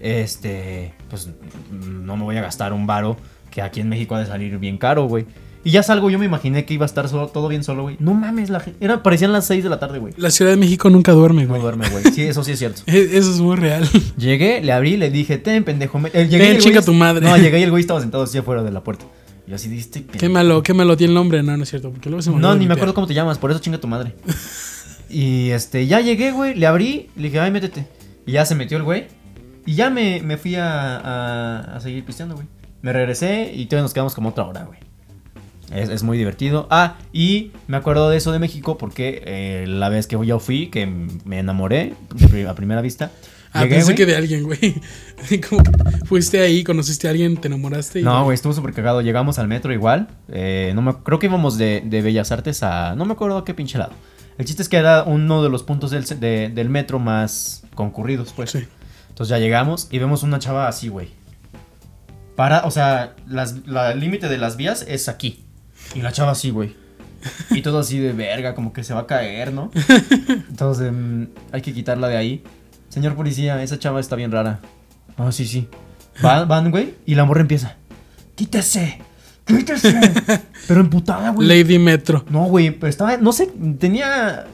Este, 0.00 0.94
pues 1.10 1.28
no 1.70 2.16
me 2.16 2.22
voy 2.24 2.36
a 2.36 2.42
gastar 2.42 2.72
un 2.72 2.86
varo 2.86 3.16
que 3.50 3.62
aquí 3.62 3.80
en 3.80 3.88
México 3.88 4.14
ha 4.14 4.20
de 4.20 4.26
salir 4.26 4.58
bien 4.58 4.78
caro, 4.78 5.04
güey. 5.06 5.26
Y 5.64 5.72
ya 5.72 5.82
salgo, 5.82 6.08
yo 6.08 6.18
me 6.20 6.24
imaginé 6.24 6.64
que 6.64 6.72
iba 6.74 6.84
a 6.84 6.86
estar 6.86 7.08
solo, 7.08 7.26
todo 7.26 7.48
bien 7.48 7.64
solo, 7.64 7.82
güey. 7.82 7.96
No 7.98 8.14
mames, 8.14 8.48
la. 8.48 8.62
Era, 8.80 9.02
parecían 9.02 9.32
las 9.32 9.44
6 9.46 9.64
de 9.64 9.68
la 9.68 9.80
tarde, 9.80 9.98
güey. 9.98 10.14
La 10.16 10.30
Ciudad 10.30 10.52
de 10.52 10.56
México 10.56 10.88
nunca 10.88 11.12
duerme, 11.12 11.42
No 11.42 11.48
güey. 11.50 11.60
duerme, 11.62 11.88
güey. 11.90 12.04
Sí, 12.12 12.22
eso 12.22 12.44
sí 12.44 12.52
es 12.52 12.58
cierto. 12.60 12.82
E- 12.86 13.08
Eso 13.18 13.32
es 13.32 13.40
muy 13.40 13.56
real. 13.56 13.86
Llegué, 14.16 14.62
le 14.62 14.72
abrí, 14.72 14.96
le 14.96 15.10
dije, 15.10 15.36
ten, 15.38 15.64
pendejo. 15.64 15.98
me- 15.98 16.10
eh, 16.14 16.28
llegué 16.28 16.54
Ten, 16.54 16.72
güey- 16.74 16.84
tu 16.84 16.92
madre. 16.94 17.26
No, 17.26 17.36
llegué 17.36 17.58
y 17.58 17.64
el 17.64 17.70
güey 17.70 17.80
estaba 17.80 18.00
sentado 18.00 18.22
así 18.22 18.38
afuera 18.38 18.62
de 18.62 18.70
la 18.70 18.84
puerta. 18.84 19.04
Y 19.46 19.50
yo 19.50 19.56
así 19.56 19.68
diste, 19.68 20.04
Qué 20.04 20.28
malo, 20.28 20.62
qué 20.62 20.74
malo 20.74 20.96
tiene 20.96 21.10
el 21.10 21.14
nombre. 21.16 21.42
No, 21.42 21.56
no 21.56 21.62
es 21.64 21.68
cierto. 21.70 21.90
Porque 21.90 22.08
luego 22.08 22.22
se 22.22 22.30
me 22.30 22.38
No, 22.38 22.54
ni 22.54 22.66
me 22.66 22.74
acuerdo 22.74 22.94
cómo 22.94 23.06
te 23.08 23.14
llamas, 23.14 23.36
por 23.38 23.50
eso 23.50 23.58
chinga 23.60 23.78
tu 23.78 23.88
madre. 23.88 24.14
y 25.10 25.50
este, 25.50 25.86
ya 25.86 26.00
llegué, 26.00 26.30
güey, 26.32 26.54
le 26.54 26.66
abrí, 26.66 27.08
le 27.16 27.24
dije, 27.24 27.40
ay, 27.40 27.50
métete. 27.50 27.86
Y 28.26 28.32
ya 28.32 28.44
se 28.46 28.54
metió 28.54 28.76
el 28.76 28.84
güey. 28.84 29.06
Y 29.68 29.74
ya 29.74 29.90
me, 29.90 30.22
me 30.22 30.38
fui 30.38 30.54
a, 30.54 30.96
a, 30.96 31.60
a 31.76 31.80
seguir 31.80 32.02
pisteando, 32.04 32.34
güey. 32.36 32.46
Me 32.80 32.92
regresé 32.92 33.52
y 33.54 33.66
todavía 33.66 33.82
nos 33.82 33.92
quedamos 33.92 34.14
como 34.14 34.30
otra 34.30 34.44
hora, 34.46 34.64
güey. 34.64 34.78
Es, 35.70 35.90
es 35.90 36.02
muy 36.02 36.16
divertido. 36.16 36.66
Ah, 36.70 36.96
y 37.12 37.50
me 37.66 37.76
acuerdo 37.76 38.08
de 38.08 38.16
eso 38.16 38.32
de 38.32 38.38
México 38.38 38.78
porque 38.78 39.22
eh, 39.26 39.66
la 39.68 39.90
vez 39.90 40.06
que 40.06 40.16
yo 40.24 40.38
fui, 40.40 40.68
que 40.68 40.86
me 40.86 41.38
enamoré 41.40 41.92
a 42.48 42.54
primera 42.54 42.80
vista. 42.80 43.10
Ah, 43.52 43.64
llegué, 43.64 43.76
pensé 43.76 43.94
que 43.94 44.06
de 44.06 44.16
alguien, 44.16 44.44
güey. 44.44 44.80
Como 45.50 45.62
que 45.62 45.70
fuiste 46.06 46.40
ahí, 46.40 46.64
conociste 46.64 47.06
a 47.06 47.10
alguien, 47.10 47.36
te 47.36 47.48
enamoraste. 47.48 48.00
y- 48.00 48.02
No, 48.02 48.24
güey, 48.24 48.34
estuvo 48.36 48.54
súper 48.54 48.72
cagado. 48.72 49.02
Llegamos 49.02 49.38
al 49.38 49.48
metro 49.48 49.70
igual. 49.74 50.08
eh, 50.28 50.72
no 50.74 50.80
me, 50.80 50.94
creo 51.02 51.18
que 51.18 51.26
íbamos 51.26 51.58
de, 51.58 51.82
de 51.84 52.00
Bellas 52.00 52.32
Artes 52.32 52.62
a. 52.62 52.94
No 52.94 53.04
me 53.04 53.12
acuerdo 53.12 53.36
a 53.36 53.44
qué 53.44 53.52
pinche 53.52 53.76
lado. 53.76 53.92
El 54.38 54.46
chiste 54.46 54.62
es 54.62 54.68
que 54.70 54.76
era 54.78 55.02
uno 55.02 55.42
de 55.42 55.50
los 55.50 55.62
puntos 55.62 55.90
del, 55.90 56.04
de- 56.20 56.48
del 56.48 56.70
metro 56.70 56.98
más 56.98 57.64
concurridos, 57.74 58.32
pues. 58.34 58.50
Sí. 58.52 58.60
Entonces 59.18 59.30
ya 59.36 59.38
llegamos 59.40 59.88
y 59.90 59.98
vemos 59.98 60.22
una 60.22 60.38
chava 60.38 60.68
así, 60.68 60.86
güey. 60.86 61.08
Para, 62.36 62.64
o 62.66 62.70
sea, 62.70 63.16
las- 63.26 63.66
la- 63.66 63.90
el 63.90 63.98
límite 63.98 64.28
de 64.28 64.38
las 64.38 64.56
vías 64.56 64.84
es 64.86 65.08
aquí. 65.08 65.44
Y 65.96 66.02
la 66.02 66.12
chava 66.12 66.30
así, 66.30 66.50
güey. 66.50 66.76
Y 67.50 67.62
todo 67.62 67.80
así 67.80 67.98
de 67.98 68.12
verga, 68.12 68.54
como 68.54 68.72
que 68.72 68.84
se 68.84 68.94
va 68.94 69.00
a 69.00 69.06
caer, 69.08 69.52
¿no? 69.52 69.72
Entonces, 70.48 70.92
mm, 70.92 71.24
hay 71.50 71.62
que 71.62 71.72
quitarla 71.74 72.06
de 72.06 72.16
ahí. 72.16 72.44
Señor 72.90 73.16
policía, 73.16 73.60
esa 73.60 73.76
chava 73.76 73.98
está 73.98 74.14
bien 74.14 74.30
rara. 74.30 74.60
Ah, 75.16 75.32
sí, 75.32 75.46
sí. 75.46 75.66
Van, 76.22 76.46
van, 76.46 76.70
güey, 76.70 76.94
y 77.04 77.16
la 77.16 77.24
morra 77.24 77.40
empieza. 77.40 77.74
¡Quítese! 78.36 79.00
¡Quítese! 79.44 79.98
Pero 80.68 80.80
emputada, 80.80 81.30
güey. 81.30 81.48
Lady 81.48 81.80
Metro. 81.80 82.24
No, 82.30 82.44
güey, 82.44 82.70
pero 82.70 82.88
estaba, 82.88 83.16
no 83.16 83.32
sé, 83.32 83.48
tenía 83.80 84.44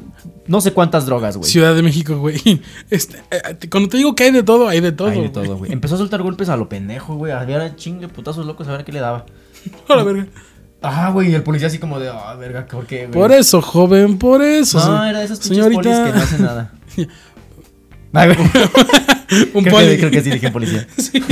no 0.46 0.60
sé 0.60 0.72
cuántas 0.72 1.06
drogas, 1.06 1.36
güey. 1.36 1.50
Ciudad 1.50 1.74
de 1.74 1.82
México, 1.82 2.18
güey. 2.18 2.40
Este, 2.90 3.18
eh, 3.30 3.68
cuando 3.70 3.88
te 3.88 3.96
digo 3.96 4.14
que 4.14 4.24
hay 4.24 4.30
de 4.30 4.42
todo, 4.42 4.68
hay 4.68 4.80
de 4.80 4.92
todo. 4.92 5.08
Hay 5.08 5.20
de 5.20 5.28
todo, 5.28 5.56
güey. 5.56 5.72
Empezó 5.72 5.94
a 5.94 5.98
soltar 5.98 6.22
golpes 6.22 6.48
a 6.48 6.56
lo 6.56 6.68
pendejo, 6.68 7.16
güey. 7.16 7.32
A 7.32 7.44
ver, 7.44 7.60
a 7.60 7.76
chingue 7.76 8.08
putazos 8.08 8.46
locos, 8.46 8.68
a 8.68 8.72
ver 8.72 8.84
qué 8.84 8.92
le 8.92 9.00
daba. 9.00 9.26
A 9.88 9.96
la 9.96 10.02
verga. 10.02 10.26
Ah, 10.82 11.10
güey, 11.10 11.30
y 11.30 11.34
el 11.34 11.42
policía 11.42 11.68
así 11.68 11.78
como 11.78 11.98
de, 11.98 12.10
ah, 12.10 12.34
verga, 12.34 12.66
¿por 12.66 12.86
qué, 12.86 13.06
güey? 13.06 13.12
Por 13.12 13.32
eso, 13.32 13.62
joven, 13.62 14.18
por 14.18 14.42
eso. 14.42 14.78
No, 14.86 15.02
era 15.06 15.20
de 15.20 15.24
esos 15.24 15.38
señorita. 15.38 15.80
polis 15.80 15.98
que 15.98 16.12
no 16.12 16.22
hacen 16.22 16.42
nada. 16.42 16.72
Ay, 18.12 18.28
güey. 18.34 19.48
Un 19.54 19.64
creo, 19.64 19.74
poli. 19.74 19.86
que, 19.86 19.98
creo 19.98 20.10
que 20.10 20.20
sí 20.20 20.30
dije 20.30 20.50
policía. 20.50 20.86
Sí. 20.98 21.24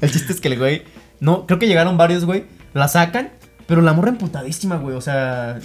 el 0.00 0.10
chiste 0.10 0.32
es 0.32 0.40
que 0.40 0.48
el 0.48 0.58
güey, 0.58 0.82
no, 1.20 1.46
creo 1.46 1.60
que 1.60 1.68
llegaron 1.68 1.96
varios, 1.96 2.24
güey, 2.24 2.46
la 2.74 2.88
sacan, 2.88 3.30
pero 3.68 3.82
la 3.82 3.92
morra 3.92 4.08
emputadísima, 4.08 4.76
güey, 4.76 4.96
o 4.96 5.00
sea, 5.02 5.58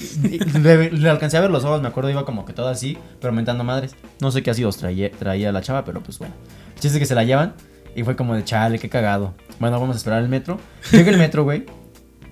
le, 0.61 1.09
alcancé 1.09 1.37
a 1.37 1.41
ver 1.41 1.49
los 1.49 1.63
ojos, 1.63 1.81
me 1.81 1.87
acuerdo, 1.87 2.09
iba 2.09 2.25
como 2.25 2.43
que 2.43 2.51
todo 2.51 2.67
así, 2.67 2.97
pero 3.21 3.31
mentando 3.31 3.63
madres. 3.63 3.95
No 4.19 4.29
sé 4.29 4.43
qué 4.43 4.51
ácidos 4.51 4.75
traía, 4.75 5.09
traía 5.09 5.53
la 5.53 5.61
chava, 5.61 5.85
pero 5.85 6.03
pues 6.03 6.19
bueno. 6.19 6.35
Chiste 6.77 6.99
que 6.99 7.05
se 7.05 7.15
la 7.15 7.23
llevan 7.23 7.53
y 7.95 8.03
fue 8.03 8.17
como 8.17 8.35
de 8.35 8.43
chale, 8.43 8.77
qué 8.77 8.89
cagado. 8.89 9.33
Bueno, 9.57 9.79
vamos 9.79 9.95
a 9.95 9.97
esperar 9.99 10.21
el 10.21 10.27
metro. 10.27 10.59
Llega 10.91 11.11
el 11.11 11.17
metro, 11.17 11.45
güey. 11.45 11.65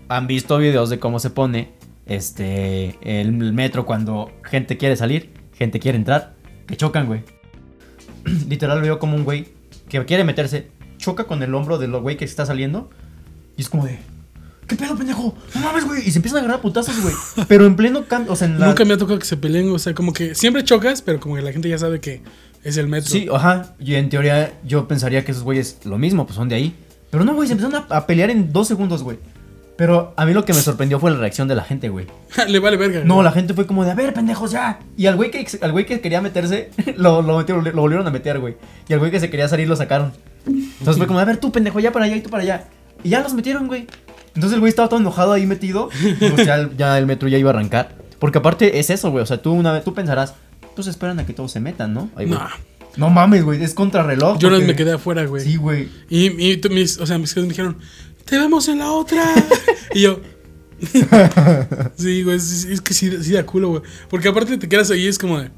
Han 0.09 0.27
visto 0.27 0.57
videos 0.57 0.89
de 0.89 0.99
cómo 0.99 1.19
se 1.19 1.29
pone 1.29 1.71
este 2.05 2.97
el 3.01 3.31
metro 3.31 3.85
cuando 3.85 4.29
gente 4.43 4.75
quiere 4.75 4.97
salir, 4.97 5.33
gente 5.53 5.79
quiere 5.79 5.97
entrar, 5.97 6.33
que 6.67 6.75
chocan, 6.75 7.07
güey. 7.07 7.23
literal 8.49 8.81
veo 8.81 8.99
como 8.99 9.15
un 9.15 9.23
güey 9.23 9.47
que 9.87 10.03
quiere 10.03 10.25
meterse, 10.25 10.67
choca 10.97 11.23
con 11.23 11.41
el 11.43 11.55
hombro 11.55 11.77
del 11.77 11.95
güey 11.97 12.17
que 12.17 12.25
está 12.25 12.45
saliendo 12.45 12.89
y 13.55 13.61
es 13.61 13.69
como 13.69 13.85
de... 13.85 13.99
¿Qué 14.71 14.77
pedo, 14.77 14.95
pendejo? 14.95 15.35
No 15.53 15.59
mames, 15.61 15.83
güey. 15.85 16.07
Y 16.07 16.11
se 16.11 16.19
empiezan 16.19 16.37
a 16.37 16.43
agarrar 16.43 16.61
putazos, 16.61 16.97
güey. 17.01 17.13
Pero 17.49 17.65
en 17.65 17.75
pleno 17.75 18.05
cambio, 18.07 18.31
o 18.31 18.35
sea, 18.37 18.47
en 18.47 18.57
la... 18.57 18.67
Nunca 18.67 18.85
me 18.85 18.93
ha 18.93 18.97
tocado 18.97 19.19
que 19.19 19.25
se 19.25 19.35
peleen, 19.35 19.69
o 19.69 19.77
sea, 19.79 19.93
como 19.93 20.13
que 20.13 20.33
siempre 20.33 20.63
chocas, 20.63 21.01
pero 21.01 21.19
como 21.19 21.35
que 21.35 21.41
la 21.41 21.51
gente 21.51 21.67
ya 21.67 21.77
sabe 21.77 21.99
que 21.99 22.21
es 22.63 22.77
el 22.77 22.87
metro. 22.87 23.09
Sí, 23.09 23.27
ajá. 23.33 23.75
Y 23.81 23.95
en 23.95 24.07
teoría 24.09 24.53
yo 24.63 24.87
pensaría 24.87 25.25
que 25.25 25.31
esos 25.33 25.43
güeyes 25.43 25.79
lo 25.83 25.97
mismo, 25.97 26.25
pues 26.25 26.37
son 26.37 26.47
de 26.47 26.55
ahí. 26.55 26.73
Pero 27.09 27.25
no, 27.25 27.33
güey, 27.35 27.47
se 27.49 27.53
empezaron 27.55 27.85
a, 27.89 27.95
a 27.97 28.07
pelear 28.07 28.29
en 28.29 28.53
dos 28.53 28.69
segundos, 28.69 29.03
güey. 29.03 29.19
Pero 29.75 30.13
a 30.15 30.25
mí 30.25 30.33
lo 30.33 30.45
que 30.45 30.53
me 30.53 30.61
sorprendió 30.61 30.97
fue 31.01 31.11
la 31.11 31.17
reacción 31.17 31.49
de 31.49 31.55
la 31.55 31.63
gente, 31.65 31.89
güey. 31.89 32.05
Le 32.47 32.59
vale 32.59 32.77
verga. 32.77 33.01
No, 33.03 33.15
güey. 33.15 33.25
la 33.25 33.31
gente 33.33 33.53
fue 33.53 33.67
como 33.67 33.83
de, 33.83 33.91
a 33.91 33.95
ver, 33.95 34.13
pendejos, 34.13 34.51
ya. 34.51 34.79
Y 34.95 35.07
al 35.07 35.17
güey 35.17 35.31
que, 35.31 35.45
al 35.61 35.73
güey 35.73 35.85
que 35.85 35.99
quería 35.99 36.21
meterse, 36.21 36.69
lo, 36.95 37.21
lo, 37.21 37.37
metieron- 37.43 37.63
lo 37.73 37.81
volvieron 37.81 38.07
a 38.07 38.11
meter, 38.11 38.39
güey. 38.39 38.55
Y 38.87 38.93
al 38.93 38.99
güey 38.99 39.11
que 39.11 39.19
se 39.19 39.29
quería 39.29 39.49
salir 39.49 39.67
lo 39.67 39.75
sacaron. 39.75 40.13
Entonces 40.45 40.95
fue 40.97 41.07
como, 41.07 41.19
a 41.19 41.25
ver, 41.25 41.35
tú, 41.37 41.51
pendejo, 41.51 41.81
ya 41.81 41.91
para 41.91 42.05
allá 42.05 42.15
y 42.15 42.21
tú 42.21 42.29
para 42.29 42.43
allá. 42.43 42.67
Y 43.03 43.09
ya 43.09 43.19
los 43.21 43.33
metieron, 43.33 43.67
güey. 43.67 43.87
Entonces 44.35 44.53
el 44.53 44.59
güey 44.59 44.69
estaba 44.69 44.87
todo 44.89 44.99
enojado 44.99 45.33
ahí 45.33 45.45
metido. 45.45 45.89
Pues 46.19 46.45
ya, 46.45 46.55
el- 46.55 46.77
ya 46.77 46.97
el 46.97 47.05
metro 47.05 47.27
ya 47.27 47.37
iba 47.37 47.49
a 47.49 47.53
arrancar. 47.53 47.95
Porque 48.19 48.37
aparte 48.37 48.79
es 48.79 48.89
eso, 48.89 49.11
güey. 49.11 49.23
O 49.23 49.25
sea, 49.25 49.41
tú 49.41 49.51
una 49.51 49.71
vez, 49.71 49.83
tú 49.83 49.93
pensarás, 49.93 50.33
pues 50.75 50.87
esperan 50.87 51.19
a 51.19 51.25
que 51.25 51.33
todos 51.33 51.51
se 51.51 51.59
metan, 51.59 51.93
¿no? 51.93 52.09
Ahí. 52.15 52.31
No, 52.97 53.09
mames, 53.09 53.43
güey, 53.43 53.63
es 53.63 53.73
contrarreloj. 53.73 54.37
yo 54.37 54.49
no 54.49 54.55
porque- 54.55 54.67
me 54.67 54.75
quedé 54.75 54.93
afuera, 54.93 55.25
güey. 55.25 55.43
Sí, 55.43 55.55
güey. 55.55 55.89
Y, 56.09 56.27
y 56.51 56.57
tú- 56.57 56.69
mis, 56.69 56.97
o 56.99 57.05
sea, 57.05 57.17
mis 57.17 57.29
jefes 57.29 57.43
me 57.43 57.49
dijeron, 57.49 57.77
te 58.25 58.37
vemos 58.37 58.67
en 58.67 58.79
la 58.79 58.91
otra. 58.91 59.23
y 59.93 60.01
yo. 60.01 60.19
sí, 61.95 62.23
güey, 62.23 62.37
es, 62.37 62.65
es 62.65 62.81
que 62.81 62.93
sí, 62.93 63.11
sí 63.23 63.33
da 63.33 63.45
culo, 63.45 63.69
güey. 63.69 63.81
Porque 64.09 64.27
aparte 64.27 64.57
te 64.57 64.67
quedas 64.69 64.89
ahí, 64.91 65.07
es 65.07 65.17
como 65.19 65.39
de. 65.39 65.49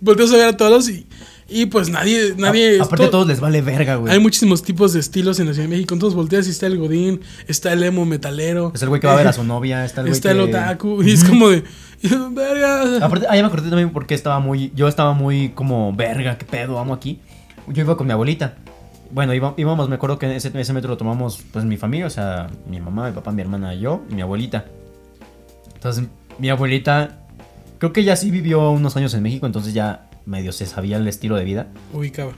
Volteas 0.00 0.32
a 0.32 0.36
ver 0.36 0.48
a 0.48 0.56
todos 0.56 0.88
y. 0.88 1.06
Y 1.48 1.66
pues 1.66 1.90
nadie. 1.90 2.34
nadie 2.38 2.80
A- 2.80 2.84
aparte 2.84 3.02
a 3.04 3.06
to- 3.06 3.10
todos 3.10 3.26
les 3.28 3.40
vale 3.40 3.60
verga, 3.60 3.96
güey. 3.96 4.12
Hay 4.12 4.18
muchísimos 4.18 4.62
tipos 4.62 4.92
de 4.94 5.00
estilos 5.00 5.38
en 5.40 5.46
la 5.46 5.52
Ciudad 5.52 5.68
de 5.68 5.74
México. 5.74 5.92
Entonces 5.94 6.16
volteas 6.16 6.46
y 6.46 6.50
está 6.50 6.66
el 6.66 6.78
Godín, 6.78 7.20
está 7.48 7.72
el 7.72 7.82
emo 7.82 8.06
metalero. 8.06 8.72
Es 8.74 8.82
el 8.82 8.88
güey 8.88 9.00
que 9.00 9.06
va 9.06 9.12
a 9.12 9.16
ver 9.16 9.26
a 9.28 9.32
su 9.32 9.44
novia, 9.44 9.84
está 9.84 10.00
el 10.00 10.06
güey 10.06 10.16
Está 10.16 10.30
que... 10.30 10.34
el 10.36 10.40
otaku. 10.40 11.02
Y 11.02 11.12
es 11.12 11.22
como 11.24 11.48
de. 11.50 11.62
Verga. 12.32 13.04
Aparte, 13.04 13.26
ah, 13.28 13.36
ya 13.36 13.42
me 13.42 13.48
acordé 13.48 13.68
también 13.68 13.90
porque 13.90 14.14
estaba 14.14 14.38
muy. 14.40 14.72
Yo 14.74 14.88
estaba 14.88 15.12
muy 15.12 15.50
como, 15.50 15.92
verga, 15.94 16.38
qué 16.38 16.44
pedo, 16.46 16.78
amo 16.78 16.94
aquí. 16.94 17.20
Yo 17.68 17.82
iba 17.82 17.96
con 17.96 18.06
mi 18.06 18.12
abuelita. 18.12 18.56
Bueno, 19.10 19.32
iba- 19.34 19.54
íbamos, 19.56 19.88
me 19.88 19.94
acuerdo 19.94 20.18
que 20.18 20.34
ese, 20.34 20.50
ese 20.58 20.72
metro 20.72 20.90
lo 20.90 20.96
tomamos, 20.96 21.38
pues 21.52 21.64
mi 21.64 21.76
familia, 21.76 22.06
o 22.06 22.10
sea, 22.10 22.48
mi 22.68 22.80
mamá, 22.80 23.06
mi 23.08 23.12
papá, 23.14 23.30
mi 23.32 23.42
hermana, 23.42 23.72
yo 23.74 24.02
y 24.10 24.14
mi 24.14 24.22
abuelita. 24.22 24.64
Entonces, 25.74 26.04
mi 26.38 26.48
abuelita, 26.48 27.18
creo 27.78 27.92
que 27.92 28.02
ya 28.02 28.16
sí 28.16 28.30
vivió 28.30 28.70
unos 28.70 28.96
años 28.96 29.14
en 29.14 29.22
México, 29.22 29.46
entonces 29.46 29.72
ya 29.72 30.08
medio 30.26 30.52
se 30.52 30.66
sabía 30.66 30.96
el 30.96 31.06
estilo 31.08 31.36
de 31.36 31.44
vida. 31.44 31.68
Ubicaba. 31.92 32.32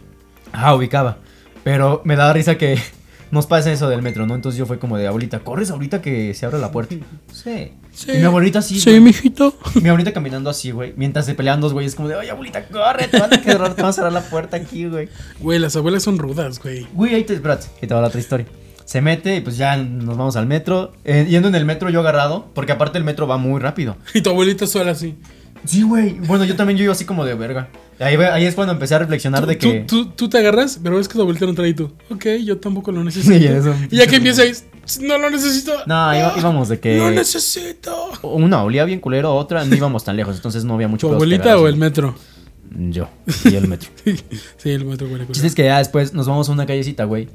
Ah, 0.52 0.74
ubicaba. 0.74 1.18
Pero 1.64 2.02
me 2.04 2.16
daba 2.16 2.32
risa 2.32 2.56
que 2.56 2.78
nos 3.30 3.46
pasa 3.46 3.72
eso 3.72 3.88
del 3.88 4.02
metro, 4.02 4.26
¿no? 4.26 4.34
Entonces 4.34 4.58
yo 4.58 4.66
fue 4.66 4.78
como 4.78 4.96
de 4.96 5.06
abuelita, 5.06 5.40
corres 5.40 5.70
ahorita 5.70 6.00
que 6.00 6.32
se 6.34 6.46
abre 6.46 6.58
la 6.58 6.70
puerta. 6.70 6.94
Sí. 7.32 7.72
Sí. 7.92 8.12
Y 8.12 8.18
mi 8.18 8.24
abuelita 8.24 8.60
sí. 8.60 8.78
Sí, 8.78 9.00
mijito. 9.00 9.54
Mi 9.82 9.88
abuelita 9.88 10.12
caminando 10.12 10.50
así, 10.50 10.70
güey. 10.70 10.92
Mientras 10.96 11.24
se 11.24 11.34
peleaban 11.34 11.62
dos 11.62 11.72
güeyes, 11.72 11.94
como 11.94 12.08
de, 12.08 12.16
oye, 12.16 12.30
abuelita, 12.30 12.66
corre, 12.66 13.08
te 13.08 13.18
van 13.18 13.32
a 13.32 13.38
cerrar, 13.42 13.74
te 13.74 13.80
van 13.82 13.88
a 13.88 13.92
cerrar 13.94 14.12
la 14.12 14.20
puerta 14.20 14.58
aquí, 14.58 14.86
güey. 14.86 15.08
Güey, 15.40 15.58
las 15.58 15.76
abuelas 15.76 16.02
son 16.02 16.18
rudas, 16.18 16.60
güey. 16.62 16.86
Güey, 16.92 17.14
ahí 17.14 17.24
te, 17.24 17.32
espérate, 17.32 17.68
que 17.80 17.86
te 17.86 17.94
va 17.94 18.02
la 18.02 18.08
otra 18.08 18.20
historia. 18.20 18.46
Se 18.84 19.00
mete 19.00 19.36
y 19.36 19.40
pues 19.40 19.56
ya 19.56 19.76
nos 19.76 20.16
vamos 20.16 20.36
al 20.36 20.46
metro. 20.46 20.92
Eh, 21.04 21.26
yendo 21.28 21.48
en 21.48 21.54
el 21.54 21.64
metro 21.64 21.88
yo 21.88 22.00
agarrado, 22.00 22.50
porque 22.54 22.72
aparte 22.72 22.98
el 22.98 23.04
metro 23.04 23.26
va 23.26 23.38
muy 23.38 23.60
rápido. 23.60 23.96
Y 24.12 24.20
tu 24.20 24.30
abuelita 24.30 24.66
sola 24.66 24.92
así. 24.92 25.16
Sí, 25.64 25.82
güey. 25.82 26.12
Bueno, 26.20 26.44
yo 26.44 26.54
también 26.56 26.76
yo 26.78 26.84
iba 26.84 26.92
así 26.92 27.04
como 27.04 27.24
de 27.24 27.34
verga. 27.34 27.68
Ahí, 27.98 28.44
es 28.44 28.54
cuando 28.54 28.74
empecé 28.74 28.94
a 28.94 28.98
reflexionar 28.98 29.40
Tú, 29.40 29.46
de 29.46 29.56
que... 29.58 29.80
tú, 29.80 30.04
tú, 30.04 30.10
tú 30.10 30.28
te 30.28 30.38
agarras, 30.38 30.78
pero 30.82 30.96
ves 30.96 31.08
que 31.08 31.14
tu 31.14 31.22
abuelita 31.22 31.46
no 31.46 31.54
trae 31.54 31.70
y 31.70 31.74
tú. 31.74 31.92
Ok, 32.10 32.26
yo 32.44 32.58
tampoco 32.58 32.92
lo 32.92 33.02
necesito. 33.02 33.34
Sí, 33.38 33.46
eso. 33.46 33.74
Y 33.90 33.96
ya 33.96 34.06
que 34.06 34.16
empieza 34.16 34.42
ahí, 34.42 34.52
no 35.00 35.16
lo 35.18 35.30
necesito. 35.30 35.72
No, 35.86 36.14
iba- 36.14 36.34
íbamos 36.38 36.68
de 36.68 36.78
que... 36.78 36.98
No 36.98 37.10
necesito. 37.10 38.10
Una 38.22 38.62
olía 38.62 38.84
bien 38.84 39.00
culero, 39.00 39.34
otra 39.34 39.64
no 39.64 39.74
íbamos 39.74 40.04
tan 40.04 40.16
lejos, 40.16 40.36
entonces 40.36 40.64
no 40.64 40.74
había 40.74 40.88
mucho 40.88 41.08
¿Tu 41.08 41.14
abuelita 41.14 41.58
o 41.58 41.66
el 41.68 41.76
metro? 41.76 42.14
Yo, 42.78 43.08
y 43.44 43.54
el 43.54 43.66
metro. 43.68 43.88
sí, 44.58 44.70
el 44.70 44.84
metro 44.84 45.06
huele 45.06 45.22
El 45.24 45.28
chiste 45.32 45.46
es 45.46 45.54
que 45.54 45.64
ya 45.64 45.78
después 45.78 46.12
nos 46.12 46.26
vamos 46.26 46.48
a 46.48 46.52
una 46.52 46.66
callecita, 46.66 47.04
güey. 47.04 47.28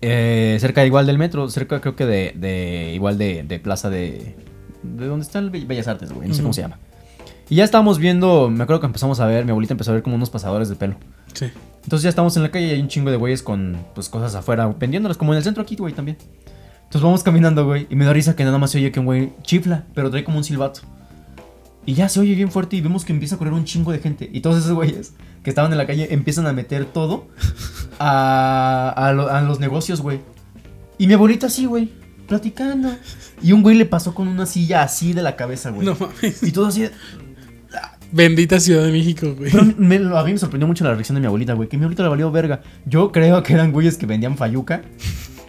Eh, 0.00 0.58
cerca 0.60 0.84
igual 0.86 1.06
del 1.06 1.18
metro, 1.18 1.48
cerca 1.48 1.80
creo 1.80 1.96
que 1.96 2.06
de, 2.06 2.34
de 2.36 2.92
igual 2.94 3.18
de, 3.18 3.42
de 3.42 3.58
plaza 3.58 3.90
de... 3.90 4.36
De 4.82 5.06
donde 5.06 5.24
está 5.24 5.38
el 5.40 5.50
Be- 5.50 5.64
Bellas 5.64 5.88
Artes, 5.88 6.12
güey, 6.12 6.28
no 6.28 6.34
sé 6.34 6.42
cómo 6.42 6.52
se 6.52 6.60
llama. 6.60 6.78
Y 7.48 7.56
ya 7.56 7.64
estábamos 7.64 7.98
viendo, 7.98 8.48
me 8.50 8.62
acuerdo 8.62 8.80
que 8.80 8.86
empezamos 8.86 9.20
a 9.20 9.26
ver, 9.26 9.44
mi 9.44 9.50
abuelita 9.50 9.74
empezó 9.74 9.90
a 9.90 9.94
ver 9.94 10.02
como 10.02 10.16
unos 10.16 10.30
pasadores 10.30 10.68
de 10.68 10.76
pelo. 10.76 10.96
Sí. 11.34 11.46
Entonces 11.82 12.02
ya 12.04 12.08
estamos 12.08 12.34
en 12.36 12.42
la 12.42 12.50
calle 12.50 12.68
y 12.68 12.70
hay 12.70 12.80
un 12.80 12.88
chingo 12.88 13.10
de 13.10 13.16
güeyes 13.18 13.42
con 13.42 13.76
pues 13.94 14.08
cosas 14.08 14.34
afuera 14.34 14.66
vendiéndolas, 14.68 15.18
como 15.18 15.32
en 15.34 15.38
el 15.38 15.44
centro 15.44 15.62
aquí, 15.62 15.76
güey, 15.76 15.92
también. 15.92 16.16
Entonces 16.84 17.02
vamos 17.02 17.22
caminando, 17.22 17.64
güey, 17.66 17.86
y 17.90 17.96
me 17.96 18.04
da 18.06 18.12
risa 18.12 18.34
que 18.36 18.44
nada 18.44 18.56
más 18.58 18.70
se 18.70 18.78
oye 18.78 18.90
que 18.92 19.00
un 19.00 19.06
güey 19.06 19.32
chifla, 19.42 19.84
pero 19.94 20.10
trae 20.10 20.24
como 20.24 20.38
un 20.38 20.44
silbato. 20.44 20.80
Y 21.86 21.92
ya 21.94 22.08
se 22.08 22.18
oye 22.20 22.34
bien 22.34 22.50
fuerte 22.50 22.76
y 22.76 22.80
vemos 22.80 23.04
que 23.04 23.12
empieza 23.12 23.34
a 23.34 23.38
correr 23.38 23.52
un 23.52 23.64
chingo 23.66 23.92
de 23.92 23.98
gente. 23.98 24.30
Y 24.32 24.40
todos 24.40 24.56
esos 24.58 24.72
güeyes 24.72 25.12
que 25.42 25.50
estaban 25.50 25.70
en 25.70 25.76
la 25.76 25.86
calle 25.86 26.14
empiezan 26.14 26.46
a 26.46 26.54
meter 26.54 26.86
todo 26.86 27.26
a, 27.98 28.92
a, 28.96 29.12
lo- 29.12 29.28
a 29.30 29.42
los 29.42 29.60
negocios, 29.60 30.00
güey. 30.00 30.20
Y 30.96 31.06
mi 31.06 31.12
abuelita 31.14 31.48
así, 31.48 31.66
güey, 31.66 31.90
platicando. 32.26 32.94
Y 33.42 33.52
un 33.52 33.62
güey 33.62 33.76
le 33.76 33.84
pasó 33.84 34.14
con 34.14 34.28
una 34.28 34.46
silla 34.46 34.82
así 34.82 35.12
de 35.12 35.22
la 35.22 35.36
cabeza, 35.36 35.70
güey. 35.70 35.84
No 35.86 35.94
mames. 35.98 36.42
Y 36.42 36.52
todo 36.52 36.66
así. 36.68 36.88
Bendita 38.14 38.60
Ciudad 38.60 38.84
de 38.84 38.92
México, 38.92 39.34
güey. 39.36 39.50
Pero 39.50 39.64
me- 39.76 39.96
a 39.96 40.22
mí 40.24 40.32
me 40.32 40.38
sorprendió 40.38 40.66
mucho 40.66 40.84
la 40.84 40.92
reacción 40.92 41.14
de 41.16 41.20
mi 41.20 41.26
abuelita, 41.26 41.52
güey. 41.54 41.68
Que 41.68 41.76
mi 41.76 41.82
abuelita 41.84 42.02
le 42.04 42.08
valió 42.10 42.30
verga. 42.30 42.62
Yo 42.86 43.10
creo 43.12 43.42
que 43.42 43.52
eran 43.54 43.72
güeyes 43.72 43.96
que 43.98 44.06
vendían 44.06 44.36
fayuca. 44.36 44.82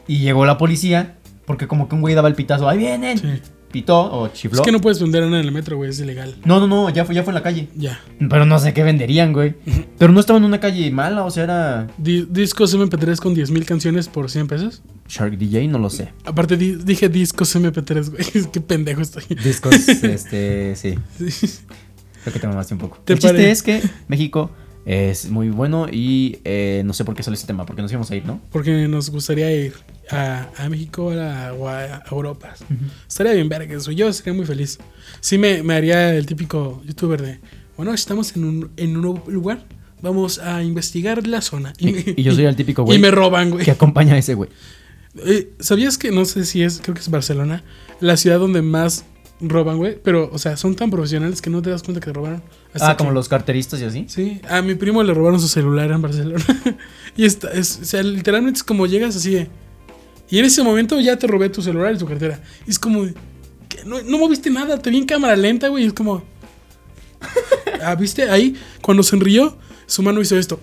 Y 0.08 0.19
llegó 0.19 0.45
la 0.45 0.58
policía. 0.58 1.17
Porque 1.45 1.67
como 1.67 1.88
que 1.88 1.93
un 1.95 2.01
güey 2.01 2.15
daba 2.15 2.28
el 2.28 2.34
pitazo. 2.36 2.67
¡Ahí 2.67 2.80
vienen! 2.80 3.19
Sí. 3.19 3.28
Pitó 3.71 3.99
o 4.12 4.30
chifló. 4.30 4.62
Es 4.62 4.65
que 4.65 4.71
no 4.71 4.80
puedes 4.80 5.01
vender 5.01 5.21
nada 5.25 5.39
en 5.41 5.45
el 5.45 5.51
metro, 5.51 5.75
güey, 5.75 5.89
es 5.89 5.99
ilegal. 5.99 6.36
no, 6.45 6.62
no, 6.62 6.67
no, 6.67 6.89
ya 6.89 7.04
fue, 7.04 7.13
ya 7.13 7.23
fue 7.23 7.32
en 7.32 7.36
la 7.36 7.43
calle. 7.43 7.67
Ya. 7.75 7.99
Pero 8.30 8.45
no 8.45 8.58
sé 8.58 8.73
qué 8.73 8.84
venderían, 8.84 9.34
güey. 9.34 9.54
Pero 9.99 10.13
no 10.13 10.21
estaba 10.21 10.39
en 10.39 10.45
una 10.45 10.62
calle 10.62 10.89
mala, 10.91 11.25
o 11.25 11.30
sea, 11.30 11.43
era. 11.43 11.88
Di- 11.97 12.25
discos 12.30 12.73
MP3 12.73 13.17
con 13.19 13.36
10.000 13.36 13.65
canciones 13.65 14.08
por 14.08 14.32
100 14.32 14.47
pesos. 14.47 14.82
Shark 15.10 15.38
DJ, 15.38 15.67
no 15.67 15.78
lo 15.78 15.89
sé. 15.89 16.13
Aparte 16.23 16.56
di- 16.56 16.75
dije 16.78 17.10
discos 17.10 17.54
MP3, 17.56 18.10
güey. 18.12 18.23
Qué 18.54 18.62
pendejo 18.62 19.01
estoy. 19.01 19.23
Discos, 19.43 19.75
este, 20.04 20.75
sí. 20.78 20.95
Sí. 21.30 21.47
Creo 22.26 22.34
que 22.34 22.40
te 22.40 22.48
mamaste 22.48 22.74
un 22.74 22.80
poco. 22.80 22.98
¿Te 23.06 23.14
el 23.14 23.20
chiste 23.20 23.52
es 23.52 23.62
que 23.62 23.84
México 24.08 24.50
es 24.84 25.30
muy 25.30 25.50
bueno 25.50 25.86
y 25.92 26.40
eh, 26.44 26.82
no 26.84 26.94
sé 26.94 27.06
por 27.06 27.14
qué 27.16 27.22
salió 27.22 27.36
este 27.36 27.46
tema, 27.46 27.68
porque 27.68 27.84
nos 27.84 27.92
íbamos 27.92 28.10
a 28.10 28.16
ir, 28.16 28.26
¿no? 28.26 28.42
Porque 28.52 28.88
nos 28.88 29.12
gustaría 29.12 29.52
ir 29.52 29.74
a, 30.10 30.50
a 30.58 30.68
México 30.70 31.12
a 31.12 31.50
a, 31.50 31.50
a 31.98 32.04
Europa. 32.10 32.56
Estaría 33.08 33.34
bien 33.34 33.48
verga 33.48 33.76
eso. 33.78 33.92
Yo 33.92 34.12
sería 34.12 34.34
muy 34.34 34.46
feliz. 34.48 34.80
Sí 35.20 35.38
me, 35.38 35.62
me 35.62 35.76
haría 35.76 36.16
el 36.16 36.26
típico 36.26 36.82
youtuber 36.84 37.22
de, 37.22 37.40
bueno, 37.78 37.94
estamos 37.94 38.36
en 38.36 38.44
un, 38.44 38.72
en 38.76 38.96
un 38.96 39.02
nuevo 39.04 39.24
lugar. 39.30 39.64
Vamos 40.02 40.40
a 40.40 40.64
investigar 40.64 41.28
la 41.28 41.42
zona. 41.42 41.74
Y, 41.78 42.20
y 42.20 42.24
yo 42.24 42.34
soy 42.34 42.46
el 42.46 42.56
típico 42.56 42.84
güey 42.86 42.98
Y 42.98 43.02
me 43.02 43.12
roban, 43.12 43.52
güey. 43.52 43.66
que 43.66 43.72
acompaña 43.72 44.16
a 44.16 44.18
ese 44.18 44.34
güey. 44.34 44.50
Eh, 45.26 45.52
¿Sabías 45.60 45.98
que, 46.00 46.10
no 46.12 46.26
sé 46.26 46.44
si 46.44 46.64
es, 46.64 46.82
creo 46.82 46.96
que 46.96 47.02
es 47.02 47.10
Barcelona, 47.10 47.64
la 48.02 48.18
ciudad 48.18 48.40
donde 48.40 48.62
más 48.64 49.06
roban, 49.41 49.78
güey? 49.78 49.98
Pero, 50.02 50.30
o 50.32 50.38
sea, 50.39 50.56
son 50.58 50.76
tan 50.76 50.89
profesionales 50.89 51.41
que 51.41 51.50
no 51.50 51.62
te 51.62 51.69
das 51.69 51.84
cuenta 51.84 52.00
que 52.00 52.12
robaron. 52.13 52.41
hasta 52.74 52.91
Ah, 52.91 52.98
como 52.98 53.10
que- 53.10 53.15
los 53.15 53.28
carteristas 53.30 53.80
y 53.82 53.84
así. 53.86 54.06
Sí, 54.08 54.41
a 54.50 54.62
mi 54.62 54.76
primo 54.76 55.04
le 55.04 55.13
robaron 55.13 55.39
su 55.39 55.48
celular 55.48 55.91
en 55.91 56.02
Barcelona. 56.02 56.43
y 57.17 57.26
está, 57.26 57.52
es, 57.52 57.80
o 57.82 57.86
sea, 57.86 58.02
literalmente 58.04 58.58
es 58.58 58.63
como 58.63 58.86
llegas 58.88 59.15
así 59.15 59.32
de. 59.34 59.48
Y 60.30 60.39
en 60.39 60.45
ese 60.45 60.63
momento 60.63 61.00
ya 61.00 61.17
te 61.17 61.28
robé 61.28 61.50
tu 61.50 61.62
celular 61.62 61.93
y 61.93 61.98
tu 61.98 62.06
cartera. 62.06 62.41
Y 62.65 62.71
es 62.71 62.80
como. 62.80 63.06
No, 63.86 64.02
no 64.04 64.17
moviste 64.17 64.50
nada, 64.50 64.80
te 64.80 64.89
vi 64.89 64.98
en 64.98 65.06
cámara 65.06 65.36
lenta, 65.36 65.67
güey. 65.67 65.84
y 65.84 65.88
es 65.88 65.93
como. 65.93 66.24
Ah, 67.84 67.93
¿viste? 67.93 68.28
Ahí, 68.30 68.56
cuando 68.82 69.04
sonrió, 69.04 69.58
su 69.86 70.02
mano 70.02 70.19
hizo 70.21 70.36
esto. 70.39 70.60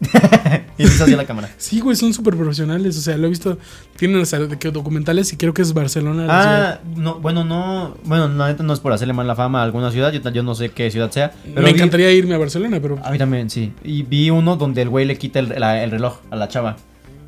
Y 0.82 0.86
hacia 1.02 1.16
la 1.16 1.26
cámara. 1.26 1.50
Sí, 1.58 1.80
güey, 1.80 1.96
son 1.96 2.12
súper 2.14 2.36
profesionales. 2.36 2.96
O 2.96 3.00
sea, 3.00 3.16
lo 3.16 3.26
he 3.26 3.30
visto. 3.30 3.58
Tienen 3.96 4.20
hasta 4.20 4.38
de 4.38 4.58
que 4.58 4.70
documentales 4.70 5.32
y 5.32 5.36
creo 5.36 5.52
que 5.54 5.62
es 5.62 5.72
Barcelona. 5.74 6.26
Ah, 6.28 6.78
no, 6.96 7.20
bueno, 7.20 7.44
no. 7.44 7.96
Bueno, 8.04 8.28
la 8.28 8.48
neta 8.48 8.62
no 8.62 8.72
es 8.72 8.80
por 8.80 8.92
hacerle 8.92 9.12
mala 9.14 9.34
fama 9.34 9.60
a 9.60 9.64
alguna 9.64 9.90
ciudad. 9.90 10.12
Yo, 10.12 10.20
yo 10.30 10.42
no 10.42 10.54
sé 10.54 10.70
qué 10.70 10.90
ciudad 10.90 11.10
sea. 11.10 11.32
Pero 11.44 11.62
Me 11.62 11.72
vi- 11.72 11.78
encantaría 11.78 12.10
irme 12.12 12.34
a 12.34 12.38
Barcelona, 12.38 12.78
pero. 12.80 12.98
A 13.04 13.10
mí 13.10 13.18
también, 13.18 13.50
sí. 13.50 13.72
Y 13.84 14.02
vi 14.02 14.30
uno 14.30 14.56
donde 14.56 14.82
el 14.82 14.88
güey 14.88 15.04
le 15.06 15.18
quita 15.18 15.38
el, 15.40 15.48
la- 15.58 15.82
el 15.84 15.90
reloj 15.90 16.18
a 16.30 16.36
la 16.36 16.48
chava. 16.48 16.76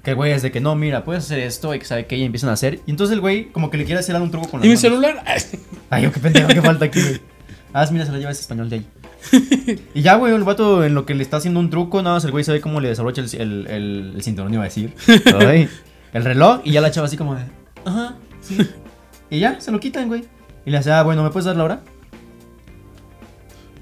Que 0.03 0.11
el 0.11 0.17
güey 0.17 0.33
es 0.33 0.43
de 0.43 0.51
que 0.51 0.61
no, 0.61 0.75
mira, 0.75 1.05
puedes 1.05 1.23
hacer 1.25 1.39
esto 1.39 1.73
y 1.75 1.79
que 1.79 1.85
sabe 1.85 2.07
que 2.07 2.17
y 2.17 2.23
empiezan 2.25 2.51
a 2.51 2.55
hacer. 2.55 2.81
Y 2.87 2.91
entonces 2.91 3.15
el 3.15 3.21
güey 3.21 3.51
como 3.53 3.71
que 3.71 3.77
le 3.79 3.85
quiere 3.85 4.01
hacer 4.01 4.17
un 4.21 4.31
truco 4.33 4.49
con 4.49 4.59
la 4.61 4.67
¿Y 4.67 4.71
mi 4.71 4.77
celular? 4.77 5.23
Ay, 5.91 6.03
yo 6.03 6.11
qué 6.13 6.19
pendejo, 6.19 6.49
qué 6.49 6.61
falta 6.61 6.87
aquí, 6.87 7.01
güey. 7.01 7.21
Ah, 7.73 7.87
mira, 7.93 8.05
se 8.05 8.11
la 8.13 8.19
lleva 8.19 8.31
ese 8.33 8.41
español 8.41 8.69
de 8.69 8.77
ahí. 8.77 8.87
y 9.95 10.03
ya, 10.03 10.17
güey, 10.17 10.35
el 10.35 10.43
vato 10.45 10.85
en 10.85 10.95
lo 10.95 11.07
que 11.07 11.15
le 11.15 11.23
está 11.23 11.37
haciendo 11.39 11.61
un 11.61 11.71
truco, 11.71 12.03
nada 12.03 12.17
más 12.17 12.25
el 12.25 12.31
güey 12.33 12.45
sabe 12.45 12.61
cómo 12.61 12.81
le 12.81 12.89
desabrocha 12.89 13.23
el, 13.23 13.29
el, 13.41 13.67
el, 13.69 14.13
el 14.17 14.23
cinturón, 14.23 14.53
iba 14.53 14.63
a 14.63 14.67
decir. 14.67 14.95
Ay, 15.47 15.69
el 16.13 16.25
reloj, 16.25 16.61
y 16.65 16.73
ya 16.73 16.81
la 16.81 16.91
chava 16.91 17.07
así 17.07 17.17
como 17.17 17.35
de, 17.35 17.43
ajá, 17.85 18.17
sí. 18.41 18.59
Y 19.31 19.39
ya, 19.41 19.59
se 19.61 19.71
lo 19.73 19.81
quitan, 19.81 20.09
güey. 20.09 20.25
Y 20.67 20.71
le 20.71 20.77
hace, 20.77 20.93
ah, 20.93 21.03
bueno, 21.03 21.23
¿me 21.23 21.31
puedes 21.31 21.47
dar 21.47 21.57
la 21.57 21.65
hora? 21.65 21.81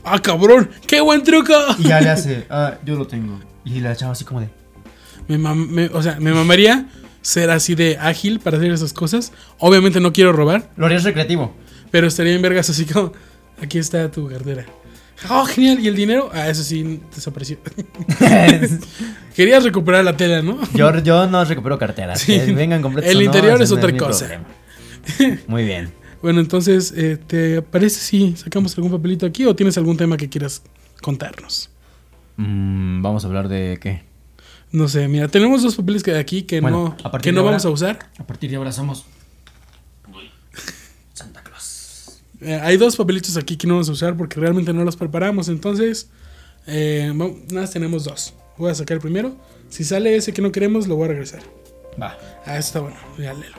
¡Ah, 0.05 0.18
cabrón! 0.20 0.70
¡Qué 0.86 1.01
buen 1.01 1.22
truco! 1.22 1.53
Y 1.78 1.84
ya 1.88 2.01
le 2.01 2.09
hace, 2.09 2.47
ah, 2.51 2.74
yo 2.84 2.97
lo 2.97 3.07
tengo. 3.07 3.38
Y 3.64 3.80
la 3.80 3.95
chava 3.97 4.12
así 4.12 4.24
como 4.24 4.41
de, 4.41 4.49
Me 5.28 5.38
mam- 5.38 5.68
me- 5.68 5.86
o 5.93 6.03
sea, 6.03 6.18
me 6.20 6.32
mamaría 6.32 6.86
ser 7.20 7.51
así 7.51 7.74
de 7.74 7.99
ágil 7.99 8.41
para 8.41 8.57
hacer 8.57 8.70
esas 8.72 8.93
cosas. 8.93 9.32
Obviamente 9.59 10.01
no 10.01 10.12
quiero 10.12 10.32
robar, 10.32 10.70
lo 10.76 10.86
harías 10.86 11.05
recreativo. 11.05 11.55
pero 11.91 12.07
estaría 12.07 12.34
en 12.34 12.41
vergas 12.43 12.70
así 12.70 12.86
como, 12.86 13.12
aquí 13.61 13.78
está 13.78 14.11
tu 14.11 14.28
cartera. 14.28 14.64
Oh, 15.29 15.45
genial. 15.45 15.79
¿Y 15.81 15.89
el 15.89 15.95
dinero? 15.97 16.31
Ah, 16.33 16.49
eso 16.49 16.62
sí, 16.64 17.01
desapareció. 17.14 17.59
Querías 19.35 19.64
recuperar 19.64 20.05
la 20.05 20.16
tela, 20.16 20.41
¿no? 20.43 20.59
yo, 20.75 20.99
yo 21.01 21.27
no 21.27 21.45
recupero 21.45 21.79
carteras. 21.79 22.21
Sí. 22.21 22.39
vengan 22.55 22.81
completos 22.83 23.11
El 23.11 23.18
no, 23.18 23.25
interior 23.25 23.61
es 23.61 23.71
otra 23.71 23.95
cosa. 23.97 24.41
Muy 25.47 25.64
bien. 25.64 25.93
Bueno, 26.23 26.41
entonces, 26.41 26.93
eh, 26.97 27.18
¿te 27.27 27.62
parece 27.62 28.01
si 28.01 28.37
sacamos 28.37 28.77
algún 28.77 28.93
papelito 28.93 29.27
aquí 29.27 29.45
o 29.47 29.55
tienes 29.57 29.77
algún 29.79 29.97
tema 29.97 30.16
que 30.16 30.29
quieras 30.29 30.62
contarnos? 31.03 31.71
Mm, 32.37 33.03
Vamos 33.03 33.25
a 33.25 33.29
hablar 33.29 33.49
de 33.49 33.79
qué. 33.81 34.03
No 34.73 34.87
sé, 34.89 35.09
mira, 35.09 35.29
tenemos 35.29 35.62
dos 35.62 35.75
papeles 35.77 36.03
que 36.03 36.16
aquí 36.16 36.43
que 36.43 36.61
Bueno, 36.61 36.97
no, 37.03 37.11
que 37.21 37.33
no 37.33 37.41
ahora- 37.41 37.53
vamos 37.53 37.64
a 37.66 37.71
usar. 37.71 37.99
A 38.18 38.25
partir 38.25 38.51
de 38.51 38.57
ahora 38.57 38.73
somos. 38.73 39.05
Santa 41.14 41.43
Claus. 41.43 42.21
Eh, 42.41 42.59
hay 42.62 42.76
dos 42.76 42.97
papelitos 42.97 43.36
aquí 43.36 43.57
que 43.57 43.66
no 43.66 43.74
vamos 43.74 43.88
a 43.88 43.93
usar 43.93 44.16
porque 44.16 44.41
realmente 44.41 44.72
no 44.72 44.84
los 44.84 44.97
preparamos. 44.97 45.49
Entonces, 45.49 46.11
eh, 46.66 47.07
vamos- 47.14 47.36
nada 47.49 47.62
más 47.62 47.70
tenemos 47.70 48.05
dos. 48.05 48.34
Voy 48.57 48.70
a 48.70 48.74
sacar 48.74 48.97
el 48.97 49.01
primero. 49.01 49.36
Si 49.68 49.84
sale 49.84 50.16
ese 50.16 50.32
que 50.32 50.43
no 50.43 50.51
queremos, 50.53 50.86
lo 50.88 50.97
voy 50.97 51.07
a 51.07 51.09
regresar. 51.09 51.41
Va. 52.01 52.16
Ah, 52.47 52.59
está 52.59 52.80
bueno. 52.80 52.97
Ya 53.18 53.32
léelo. 53.34 53.57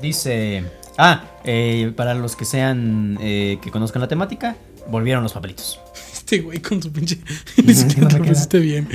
Dice. 0.00 0.64
Ah, 0.96 1.24
eh, 1.44 1.92
para 1.96 2.14
los 2.14 2.36
que 2.36 2.44
sean. 2.44 3.16
que 3.20 3.70
conozcan 3.70 4.00
la 4.02 4.08
temática, 4.08 4.56
volvieron 4.90 5.22
los 5.22 5.32
papelitos. 5.32 5.80
Este 6.28 6.40
güey 6.40 6.60
con 6.60 6.82
su 6.82 6.92
pinche. 6.92 7.18
Ni 7.64 7.72
siquiera 7.74 8.08
te 8.08 8.18
lo 8.18 8.24
pusiste 8.24 8.58
bien. 8.58 8.86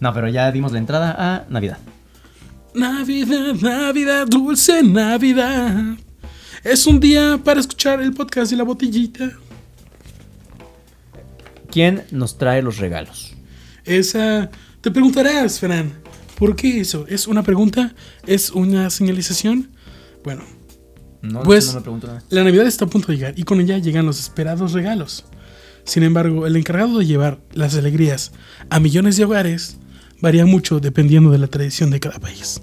No, 0.00 0.12
pero 0.12 0.26
ya 0.28 0.50
dimos 0.50 0.72
la 0.72 0.78
entrada 0.78 1.14
a 1.16 1.46
Navidad. 1.48 1.78
Navidad, 2.74 3.54
Navidad, 3.60 4.26
dulce 4.26 4.82
Navidad. 4.82 5.94
Es 6.64 6.86
un 6.86 7.00
día 7.00 7.40
para 7.42 7.60
escuchar 7.60 8.00
el 8.00 8.12
podcast 8.12 8.52
y 8.52 8.56
la 8.56 8.64
botellita. 8.64 9.32
¿Quién 11.70 12.04
nos 12.10 12.38
trae 12.38 12.62
los 12.62 12.78
regalos? 12.78 13.34
Esa. 13.84 14.50
Te 14.80 14.90
preguntarás, 14.90 15.58
Fran, 15.60 15.92
¿por 16.38 16.54
qué 16.56 16.80
eso? 16.80 17.06
¿Es 17.08 17.26
una 17.26 17.42
pregunta? 17.42 17.94
¿Es 18.26 18.50
una 18.50 18.90
señalización? 18.90 19.70
Bueno, 20.24 20.42
No, 21.22 21.40
Pues- 21.44 21.68
no 21.68 21.74
me 21.74 21.80
pregunto 21.82 22.06
nada. 22.08 22.22
la 22.30 22.42
Navidad 22.42 22.66
está 22.66 22.84
a 22.84 22.88
punto 22.88 23.12
de 23.12 23.16
llegar 23.16 23.34
y 23.38 23.44
con 23.44 23.60
ella 23.60 23.78
llegan 23.78 24.04
los 24.06 24.18
esperados 24.18 24.72
regalos. 24.72 25.24
Sin 25.84 26.02
embargo, 26.02 26.48
el 26.48 26.56
encargado 26.56 26.98
de 26.98 27.06
llevar 27.06 27.38
las 27.52 27.76
alegrías 27.76 28.32
a 28.70 28.80
millones 28.80 29.16
de 29.16 29.24
hogares 29.24 29.76
varía 30.20 30.46
mucho 30.46 30.80
dependiendo 30.80 31.30
de 31.30 31.38
la 31.38 31.46
tradición 31.46 31.90
de 31.90 32.00
cada 32.00 32.18
país. 32.18 32.60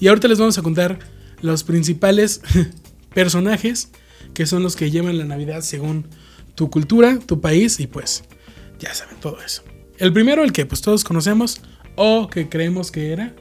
Y 0.00 0.08
ahorita 0.08 0.26
les 0.26 0.40
vamos 0.40 0.58
a 0.58 0.62
contar 0.62 0.98
los 1.40 1.62
principales 1.62 2.40
personajes 3.14 3.90
que 4.34 4.46
son 4.46 4.62
los 4.62 4.76
que 4.76 4.90
llevan 4.90 5.18
la 5.18 5.24
Navidad 5.24 5.60
según 5.62 6.06
tu 6.54 6.70
cultura, 6.70 7.18
tu 7.24 7.40
país 7.40 7.80
y 7.80 7.86
pues 7.86 8.24
ya 8.78 8.94
saben 8.94 9.16
todo 9.20 9.38
eso. 9.44 9.62
El 9.98 10.12
primero, 10.12 10.42
el 10.44 10.52
que 10.52 10.66
pues 10.66 10.80
todos 10.80 11.04
conocemos 11.04 11.60
o 11.96 12.28
que 12.28 12.48
creemos 12.48 12.90
que 12.90 13.12
era 13.12 13.34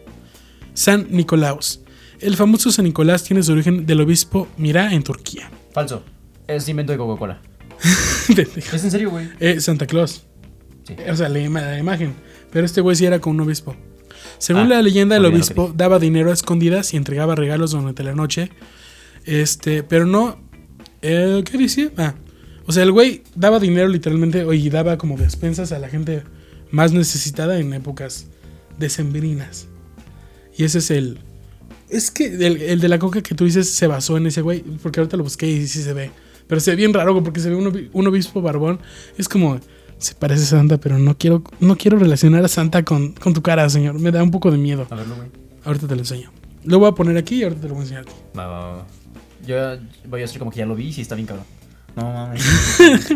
San 0.73 1.07
Nicolaus. 1.09 1.81
El 2.19 2.35
famoso 2.35 2.71
San 2.71 2.85
Nicolás 2.85 3.23
tiene 3.23 3.43
su 3.43 3.51
origen 3.53 3.85
del 3.85 4.01
obispo 4.01 4.47
Mirá 4.57 4.93
en 4.93 5.03
Turquía. 5.03 5.49
Falso. 5.71 6.03
Es 6.47 6.67
invento 6.67 6.91
de 6.91 6.97
Coca-Cola. 6.97 7.41
¿Es 8.73 8.83
en 8.83 8.91
serio, 8.91 9.09
güey? 9.11 9.29
Eh, 9.39 9.61
Santa 9.61 9.85
Claus. 9.87 10.23
Sí. 10.85 10.95
O 11.09 11.15
sea, 11.15 11.29
la, 11.29 11.39
la 11.39 11.77
imagen. 11.79 12.13
Pero 12.51 12.65
este 12.65 12.81
güey 12.81 12.95
sí 12.95 13.05
era 13.05 13.19
con 13.19 13.35
un 13.35 13.41
obispo. 13.41 13.75
Según 14.37 14.63
Ah, 14.63 14.67
la 14.67 14.81
leyenda, 14.81 15.15
el 15.15 15.25
obispo 15.25 15.71
daba 15.75 15.99
dinero 15.99 16.31
a 16.31 16.33
escondidas 16.33 16.93
y 16.93 16.97
entregaba 16.97 17.35
regalos 17.35 17.71
durante 17.71 18.03
la 18.03 18.15
noche. 18.15 18.49
Este, 19.25 19.83
pero 19.83 20.05
no. 20.05 20.37
eh, 21.01 21.43
¿Qué 21.49 21.57
decía? 21.57 21.91
Ah. 21.97 22.15
O 22.65 22.71
sea, 22.71 22.83
el 22.83 22.91
güey 22.91 23.23
daba 23.35 23.59
dinero 23.59 23.87
literalmente 23.87 24.45
y 24.55 24.69
daba 24.69 24.97
como 24.97 25.17
despensas 25.17 25.71
a 25.71 25.79
la 25.79 25.89
gente 25.89 26.23
más 26.71 26.91
necesitada 26.91 27.59
en 27.59 27.73
épocas 27.73 28.27
decembrinas. 28.77 29.67
Y 30.57 30.63
ese 30.63 30.79
es 30.79 30.91
el. 30.91 31.19
Es 31.89 32.11
que 32.11 32.25
el, 32.27 32.61
el 32.61 32.79
de 32.79 32.87
la 32.89 32.99
coca 32.99 33.21
que 33.23 33.33
tú 33.33 33.45
dices 33.45 33.69
se 33.69 33.87
basó 33.87 34.17
en 34.17 34.27
ese 34.27 34.41
güey. 34.41 34.61
Porque 34.61 34.99
ahorita 34.99 35.17
lo 35.17 35.23
busqué 35.23 35.49
y 35.49 35.67
sí 35.67 35.81
se 35.81 35.93
ve. 35.93 36.11
Pero 36.47 36.61
se 36.61 36.71
ve 36.71 36.77
bien 36.77 36.93
raro 36.93 37.23
porque 37.23 37.39
se 37.39 37.49
ve 37.49 37.55
un, 37.55 37.65
obi- 37.73 37.89
un 37.93 38.07
obispo 38.07 38.41
barbón. 38.41 38.79
Es 39.17 39.27
como. 39.29 39.59
Se 39.97 40.15
parece 40.15 40.43
a 40.43 40.47
Santa, 40.47 40.77
pero 40.77 40.97
no 40.97 41.17
quiero, 41.17 41.43
no 41.59 41.75
quiero 41.75 41.99
relacionar 41.99 42.45
a 42.45 42.47
Santa 42.47 42.85
con, 42.85 43.11
con 43.13 43.33
tu 43.33 43.41
cara, 43.41 43.67
señor. 43.69 43.99
Me 43.99 44.11
da 44.11 44.23
un 44.23 44.31
poco 44.31 44.49
de 44.49 44.57
miedo. 44.57 44.87
A 44.89 44.95
verlo, 44.95 45.15
güey. 45.17 45.27
Ahorita 45.65 45.87
te 45.87 45.95
lo 45.95 46.01
enseño. 46.01 46.31
Lo 46.63 46.79
voy 46.79 46.87
a 46.89 46.93
poner 46.93 47.17
aquí 47.17 47.35
y 47.35 47.43
ahorita 47.43 47.61
te 47.63 47.67
lo 47.67 47.73
voy 47.73 47.81
a 47.81 47.83
enseñar. 47.83 48.03
a 48.03 48.05
ti. 48.05 48.13
Va, 48.37 48.47
va, 48.47 48.75
va. 48.77 48.87
Yo 49.49 49.79
voy 50.05 50.21
a 50.21 50.25
hacer 50.25 50.37
como 50.37 50.51
que 50.51 50.59
ya 50.59 50.67
lo 50.67 50.75
vi 50.75 50.89
y 50.89 50.93
sí 50.93 51.01
está 51.01 51.15
bien 51.15 51.25
cabrón. 51.25 51.45
No 51.95 52.13
mames. 52.13 52.43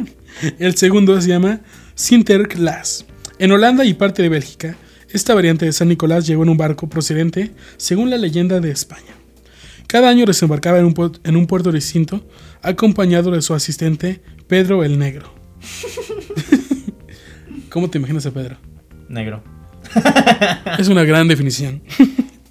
El 0.58 0.76
segundo 0.76 1.22
se 1.22 1.28
llama 1.28 1.62
Sinterklaas. 1.94 3.06
En 3.38 3.52
Holanda 3.52 3.86
y 3.86 3.94
parte 3.94 4.24
de 4.24 4.30
Bélgica, 4.30 4.76
esta 5.12 5.36
variante 5.36 5.68
de 5.68 5.74
San 5.74 5.90
Nicolás 5.90 6.26
llegó 6.26 6.42
en 6.42 6.50
un 6.50 6.58
barco 6.58 6.90
procedente, 6.90 7.52
según 7.78 8.10
la 8.10 8.18
leyenda 8.18 8.60
de 8.60 8.72
España. 8.72 9.14
Cada 9.86 10.10
año 10.10 10.26
desembarcaba 10.26 10.80
en 10.80 10.86
un, 10.86 11.20
en 11.24 11.38
un 11.38 11.46
puerto 11.46 11.72
distinto, 11.72 12.28
acompañado 12.64 13.30
de 13.30 13.44
su 13.44 13.54
asistente 13.54 14.24
Pedro 14.48 14.84
el 14.84 14.98
Negro. 14.98 15.32
¿Cómo 17.70 17.92
te 17.92 18.00
imaginas 18.00 18.26
a 18.26 18.32
Pedro? 18.32 18.58
Negro. 19.08 19.44
Es 20.80 20.88
una 20.88 21.04
gran 21.04 21.28
definición. 21.28 21.84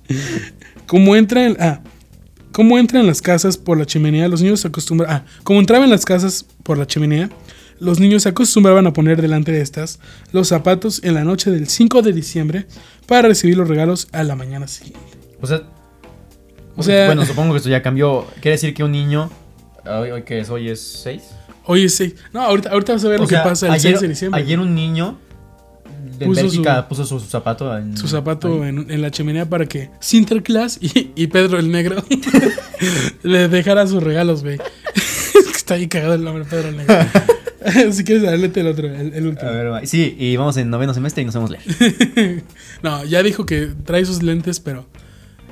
como 0.87 1.17
entra 1.17 1.47
en 1.47 1.57
ah, 1.59 1.81
como 2.53 2.79
entra 2.79 3.01
en 3.01 3.07
las 3.07 3.21
casas 3.23 3.57
por 3.57 3.79
la 3.79 3.87
chimenea, 3.87 4.29
los 4.29 4.43
niños 4.43 4.61
se 4.61 4.69
acostumbran 4.69 5.11
ah, 5.11 5.25
como 5.43 5.61
entraba 5.61 5.85
en 5.85 5.91
las 5.91 6.05
casas 6.05 6.47
por 6.63 6.79
la 6.79 6.87
chimenea, 6.87 7.31
los 7.81 7.99
niños 7.99 8.23
se 8.23 8.29
acostumbraban 8.29 8.87
a 8.87 8.93
poner 8.93 9.21
delante 9.21 9.51
de 9.51 9.61
estas 9.61 9.99
los 10.33 10.49
zapatos 10.49 11.01
en 11.03 11.15
la 11.15 11.25
noche 11.25 11.51
del 11.51 11.67
5 11.69 12.03
de 12.03 12.13
diciembre 12.13 12.67
para 13.07 13.29
recibir 13.29 13.57
los 13.57 13.69
regalos 13.69 14.07
a 14.13 14.23
la 14.23 14.37
mañana 14.37 14.69
siguiente. 14.69 15.01
O 15.41 15.47
sea. 15.47 15.63
O 16.77 16.83
sea- 16.83 17.07
Bueno, 17.07 17.27
supongo 17.27 17.53
que 17.53 17.57
esto 17.59 17.69
ya 17.69 17.83
cambió. 17.83 18.27
Quiere 18.35 18.53
decir 18.53 18.73
que 18.73 18.85
un 18.85 18.93
niño. 18.93 19.31
Hoy, 19.85 20.11
hoy 20.13 20.23
que 20.23 20.39
es, 20.41 20.49
hoy 20.49 20.69
es 20.69 20.81
6. 21.03 21.23
Oye, 21.65 21.89
sí. 21.89 22.15
No, 22.33 22.41
ahorita, 22.43 22.71
ahorita 22.71 22.93
vas 22.95 23.05
a 23.05 23.09
ver 23.09 23.21
lo 23.21 23.27
que 23.27 23.37
pasa 23.37 23.67
el 23.67 23.73
ayer, 23.73 23.93
6 23.93 24.01
de 24.01 24.09
diciembre. 24.09 24.41
Ayer 24.41 24.59
un 24.61 24.75
niño 24.75 25.19
de 26.19 26.27
Puso 26.27 26.43
Bélgica 26.43 26.83
su- 26.83 26.89
puso 26.89 27.05
su, 27.07 27.21
zapato 27.21 27.77
en. 27.77 27.97
su 27.97 28.09
zapato 28.09 28.63
ahí. 28.63 28.69
en, 28.71 28.91
en 28.91 29.03
la 29.03 29.11
chimenea 29.11 29.49
para 29.49 29.67
que 29.67 29.91
Sinterklaas 30.01 30.79
y, 30.81 31.11
y 31.15 31.27
Pedro 31.29 31.59
el 31.59 31.71
Negro 31.71 32.03
le 33.23 33.49
dejara 33.49 33.87
sus 33.87 34.03
regalos, 34.03 34.43
güey. 34.43 34.59
Es 35.35 35.47
que 35.47 35.53
está 35.57 35.75
ahí 35.75 35.89
cagado 35.89 36.15
el 36.15 36.25
nombre 36.25 36.45
Pedro 36.45 36.69
el 36.69 36.77
Negro. 36.77 36.95
si 37.93 38.05
quieres, 38.05 38.39
léete 38.41 38.61
el 38.61 38.67
otro, 38.67 38.87
el, 38.87 39.15
el 39.15 39.27
último. 39.27 39.49
A 39.51 39.53
ver, 39.55 39.73
va. 39.73 39.87
Sí, 39.87 40.15
y 40.19 40.37
vamos 40.37 40.57
en 40.57 40.69
noveno 40.71 40.93
semestre 40.95 41.23
y 41.23 41.27
no 41.27 41.33
sabemos 41.33 41.51
leer. 41.53 42.43
No, 42.83 43.05
ya 43.05 43.23
dijo 43.23 43.47
que 43.47 43.73
trae 43.85 44.05
sus 44.05 44.23
lentes, 44.23 44.61
pero 44.61 44.87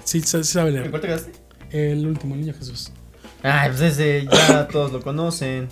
sí 0.05 0.21
sabe 0.21 0.73
leer. 0.73 0.91
¿Cuál 0.91 1.03
te 1.03 1.09
quedaste? 1.09 1.33
El 1.71 2.07
último, 2.07 2.35
el 2.35 2.41
niño 2.43 2.55
Jesús. 2.59 2.91
Ay, 3.43 3.71
pues 3.71 3.81
ese 3.81 4.27
ya 4.31 4.67
todos 4.69 4.93
lo 4.93 5.01
conocen. 5.01 5.69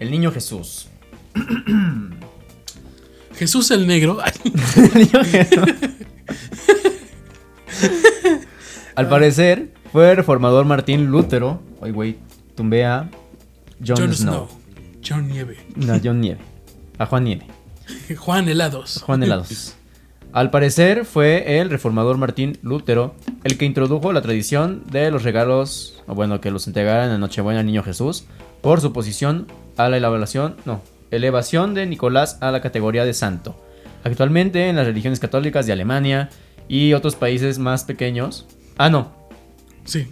El 0.00 0.10
niño 0.10 0.32
Jesús. 0.32 0.88
Jesús 3.42 3.72
el 3.72 3.88
Negro. 3.88 4.18
Al 8.94 9.08
parecer, 9.08 9.74
fue 9.90 10.12
el 10.12 10.16
reformador 10.16 10.64
Martín 10.64 11.06
Lutero. 11.06 11.60
Ay, 11.82 11.90
güey, 11.90 12.18
tumbé 12.54 12.84
a 12.84 13.10
John, 13.84 14.14
Snow. 14.14 14.14
Snow. 14.14 14.48
John 15.04 15.26
Nieve. 15.26 15.56
No, 15.74 15.98
John 16.02 16.20
Nieve. 16.20 16.38
A 16.98 17.06
Juan 17.06 17.24
Nieve. 17.24 17.48
Juan 18.16 18.48
Helados. 18.48 19.02
Juan 19.04 19.24
Helados. 19.24 19.74
Al 20.32 20.50
parecer 20.50 21.04
fue 21.04 21.58
el 21.58 21.68
reformador 21.68 22.18
Martín 22.18 22.60
Lutero 22.62 23.16
el 23.42 23.58
que 23.58 23.64
introdujo 23.64 24.12
la 24.12 24.22
tradición 24.22 24.84
de 24.88 25.10
los 25.10 25.24
regalos, 25.24 26.00
o 26.06 26.14
bueno, 26.14 26.40
que 26.40 26.52
los 26.52 26.68
entregaran 26.68 27.10
en 27.10 27.18
Nochebuena 27.18 27.58
al 27.58 27.66
niño 27.66 27.82
Jesús, 27.82 28.24
por 28.60 28.80
su 28.80 28.92
posición 28.92 29.48
a 29.76 29.88
la 29.88 29.96
elevación, 29.96 30.54
no, 30.64 30.80
elevación 31.16 31.74
de 31.74 31.86
Nicolás 31.86 32.38
a 32.40 32.50
la 32.50 32.60
categoría 32.60 33.04
de 33.04 33.14
santo. 33.14 33.60
Actualmente 34.04 34.68
en 34.68 34.76
las 34.76 34.86
religiones 34.86 35.20
católicas 35.20 35.66
de 35.66 35.72
Alemania 35.72 36.30
y 36.68 36.92
otros 36.94 37.14
países 37.14 37.58
más 37.58 37.84
pequeños. 37.84 38.46
Ah, 38.78 38.90
no. 38.90 39.12
Sí. 39.84 40.06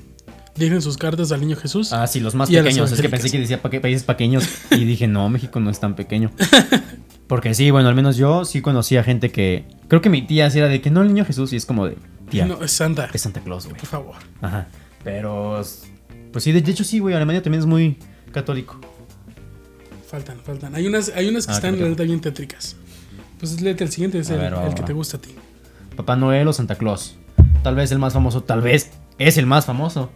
Dejen 0.56 0.82
sus 0.82 0.96
cartas 0.98 1.32
al 1.32 1.40
niño 1.40 1.56
Jesús. 1.56 1.92
Ah, 1.92 2.06
sí, 2.06 2.20
los 2.20 2.34
más 2.34 2.50
pequeños. 2.50 2.92
Es 2.92 3.00
que 3.00 3.08
pensé 3.08 3.30
que 3.30 3.38
decía 3.38 3.62
pa- 3.62 3.70
países 3.70 4.04
pequeños 4.04 4.44
y 4.70 4.84
dije, 4.84 5.06
no, 5.06 5.28
México 5.28 5.58
no 5.60 5.70
es 5.70 5.80
tan 5.80 5.94
pequeño. 5.96 6.30
Porque 7.26 7.54
sí, 7.54 7.70
bueno, 7.70 7.88
al 7.88 7.94
menos 7.94 8.16
yo 8.16 8.44
sí 8.44 8.60
conocía 8.60 9.02
gente 9.04 9.30
que. 9.30 9.64
Creo 9.88 10.00
que 10.02 10.10
mi 10.10 10.22
tía 10.22 10.50
sí 10.50 10.58
era 10.58 10.68
de 10.68 10.80
que 10.80 10.90
no, 10.90 11.02
el 11.02 11.08
niño 11.08 11.24
Jesús, 11.24 11.52
y 11.52 11.56
es 11.56 11.64
como 11.64 11.86
de. 11.86 11.96
Tía, 12.28 12.44
No, 12.44 12.62
es 12.62 12.72
Santa. 12.72 13.08
es 13.12 13.20
Santa 13.22 13.40
Claus, 13.40 13.66
güey. 13.66 13.76
Por 13.78 13.88
favor. 13.88 14.16
Ajá. 14.42 14.66
Pero. 15.04 15.62
Pues 16.32 16.44
sí, 16.44 16.52
de 16.52 16.58
hecho 16.70 16.82
sí, 16.84 16.98
güey. 16.98 17.14
Alemania 17.14 17.40
también 17.42 17.60
es 17.60 17.66
muy 17.66 17.98
católico. 18.32 18.80
Faltan, 20.10 20.38
faltan. 20.44 20.74
Hay 20.74 20.86
unas, 20.86 21.10
hay 21.14 21.28
unas 21.28 21.46
que 21.46 21.52
Ah, 21.52 21.56
están, 21.56 21.80
la 21.80 21.88
neta, 21.88 22.02
bien 22.02 22.20
tétricas. 22.20 22.76
Pues 23.38 23.60
léete 23.60 23.84
el 23.84 23.90
siguiente, 23.90 24.18
es 24.18 24.30
A 24.30 24.34
el, 24.34 24.40
ver, 24.40 24.54
va, 24.54 24.62
el 24.64 24.70
va, 24.70 24.74
que 24.74 24.80
va. 24.82 24.86
te 24.86 24.92
gusta 24.92 25.16
a 25.16 25.20
ti. 25.20 25.30
Papá 25.96 26.16
Noel 26.16 26.46
o 26.48 26.52
Santa 26.52 26.74
Claus. 26.74 27.16
Tal 27.62 27.74
vez 27.74 27.90
el 27.92 27.98
más 27.98 28.12
famoso, 28.12 28.42
tal 28.42 28.60
vez 28.60 28.90
es 29.18 29.36
el 29.38 29.46
más 29.46 29.64
famoso. 29.66 30.10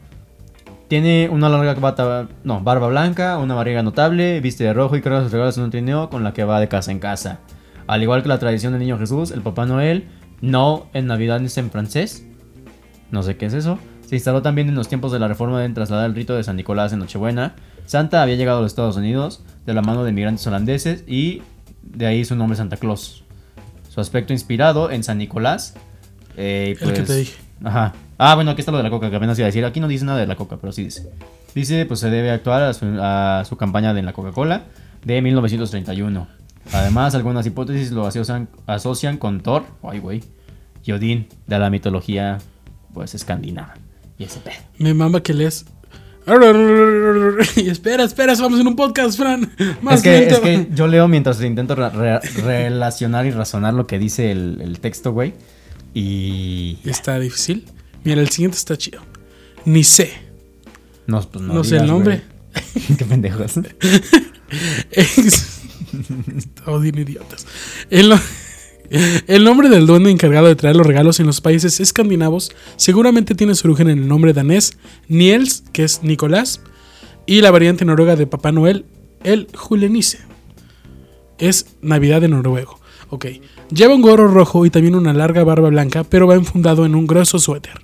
Tiene 0.88 1.28
una 1.30 1.48
larga 1.48 1.74
bata, 1.74 2.28
no, 2.44 2.60
barba 2.60 2.88
blanca, 2.88 3.38
una 3.38 3.54
barriga 3.54 3.82
notable, 3.82 4.40
viste 4.40 4.64
de 4.64 4.72
rojo 4.74 4.96
y 4.96 5.00
carga 5.00 5.22
sus 5.22 5.32
regalos 5.32 5.56
en 5.56 5.64
un 5.64 5.70
trineo 5.70 6.10
con 6.10 6.22
la 6.22 6.32
que 6.34 6.44
va 6.44 6.60
de 6.60 6.68
casa 6.68 6.92
en 6.92 6.98
casa. 6.98 7.40
Al 7.86 8.02
igual 8.02 8.22
que 8.22 8.28
la 8.28 8.38
tradición 8.38 8.72
del 8.72 8.80
niño 8.80 8.98
Jesús, 8.98 9.30
el 9.30 9.40
Papá 9.40 9.64
Noel, 9.66 10.08
no 10.40 10.86
en 10.92 11.06
Navidad 11.06 11.42
es 11.42 11.56
en 11.58 11.70
francés, 11.70 12.24
no 13.10 13.22
sé 13.22 13.36
qué 13.36 13.46
es 13.46 13.54
eso, 13.54 13.78
se 14.14 14.18
instaló 14.18 14.42
también 14.42 14.68
en 14.68 14.74
los 14.76 14.86
tiempos 14.88 15.10
de 15.12 15.18
la 15.18 15.26
reforma 15.28 15.64
en 15.64 15.74
trasladar 15.74 16.06
el 16.06 16.14
rito 16.14 16.34
de 16.36 16.44
San 16.44 16.54
Nicolás 16.56 16.92
en 16.92 17.00
Nochebuena. 17.00 17.54
Santa 17.86 18.22
había 18.22 18.36
llegado 18.36 18.58
a 18.58 18.62
los 18.62 18.70
Estados 18.72 18.96
Unidos 18.96 19.42
de 19.66 19.74
la 19.74 19.82
mano 19.82 20.04
de 20.04 20.12
migrantes 20.12 20.46
holandeses 20.46 21.02
y 21.06 21.42
de 21.82 22.06
ahí 22.06 22.24
su 22.24 22.36
nombre 22.36 22.56
Santa 22.56 22.76
Claus. 22.76 23.24
Su 23.88 24.00
aspecto 24.00 24.32
inspirado 24.32 24.90
en 24.90 25.02
San 25.04 25.18
Nicolás. 25.18 25.74
eh, 26.36 26.68
y 26.68 26.70
El 26.72 26.78
que 26.78 26.84
pues- 26.84 27.04
te 27.06 27.16
dije. 27.16 27.34
Ajá. 27.62 27.92
Ah, 28.18 28.34
bueno, 28.36 28.50
aquí 28.52 28.60
está 28.60 28.70
lo 28.72 28.78
de 28.78 28.84
la 28.84 28.90
coca 28.90 29.10
que 29.10 29.16
apenas 29.16 29.38
iba 29.38 29.46
a 29.46 29.48
decir. 29.48 29.64
Aquí 29.64 29.80
no 29.80 29.88
dice 29.88 30.04
nada 30.04 30.18
de 30.18 30.26
la 30.26 30.36
coca, 30.36 30.56
pero 30.60 30.72
sí 30.72 30.84
dice. 30.84 31.10
Dice, 31.54 31.84
pues 31.86 32.00
se 32.00 32.10
debe 32.10 32.30
actuar 32.30 32.62
a 32.62 32.72
su, 32.72 32.86
a 33.00 33.44
su 33.48 33.56
campaña 33.56 33.94
de 33.94 34.02
la 34.02 34.12
Coca-Cola 34.12 34.62
de 35.04 35.20
1931. 35.22 36.26
Además, 36.72 37.14
algunas 37.14 37.46
hipótesis 37.46 37.90
lo 37.92 38.06
asocian, 38.06 38.48
asocian 38.66 39.18
con 39.18 39.40
Thor, 39.40 39.64
ay 39.82 39.98
güey, 39.98 40.22
y 40.84 40.92
Odín, 40.92 41.28
de 41.46 41.58
la 41.58 41.70
mitología, 41.70 42.38
pues, 42.92 43.14
escandinava. 43.14 43.74
Y 44.18 44.24
ese 44.24 44.40
pedo. 44.40 44.54
Me 44.78 44.94
mama 44.94 45.22
que 45.22 45.34
lees. 45.34 45.64
Y 47.56 47.68
espera, 47.68 48.04
espera, 48.04 48.34
vamos 48.36 48.58
en 48.60 48.66
un 48.66 48.76
podcast, 48.76 49.18
Fran. 49.18 49.52
Más 49.82 49.96
Es 49.96 50.02
que, 50.02 50.20
lento. 50.20 50.34
es 50.36 50.40
que 50.40 50.68
yo 50.74 50.86
leo 50.86 51.06
mientras 51.06 51.40
intento 51.42 51.74
re- 51.74 51.90
re- 51.90 52.20
relacionar 52.42 53.26
y 53.26 53.30
razonar 53.30 53.74
lo 53.74 53.86
que 53.86 53.98
dice 53.98 54.30
el, 54.30 54.78
texto, 54.80 55.12
güey. 55.12 55.34
Y... 55.92 56.78
Está 56.84 57.18
difícil. 57.18 57.66
Mira, 58.04 58.20
el 58.22 58.30
siguiente 58.30 58.56
está 58.56 58.76
chido. 58.78 59.02
Ni 59.66 59.84
sé. 59.84 60.12
No, 61.06 61.20
pues, 61.20 61.68
sé 61.68 61.76
el 61.76 61.86
nombre. 61.86 62.22
Qué 62.96 63.04
pendejos. 63.04 63.52
Es- 64.90 65.60
Odin 66.66 66.98
idiotas. 66.98 67.46
El, 67.90 68.08
no- 68.08 68.20
el 68.90 69.44
nombre 69.44 69.68
del 69.68 69.86
duende 69.86 70.10
encargado 70.10 70.46
de 70.46 70.56
traer 70.56 70.76
los 70.76 70.86
regalos 70.86 71.20
en 71.20 71.26
los 71.26 71.40
países 71.40 71.80
escandinavos 71.80 72.52
seguramente 72.76 73.34
tiene 73.34 73.54
su 73.54 73.66
origen 73.66 73.88
en 73.88 73.98
el 74.00 74.08
nombre 74.08 74.32
danés 74.32 74.76
Niels, 75.08 75.64
que 75.72 75.84
es 75.84 76.02
Nicolás, 76.02 76.60
y 77.26 77.40
la 77.40 77.50
variante 77.50 77.84
noruega 77.84 78.16
de 78.16 78.26
Papá 78.26 78.52
Noel, 78.52 78.84
el 79.22 79.48
Julenice. 79.54 80.18
Es 81.38 81.76
Navidad 81.80 82.22
en 82.24 82.32
noruego. 82.32 82.78
Ok. 83.10 83.26
Lleva 83.70 83.94
un 83.94 84.02
gorro 84.02 84.28
rojo 84.28 84.66
y 84.66 84.70
también 84.70 84.94
una 84.94 85.12
larga 85.12 85.42
barba 85.44 85.68
blanca, 85.70 86.04
pero 86.04 86.26
va 86.26 86.34
enfundado 86.34 86.84
en 86.84 86.94
un 86.94 87.06
grueso 87.06 87.38
suéter. 87.38 87.80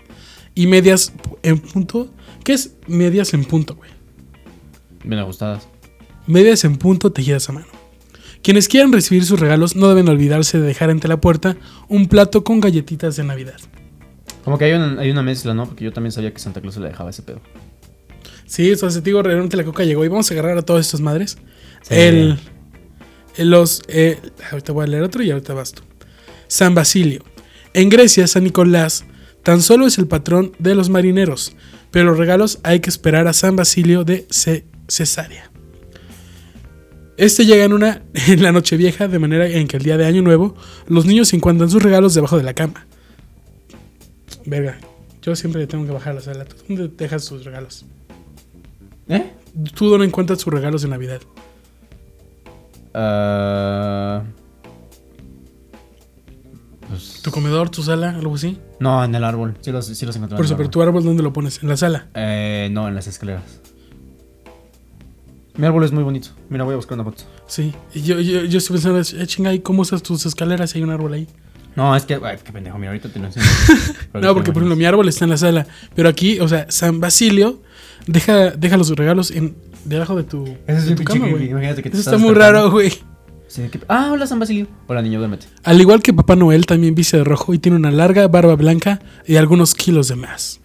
Y 0.54 0.66
medias 0.66 1.12
en 1.42 1.58
punto. 1.58 2.10
¿Qué 2.44 2.52
es 2.52 2.74
medias 2.86 3.32
en 3.34 3.44
punto, 3.44 3.76
güey? 3.76 3.90
Bien 5.04 5.20
ajustadas. 5.20 5.66
medias 6.26 6.64
en 6.64 6.76
punto 6.76 7.12
tejidas 7.12 7.48
a 7.48 7.52
mano. 7.52 7.79
Quienes 8.42 8.68
quieran 8.68 8.92
recibir 8.92 9.24
sus 9.24 9.38
regalos 9.38 9.76
no 9.76 9.88
deben 9.88 10.08
olvidarse 10.08 10.58
de 10.58 10.66
dejar 10.66 10.90
ante 10.90 11.08
la 11.08 11.20
puerta 11.20 11.56
un 11.88 12.06
plato 12.08 12.42
con 12.42 12.60
galletitas 12.60 13.16
de 13.16 13.24
Navidad. 13.24 13.58
Como 14.44 14.56
que 14.56 14.64
hay 14.64 14.72
una, 14.72 15.00
hay 15.00 15.10
una 15.10 15.22
mezcla, 15.22 15.52
¿no? 15.52 15.66
Porque 15.66 15.84
yo 15.84 15.92
también 15.92 16.12
sabía 16.12 16.32
que 16.32 16.38
Santa 16.38 16.60
Claus 16.60 16.74
se 16.74 16.80
le 16.80 16.88
dejaba 16.88 17.10
ese 17.10 17.22
pedo. 17.22 17.40
Sí, 18.46 18.70
eso 18.70 18.88
te 18.88 19.00
digo, 19.02 19.22
realmente 19.22 19.56
la 19.56 19.64
coca 19.64 19.84
llegó 19.84 20.04
y 20.04 20.08
vamos 20.08 20.30
a 20.30 20.34
agarrar 20.34 20.56
a 20.58 20.62
todas 20.62 20.86
estas 20.86 21.00
madres. 21.00 21.36
Sí. 21.82 21.94
El, 21.94 22.38
los, 23.38 23.82
eh, 23.88 24.18
ahorita 24.50 24.72
voy 24.72 24.84
a 24.84 24.86
leer 24.88 25.02
otro 25.02 25.22
y 25.22 25.30
ahorita 25.30 25.54
vas 25.54 25.72
tú. 25.72 25.82
San 26.48 26.74
Basilio. 26.74 27.22
En 27.74 27.88
Grecia, 27.90 28.26
San 28.26 28.44
Nicolás 28.44 29.04
tan 29.42 29.62
solo 29.62 29.86
es 29.86 29.98
el 29.98 30.08
patrón 30.08 30.52
de 30.58 30.74
los 30.74 30.88
marineros, 30.90 31.54
pero 31.90 32.06
los 32.06 32.18
regalos 32.18 32.58
hay 32.62 32.80
que 32.80 32.90
esperar 32.90 33.28
a 33.28 33.32
San 33.32 33.54
Basilio 33.56 34.02
de 34.04 34.26
Ce- 34.30 34.64
Cesarea. 34.88 35.49
Este 37.20 37.44
llega 37.44 37.64
en 37.64 37.74
una 37.74 38.02
en 38.14 38.42
la 38.42 38.50
noche 38.50 38.78
vieja, 38.78 39.06
de 39.06 39.18
manera 39.18 39.46
en 39.46 39.68
que 39.68 39.76
el 39.76 39.82
día 39.82 39.98
de 39.98 40.06
Año 40.06 40.22
Nuevo 40.22 40.54
los 40.86 41.04
niños 41.04 41.32
encuentran 41.34 41.68
sus 41.68 41.82
regalos 41.82 42.14
debajo 42.14 42.38
de 42.38 42.44
la 42.44 42.54
cama. 42.54 42.86
Verga, 44.46 44.78
yo 45.20 45.36
siempre 45.36 45.60
le 45.60 45.66
tengo 45.66 45.84
que 45.84 45.92
bajar 45.92 46.14
la 46.14 46.22
sala. 46.22 46.46
¿Tú 46.46 46.56
dónde 46.66 46.88
dejas 46.88 47.26
tus 47.26 47.44
regalos? 47.44 47.84
¿Eh? 49.08 49.30
¿Tú 49.74 49.90
dónde 49.90 50.06
encuentras 50.06 50.38
tus 50.38 50.50
regalos 50.50 50.80
de 50.80 50.88
Navidad? 50.88 51.20
Pues, 56.88 57.20
¿Tu 57.22 57.30
comedor, 57.30 57.68
tu 57.68 57.82
sala, 57.82 58.10
algo 58.10 58.34
así? 58.34 58.58
no, 58.78 59.04
en 59.04 59.14
el 59.14 59.24
árbol. 59.24 59.58
Sí 59.60 59.70
los, 59.70 59.84
sí 59.86 60.06
los 60.06 60.16
encontré. 60.16 60.36
Por 60.36 60.44
en 60.44 60.46
eso, 60.46 60.54
el 60.54 60.56
pero 60.56 60.68
árbol. 60.68 60.70
tu 60.70 60.82
árbol, 60.82 61.04
¿dónde 61.04 61.22
lo 61.22 61.34
pones? 61.34 61.62
En 61.62 61.68
la 61.68 61.76
sala. 61.76 62.08
Eh, 62.14 62.70
no, 62.72 62.88
en 62.88 62.94
las 62.94 63.06
escaleras. 63.06 63.60
Mi 65.56 65.66
árbol 65.66 65.84
es 65.84 65.92
muy 65.92 66.02
bonito. 66.02 66.28
Mira, 66.48 66.64
voy 66.64 66.74
a 66.74 66.76
buscar 66.76 66.94
una 66.98 67.04
foto. 67.04 67.24
Sí. 67.46 67.74
Y 67.94 68.02
yo, 68.02 68.20
yo, 68.20 68.44
yo 68.44 68.58
estoy 68.58 68.74
pensando, 68.80 69.00
eh, 69.00 69.26
chinga, 69.26 69.52
¿y 69.52 69.60
cómo 69.60 69.82
usas 69.82 70.02
tus 70.02 70.24
escaleras 70.26 70.70
si 70.70 70.78
hay 70.78 70.84
un 70.84 70.90
árbol 70.90 71.12
ahí? 71.12 71.26
No, 71.76 71.94
es 71.94 72.04
que, 72.04 72.14
ay, 72.22 72.38
qué 72.44 72.52
pendejo, 72.52 72.78
mira, 72.78 72.90
ahorita 72.90 73.08
te 73.08 73.18
lo 73.18 73.26
enseño. 73.26 73.46
No, 74.14 74.34
porque 74.34 74.52
por 74.52 74.62
ejemplo 74.62 74.76
mi 74.76 74.84
árbol 74.84 75.08
está 75.08 75.24
en 75.24 75.30
la 75.30 75.36
sala. 75.36 75.66
Pero 75.94 76.08
aquí, 76.08 76.40
o 76.40 76.48
sea, 76.48 76.66
San 76.70 76.98
Basilio 77.00 77.62
deja, 78.06 78.50
deja 78.50 78.76
los 78.76 78.90
regalos 78.90 79.30
en, 79.30 79.56
debajo 79.84 80.16
de 80.16 80.24
tu, 80.24 80.44
Ese 80.66 80.78
es 80.78 80.84
de 80.86 80.90
un 80.92 80.96
tu 80.96 81.04
pinche 81.04 81.12
cama, 81.14 81.24
creepy. 81.26 81.30
güey. 81.38 81.50
Imagínate 81.50 81.82
que 81.82 81.90
te 81.90 81.96
Eso 81.96 82.00
estás 82.00 82.14
está 82.14 82.18
muy 82.24 82.34
despertando. 82.34 82.58
raro, 82.60 82.70
güey. 82.72 82.92
Sí, 83.46 83.62
¿qué- 83.70 83.80
Ah, 83.88 84.10
hola 84.12 84.26
San 84.26 84.38
Basilio. 84.40 84.66
Hola 84.88 85.02
niño, 85.02 85.18
duérmete. 85.18 85.46
Al 85.64 85.80
igual 85.80 86.02
que 86.02 86.12
Papá 86.12 86.36
Noel, 86.36 86.66
también 86.66 86.94
viste 86.94 87.16
de 87.16 87.24
rojo 87.24 87.52
y 87.54 87.58
tiene 87.58 87.76
una 87.76 87.90
larga 87.90 88.26
barba 88.28 88.54
blanca 88.56 89.00
y 89.26 89.36
algunos 89.36 89.74
kilos 89.74 90.08
de 90.08 90.16
más. 90.16 90.60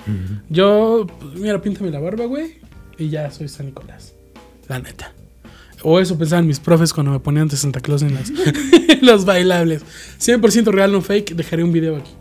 Yo, 0.49 1.05
pues, 1.19 1.35
mira, 1.39 1.61
píntame 1.61 1.89
la 1.91 1.99
barba, 1.99 2.25
güey, 2.25 2.59
y 2.97 3.09
ya 3.09 3.29
soy 3.31 3.47
San 3.47 3.67
Nicolás. 3.67 4.14
La 4.67 4.79
neta. 4.79 5.11
O 5.83 5.99
eso 5.99 6.17
pensaban 6.17 6.47
mis 6.47 6.59
profes 6.59 6.93
cuando 6.93 7.11
me 7.11 7.19
ponían 7.19 7.47
de 7.47 7.57
Santa 7.57 7.79
Claus 7.79 8.01
en 8.01 8.15
las- 8.15 8.31
los 9.01 9.25
bailables. 9.25 9.83
100% 10.19 10.65
real, 10.71 10.91
no 10.91 11.01
fake. 11.01 11.35
Dejaré 11.35 11.63
un 11.63 11.71
video 11.71 11.97
aquí. 11.97 12.11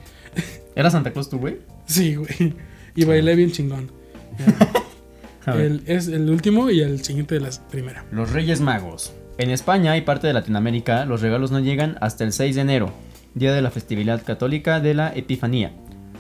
¿Era 0.77 0.91
Santa 0.91 1.13
Claus 1.13 1.31
tú, 1.31 1.39
güey? 1.39 1.59
Sí, 1.87 2.17
güey. 2.17 2.55
Y 2.95 3.05
bailé 3.05 3.35
bien 3.37 3.53
chingón. 3.53 3.91
El- 5.47 5.83
es 5.87 6.09
el 6.09 6.31
último 6.31 6.71
y 6.71 6.81
el 6.81 7.03
siguiente 7.05 7.35
de 7.35 7.41
la 7.43 7.51
primera. 7.71 8.05
Los 8.11 8.33
Reyes 8.33 8.61
Magos. 8.61 9.13
En 9.37 9.51
España 9.51 9.95
y 9.97 10.01
parte 10.01 10.27
de 10.27 10.33
Latinoamérica, 10.33 11.05
los 11.05 11.21
regalos 11.21 11.51
no 11.51 11.61
llegan 11.61 11.99
hasta 12.01 12.25
el 12.25 12.33
6 12.33 12.55
de 12.55 12.61
enero, 12.63 12.93
día 13.35 13.53
de 13.53 13.61
la 13.61 13.71
festividad 13.71 14.23
católica 14.25 14.81
de 14.81 14.95
la 14.95 15.13
Epifanía. 15.15 15.73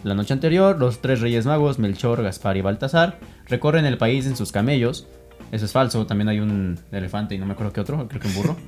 La 0.02 0.14
noche 0.14 0.34
anterior, 0.34 0.78
los 0.78 1.00
tres 1.00 1.20
Reyes 1.22 1.46
Magos, 1.46 1.78
Melchor, 1.78 2.22
Gaspar 2.22 2.58
y 2.58 2.60
Baltasar, 2.60 3.18
recorren 3.48 3.86
el 3.86 3.96
país 3.96 4.26
en 4.26 4.36
sus 4.36 4.52
camellos. 4.52 5.06
Eso 5.54 5.66
es 5.66 5.72
falso, 5.72 6.04
también 6.04 6.28
hay 6.28 6.40
un 6.40 6.78
elefante 6.90 7.36
y 7.36 7.38
no 7.38 7.46
me 7.46 7.52
acuerdo 7.52 7.72
qué 7.72 7.80
otro, 7.80 8.08
creo 8.08 8.20
que 8.20 8.28
un 8.28 8.34
burro. 8.34 8.56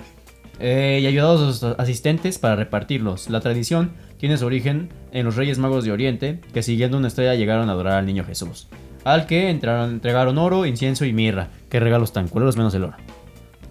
Eh, 0.59 1.01
y 1.03 1.07
ayudados 1.07 1.43
a 1.43 1.53
sus 1.53 1.79
asistentes 1.79 2.39
para 2.39 2.57
repartirlos. 2.57 3.29
La 3.29 3.41
tradición 3.41 3.91
tiene 4.17 4.39
su 4.39 4.47
origen 4.47 4.89
en 5.13 5.27
los 5.27 5.37
Reyes 5.37 5.59
Magos 5.59 5.85
de 5.85 5.93
Oriente, 5.93 6.41
que 6.55 6.63
siguiendo 6.63 6.97
una 6.97 7.09
estrella 7.09 7.35
llegaron 7.35 7.69
a 7.69 7.73
adorar 7.73 7.99
al 7.99 8.07
niño 8.07 8.25
Jesús. 8.25 8.67
Al 9.05 9.27
que 9.27 9.51
entraron, 9.51 9.91
entregaron 9.91 10.39
oro, 10.39 10.65
incienso 10.65 11.05
y 11.05 11.13
mirra. 11.13 11.51
Qué 11.69 11.79
regalos 11.79 12.15
tan 12.15 12.29
culeros 12.29 12.57
menos 12.57 12.73
el 12.75 12.85
oro. 12.85 12.97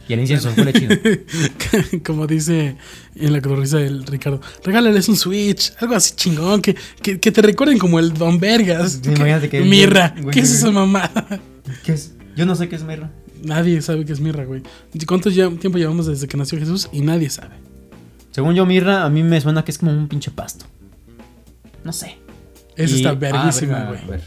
Y 0.07 0.13
el 0.13 0.20
incienso 0.20 0.51
fue 0.51 0.72
chido. 0.74 0.95
Como 2.05 2.28
dice 2.28 2.78
en 3.16 3.34
la 3.34 3.41
cotorriza 3.41 3.78
del 3.80 4.05
Ricardo, 4.05 4.39
regálales 4.63 5.09
un 5.09 5.16
Switch, 5.16 5.74
algo 5.80 5.95
así 5.95 6.13
chingón, 6.16 6.61
que, 6.61 6.76
que, 7.01 7.20
que 7.20 7.32
te 7.32 7.41
recuerden 7.41 7.80
como 7.80 7.97
el 7.97 8.13
Don 8.13 8.39
Vergas. 8.39 8.99
Sí, 9.03 9.09
imagínate 9.09 9.49
que- 9.49 9.61
Mirra, 9.61 10.13
¿qué 10.32 10.41
es 10.41 10.51
esa 10.51 10.70
mamada? 10.70 11.39
¿Qué 11.84 11.93
es? 11.93 12.14
Yo 12.36 12.45
no 12.45 12.55
sé 12.55 12.67
qué 12.69 12.75
es 12.75 12.83
mirra. 12.83 13.11
Nadie 13.43 13.81
sabe 13.81 14.05
qué 14.05 14.13
es 14.13 14.19
mirra, 14.19 14.45
güey. 14.45 14.61
¿Cuánto 15.07 15.29
tiempo 15.31 15.77
llevamos 15.77 16.05
desde 16.07 16.27
que 16.27 16.38
nació 16.38 16.57
Jesús? 16.59 16.89
Y 16.91 17.01
nadie 17.01 17.29
sabe. 17.29 17.55
Según 18.31 18.55
yo, 18.55 18.65
mirra, 18.65 19.05
a 19.05 19.09
mí 19.09 19.23
me 19.23 19.39
suena 19.39 19.63
que 19.63 19.71
es 19.71 19.77
como 19.77 19.91
un 19.91 20.07
pinche 20.07 20.31
pasto. 20.31 20.65
No 21.83 21.93
sé. 21.93 22.17
Eso 22.75 22.95
Y- 22.95 22.97
está 22.97 23.09
ah, 23.11 23.15
verguísima, 23.15 23.86
güey. 23.86 24.19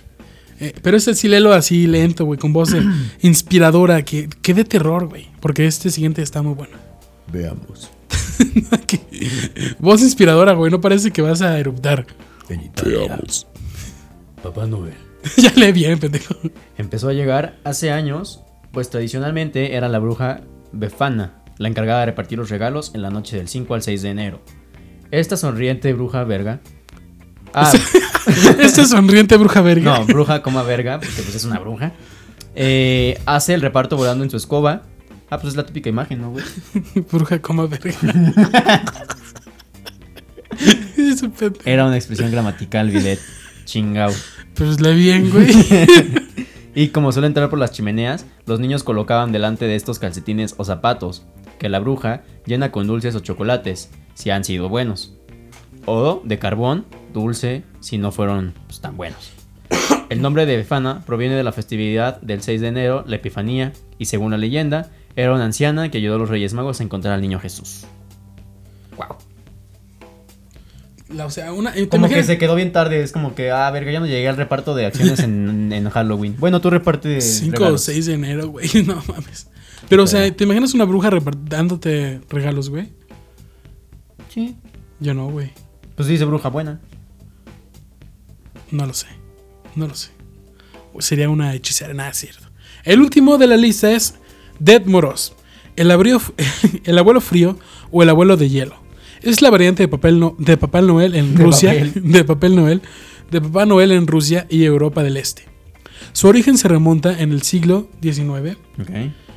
Eh, 0.60 0.74
pero 0.82 0.96
este 0.96 1.14
sí 1.14 1.28
léelo 1.28 1.52
así 1.52 1.86
lento, 1.86 2.24
güey, 2.24 2.38
con 2.38 2.52
voz 2.52 2.70
de 2.72 2.82
inspiradora, 3.22 4.02
que, 4.04 4.28
que 4.42 4.54
de 4.54 4.64
terror, 4.64 5.08
güey. 5.08 5.28
Porque 5.40 5.66
este 5.66 5.90
siguiente 5.90 6.22
está 6.22 6.42
muy 6.42 6.54
bueno. 6.54 6.76
Veamos. 7.32 7.90
Voz 9.78 10.02
inspiradora, 10.02 10.52
güey, 10.54 10.70
no 10.70 10.80
parece 10.80 11.10
que 11.10 11.22
vas 11.22 11.42
a 11.42 11.58
eruptar. 11.58 12.06
Veamos. 12.84 13.46
Papá 14.42 14.66
Noel. 14.66 14.94
ya 15.36 15.52
lee 15.56 15.72
bien, 15.72 15.98
pendejo. 15.98 16.34
Empezó 16.76 17.08
a 17.08 17.12
llegar 17.12 17.58
hace 17.64 17.90
años, 17.90 18.42
pues 18.72 18.90
tradicionalmente 18.90 19.74
era 19.74 19.88
la 19.88 19.98
bruja 19.98 20.40
Befana, 20.72 21.42
la 21.58 21.68
encargada 21.68 22.00
de 22.00 22.06
repartir 22.06 22.38
los 22.38 22.50
regalos 22.50 22.92
en 22.94 23.02
la 23.02 23.10
noche 23.10 23.36
del 23.36 23.48
5 23.48 23.74
al 23.74 23.82
6 23.82 24.02
de 24.02 24.10
enero. 24.10 24.42
Esta 25.10 25.36
sonriente 25.36 25.92
bruja 25.94 26.24
verga. 26.24 26.60
Ah, 27.54 27.72
Este 28.60 28.84
sonriente 28.86 29.36
bruja 29.38 29.60
verga. 29.62 29.98
no, 30.00 30.06
bruja 30.06 30.42
coma 30.42 30.62
verga, 30.62 31.00
porque 31.00 31.22
pues 31.22 31.34
es 31.34 31.44
una 31.44 31.58
bruja. 31.58 31.92
eh, 32.54 33.18
hace 33.26 33.54
el 33.54 33.62
reparto 33.62 33.96
volando 33.96 34.22
en 34.24 34.30
su 34.30 34.36
escoba 34.36 34.82
Ah, 35.30 35.38
pues 35.38 35.52
es 35.52 35.56
la 35.56 35.66
típica 35.66 35.90
imagen, 35.90 36.22
¿no, 36.22 36.30
güey? 36.30 36.42
Bruja 37.12 37.38
coma 37.42 37.66
verga. 37.66 37.92
Era 41.66 41.84
una 41.86 41.96
expresión 41.96 42.30
gramatical, 42.30 42.90
Vilet. 42.90 43.20
Chingao. 43.66 44.10
Pues 44.58 44.80
le 44.80 44.92
bien, 44.94 45.30
güey. 45.30 45.48
Y 46.74 46.88
como 46.88 47.10
suele 47.10 47.26
entrar 47.26 47.50
por 47.50 47.58
las 47.58 47.72
chimeneas, 47.72 48.24
los 48.46 48.60
niños 48.60 48.84
colocaban 48.84 49.32
delante 49.32 49.64
de 49.64 49.74
estos 49.74 49.98
calcetines 49.98 50.54
o 50.58 50.64
zapatos, 50.64 51.24
que 51.58 51.68
la 51.68 51.80
bruja 51.80 52.22
llena 52.46 52.70
con 52.70 52.86
dulces 52.86 53.16
o 53.16 53.20
chocolates, 53.20 53.90
si 54.14 54.30
han 54.30 54.44
sido 54.44 54.68
buenos. 54.68 55.12
O 55.86 56.22
de 56.24 56.38
carbón, 56.38 56.84
dulce, 57.12 57.64
si 57.80 57.98
no 57.98 58.12
fueron 58.12 58.54
pues, 58.68 58.80
tan 58.80 58.96
buenos. 58.96 59.32
El 60.08 60.22
nombre 60.22 60.46
de 60.46 60.56
Befana 60.56 61.02
proviene 61.04 61.34
de 61.34 61.42
la 61.42 61.50
festividad 61.50 62.20
del 62.20 62.42
6 62.42 62.60
de 62.60 62.68
enero, 62.68 63.02
la 63.08 63.16
Epifanía, 63.16 63.72
y 63.98 64.04
según 64.04 64.30
la 64.30 64.38
leyenda, 64.38 64.90
era 65.16 65.34
una 65.34 65.46
anciana 65.46 65.90
que 65.90 65.98
ayudó 65.98 66.14
a 66.14 66.18
los 66.18 66.28
Reyes 66.28 66.54
Magos 66.54 66.78
a 66.78 66.84
encontrar 66.84 67.14
al 67.14 67.22
niño 67.22 67.40
Jesús. 67.40 67.86
La- 71.14 71.26
o 71.26 71.30
sea, 71.30 71.52
una. 71.52 71.72
¿te 71.72 71.88
Como 71.88 72.08
que 72.08 72.22
se 72.22 72.36
quedó 72.38 72.54
bien 72.54 72.70
tarde, 72.72 73.02
es 73.02 73.12
como 73.12 73.34
que, 73.34 73.50
ah, 73.50 73.70
verga, 73.70 73.90
ya 73.92 74.00
no 74.00 74.06
llegué 74.06 74.28
al 74.28 74.36
reparto 74.36 74.74
de 74.74 74.86
acciones 74.86 75.20
en, 75.20 75.72
en 75.72 75.88
Halloween. 75.88 76.36
Bueno, 76.38 76.60
tú 76.60 76.68
reparte 76.70 77.20
5 77.20 77.54
o 77.56 77.58
regalos. 77.58 77.82
6 77.84 78.06
de 78.06 78.12
enero, 78.14 78.48
güey. 78.48 78.68
No 78.86 79.02
mames. 79.08 79.48
Pero, 79.88 80.02
o 80.02 80.06
sea. 80.06 80.30
¿te 80.34 80.44
imaginas 80.44 80.74
una 80.74 80.84
bruja 80.84 81.10
dándote 81.44 82.20
regalos, 82.28 82.68
güey? 82.68 82.88
Sí. 84.28 84.56
Yo 85.00 85.14
no, 85.14 85.28
güey. 85.30 85.50
Pues 85.96 86.08
dice 86.08 86.24
bruja 86.26 86.48
buena. 86.50 86.80
No 88.70 88.84
lo 88.86 88.92
sé. 88.92 89.06
No 89.74 89.86
lo 89.86 89.94
sé. 89.94 90.10
Sería 90.98 91.30
una 91.30 91.54
hechicera, 91.54 91.94
nada 91.94 92.10
es 92.10 92.18
cierto. 92.18 92.48
El 92.84 93.00
último 93.00 93.38
de 93.38 93.46
la 93.46 93.56
lista 93.56 93.90
es 93.92 94.16
Dead 94.58 94.84
Moros. 94.84 95.32
El, 95.76 95.90
abrío- 95.90 96.20
el 96.84 96.98
abuelo 96.98 97.20
frío 97.20 97.58
o 97.90 98.02
el 98.02 98.08
abuelo 98.10 98.36
de 98.36 98.48
hielo. 98.48 98.76
Es 99.22 99.42
la 99.42 99.50
variante 99.50 99.82
de 99.82 99.88
papel 99.88 100.18
no- 100.20 100.34
de 100.38 100.56
Papá 100.56 100.80
Noel 100.80 101.14
en 101.14 101.34
De 101.34 101.42
Rusia. 101.44 101.72
papel. 101.72 101.92
De 102.12 102.24
papel 102.24 102.56
Noel. 102.56 102.82
De 103.30 103.40
Papá 103.40 103.66
Noel 103.66 103.92
en 103.92 104.06
Rusia 104.06 104.46
y 104.48 104.64
Europa 104.64 105.02
del 105.02 105.16
Este. 105.16 105.44
Su 106.12 106.28
origen 106.28 106.56
se 106.56 106.68
remonta 106.68 107.20
en 107.20 107.32
el 107.32 107.42
siglo 107.42 107.88
XIX 108.00 108.56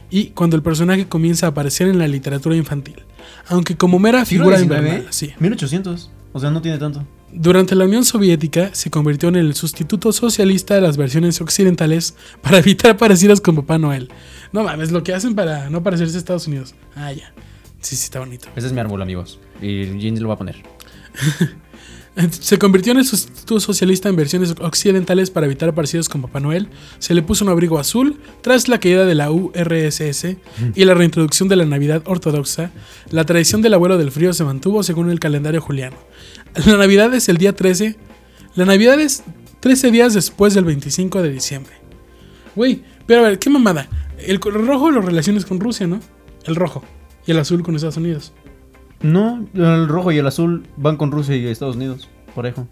y 0.10 0.28
cuando 0.28 0.56
el 0.56 0.62
personaje 0.64 1.08
comienza 1.08 1.46
a 1.48 1.50
aparecer 1.50 1.88
en 1.88 1.98
la 2.00 2.08
literatura 2.08 2.56
infantil. 2.56 3.04
Aunque 3.48 3.76
como 3.76 4.00
mera 4.00 4.24
¿Siglo 4.26 4.46
figura 4.46 4.62
invernal, 4.62 5.08
sí. 5.10 5.32
1800. 5.40 6.10
O 6.34 6.40
sea, 6.40 6.50
no 6.52 6.62
tiene 6.62 6.78
tanto. 6.78 7.06
Durante 7.34 7.76
la 7.76 7.86
Unión 7.86 8.04
Soviética 8.06 8.70
se 8.74 8.90
convirtió 8.90 9.30
en 9.30 9.36
el 9.38 9.54
sustituto 9.56 10.12
socialista 10.12 10.76
de 10.76 10.82
las 10.82 10.98
versiones 10.98 11.40
occidentales 11.42 12.16
para 12.42 12.58
evitar 12.60 12.98
parecidos 12.98 13.42
con 13.42 13.56
Papá 13.56 13.78
Noel. 13.78 14.10
No 14.52 14.64
mames, 14.64 14.92
lo 14.92 15.04
que 15.04 15.14
hacen 15.14 15.36
para 15.36 15.70
no 15.70 15.82
parecerse 15.84 16.16
a 16.16 16.20
Estados 16.20 16.48
Unidos. 16.48 16.74
Ah, 16.96 17.12
ya. 17.12 17.34
Sí, 17.82 17.96
sí, 17.96 18.06
está 18.06 18.20
bonito. 18.20 18.48
Ese 18.56 18.68
es 18.68 18.74
mi 18.74 18.80
árbol, 18.80 19.02
amigos. 19.02 19.40
Y 19.62 19.98
Jean 20.00 20.22
lo 20.22 20.30
va 20.30 20.36
a 20.36 20.38
poner. 20.38 20.64
Se 22.42 22.60
convirtió 22.60 22.92
en 22.92 23.00
el 23.00 23.06
sustituto 23.06 23.60
socialista 23.62 24.10
en 24.10 24.18
versiones 24.18 24.54
occidentales 24.60 25.32
para 25.32 25.46
evitar 25.46 25.74
parecidos 25.74 26.10
con 26.10 26.22
Papá 26.22 26.42
Noel. 26.42 26.68
Se 27.00 27.14
le 27.14 27.22
puso 27.22 27.46
un 27.46 27.52
abrigo 27.52 27.80
azul 27.80 28.20
tras 28.42 28.68
la 28.68 28.80
caída 28.80 29.06
de 29.06 29.16
la 29.16 29.32
URSS 29.32 30.36
y 30.76 30.86
la 30.86 30.94
reintroducción 30.94 31.48
de 31.48 31.56
la 31.56 31.66
Navidad 31.66 32.04
ortodoxa. 32.06 32.72
La 33.10 33.26
tradición 33.26 33.62
del 33.62 33.74
abuelo 33.74 33.98
del 33.98 34.12
frío 34.12 34.34
se 34.34 34.44
mantuvo 34.44 34.84
según 34.84 35.10
el 35.10 35.20
calendario 35.20 35.62
juliano. 35.62 35.96
La 36.66 36.78
Navidad 36.78 37.14
es 37.14 37.30
el 37.30 37.38
día 37.38 37.56
13. 37.56 37.96
La 38.56 38.66
Navidad 38.66 39.00
es 39.00 39.24
13 39.62 39.92
días 39.92 40.14
después 40.14 40.54
del 40.54 40.66
25 40.66 41.22
de 41.22 41.32
diciembre. 41.32 41.74
Güey, 42.56 42.84
pero 43.06 43.22
a 43.22 43.30
ver, 43.30 43.40
¿qué 43.40 43.50
mamada? 43.50 43.88
El 44.20 44.40
rojo 44.40 44.92
lo 44.92 45.02
relaciones 45.02 45.46
con 45.46 45.60
Rusia, 45.60 45.88
¿no? 45.88 46.02
El 46.44 46.56
rojo. 46.56 46.84
Y 47.26 47.32
el 47.32 47.39
azul 47.39 47.63
con 47.63 47.76
Estados 47.76 47.97
Unidos. 47.97 48.34
No, 49.01 49.47
el 49.53 49.88
rojo 49.88 50.11
y 50.11 50.17
el 50.17 50.28
azul 50.28 50.67
van 50.78 50.97
con 50.97 51.11
Rusia 51.11 51.36
y 51.36 51.45
Estados 51.47 51.76
Unidos. 51.76 52.09
Parejo. 52.36 52.67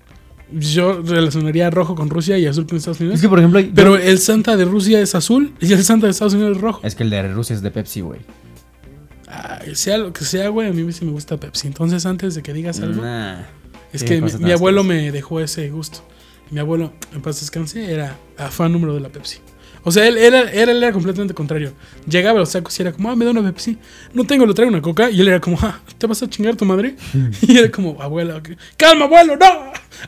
Yo 0.52 1.02
relacionaría 1.04 1.70
rojo 1.70 1.94
con 1.96 2.10
Rusia 2.10 2.38
y 2.40 2.46
azul 2.48 2.66
con 2.66 2.78
Estados 2.78 3.00
Unidos. 3.00 3.16
Es 3.18 3.22
que, 3.22 3.30
por 3.30 3.38
ejemplo, 3.40 3.60
hay- 3.60 3.72
Pero 3.74 3.98
el 3.98 4.18
Santa 4.20 4.58
de 4.58 4.66
Rusia 4.66 5.00
es 5.02 5.14
azul 5.16 5.54
y 5.60 5.72
el 5.74 5.84
Santa 5.84 6.08
de 6.08 6.12
Estados 6.12 6.34
Unidos 6.34 6.56
es 6.58 6.62
rojo. 6.62 6.80
Es 6.84 6.96
que 6.96 7.04
el 7.04 7.10
de 7.12 7.28
Rusia 7.34 7.56
es 7.56 7.62
de 7.62 7.70
Pepsi, 7.72 8.02
güey. 8.02 8.22
Ay, 9.28 9.76
sea 9.76 9.98
lo 10.00 10.12
que 10.12 10.26
sea, 10.26 10.50
güey, 10.50 10.70
a 10.70 10.74
mí 10.74 10.92
sí 10.92 11.06
me 11.06 11.12
gusta 11.12 11.38
Pepsi. 11.38 11.68
Entonces, 11.68 12.06
antes 12.06 12.34
de 12.36 12.42
que 12.42 12.52
digas 12.54 12.80
algo, 12.80 13.04
Nah. 13.04 13.42
es 13.94 14.02
sí, 14.02 14.08
que 14.08 14.16
mi, 14.16 14.22
cosas 14.22 14.40
mi 14.40 14.46
tan 14.48 14.54
abuelo 14.56 14.84
me 14.84 15.12
dejó 15.12 15.40
ese 15.40 15.70
gusto. 15.70 16.00
Mi 16.50 16.60
abuelo, 16.60 16.94
en 17.14 17.22
paz 17.22 17.40
descanse, 17.40 17.92
era 17.92 18.18
afán 18.38 18.72
número 18.72 18.96
de 18.96 19.02
la 19.02 19.10
Pepsi. 19.10 19.38
O 19.84 19.92
sea, 19.92 20.08
él 20.08 20.18
era, 20.18 20.52
era, 20.52 20.72
él 20.72 20.84
era 20.84 20.92
completamente 20.92 21.34
contrario. 21.34 21.74
Llegaba 22.08 22.38
a 22.38 22.42
los 22.42 22.50
sacos 22.50 22.78
y 22.80 22.82
era 22.82 22.92
como, 22.92 23.10
ah, 23.10 23.16
me 23.16 23.26
da 23.26 23.32
una 23.32 23.44
Pepsi. 23.44 23.78
No 24.14 24.26
tengo, 24.26 24.46
lo 24.46 24.54
traigo 24.54 24.72
una 24.72 24.82
coca. 24.82 25.10
Y 25.10 25.22
él 25.22 25.28
era 25.28 25.40
como, 25.40 25.58
ah, 25.62 25.80
¿te 25.98 26.08
vas 26.08 26.22
a 26.22 26.30
chingar 26.30 26.56
tu 26.56 26.66
madre? 26.66 26.96
y 27.42 27.58
era 27.58 27.72
como, 27.72 28.02
abuelo, 28.02 28.42
calma, 28.78 29.06
abuelo, 29.06 29.38
no, 29.38 29.46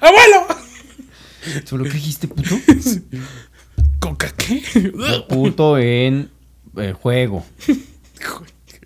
abuelo. 0.01 0.47
¿Solo 1.65 1.85
qué 1.85 1.91
dijiste, 1.91 2.27
puto? 2.27 2.55
¿Coca 3.99 4.31
qué? 4.35 4.61
puto 5.27 5.77
en 5.77 6.29
eh, 6.77 6.93
juego. 6.93 7.45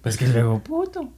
Pues 0.01 0.17
que 0.17 0.27
luego, 0.27 0.61
puto. 0.63 1.09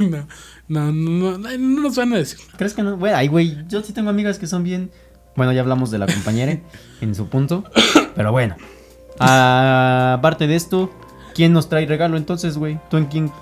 no, 0.00 0.26
no, 0.66 0.90
no, 0.90 1.38
no, 1.38 1.38
no 1.38 1.80
nos 1.80 1.94
van 1.94 2.12
a 2.12 2.16
decir. 2.16 2.40
¿Crees 2.58 2.74
que 2.74 2.82
no? 2.82 2.96
Bueno, 2.96 3.16
ay, 3.16 3.28
güey, 3.28 3.56
yo 3.68 3.84
sí 3.84 3.92
tengo 3.92 4.10
amigas 4.10 4.40
que 4.40 4.48
son 4.48 4.64
bien. 4.64 4.90
Bueno, 5.36 5.52
ya 5.52 5.60
hablamos 5.60 5.92
de 5.92 5.98
la 5.98 6.06
compañera 6.06 6.58
en 7.00 7.14
su 7.14 7.28
punto. 7.28 7.62
Pero 8.16 8.32
bueno. 8.32 8.56
Aparte 9.18 10.46
de 10.46 10.56
esto, 10.56 10.90
¿quién 11.34 11.52
nos 11.52 11.68
trae 11.68 11.86
regalo 11.86 12.16
entonces, 12.16 12.56
güey? 12.58 12.78
¿Tú 12.90 12.96
en 12.96 13.06
quién, 13.06 13.32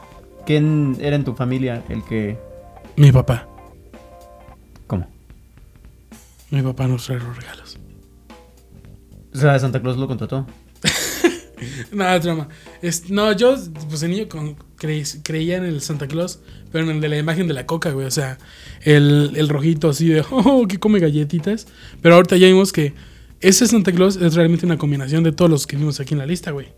quién 0.47 0.97
era 1.01 1.17
en 1.17 1.25
tu 1.25 1.35
familia 1.35 1.83
el 1.89 2.05
que. 2.05 2.39
Mi 2.97 3.11
papá. 3.13 3.49
¿Cómo? 4.87 5.07
Mi 6.51 6.63
papá 6.63 6.87
nos 6.87 7.05
trae 7.07 7.19
los 7.19 7.37
regalos. 7.37 7.79
O 9.35 9.39
sea, 9.39 9.59
Santa 9.59 9.81
Claus 9.81 9.97
lo 9.97 10.07
contrató. 10.07 10.47
No, 11.93 12.19
drama. 12.21 12.49
Es, 12.83 13.09
no, 13.11 13.33
yo, 13.33 13.57
pues 13.89 14.01
de 14.01 14.09
niño 14.09 14.29
con, 14.29 14.57
creí- 14.77 15.23
creía 15.23 15.57
en 15.57 15.65
el 15.65 15.81
Santa 15.81 16.07
Claus, 16.07 16.41
pero 16.71 16.85
en 16.85 16.91
el 16.91 17.01
de 17.01 17.09
la 17.09 17.17
imagen 17.17 17.47
de 17.49 17.55
la 17.55 17.65
coca, 17.65 17.91
güey. 17.93 18.07
O 18.07 18.11
sea, 18.11 18.37
el, 18.83 19.33
el 19.37 19.49
rojito 19.49 19.89
así 19.89 20.09
de, 20.09 20.25
oh, 20.31 20.67
que 20.69 20.79
come 20.79 20.99
galletitas. 20.99 21.67
Pero 22.03 22.17
ahorita 22.17 22.37
ya 22.37 22.49
vimos 22.49 22.73
que 22.73 22.93
ese 23.49 23.67
Santa 23.67 23.93
Claus 23.93 24.17
es 24.17 24.35
realmente 24.35 24.67
una 24.67 24.79
combinación 24.79 25.23
de 25.23 25.33
todos 25.33 25.51
los 25.51 25.67
que 25.67 25.77
vimos 25.77 26.01
aquí 26.01 26.15
en 26.15 26.19
la 26.19 26.27
lista, 26.27 26.51
güey. 26.51 26.69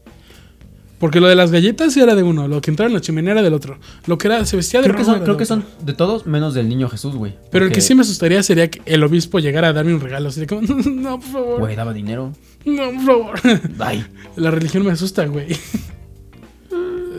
Porque 0.99 1.21
lo 1.21 1.29
de 1.29 1.35
las 1.35 1.51
galletas 1.51 1.95
era 1.99 2.15
de 2.15 2.23
uno, 2.23 2.49
lo 2.49 2.63
que 2.63 2.71
entraba 2.71 2.89
en 2.89 2.95
la 2.95 3.03
chimenea 3.03 3.33
era 3.33 3.43
del 3.43 3.53
otro. 3.53 3.79
Lo 4.07 4.17
que 4.17 4.29
era, 4.29 4.45
se 4.47 4.57
vestía 4.57 4.81
de 4.81 4.89
Creo 4.89 4.97
que 4.97 5.05
son, 5.05 5.21
creo 5.23 5.37
que 5.37 5.45
otro. 5.45 5.57
son 5.57 5.65
de 5.85 5.93
todos 5.93 6.25
menos 6.27 6.55
del 6.55 6.71
niño 6.71 6.89
Jesús, 6.89 7.15
güey. 7.15 7.35
Pero 7.51 7.67
el 7.67 7.73
que 7.73 7.83
sí 7.83 7.95
me 7.95 8.01
asustaría 8.01 8.43
sería 8.43 8.71
que 8.71 8.81
el 8.87 9.05
obispo 9.05 9.39
llegara 9.39 9.69
a 9.69 9.73
darme 9.75 9.93
un 9.95 10.01
regalo. 10.01 10.31
Así 10.31 10.41
de 10.41 10.47
como, 10.47 10.63
no, 10.91 11.21
por 11.21 11.29
favor. 11.29 11.59
Güey, 11.61 11.77
daba 11.77 11.93
dinero. 11.93 12.33
No, 12.65 12.91
por 12.93 13.05
favor. 13.05 13.41
Ay. 13.79 14.07
La 14.37 14.51
religión 14.51 14.85
me 14.85 14.93
asusta, 14.93 15.27
güey. 15.27 15.49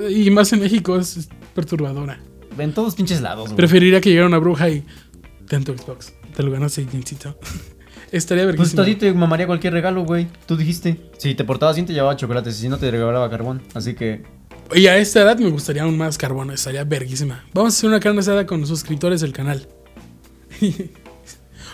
Y 0.10 0.30
más 0.30 0.54
en 0.54 0.60
México 0.60 0.98
es 0.98 1.28
perturbadora. 1.56 2.20
En 2.58 2.72
todos 2.72 2.96
pinches 2.96 3.20
lados, 3.22 3.46
güey. 3.46 3.58
Preferiría 3.58 4.00
que 4.00 4.10
llegara 4.10 4.28
una 4.28 4.38
bruja 4.38 4.70
y. 4.70 4.84
Ten 5.48 5.64
tu 5.64 5.74
Xbox. 5.74 6.14
Te 6.36 6.44
lo 6.44 6.52
ganaste, 6.52 6.86
Jeansito. 6.86 7.38
Estaría 8.12 8.44
Pues 8.46 8.56
verguísima. 8.56 8.82
a 8.84 8.86
ti 8.86 8.96
te 8.96 9.14
mamaría 9.14 9.48
cualquier 9.48 9.74
regalo, 9.74 10.04
güey. 10.06 10.28
Tú 10.46 10.56
dijiste. 10.56 10.98
Si 11.18 11.36
te 11.36 11.44
portabas 11.44 11.76
bien, 11.76 11.86
te 11.86 11.94
llevaba 11.94 12.16
chocolates. 12.16 12.58
Y 12.58 12.62
si 12.62 12.70
no, 12.70 12.78
te 12.78 12.90
regalaba 12.90 13.30
carbón. 13.30 13.62
Así 13.74 13.94
que. 13.96 14.24
Y 14.76 14.88
a 14.88 14.98
esta 14.98 15.22
edad 15.22 15.38
me 15.38 15.50
gustaría 15.50 15.84
aún 15.84 15.98
más 15.98 16.18
carbón. 16.18 16.52
Estaría 16.52 16.84
verguísima. 16.84 17.44
Vamos 17.54 17.74
a 17.74 17.78
hacer 17.78 17.90
una 17.90 18.00
carne 18.00 18.20
asada 18.20 18.46
con 18.46 18.60
los 18.62 18.70
suscriptores 18.70 19.22
del 19.22 19.34
canal. 19.34 19.68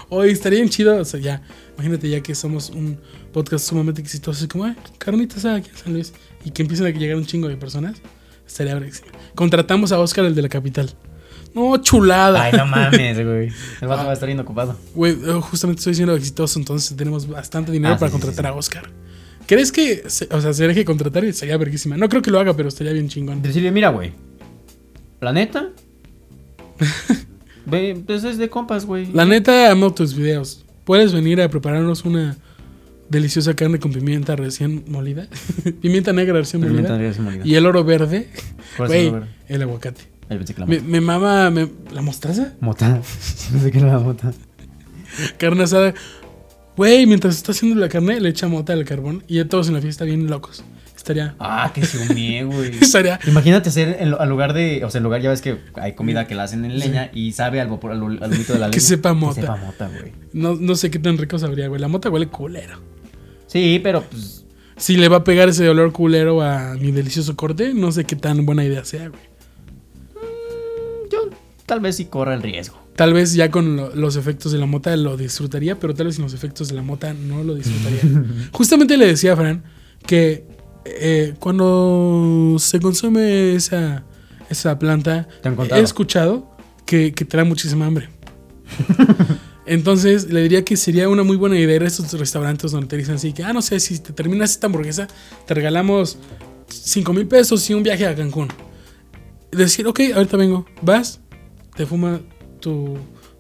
Hoy 0.10 0.30
estaría 0.32 0.60
bien 0.60 0.70
chido. 0.70 0.98
O 0.98 1.06
sea, 1.06 1.20
ya. 1.20 1.42
Imagínate 1.76 2.10
ya 2.10 2.22
que 2.22 2.36
somos 2.36 2.70
un 2.70 3.00
podcast 3.32 3.68
sumamente 3.68 4.02
exitoso. 4.02 4.38
Así 4.40 4.48
como, 4.48 4.66
"Ay, 4.66 4.76
carnita 4.98 5.38
asada 5.38 5.56
aquí 5.56 5.70
en 5.72 5.78
San 5.78 5.94
Luis. 5.94 6.14
Y 6.46 6.52
que 6.52 6.62
empiecen 6.64 6.86
a 6.86 6.90
llegar 6.90 7.18
un 7.18 7.26
chingo 7.26 7.48
de 7.48 7.58
personas. 7.58 7.98
Estaría 8.46 8.74
verguísima. 8.76 9.08
Contratamos 9.36 9.92
a 9.92 10.00
Oscar, 10.00 10.26
el 10.26 10.36
de 10.36 10.42
la 10.42 10.50
capital. 10.50 10.94
No, 11.56 11.78
chulada. 11.78 12.44
Ay, 12.44 12.54
no 12.54 12.66
mames, 12.66 13.16
güey. 13.26 13.50
El 13.82 13.88
vato 13.88 14.04
va 14.06 14.10
a 14.12 14.14
estar 14.14 14.28
bien 14.28 14.40
ocupado. 14.40 14.76
Güey, 14.96 15.14
eh, 15.14 15.40
justamente 15.42 15.80
estoy 15.80 15.94
siendo 15.96 16.16
exitoso, 16.16 16.58
entonces 16.60 16.96
tenemos 16.98 17.28
bastante 17.28 17.72
dinero 17.72 17.94
Ah, 17.96 17.98
para 18.00 18.10
sí, 18.12 18.14
contratar 18.20 18.46
sí, 18.46 18.50
a 18.52 18.54
Oscar. 18.54 18.90
¿Crees 19.46 19.72
que, 19.72 20.04
se- 20.08 20.28
o 20.32 20.40
sea, 20.42 20.54
se 20.54 20.68
deje 20.68 20.86
contratar 20.86 21.24
y 21.26 21.34
sería 21.34 21.58
verguísima? 21.58 21.98
No 21.98 22.10
creo 22.10 22.22
que 22.22 22.32
lo 22.32 22.40
haga, 22.40 22.56
pero 22.56 22.70
estaría 22.70 22.94
bien 22.94 23.10
chingón. 23.10 23.42
Decirle, 23.42 23.72
mira, 23.72 23.90
güey. 23.90 24.14
La 25.22 25.32
neta. 25.34 25.70
Ve, 27.66 28.02
pues 28.06 28.24
es 28.24 28.38
de 28.38 28.50
compas, 28.50 28.86
güey. 28.86 29.08
La 29.14 29.26
neta, 29.26 29.72
amo 29.72 29.94
tus 29.94 30.16
videos. 30.16 30.66
¿Puedes 30.84 31.14
venir 31.14 31.42
a 31.42 31.50
prepararnos 31.50 32.04
una 32.04 32.36
deliciosa 33.10 33.54
carne 33.56 33.80
con 33.80 33.92
pimienta 33.94 34.36
recién 34.36 34.84
molida? 34.88 35.28
pimienta 35.82 36.12
negra 36.14 36.40
recién 36.40 36.62
Pimienta 36.62 36.94
molida. 36.94 37.14
me 37.22 37.28
olvidó. 37.30 37.46
Y 37.46 37.56
el 37.56 37.66
oro 37.66 37.84
verde. 37.84 38.28
¿Cuál 38.76 38.92
es 38.92 39.12
Güey, 39.12 39.24
el 39.48 39.62
aguacate. 39.62 40.02
Ay, 40.30 40.38
pensé 40.38 40.54
que 40.54 40.62
la 40.62 40.66
Me, 40.68 40.76
mota. 40.78 40.88
me 40.90 41.02
mama 41.02 41.50
me- 41.50 41.70
la 41.94 42.02
mostaza. 42.02 42.54
Mota. 42.60 43.02
No 43.54 43.60
sé 43.62 43.72
qué 43.72 43.78
era 43.80 43.88
la 43.94 44.00
mota. 44.00 44.34
Carne 45.38 45.64
asada. 45.64 45.94
Güey, 46.76 47.06
mientras 47.06 47.36
está 47.36 47.52
haciendo 47.52 47.80
la 47.80 47.88
carne, 47.90 48.20
le 48.20 48.30
echa 48.30 48.48
mota 48.48 48.74
al 48.74 48.84
carbón. 48.86 49.24
Y 49.28 49.36
ya 49.36 49.48
todos 49.48 49.68
en 49.68 49.76
la 49.76 49.82
fiesta 49.82 50.06
bien 50.06 50.28
locos. 50.30 50.64
Estaría. 50.96 51.36
Ah, 51.38 51.72
que 51.76 51.86
se 51.86 51.98
humie, 52.00 52.44
güey. 52.46 52.72
Estaría. 52.82 53.20
Imagínate 53.28 53.70
hacer 53.70 53.98
en, 54.00 54.12
lo- 54.12 54.20
al 54.22 54.30
lugar 54.30 54.54
de, 54.54 54.84
o 54.86 54.90
sea, 54.90 55.00
en 55.00 55.04
lugar 55.04 55.22
ya 55.22 55.30
ves 55.30 55.42
que 55.42 55.58
hay 55.76 55.94
comida 55.94 56.26
que 56.26 56.34
la 56.34 56.44
hacen 56.44 56.64
en 56.66 56.80
leña 56.80 57.12
y 57.14 57.34
sabe 57.34 57.60
al 57.62 57.68
vapor, 57.68 57.92
al, 57.92 57.98
al 58.24 58.32
humito 58.34 58.54
de 58.54 58.60
la 58.60 58.68
leña. 58.68 58.72
Que 58.72 58.80
sepa 58.80 59.14
mota. 59.14 59.36
Que 59.36 59.42
sepa 59.42 59.58
mota, 59.58 59.88
güey. 59.90 60.14
No, 60.32 60.56
no 60.56 60.76
sé 60.76 60.90
qué 60.90 61.00
tan 61.00 61.18
rico 61.18 61.38
sabría, 61.38 61.68
güey. 61.68 61.80
La 61.82 61.90
mota 61.90 62.10
huele 62.10 62.28
culero. 62.28 62.80
Sí, 63.48 63.80
pero 63.84 64.02
pues 64.04 64.46
Si 64.78 64.96
le 64.98 65.10
va 65.10 65.18
a 65.18 65.24
pegar 65.24 65.50
ese 65.50 65.70
olor 65.70 65.92
culero 65.92 66.42
a 66.42 66.74
mi 66.76 66.92
delicioso 66.92 67.36
corte, 67.36 67.74
no 67.76 67.92
sé 67.92 68.06
qué 68.06 68.16
tan 68.16 68.46
buena 68.46 68.64
idea 68.64 68.84
sea, 68.86 69.10
güey. 69.10 69.22
Tal 71.66 71.80
vez 71.80 71.96
sí 71.98 72.06
corra 72.06 72.34
el 72.34 72.42
riesgo. 72.42 72.82
Tal 72.96 73.14
vez 73.14 73.34
ya 73.34 73.50
con 73.50 73.76
lo- 73.76 73.96
los 73.96 74.16
efectos 74.16 74.52
de 74.52 74.60
la 74.60 74.66
mota 74.68 74.96
lo 74.96 75.18
disfrutaría, 75.18 75.80
pero 75.80 75.94
tal 75.96 76.06
vez 76.08 76.16
sin 76.16 76.24
los 76.24 76.34
efectos 76.34 76.68
de 76.70 76.76
la 76.76 76.82
mota 76.84 77.14
no 77.14 77.44
lo 77.44 77.56
disfrutaría. 77.56 78.02
Justamente 78.52 78.98
le 78.98 79.08
decía 79.08 79.34
a 79.34 79.36
Fran 79.36 79.64
que 80.06 80.46
eh, 80.86 81.34
cuando 81.40 82.56
se 82.60 82.80
consume 82.80 83.56
esa, 83.56 84.04
esa 84.50 84.78
planta, 84.78 85.28
he 85.78 85.82
escuchado 85.82 86.56
que, 86.86 87.14
que 87.14 87.26
te 87.26 87.38
da 87.38 87.44
muchísima 87.46 87.86
hambre. 87.88 88.10
Entonces 89.66 90.30
le 90.32 90.42
diría 90.42 90.66
que 90.66 90.76
sería 90.76 91.08
una 91.08 91.24
muy 91.24 91.38
buena 91.38 91.58
idea 91.58 91.76
ir 91.78 91.84
a 91.84 91.88
estos 91.88 92.12
restaurantes 92.20 92.72
donde 92.72 92.88
te 92.88 92.98
dicen 92.98 93.16
así 93.16 93.32
que, 93.32 93.44
ah, 93.44 93.54
no 93.54 93.62
sé, 93.62 93.80
si 93.80 93.98
te 94.00 94.12
terminas 94.12 94.52
esta 94.52 94.68
hamburguesa, 94.68 95.08
te 95.48 95.54
regalamos 95.54 96.18
5 96.68 97.14
mil 97.14 97.28
pesos 97.28 97.68
y 97.70 97.74
un 97.74 97.82
viaje 97.84 98.06
a 98.06 98.14
Cancún. 98.14 98.50
Decir, 99.52 99.88
ok, 99.88 100.02
ahorita 100.16 100.36
vengo, 100.36 100.66
vas, 100.82 101.22
te 101.76 101.86
fuma 101.86 102.20
tu, 102.60 102.98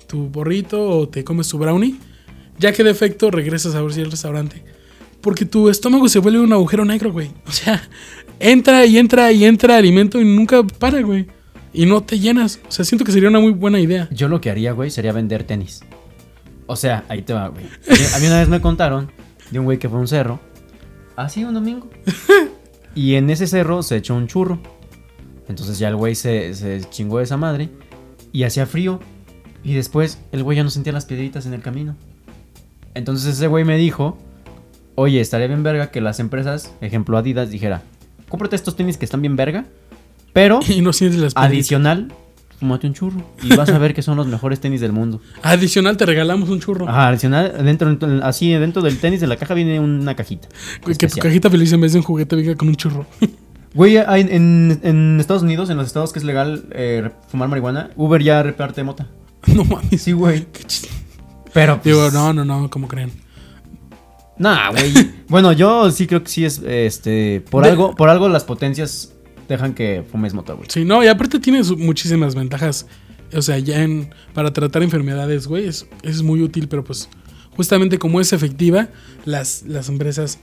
tu 0.08 0.28
borrito 0.30 0.82
o 0.90 1.08
te 1.10 1.24
comes 1.24 1.48
tu 1.48 1.58
brownie, 1.58 1.96
ya 2.60 2.72
que 2.74 2.84
de 2.84 2.92
efecto 2.92 3.32
regresas 3.32 3.76
a 3.76 3.82
ver 3.82 3.94
si 3.94 4.02
el 4.02 4.12
restaurante. 4.12 4.64
Porque 5.22 5.46
tu 5.46 5.70
estómago 5.70 6.08
se 6.10 6.20
vuelve 6.20 6.40
un 6.42 6.52
agujero 6.54 6.84
negro, 6.86 7.12
güey. 7.12 7.32
O 7.48 7.52
sea, 7.52 7.82
entra 8.40 8.86
y 8.86 8.98
entra 8.98 9.32
y 9.32 9.46
entra 9.46 9.78
alimento 9.78 10.20
y 10.20 10.26
nunca 10.26 10.64
para, 10.64 11.02
güey. 11.02 11.28
Y 11.74 11.86
no 11.86 12.04
te 12.04 12.20
llenas. 12.20 12.60
O 12.68 12.72
sea, 12.72 12.84
siento 12.86 13.04
que 13.06 13.12
sería 13.12 13.30
una 13.30 13.40
muy 13.40 13.52
buena 13.52 13.80
idea. 13.80 14.08
Yo 14.12 14.28
lo 14.28 14.42
que 14.42 14.52
haría, 14.52 14.74
güey, 14.74 14.92
sería 14.92 15.12
vender 15.12 15.44
tenis. 15.44 15.82
O 16.68 16.76
sea, 16.76 17.04
ahí 17.10 17.22
te 17.24 17.34
va, 17.34 17.48
güey. 17.48 17.66
A 18.16 18.20
mí- 18.20 18.28
una 18.28 18.40
vez 18.40 18.50
me 18.50 18.62
contaron 18.62 19.12
de 19.50 19.60
un 19.60 19.66
güey 19.66 19.80
que 19.80 19.90
fue 19.90 19.98
a 19.98 20.02
un 20.02 20.08
cerro. 20.08 20.40
Así 21.16 21.44
un 21.44 21.54
domingo. 21.54 21.90
Y 22.96 23.16
en 23.16 23.32
ese 23.32 23.48
cerro 23.48 23.82
se 23.82 23.96
echó 23.98 24.14
un 24.14 24.28
churro. 24.28 24.60
Entonces 25.48 25.80
ya 25.80 25.88
el 25.88 25.96
güey 25.96 26.14
se, 26.14 26.54
se 26.54 26.82
chingó 26.92 27.18
de 27.18 27.24
esa 27.24 27.38
madre. 27.38 27.70
Y 28.34 28.44
hacía 28.44 28.66
frío. 28.66 29.00
Y 29.64 29.76
después 29.76 30.20
el 30.34 30.44
güey 30.44 30.58
ya 30.58 30.64
no 30.64 30.70
sentía 30.70 30.92
las 30.92 31.06
piedritas 31.06 31.46
en 31.46 31.54
el 31.54 31.62
camino. 31.62 31.96
Entonces 32.96 33.36
ese 33.36 33.48
güey 33.48 33.64
me 33.64 33.78
dijo, 33.78 34.18
oye, 34.96 35.22
estaría 35.22 35.48
bien 35.48 35.64
verga 35.64 35.90
que 35.90 36.02
las 36.02 36.20
empresas, 36.20 36.74
ejemplo 36.82 37.18
Adidas, 37.18 37.50
dijera, 37.50 37.82
cómprate 38.28 38.56
estos 38.56 38.76
tenis 38.76 38.98
que 38.98 39.06
están 39.06 39.22
bien 39.22 39.36
verga, 39.36 39.66
pero 40.34 40.60
Y 40.68 40.82
no 40.82 40.92
sientes 40.92 41.20
las 41.20 41.34
piedritas. 41.34 41.54
adicional, 41.54 42.14
fúmate 42.60 42.88
un 42.88 42.94
churro. 42.94 43.24
Y 43.42 43.56
vas 43.56 43.70
a 43.70 43.78
ver 43.78 43.94
que 43.94 44.02
son 44.02 44.18
los 44.18 44.28
mejores 44.28 44.60
tenis 44.60 44.82
del 44.82 44.92
mundo. 44.92 45.22
Adicional, 45.44 45.96
te 45.98 46.06
regalamos 46.06 46.50
un 46.50 46.60
churro. 46.60 46.90
Ajá, 46.90 47.10
adicional, 47.10 47.54
dentro, 47.64 47.98
así 48.24 48.52
dentro 48.52 48.82
del 48.82 48.98
tenis 49.00 49.22
de 49.22 49.28
la 49.28 49.38
caja 49.38 49.54
viene 49.54 49.80
una 49.80 50.16
cajita. 50.16 50.48
Que 50.86 51.08
tu 51.08 51.20
cajita 51.20 51.50
feliz 51.50 51.72
en 51.74 51.82
vez 51.82 51.94
de 51.94 52.00
un 52.00 52.04
juguete 52.04 52.36
venga 52.36 52.56
con 52.56 52.68
un 52.68 52.76
churro. 52.76 53.06
Güey, 53.74 53.98
hay- 53.98 54.28
en, 54.30 54.80
en 54.84 55.20
Estados 55.20 55.42
Unidos, 55.44 55.70
en 55.70 55.78
los 55.78 55.88
estados 55.88 56.14
que 56.14 56.20
es 56.20 56.26
legal 56.26 56.66
eh, 56.72 57.10
fumar 57.28 57.50
marihuana, 57.50 57.90
Uber 57.96 58.22
ya 58.22 58.44
reparte 58.44 58.84
mota. 58.84 59.08
no 59.48 59.64
mames. 59.64 60.02
Sí, 60.02 60.12
güey. 60.12 60.46
Qué. 60.52 60.62
Pero, 61.54 61.76
pues, 61.82 61.86
Digo, 61.86 62.12
no, 62.12 62.34
no, 62.34 62.46
no, 62.46 62.70
como 62.70 62.88
creen. 62.88 63.12
Nah, 64.38 64.72
güey. 64.72 64.92
bueno, 65.28 65.52
yo 65.54 65.92
sí 65.92 66.08
creo 66.08 66.24
que 66.24 66.30
sí 66.30 66.46
es, 66.46 66.62
este, 66.66 67.42
por 67.50 67.64
De- 67.64 67.70
algo, 67.72 67.96
por 67.96 68.10
algo 68.10 68.30
las 68.30 68.44
potencias 68.44 69.14
dejan 69.48 69.74
que 69.74 70.04
fumes 70.12 70.34
mota, 70.34 70.54
güey. 70.54 70.68
Sí, 70.72 70.86
no, 70.86 71.04
y 71.04 71.08
aparte 71.08 71.40
tiene 71.40 71.62
muchísimas 71.78 72.36
ventajas. 72.36 72.88
O 73.36 73.42
sea, 73.42 73.58
ya 73.58 73.82
en, 73.82 74.14
para 74.34 74.54
tratar 74.54 74.84
enfermedades, 74.84 75.48
güey, 75.48 75.68
es, 75.68 75.88
es 76.04 76.22
muy 76.22 76.42
útil, 76.44 76.68
pero 76.68 76.84
pues 76.84 77.10
justamente 77.56 77.98
como 77.98 78.22
es 78.22 78.32
efectiva, 78.34 78.90
las, 79.26 79.64
las 79.64 79.90
empresas... 79.90 80.40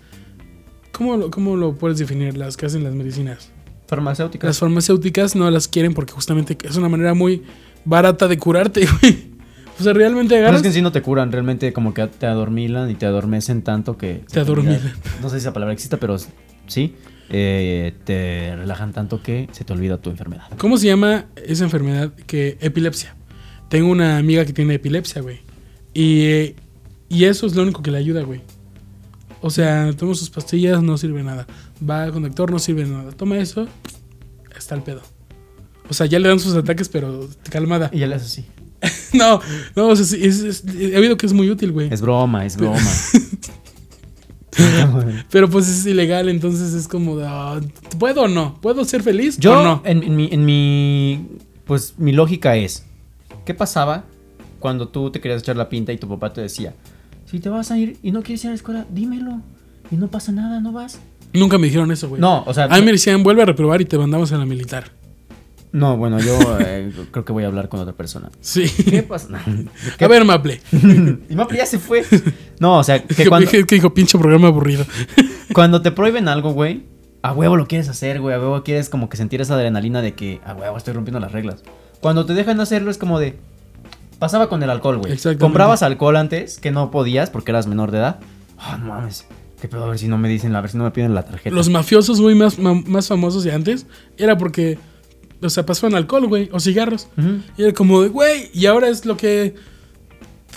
¿cómo 0.92 1.16
lo, 1.16 1.30
¿Cómo 1.30 1.56
lo 1.56 1.74
puedes 1.74 1.98
definir? 1.98 2.36
Las 2.36 2.56
que 2.56 2.66
hacen 2.66 2.84
las 2.84 2.94
medicinas. 2.94 3.50
Farmacéuticas. 3.86 4.48
Las 4.48 4.58
farmacéuticas 4.58 5.34
no 5.34 5.50
las 5.50 5.66
quieren 5.68 5.94
porque 5.94 6.12
justamente 6.12 6.56
es 6.62 6.76
una 6.76 6.88
manera 6.88 7.14
muy 7.14 7.42
barata 7.84 8.28
de 8.28 8.38
curarte, 8.38 8.86
güey. 9.00 9.30
O 9.78 9.82
sea, 9.82 9.94
realmente 9.94 10.34
Pero 10.34 10.42
agarras... 10.42 10.58
es 10.58 10.62
que 10.62 10.68
en 10.68 10.74
sí 10.74 10.82
no 10.82 10.92
te 10.92 11.00
curan, 11.00 11.32
realmente 11.32 11.72
como 11.72 11.94
que 11.94 12.06
te 12.06 12.26
adormilan 12.26 12.90
y 12.90 12.94
te 12.94 13.06
adormecen 13.06 13.62
tanto 13.62 13.96
que... 13.96 14.22
Te 14.30 14.40
adormilan. 14.40 14.92
No 15.22 15.30
sé 15.30 15.36
si 15.36 15.40
esa 15.40 15.54
palabra 15.54 15.72
exista, 15.72 15.96
pero 15.96 16.18
sí. 16.66 16.94
eh, 17.30 17.94
te 18.04 18.54
relajan 18.56 18.92
tanto 18.92 19.22
que 19.22 19.48
se 19.52 19.64
te 19.64 19.72
olvida 19.72 19.96
tu 19.96 20.10
enfermedad. 20.10 20.44
¿Cómo 20.58 20.76
se 20.76 20.86
llama 20.86 21.26
esa 21.34 21.64
enfermedad 21.64 22.12
que 22.26 22.58
epilepsia? 22.60 23.16
Tengo 23.70 23.90
una 23.90 24.18
amiga 24.18 24.44
que 24.44 24.52
tiene 24.52 24.74
epilepsia, 24.74 25.22
güey. 25.22 25.40
Y, 25.94 26.20
eh, 26.24 26.56
y 27.08 27.24
eso 27.24 27.46
es 27.46 27.54
lo 27.56 27.62
único 27.62 27.82
que 27.82 27.90
le 27.90 27.98
ayuda, 27.98 28.22
güey. 28.22 28.42
O 29.42 29.50
sea, 29.50 29.90
toma 29.96 30.14
sus 30.14 30.30
pastillas, 30.30 30.82
no 30.82 30.98
sirve 30.98 31.22
nada. 31.22 31.46
Va 31.88 32.10
con 32.12 32.22
doctor, 32.22 32.50
no 32.50 32.58
sirve 32.58 32.84
nada. 32.84 33.10
Toma 33.12 33.38
eso, 33.38 33.66
está 34.56 34.74
el 34.74 34.82
pedo. 34.82 35.00
O 35.88 35.94
sea, 35.94 36.06
ya 36.06 36.18
le 36.18 36.28
dan 36.28 36.38
sus 36.38 36.54
ataques, 36.54 36.88
pero 36.88 37.28
calmada. 37.50 37.90
Y 37.92 37.98
ya 38.00 38.06
le 38.06 38.16
haces 38.16 38.28
así. 38.32 38.44
No, 39.12 39.40
no, 39.74 39.88
o 39.88 39.96
sea, 39.96 40.04
sí, 40.04 40.18
es- 40.22 40.40
es- 40.42 40.64
he 40.78 40.96
oído 40.96 41.16
que 41.16 41.26
es 41.26 41.32
muy 41.32 41.50
útil, 41.50 41.72
güey. 41.72 41.92
Es 41.92 42.00
broma, 42.00 42.46
es 42.46 42.56
broma. 42.56 42.78
Pero 45.30 45.48
pues 45.48 45.68
es 45.68 45.86
ilegal, 45.86 46.28
entonces 46.28 46.74
es 46.74 46.88
como, 46.88 47.16
de, 47.16 47.24
ah, 47.26 47.60
¿puedo 47.98 48.22
o 48.22 48.28
no? 48.28 48.60
¿Puedo 48.60 48.84
ser 48.84 49.02
feliz 49.02 49.38
Yo, 49.38 49.60
o 49.60 49.62
no? 49.62 49.82
en, 49.84 50.02
en 50.02 50.16
mi, 50.16 50.28
en 50.32 50.44
mi. 50.44 51.26
Pues 51.64 51.94
mi 51.98 52.12
lógica 52.12 52.56
es: 52.56 52.84
¿qué 53.44 53.54
pasaba 53.54 54.04
cuando 54.58 54.88
tú 54.88 55.10
te 55.10 55.20
querías 55.20 55.42
echar 55.42 55.56
la 55.56 55.68
pinta 55.68 55.92
y 55.92 55.98
tu 55.98 56.08
papá 56.08 56.32
te 56.32 56.40
decía, 56.40 56.74
si 57.30 57.40
te 57.40 57.48
vas 57.48 57.70
a 57.70 57.78
ir 57.78 57.96
y 58.02 58.12
no 58.12 58.22
quieres 58.22 58.42
ir 58.44 58.48
a 58.48 58.50
la 58.50 58.56
escuela, 58.56 58.86
dímelo. 58.90 59.40
Y 59.90 59.96
no 59.96 60.08
pasa 60.08 60.32
nada, 60.32 60.60
no 60.60 60.72
vas. 60.72 61.00
Nunca 61.32 61.58
me 61.58 61.66
dijeron 61.66 61.90
eso, 61.92 62.08
güey. 62.08 62.20
No, 62.20 62.42
o 62.46 62.54
sea. 62.54 62.64
A 62.64 62.76
mí 62.78 62.82
me 62.84 62.92
decían, 62.92 63.22
vuelve 63.22 63.42
a 63.42 63.46
reprobar 63.46 63.80
y 63.80 63.84
te 63.84 63.98
mandamos 63.98 64.32
a 64.32 64.38
la 64.38 64.46
militar. 64.46 64.90
No, 65.72 65.96
bueno, 65.96 66.18
yo 66.18 66.36
eh, 66.60 66.90
creo 67.12 67.24
que 67.24 67.32
voy 67.32 67.44
a 67.44 67.46
hablar 67.46 67.68
con 67.68 67.78
otra 67.78 67.92
persona. 67.92 68.30
Sí. 68.40 68.66
¿Qué 68.68 69.02
pasa? 69.02 69.28
No. 69.46 69.70
A 70.00 70.08
ver, 70.08 70.24
Maple. 70.24 70.60
Y 71.28 71.34
Maple 71.36 71.58
ya 71.58 71.66
se 71.66 71.78
fue. 71.78 72.04
No, 72.58 72.78
o 72.78 72.84
sea, 72.84 73.02
que 73.02 73.14
Que, 73.14 73.26
cuando, 73.28 73.48
que 73.50 73.62
dijo, 73.64 73.94
pinche 73.94 74.18
programa 74.18 74.48
aburrido. 74.48 74.84
cuando 75.52 75.82
te 75.82 75.92
prohíben 75.92 76.26
algo, 76.26 76.52
güey, 76.52 76.82
a 77.22 77.32
huevo 77.32 77.56
lo 77.56 77.68
quieres 77.68 77.88
hacer, 77.88 78.20
güey. 78.20 78.34
A 78.34 78.40
huevo 78.40 78.62
quieres 78.64 78.88
como 78.88 79.08
que 79.08 79.16
sentir 79.16 79.40
esa 79.40 79.54
adrenalina 79.54 80.02
de 80.02 80.14
que 80.14 80.40
a 80.44 80.54
huevo 80.54 80.76
estoy 80.76 80.94
rompiendo 80.94 81.20
las 81.20 81.30
reglas. 81.30 81.62
Cuando 82.00 82.26
te 82.26 82.34
dejan 82.34 82.58
hacerlo 82.60 82.90
es 82.90 82.98
como 82.98 83.20
de. 83.20 83.38
Pasaba 84.20 84.48
con 84.48 84.62
el 84.62 84.70
alcohol, 84.70 84.98
güey. 84.98 85.12
Exactamente. 85.12 85.40
Comprabas 85.42 85.82
alcohol 85.82 86.14
antes 86.16 86.58
que 86.60 86.70
no 86.70 86.92
podías 86.92 87.30
porque 87.30 87.50
eras 87.50 87.66
menor 87.66 87.90
de 87.90 87.98
edad. 87.98 88.20
Ah, 88.58 88.76
no 88.78 88.86
mames. 88.86 89.26
¿Qué 89.60 89.66
pedo? 89.66 89.84
A 89.84 89.88
ver 89.88 89.98
si 89.98 90.06
no 90.08 90.16
me 90.18 90.28
dicen, 90.28 90.54
a 90.54 90.60
ver 90.60 90.70
si 90.70 90.78
no 90.78 90.84
me 90.84 90.90
piden 90.92 91.14
la 91.14 91.24
tarjeta. 91.24 91.54
Los 91.54 91.68
mafiosos, 91.68 92.20
güey, 92.20 92.34
más, 92.36 92.58
más 92.58 93.08
famosos 93.08 93.42
de 93.44 93.52
antes, 93.52 93.86
era 94.16 94.38
porque, 94.38 94.78
o 95.42 95.50
sea, 95.50 95.66
pasaban 95.66 95.94
alcohol, 95.96 96.28
güey, 96.28 96.48
o 96.52 96.60
cigarros. 96.60 97.08
Y 97.58 97.62
era 97.64 97.72
como 97.72 98.02
de, 98.02 98.08
güey, 98.08 98.50
y 98.54 98.66
ahora 98.66 98.88
es 98.88 99.04
lo 99.04 99.16
que 99.16 99.54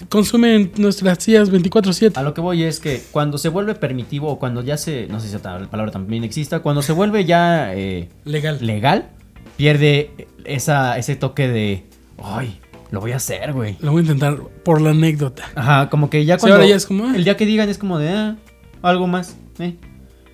consumen 0.09 0.72
nuestras 0.78 1.18
tías 1.20 1.51
24-7. 1.51 2.18
A 2.18 2.24
lo 2.24 2.34
que 2.34 2.41
voy 2.41 2.64
es 2.64 2.80
que 2.80 3.01
cuando 3.11 3.38
se 3.38 3.49
vuelve 3.49 3.76
permitivo 3.76 4.30
o 4.30 4.39
cuando 4.39 4.61
ya 4.61 4.78
se. 4.78 5.07
No 5.07 5.20
sé 5.20 5.28
si 5.30 5.36
esa 5.36 5.68
palabra 5.70 5.91
también 5.91 6.24
exista. 6.24 6.59
Cuando 6.59 6.82
se 6.82 6.93
vuelve 6.93 7.26
ya. 7.26 7.74
eh, 7.76 8.09
Legal. 8.26 8.57
legal, 8.61 9.09
pierde 9.57 10.28
esa, 10.45 10.97
ese 10.97 11.16
toque 11.16 11.47
de, 11.47 11.84
ay, 12.22 12.59
lo 12.94 13.02
voy 13.02 13.12
a 13.12 13.16
hacer, 13.16 13.54
güey. 13.54 13.76
Lo 13.82 13.91
voy 13.91 14.00
a 14.00 14.04
intentar 14.04 14.38
por 14.64 14.80
la 14.80 14.91
anécdota. 14.91 15.44
Ajá, 15.56 15.89
como 15.89 16.12
que 16.12 16.26
ya 16.26 16.36
Sí, 16.36 16.41
cuando... 16.41 16.56
ahora 16.58 16.68
ya 16.68 16.76
es 16.76 16.86
como, 16.86 17.06
ah. 17.08 17.14
El 17.16 17.24
día 17.24 17.36
que 17.36 17.48
digan 17.48 17.68
es 17.68 17.80
como 17.80 17.98
de, 17.98 18.10
ah, 18.10 18.36
algo 18.84 19.08
más, 19.08 19.36
eh. 19.58 19.76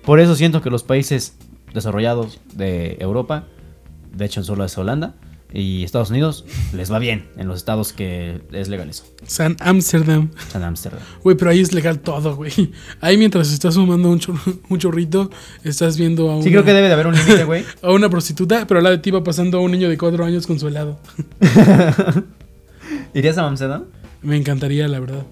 Por 0.04 0.20
eso 0.20 0.36
siento 0.36 0.60
que 0.60 0.68
los 0.68 0.82
países 0.82 1.36
desarrollados 1.72 2.38
de 2.54 2.98
Europa, 3.00 3.46
de 4.14 4.26
hecho 4.26 4.42
solo 4.44 4.64
es 4.66 4.76
Holanda, 4.76 5.14
y 5.52 5.82
Estados 5.84 6.10
Unidos, 6.10 6.44
les 6.74 6.92
va 6.92 6.98
bien 6.98 7.28
en 7.36 7.48
los 7.48 7.56
estados 7.56 7.92
que 7.94 8.40
es 8.52 8.68
legal 8.68 8.88
eso. 8.90 9.04
San 9.26 9.56
Amsterdam. 9.60 10.30
San 10.48 10.62
Amsterdam. 10.62 11.00
Güey, 11.24 11.36
pero 11.36 11.50
ahí 11.50 11.60
es 11.60 11.72
legal 11.72 11.98
todo, 12.00 12.36
güey. 12.36 12.52
Ahí 13.00 13.16
mientras 13.16 13.50
estás 13.52 13.74
fumando 13.74 14.10
un, 14.10 14.20
chor- 14.20 14.38
un 14.68 14.78
chorrito, 14.78 15.28
estás 15.64 15.96
viendo 15.98 16.30
a 16.30 16.34
una, 16.36 16.44
Sí 16.44 16.50
creo 16.50 16.62
que 16.64 16.72
debe 16.74 16.86
de 16.88 16.92
haber 16.94 17.06
un 17.08 17.14
límite, 17.16 17.44
güey. 17.50 17.64
a 17.82 17.90
una 17.90 18.08
prostituta, 18.10 18.66
pero 18.68 18.78
al 18.78 18.84
lado 18.84 18.96
de 18.96 19.02
ti 19.02 19.10
va 19.10 19.24
pasando 19.24 19.58
a 19.58 19.60
un 19.62 19.72
niño 19.72 19.88
de 19.88 19.96
cuatro 19.98 20.24
años 20.24 20.46
con 20.46 20.58
su 20.60 20.68
helado. 20.68 21.00
¿Irías 23.14 23.38
a 23.38 23.46
Amsterdam? 23.46 23.84
Me 24.22 24.36
encantaría, 24.36 24.86
la 24.88 25.00
verdad. 25.00 25.26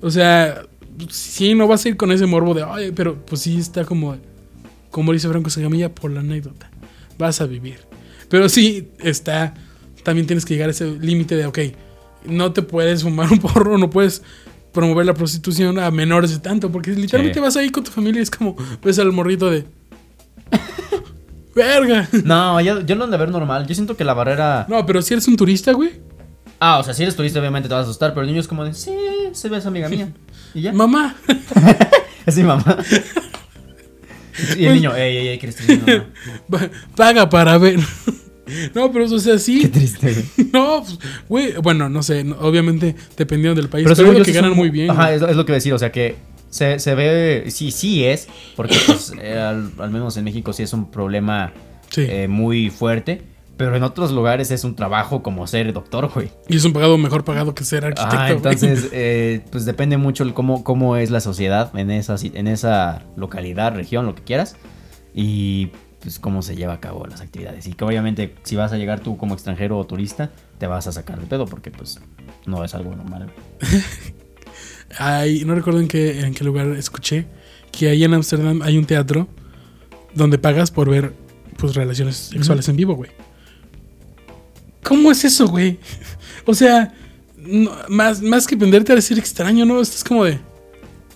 O 0.00 0.10
sea, 0.10 0.62
sí, 1.08 1.54
no 1.54 1.66
vas 1.68 1.84
a 1.84 1.88
ir 1.88 1.96
con 1.96 2.12
ese 2.12 2.26
morbo 2.26 2.54
de, 2.54 2.64
ay, 2.66 2.92
pero 2.94 3.16
pues 3.24 3.42
sí 3.42 3.58
está 3.58 3.84
como, 3.84 4.16
como 4.90 5.12
dice 5.12 5.28
Franco 5.28 5.50
Segamilla, 5.50 5.94
por 5.94 6.10
la 6.10 6.20
anécdota. 6.20 6.70
Vas 7.18 7.40
a 7.40 7.46
vivir. 7.46 7.78
Pero 8.28 8.48
sí 8.48 8.88
está, 8.98 9.54
también 10.02 10.26
tienes 10.26 10.44
que 10.44 10.54
llegar 10.54 10.68
a 10.68 10.72
ese 10.72 10.90
límite 10.98 11.36
de, 11.36 11.46
ok, 11.46 11.58
no 12.26 12.52
te 12.52 12.62
puedes 12.62 13.02
fumar 13.02 13.30
un 13.32 13.38
porro, 13.38 13.78
no 13.78 13.88
puedes 13.88 14.22
promover 14.72 15.06
la 15.06 15.14
prostitución 15.14 15.78
a 15.78 15.90
menores 15.90 16.32
de 16.32 16.38
tanto, 16.40 16.70
porque 16.70 16.90
literalmente 16.90 17.38
Sí. 17.38 17.42
vas 17.42 17.56
ahí 17.56 17.70
con 17.70 17.84
tu 17.84 17.90
familia 17.90 18.18
y 18.18 18.22
es 18.24 18.30
como, 18.30 18.56
ves 18.82 18.98
al 18.98 19.12
morrito 19.12 19.50
de, 19.50 19.64
Verga. 21.54 22.08
No, 22.24 22.60
yo, 22.60 22.80
yo 22.82 22.94
lo 22.96 23.04
han 23.04 23.10
de 23.10 23.16
ver 23.16 23.30
normal. 23.30 23.66
Yo 23.66 23.74
siento 23.74 23.96
que 23.96 24.04
la 24.04 24.12
barrera. 24.12 24.66
No, 24.68 24.84
pero 24.84 25.00
si 25.00 25.14
eres 25.14 25.26
un 25.26 25.36
turista, 25.36 25.72
güey. 25.72 25.90
Ah, 26.58 26.78
o 26.78 26.82
sea, 26.84 26.94
si 26.94 27.02
eres 27.02 27.14
turista, 27.16 27.38
obviamente 27.40 27.68
te 27.68 27.74
vas 27.74 27.82
a 27.82 27.88
asustar, 27.88 28.12
pero 28.14 28.22
el 28.22 28.28
niño 28.28 28.40
es 28.40 28.48
como 28.48 28.64
de, 28.64 28.72
sí, 28.74 28.94
se 29.32 29.48
ve 29.48 29.58
esa 29.58 29.68
amiga 29.68 29.88
mía. 29.88 30.08
Y 30.54 30.62
ya. 30.62 30.72
Mamá. 30.72 31.14
Es 32.26 32.36
mi 32.36 32.42
mamá. 32.42 32.78
Y 34.58 34.64
el 34.66 34.74
niño, 34.74 34.94
ey, 34.96 35.16
ey, 35.16 35.28
ey, 35.28 35.38
¿qué 35.38 35.46
eres 35.46 35.80
mamá? 35.86 36.06
pa- 36.50 36.70
Paga 36.96 37.28
para 37.28 37.56
ver. 37.56 37.78
No, 38.74 38.90
pero 38.92 39.04
o 39.06 39.18
sea, 39.18 39.38
sí. 39.38 39.60
Qué 39.62 39.68
triste, 39.68 40.12
güey. 40.12 40.48
No, 40.52 40.82
pues, 40.84 40.98
güey, 41.28 41.54
bueno, 41.62 41.88
no 41.88 42.02
sé, 42.02 42.24
no- 42.24 42.36
obviamente 42.40 42.96
dependiendo 43.16 43.60
del 43.60 43.70
país, 43.70 43.86
pero, 43.88 44.12
lo 44.12 44.18
yo 44.18 44.24
que 44.24 44.32
ganan 44.32 44.54
muy 44.54 44.70
bien. 44.70 44.90
Ajá, 44.90 45.14
es, 45.14 45.22
es 45.22 45.36
lo 45.36 45.46
que 45.46 45.52
decir, 45.52 45.72
o 45.72 45.78
sea 45.78 45.90
que 45.92 46.16
se, 46.50 46.78
se 46.80 46.94
ve, 46.94 47.44
sí, 47.48 47.70
sí 47.70 48.04
es, 48.04 48.28
porque 48.56 48.76
pues 48.86 49.12
eh, 49.20 49.38
al, 49.38 49.72
al 49.78 49.90
menos 49.90 50.16
en 50.16 50.24
México 50.24 50.52
sí 50.52 50.62
es 50.64 50.72
un 50.72 50.90
problema 50.90 51.52
Sí. 51.90 52.02
eh, 52.08 52.26
muy 52.28 52.70
fuerte, 52.70 53.22
pero 53.56 53.74
en 53.74 53.82
otros 53.82 54.12
lugares 54.12 54.50
es 54.50 54.64
un 54.64 54.74
trabajo 54.74 55.22
como 55.22 55.46
ser 55.46 55.72
doctor, 55.72 56.10
güey. 56.12 56.30
Y 56.48 56.56
es 56.56 56.64
un 56.64 56.72
pagado 56.72 56.98
mejor 56.98 57.24
pagado 57.24 57.54
que 57.54 57.64
ser 57.64 57.84
arquitecto. 57.84 58.16
Ah, 58.18 58.30
entonces, 58.30 58.88
eh, 58.92 59.44
pues 59.50 59.64
depende 59.64 59.96
mucho 59.96 60.24
el 60.24 60.34
cómo, 60.34 60.62
cómo 60.62 60.96
es 60.96 61.10
la 61.10 61.20
sociedad 61.20 61.76
en 61.76 61.90
esa, 61.90 62.16
en 62.22 62.46
esa 62.48 63.04
localidad, 63.16 63.74
región, 63.74 64.04
lo 64.06 64.14
que 64.14 64.22
quieras. 64.22 64.56
Y 65.14 65.70
pues 66.00 66.18
cómo 66.18 66.42
se 66.42 66.54
lleva 66.54 66.74
a 66.74 66.80
cabo 66.80 67.06
las 67.06 67.20
actividades. 67.22 67.66
Y 67.66 67.72
que 67.72 67.84
obviamente 67.84 68.34
si 68.42 68.56
vas 68.56 68.72
a 68.72 68.76
llegar 68.76 69.00
tú 69.00 69.16
como 69.16 69.34
extranjero 69.34 69.78
o 69.78 69.86
turista, 69.86 70.30
te 70.58 70.66
vas 70.66 70.86
a 70.86 70.92
sacar 70.92 71.18
de 71.18 71.26
pedo 71.26 71.46
porque 71.46 71.70
pues 71.70 72.00
no 72.44 72.62
es 72.62 72.74
algo 72.74 72.94
normal. 72.94 73.32
Ay, 74.98 75.44
no 75.44 75.54
recuerdo 75.54 75.80
en 75.80 75.88
qué, 75.88 76.20
en 76.20 76.34
qué 76.34 76.44
lugar 76.44 76.68
escuché 76.68 77.26
que 77.72 77.88
ahí 77.88 78.04
en 78.04 78.14
Ámsterdam 78.14 78.62
hay 78.62 78.78
un 78.78 78.84
teatro 78.84 79.28
donde 80.14 80.38
pagas 80.38 80.70
por 80.70 80.88
ver 80.88 81.12
pues 81.56 81.74
relaciones 81.74 82.16
sexuales 82.16 82.68
en 82.68 82.76
vivo, 82.76 82.94
güey. 82.94 83.10
¿Cómo 84.86 85.10
es 85.10 85.24
eso, 85.24 85.46
güey? 85.48 85.78
O 86.48 86.54
sea, 86.54 86.94
no- 87.36 87.72
más, 87.88 88.22
más 88.22 88.46
que 88.46 88.54
venderte 88.54 88.92
a 88.92 88.94
decir 88.94 89.18
extraño, 89.18 89.64
¿no? 89.64 89.80
Estás 89.80 90.04
como 90.04 90.24
de... 90.24 90.38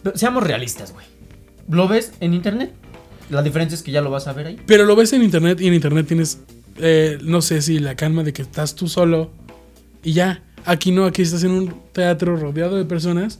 Pero 0.03 0.17
seamos 0.19 0.43
realistas, 0.43 0.93
güey. 0.93 1.07
¿Lo 1.69 1.87
ves 1.87 2.13
en 2.19 2.35
internet? 2.35 2.73
La 3.29 3.41
diferencia 3.43 3.77
es 3.77 3.83
que 3.85 3.93
ya 3.93 4.01
lo 4.01 4.11
vas 4.11 4.27
a 4.27 4.33
ver 4.33 4.49
ahí. 4.49 4.57
Pero 4.67 4.85
lo 4.87 4.97
ves 4.97 5.13
en 5.13 5.23
internet 5.23 5.61
y 5.61 5.69
en 5.69 5.75
internet 5.75 6.07
tienes, 6.09 6.39
eh, 6.79 7.19
no 7.23 7.43
sé 7.43 7.63
si 7.63 7.79
la 7.79 7.95
calma 7.95 8.25
de 8.25 8.33
que 8.33 8.43
estás 8.43 8.75
tú 8.75 8.89
solo 8.89 9.31
y 10.03 10.15
ya. 10.15 10.43
Aquí 10.65 10.91
no, 10.91 11.05
aquí 11.05 11.23
estás 11.23 11.45
en 11.45 11.53
un 11.53 11.75
teatro 11.93 12.37
rodeado 12.37 12.77
de 12.77 12.85
personas. 12.85 13.39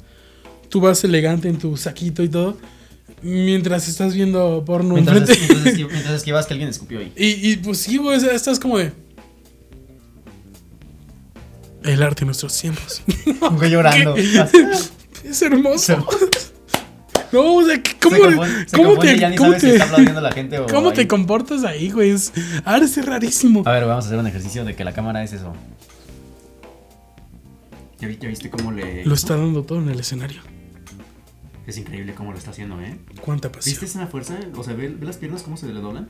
Tú 0.69 0.81
vas 0.81 1.03
elegante 1.03 1.49
en 1.49 1.59
tu 1.59 1.77
saquito 1.77 2.23
y 2.23 2.29
todo. 2.29 2.57
Mientras 3.23 3.89
estás 3.89 4.15
viendo 4.15 4.63
porno 4.65 4.95
Mientras, 4.95 5.19
enfrente. 5.29 5.43
es- 5.45 5.51
mientras, 5.51 5.75
esqui- 5.75 5.89
mientras 5.91 6.15
esquivas 6.15 6.47
que 6.47 6.55
alguien 6.55 6.71
escupió 6.71 7.01
ahí. 7.01 7.13
Y, 7.17 7.51
y, 7.51 7.57
pues 7.57 7.79
sí, 7.79 7.97
güey, 7.97 8.17
estás 8.33 8.61
como 8.61 8.79
de. 8.79 8.93
El 11.85 12.03
arte 12.03 12.21
de 12.21 12.27
nuestros 12.27 12.59
tiempos. 12.59 13.03
Güey 13.53 13.71
llorando. 13.71 14.17
es 14.17 15.43
hermoso. 15.43 16.07
No, 17.33 17.55
o 17.59 17.65
sea, 17.65 17.81
¿cómo, 18.03 18.17
Se 18.17 18.23
confunde- 18.23 18.69
se 18.69 18.77
cómo 18.77 18.99
te, 18.99 19.17
ya 19.17 19.29
ni 19.31 19.37
cómo 19.37 19.53
si 19.53 19.61
te- 19.61 19.81
aplaudiendo 19.81 20.21
la 20.21 20.33
gente 20.33 20.59
o 20.59 20.67
cómo 20.67 20.93
te 20.93 21.07
comportas 21.07 21.63
ahí, 21.63 21.89
güey? 21.93 22.11
Es, 22.11 22.33
ahora 22.65 22.85
es 22.85 23.07
rarísimo. 23.07 23.63
A 23.67 23.71
ver, 23.71 23.85
vamos 23.87 24.05
a 24.05 24.09
hacer 24.09 24.19
un 24.19 24.27
ejercicio 24.27 24.65
de 24.65 24.75
que 24.75 24.83
la 24.83 24.93
cámara 24.93 25.23
es 25.23 25.33
eso. 25.33 25.53
¿Ya, 28.01 28.09
ya 28.11 28.29
viste 28.29 28.51
cómo 28.51 28.73
le.? 28.73 29.05
Lo 29.05 29.15
está 29.15 29.37
dando 29.37 29.63
todo 29.63 29.79
en 29.79 29.91
el 29.91 30.01
escenario. 30.01 30.41
Es 31.69 31.77
increíble 31.79 32.15
cómo 32.15 32.33
lo 32.33 32.39
está 32.39 32.51
haciendo, 32.51 32.81
¿eh? 32.81 32.99
Cuánta 33.21 33.53
pasión. 33.53 33.75
¿Viste 33.75 33.85
esa 33.87 34.07
fuerza? 34.09 34.37
O 34.57 34.65
sea, 34.65 34.75
¿ve, 34.75 34.89
ve 34.89 35.07
las 35.07 35.19
piernas 35.19 35.43
cómo 35.45 35.57
se 35.57 35.67
le 35.73 35.79
doblan? 35.81 36.09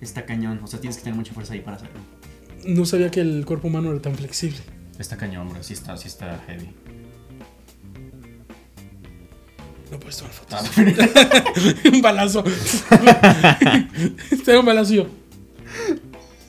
Está 0.00 0.26
cañón. 0.26 0.60
O 0.62 0.68
sea, 0.68 0.78
tienes 0.80 0.96
que 0.96 1.02
tener 1.02 1.16
mucha 1.18 1.32
fuerza 1.32 1.54
ahí 1.54 1.60
para 1.60 1.76
hacerlo. 1.78 1.98
No 2.66 2.84
sabía 2.84 3.10
que 3.10 3.20
el 3.20 3.44
cuerpo 3.44 3.66
humano 3.66 3.90
era 3.90 4.00
tan 4.00 4.14
flexible. 4.14 4.58
Está 5.02 5.16
cañón, 5.16 5.48
bro. 5.48 5.60
Sí 5.64 5.72
está, 5.72 5.96
sí 5.96 6.06
está 6.06 6.40
heavy. 6.46 6.70
No 9.90 9.98
puedes 9.98 10.16
tomar 10.16 10.32
fotos. 10.32 10.60
Ah, 10.62 11.44
un 11.92 12.00
balazo. 12.00 12.44
Este 14.30 14.52
era 14.52 14.60
un 14.60 14.66
balazo 14.66 14.92
y 14.92 14.96
yo. 14.98 15.06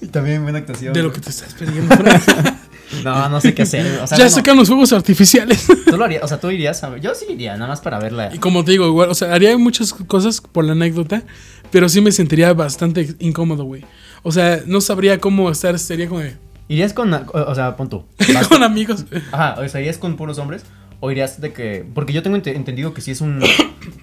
y 0.02 0.06
también 0.06 0.44
buena 0.44 0.60
actuación. 0.60 0.94
De 0.94 1.02
lo 1.02 1.12
que 1.12 1.20
te 1.20 1.32
estás 1.32 1.56
perdiendo. 1.56 1.96
No, 3.04 3.28
no 3.28 3.42
sé 3.42 3.56
qué 3.56 3.64
hacer. 3.64 3.88
O 4.04 4.06
sea, 4.06 4.20
ya 4.20 4.26
bueno, 4.26 4.30
sacan 4.30 4.56
los 4.56 4.68
fuegos 4.68 4.94
artificiales. 4.94 5.66
tú 5.66 5.98
lo 5.98 6.06
harías. 6.06 6.22
O 6.22 6.28
sea, 6.28 6.40
tú 6.40 6.52
irías 6.52 6.84
a 6.84 6.96
Yo 6.98 7.16
sí 7.16 7.26
iría, 7.28 7.54
nada 7.54 7.68
más 7.70 7.82
para 7.82 7.98
verla. 7.98 8.30
y 8.32 8.38
como 8.38 8.64
te 8.64 8.74
digo, 8.74 8.86
igual, 8.86 9.10
o 9.10 9.16
sea, 9.16 9.34
haría 9.34 9.58
muchas 9.58 9.94
cosas 9.94 10.42
por 10.42 10.64
la 10.64 10.74
anécdota, 10.74 11.24
pero 11.72 11.90
sí 11.90 12.02
me 12.02 12.12
sentiría 12.12 12.54
bastante 12.54 13.16
incómodo, 13.18 13.64
güey. 13.64 13.84
O 14.22 14.32
sea, 14.32 14.62
no 14.68 14.80
sabría 14.80 15.20
cómo 15.20 15.50
estar, 15.50 15.80
sería 15.80 16.08
como 16.08 16.22
de, 16.22 16.38
¿Irías 16.68 16.94
con. 16.94 17.14
O 17.14 17.56
sea, 17.56 17.76
pon 17.76 17.90
tú. 17.90 18.06
con 18.50 18.64
amigos. 18.64 19.06
Ajá, 19.32 19.62
o 19.62 19.68
sea, 19.68 19.82
¿irías 19.82 19.98
con 19.98 20.16
puros 20.16 20.38
hombres? 20.40 20.64
¿O 21.00 21.12
irías 21.12 21.42
de 21.42 21.52
que.? 21.52 21.86
Porque 21.94 22.14
yo 22.14 22.24
tengo 22.24 22.38
ente- 22.38 22.56
entendido 22.56 22.94
que 22.94 23.02
sí 23.02 23.12
es 23.12 23.20
un. 23.22 23.42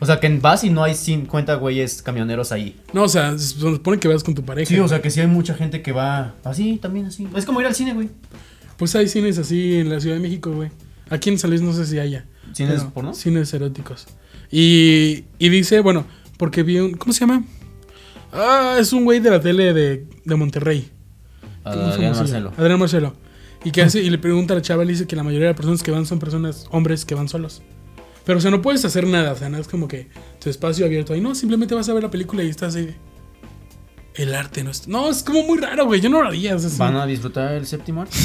O 0.00 0.06
sea, 0.06 0.20
que 0.20 0.28
vas 0.38 0.62
y 0.64 0.70
no 0.70 0.82
hay 0.84 0.94
50 0.94 1.54
güeyes 1.54 2.02
camioneros 2.02 2.52
ahí. 2.52 2.78
No, 2.92 3.04
o 3.04 3.08
sea, 3.08 3.36
se 3.38 3.58
supone 3.58 3.98
que 3.98 4.08
vas 4.08 4.22
con 4.22 4.34
tu 4.34 4.44
pareja. 4.44 4.68
Sí, 4.68 4.78
o 4.78 4.86
sea, 4.88 5.00
que 5.00 5.11
sí 5.11 5.20
hay 5.20 5.26
mucha 5.26 5.54
gente 5.54 5.80
que 5.80 5.92
va 5.92 6.34
así, 6.44 6.76
también 6.76 7.06
así. 7.06 7.26
Es 7.34 7.46
como 7.46 7.61
ir 7.61 7.66
al 7.66 7.74
cine, 7.74 7.94
güey. 7.94 8.11
Pues 8.76 8.94
hay 8.94 9.08
cines 9.08 9.38
así 9.38 9.76
en 9.76 9.88
la 9.88 10.00
Ciudad 10.00 10.16
de 10.16 10.22
México, 10.22 10.52
güey. 10.52 10.70
Aquí 11.08 11.30
en 11.30 11.38
San 11.38 11.50
Luis 11.50 11.62
no 11.62 11.72
sé 11.72 11.86
si 11.86 11.98
haya. 11.98 12.26
¿Cines 12.52 12.80
Pero 12.80 12.90
porno? 12.90 13.14
Cines 13.14 13.52
eróticos. 13.54 14.06
Y, 14.50 15.24
y 15.38 15.48
dice, 15.48 15.80
bueno, 15.80 16.04
porque 16.36 16.62
vi 16.62 16.78
un. 16.78 16.92
¿Cómo 16.94 17.12
se 17.14 17.20
llama? 17.20 17.44
Ah, 18.32 18.76
es 18.78 18.92
un 18.92 19.04
güey 19.04 19.20
de 19.20 19.30
la 19.30 19.40
tele 19.40 19.72
de, 19.72 20.06
de 20.24 20.34
Monterrey. 20.36 20.90
Ah, 21.64 21.72
Adrián. 21.72 22.14
Marcelo. 22.14 22.52
Adrián 22.56 22.78
Marcelo. 22.78 23.14
Y 23.64 23.72
que 23.72 23.82
hace, 23.82 24.02
y 24.02 24.08
le 24.08 24.18
pregunta 24.18 24.54
a 24.54 24.56
la 24.56 24.62
chava, 24.62 24.84
le 24.84 24.92
dice 24.92 25.06
que 25.06 25.16
la 25.16 25.22
mayoría 25.22 25.48
de 25.48 25.52
las 25.52 25.56
personas 25.56 25.82
que 25.82 25.90
van 25.90 26.06
son 26.06 26.18
personas, 26.18 26.66
hombres 26.70 27.04
que 27.04 27.14
van 27.14 27.28
solos. 27.28 27.62
Pero 28.24 28.38
o 28.38 28.40
sea, 28.40 28.50
no 28.50 28.62
puedes 28.62 28.84
hacer 28.84 29.06
nada, 29.06 29.32
o 29.32 29.36
sea, 29.36 29.48
no 29.48 29.58
es 29.58 29.68
como 29.68 29.88
que 29.88 30.08
tu 30.40 30.48
espacio 30.50 30.86
abierto 30.86 31.12
ahí, 31.12 31.20
no, 31.20 31.34
simplemente 31.34 31.74
vas 31.74 31.88
a 31.88 31.94
ver 31.94 32.02
la 32.02 32.11
película 32.11 32.42
y 32.42 32.48
estás 32.48 32.76
ahí. 32.76 32.94
El 34.14 34.34
arte 34.34 34.64
no 34.64 34.70
es. 34.70 34.88
No, 34.88 35.08
es 35.08 35.22
como 35.22 35.42
muy 35.44 35.58
raro, 35.58 35.86
güey. 35.86 36.00
Yo 36.00 36.11
no 36.11 36.20
lo 36.20 36.28
haría. 36.28 36.56
o 36.56 36.58
sea, 36.58 36.68
sí. 36.68 36.78
¿Van 36.78 36.96
a 36.96 37.06
disfrutar 37.06 37.54
el 37.54 37.66
séptimo 37.66 38.02
arte? 38.02 38.16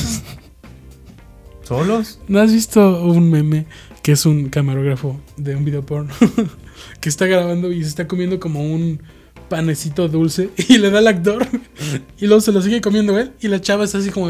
¿Solos? 1.63 2.19
¿No 2.27 2.39
has 2.39 2.51
visto 2.51 3.03
un 3.03 3.29
meme 3.29 3.65
que 4.03 4.11
es 4.11 4.25
un 4.25 4.49
camarógrafo 4.49 5.19
de 5.35 5.55
un 5.55 5.65
video 5.65 5.83
porno 5.83 6.13
que 7.01 7.09
está 7.09 7.25
grabando 7.25 7.71
y 7.71 7.81
se 7.81 7.89
está 7.89 8.07
comiendo 8.07 8.39
como 8.39 8.61
un 8.63 9.01
panecito 9.49 10.07
dulce 10.07 10.49
y 10.69 10.77
le 10.77 10.89
da 10.91 10.99
al 10.99 11.07
actor 11.07 11.47
y 12.19 12.27
luego 12.27 12.41
se 12.41 12.51
lo 12.51 12.61
sigue 12.61 12.81
comiendo 12.81 13.17
él 13.17 13.33
y 13.39 13.47
la 13.47 13.61
chava 13.61 13.83
está 13.85 13.97
así 13.99 14.09
como 14.09 14.29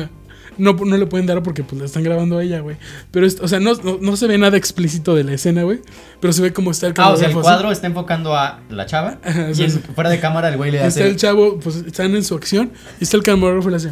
no, 0.57 0.73
no 0.73 0.97
le 0.97 1.05
pueden 1.05 1.25
dar 1.25 1.43
porque 1.43 1.63
pues 1.63 1.79
la 1.79 1.85
están 1.85 2.03
grabando 2.03 2.37
a 2.37 2.43
ella, 2.43 2.59
güey. 2.61 2.77
Pero, 3.11 3.27
o 3.27 3.47
sea, 3.47 3.59
no, 3.59 3.73
no, 3.75 3.97
no 4.01 4.15
se 4.15 4.27
ve 4.27 4.37
nada 4.37 4.55
explícito 4.57 5.13
de 5.15 5.23
la 5.23 5.33
escena, 5.33 5.63
güey. 5.63 5.81
Pero 6.19 6.31
se 6.33 6.41
ve 6.41 6.53
como 6.53 6.71
está 6.71 6.87
el 6.87 6.93
Ah, 6.97 7.09
o 7.11 7.17
sea, 7.17 7.27
el 7.27 7.33
así. 7.33 7.41
cuadro 7.41 7.71
está 7.71 7.87
enfocando 7.87 8.35
a 8.35 8.61
la 8.69 8.85
chava. 8.85 9.19
Ajá, 9.23 9.49
y 9.51 9.55
sí, 9.55 9.63
en- 9.63 9.71
sí. 9.71 9.79
fuera 9.93 10.09
de 10.09 10.19
cámara 10.19 10.49
el 10.49 10.57
güey 10.57 10.71
le 10.71 10.77
Y 10.77 10.81
está 10.81 11.03
el 11.03 11.17
chavo, 11.17 11.59
pues 11.59 11.77
están 11.77 12.15
en 12.15 12.23
su 12.23 12.35
acción 12.35 12.71
y 12.99 13.03
está 13.03 13.17
el 13.17 13.23
camarógrafo 13.23 13.67
y 13.67 13.71
le 13.71 13.77
hace. 13.77 13.91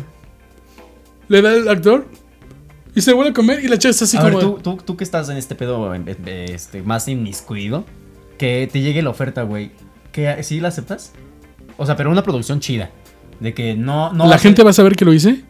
Le 1.28 1.41
da 1.41 1.51
al 1.51 1.67
actor 1.67 2.07
y 2.95 3.01
se 3.01 3.13
vuelve 3.13 3.32
a 3.32 3.34
comer 3.34 3.63
y 3.63 3.67
la 3.67 3.78
chava 3.78 3.91
está 3.91 4.05
así 4.05 4.17
a 4.17 4.21
como... 4.21 4.38
ver, 4.38 4.45
tú, 4.45 4.59
tú, 4.63 4.78
tú 4.86 4.97
que 4.97 5.03
estás 5.03 5.30
en 5.30 5.38
este 5.38 5.55
pedo 5.55 5.93
este, 5.93 6.82
más 6.84 7.07
inmiscuido, 7.07 7.86
que 8.38 8.69
te 8.71 8.82
llegue 8.82 9.01
la 9.01 9.09
oferta, 9.09 9.43
güey. 9.43 9.71
Que 10.14 10.41
¿Sí 10.43 10.61
la 10.61 10.70
aceptas? 10.70 11.11
O 11.78 11.86
sea, 11.86 11.97
pero 11.97 12.09
una 12.09 12.24
producción 12.24 12.61
chida. 12.61 12.89
De 13.41 13.53
que 13.53 13.74
no. 13.76 14.14
no 14.14 14.28
¿La 14.28 14.36
hace- 14.36 14.43
gente 14.47 14.64
va 14.64 14.70
a 14.70 14.74
saber 14.74 14.95
que 14.95 15.03
lo 15.03 15.11
hice? 15.14 15.41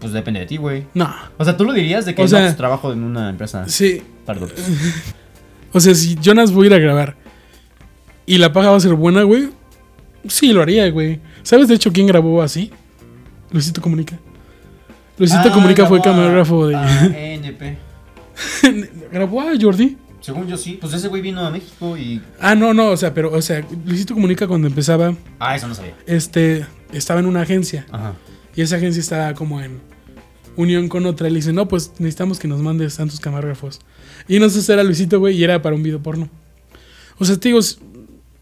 Pues 0.00 0.12
depende 0.12 0.40
de 0.40 0.46
ti, 0.46 0.56
güey. 0.58 0.86
No. 0.92 1.10
O 1.38 1.44
sea, 1.44 1.56
tú 1.56 1.64
lo 1.64 1.72
dirías 1.72 2.04
de 2.04 2.14
que 2.14 2.20
O 2.22 2.24
no, 2.24 2.28
sea- 2.28 2.40
pues, 2.40 2.56
trabajo 2.56 2.92
en 2.92 3.02
una 3.02 3.30
empresa. 3.30 3.66
Sí, 3.68 4.02
Perdón. 4.26 4.50
O 5.72 5.78
sea, 5.78 5.94
si 5.94 6.16
Jonas 6.20 6.50
voy 6.52 6.64
a 6.64 6.66
ir 6.66 6.74
a 6.74 6.78
grabar 6.78 7.16
y 8.26 8.38
la 8.38 8.52
paga 8.52 8.70
va 8.70 8.76
a 8.76 8.80
ser 8.80 8.94
buena, 8.94 9.22
güey, 9.22 9.50
sí 10.26 10.52
lo 10.52 10.62
haría, 10.62 10.90
güey. 10.90 11.20
¿Sabes 11.44 11.68
de 11.68 11.74
hecho 11.76 11.92
quién 11.92 12.08
grabó 12.08 12.42
así? 12.42 12.72
Luisito 13.52 13.80
Comunica. 13.80 14.18
Luisito 15.16 15.42
Ah, 15.48 15.52
Comunica 15.52 15.86
fue 15.86 16.00
camarógrafo 16.00 16.66
de. 16.66 16.74
a 16.74 17.06
NP. 17.34 17.78
grabó 19.12 19.42
a 19.42 19.52
Jordi. 19.60 19.96
Según 20.20 20.46
yo 20.48 20.56
sí. 20.56 20.78
Pues 20.80 20.92
ese 20.92 21.08
güey 21.08 21.22
vino 21.22 21.40
a 21.44 21.50
México 21.50 21.96
y. 21.96 22.20
Ah, 22.40 22.54
no, 22.54 22.74
no, 22.74 22.88
o 22.90 22.96
sea, 22.96 23.14
pero, 23.14 23.32
o 23.32 23.40
sea, 23.42 23.64
Luisito 23.86 24.14
Comunica 24.14 24.46
cuando 24.46 24.66
empezaba, 24.66 25.14
Ah, 25.38 25.56
eso 25.56 25.66
no 25.68 25.74
sabía. 25.74 25.94
este, 26.06 26.66
estaba 26.92 27.20
en 27.20 27.26
una 27.26 27.40
agencia 27.42 27.86
Ajá. 27.90 28.14
y 28.54 28.60
esa 28.62 28.76
agencia 28.76 29.00
estaba 29.00 29.32
como 29.34 29.60
en 29.60 29.80
unión 30.56 30.88
con 30.88 31.06
otra. 31.06 31.28
Y 31.28 31.30
le 31.30 31.36
dice, 31.36 31.52
no, 31.52 31.68
pues 31.68 31.92
necesitamos 31.98 32.38
que 32.38 32.48
nos 32.48 32.60
mandes 32.60 32.96
tantos 32.96 33.18
camarógrafos. 33.20 33.80
Y 34.28 34.38
no 34.38 34.48
sé 34.50 34.60
si 34.62 34.70
era 34.72 34.82
Luisito, 34.84 35.18
güey, 35.18 35.36
y 35.36 35.44
era 35.44 35.62
para 35.62 35.74
un 35.74 35.82
video 35.82 36.02
porno. 36.02 36.28
O 37.18 37.24
sea, 37.24 37.36
te 37.38 37.48
digo, 37.48 37.58
es- 37.60 37.78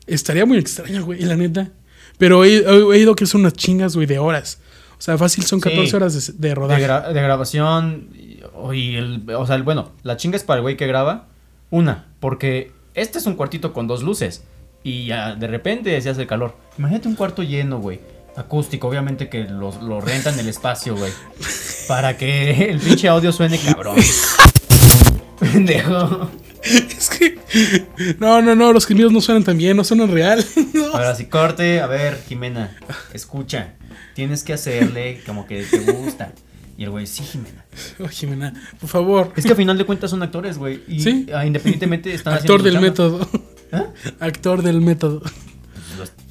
estaría 0.07 0.45
muy 0.47 0.59
extraño, 0.59 1.05
güey, 1.05 1.20
la 1.22 1.37
neta. 1.37 1.70
Pero 2.18 2.45
he, 2.45 2.57
he 2.57 2.66
oído 2.83 3.14
que 3.14 3.26
son 3.26 3.43
unas 3.43 3.53
chingas, 3.53 3.95
güey, 3.95 4.07
de 4.09 4.18
horas. 4.18 4.59
O 4.99 5.01
sea, 5.01 5.16
fácil 5.16 5.45
son 5.45 5.61
Sí. 5.61 5.68
14 5.70 5.95
horas 5.97 6.26
de, 6.26 6.33
de 6.33 6.49
De, 6.49 6.55
rodaje. 6.57 6.85
gra- 6.85 7.12
de 7.12 7.22
grabación. 7.22 8.09
y- 8.14 8.41
y 8.74 8.97
el, 8.97 9.22
o 9.37 9.47
sea, 9.47 9.55
el, 9.55 9.62
bueno, 9.62 9.93
la 10.03 10.16
chinga 10.16 10.37
es 10.37 10.43
para 10.43 10.57
el 10.59 10.62
güey 10.62 10.76
que 10.76 10.87
graba. 10.89 11.29
Una, 11.71 12.07
porque 12.21 12.73
este 12.95 13.19
es 13.19 13.27
un 13.27 13.35
cuartito 13.35 13.73
con 13.73 13.87
dos 13.87 14.03
luces. 14.03 14.45
Y 14.83 15.07
ya 15.07 15.35
de 15.35 15.47
repente 15.49 16.01
se 16.01 16.11
hace 16.11 16.27
calor. 16.27 16.57
Imagínate 16.79 17.09
un 17.09 17.14
cuarto 17.16 17.43
lleno, 17.43 17.79
güey. 17.79 18.01
acústico, 18.37 18.89
obviamente 18.89 19.29
que 19.29 19.45
lo, 19.45 19.73
lo 19.83 20.01
rentan 20.01 20.39
el 20.39 20.49
espacio, 20.49 20.97
güey. 20.97 21.12
Para 21.89 22.16
que 22.16 22.71
el 22.71 22.79
pinche 22.79 23.09
audio 23.09 23.33
suene 23.33 23.59
cabrón. 23.59 23.97
Pendejo. 25.41 26.31
Es 26.62 27.09
que. 27.11 27.39
No, 28.19 28.43
no, 28.43 28.55
no, 28.55 28.73
los 28.73 28.87
gemidos 28.87 29.12
no 29.12 29.21
suenan 29.21 29.45
tan 29.45 29.57
bien, 29.59 29.77
no 29.77 29.85
suenan 29.85 30.11
real. 30.11 30.45
No. 30.75 30.87
Ahora 30.93 31.14
sí, 31.14 31.27
corte. 31.27 31.81
A 31.81 31.87
ver, 31.87 32.21
Jimena, 32.29 32.77
escucha. 33.12 33.75
Tienes 34.14 34.43
que 34.43 34.53
hacerle 34.53 35.21
como 35.27 35.47
que 35.47 35.62
te 35.62 35.79
gusta. 35.79 36.33
Y 36.79 36.85
el 36.85 36.91
güey, 36.91 37.07
sí, 37.07 37.22
Jimena. 37.24 37.64
Oh, 38.01 38.09
Jimena, 38.09 38.55
por 38.81 38.89
favor. 38.89 39.33
Es 39.37 39.45
que 39.45 39.53
a 39.53 39.57
final 39.57 39.76
de 39.76 39.85
cuentas 39.85 40.11
son 40.11 40.22
actores, 40.22 40.57
güey. 40.57 40.81
Y 40.89 41.01
Sí. 41.03 41.26
ah, 41.35 41.45
independientemente 41.45 42.14
están 42.14 42.35
Actor 42.35 42.62
del 42.62 42.81
método. 42.81 43.29
¿Ah? 43.72 43.87
Actor 44.20 44.62
del 44.62 44.81
método. 44.81 45.20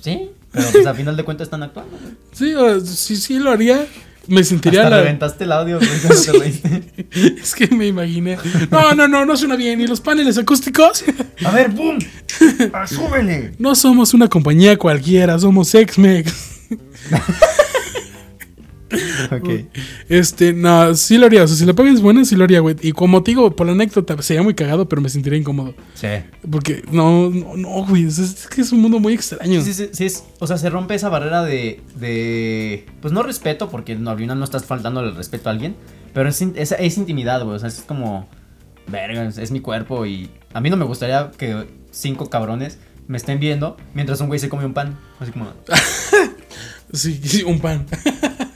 Sí, 0.01 0.29
pero 0.51 0.67
pues 0.71 0.87
a 0.87 0.93
final 0.93 1.15
de 1.17 1.23
cuentas 1.23 1.47
están 1.47 1.61
actuando, 1.63 1.97
güey. 2.01 2.13
Sí, 2.31 2.53
o- 2.55 2.79
sí, 2.79 3.17
sí 3.17 3.37
lo 3.39 3.51
haría. 3.51 3.85
Me 4.27 4.43
sentiría 4.43 4.81
Hasta 4.83 4.89
la. 4.97 5.01
reventaste 5.03 5.43
el 5.45 5.51
audio, 5.53 5.79
cuando 5.79 6.21
te. 6.41 7.07
Es 7.41 7.55
que 7.55 7.67
me 7.67 7.87
imaginé. 7.87 8.37
No, 8.71 8.93
no, 8.93 9.07
no, 9.07 9.25
no 9.25 9.37
suena 9.37 9.55
bien. 9.55 9.79
¿Y 9.81 9.87
los 9.87 10.01
paneles 10.01 10.37
acústicos? 10.37 11.03
A 11.45 11.51
ver, 11.51 11.69
boom. 11.69 11.97
Ah, 12.73 12.85
súbele. 12.87 13.53
No 13.59 13.73
somos 13.75 14.13
una 14.13 14.27
compañía 14.27 14.77
cualquiera, 14.77 15.37
somos 15.39 15.73
X-Mex. 15.73 16.33
Ok. 19.31 19.49
Este, 20.09 20.53
no, 20.53 20.95
sí 20.95 21.17
lo 21.17 21.25
haría. 21.25 21.43
O 21.43 21.47
sea, 21.47 21.57
si 21.57 21.65
la 21.65 21.73
paga 21.73 21.89
es 21.91 22.01
buena, 22.01 22.23
sí 22.25 22.35
lo 22.35 22.43
haría, 22.45 22.59
güey. 22.61 22.75
Y 22.81 22.91
como 22.93 23.21
te 23.23 23.31
digo, 23.31 23.55
por 23.55 23.65
la 23.67 23.73
anécdota, 23.73 24.21
sería 24.21 24.43
muy 24.43 24.53
cagado, 24.53 24.87
pero 24.87 25.01
me 25.01 25.09
sentiría 25.09 25.37
incómodo. 25.37 25.73
Sí. 25.93 26.07
Porque, 26.49 26.83
no, 26.91 27.29
no, 27.29 27.57
no, 27.57 27.85
güey. 27.85 28.05
Es, 28.05 28.17
es 28.19 28.47
que 28.47 28.61
es 28.61 28.71
un 28.71 28.81
mundo 28.81 28.99
muy 28.99 29.13
extraño. 29.13 29.61
Sí, 29.61 29.73
sí, 29.73 29.89
sí, 29.91 30.05
es- 30.05 30.23
o 30.39 30.47
sea, 30.47 30.57
se 30.57 30.69
rompe 30.69 30.95
esa 30.95 31.09
barrera 31.09 31.43
de, 31.43 31.81
de, 31.95 32.85
pues 33.01 33.13
no 33.13 33.23
respeto, 33.23 33.69
porque 33.69 33.95
no, 33.95 34.11
al 34.11 34.17
final 34.17 34.37
no 34.39 34.45
estás 34.45 34.65
faltando 34.65 35.01
el 35.01 35.15
respeto 35.15 35.49
a 35.49 35.51
alguien, 35.51 35.75
pero 36.13 36.29
es, 36.29 36.41
es, 36.41 36.71
es 36.77 36.97
intimidad, 36.97 37.43
güey, 37.43 37.55
o 37.55 37.59
sea, 37.59 37.67
es 37.69 37.81
como, 37.85 38.27
verga, 38.87 39.25
es, 39.27 39.37
es 39.37 39.51
mi 39.51 39.59
cuerpo 39.59 40.05
y 40.05 40.29
a 40.53 40.61
mí 40.61 40.69
no 40.69 40.77
me 40.77 40.85
gustaría 40.85 41.31
que 41.37 41.67
cinco 41.91 42.29
cabrones 42.29 42.77
me 43.07 43.17
estén 43.17 43.39
viendo 43.39 43.77
mientras 43.93 44.19
un 44.21 44.27
güey 44.27 44.39
se 44.39 44.47
come 44.49 44.65
un 44.65 44.73
pan, 44.73 44.97
así 45.19 45.31
como, 45.31 45.47
Sí, 46.93 47.19
sí, 47.23 47.43
un 47.43 47.59
pan. 47.59 47.85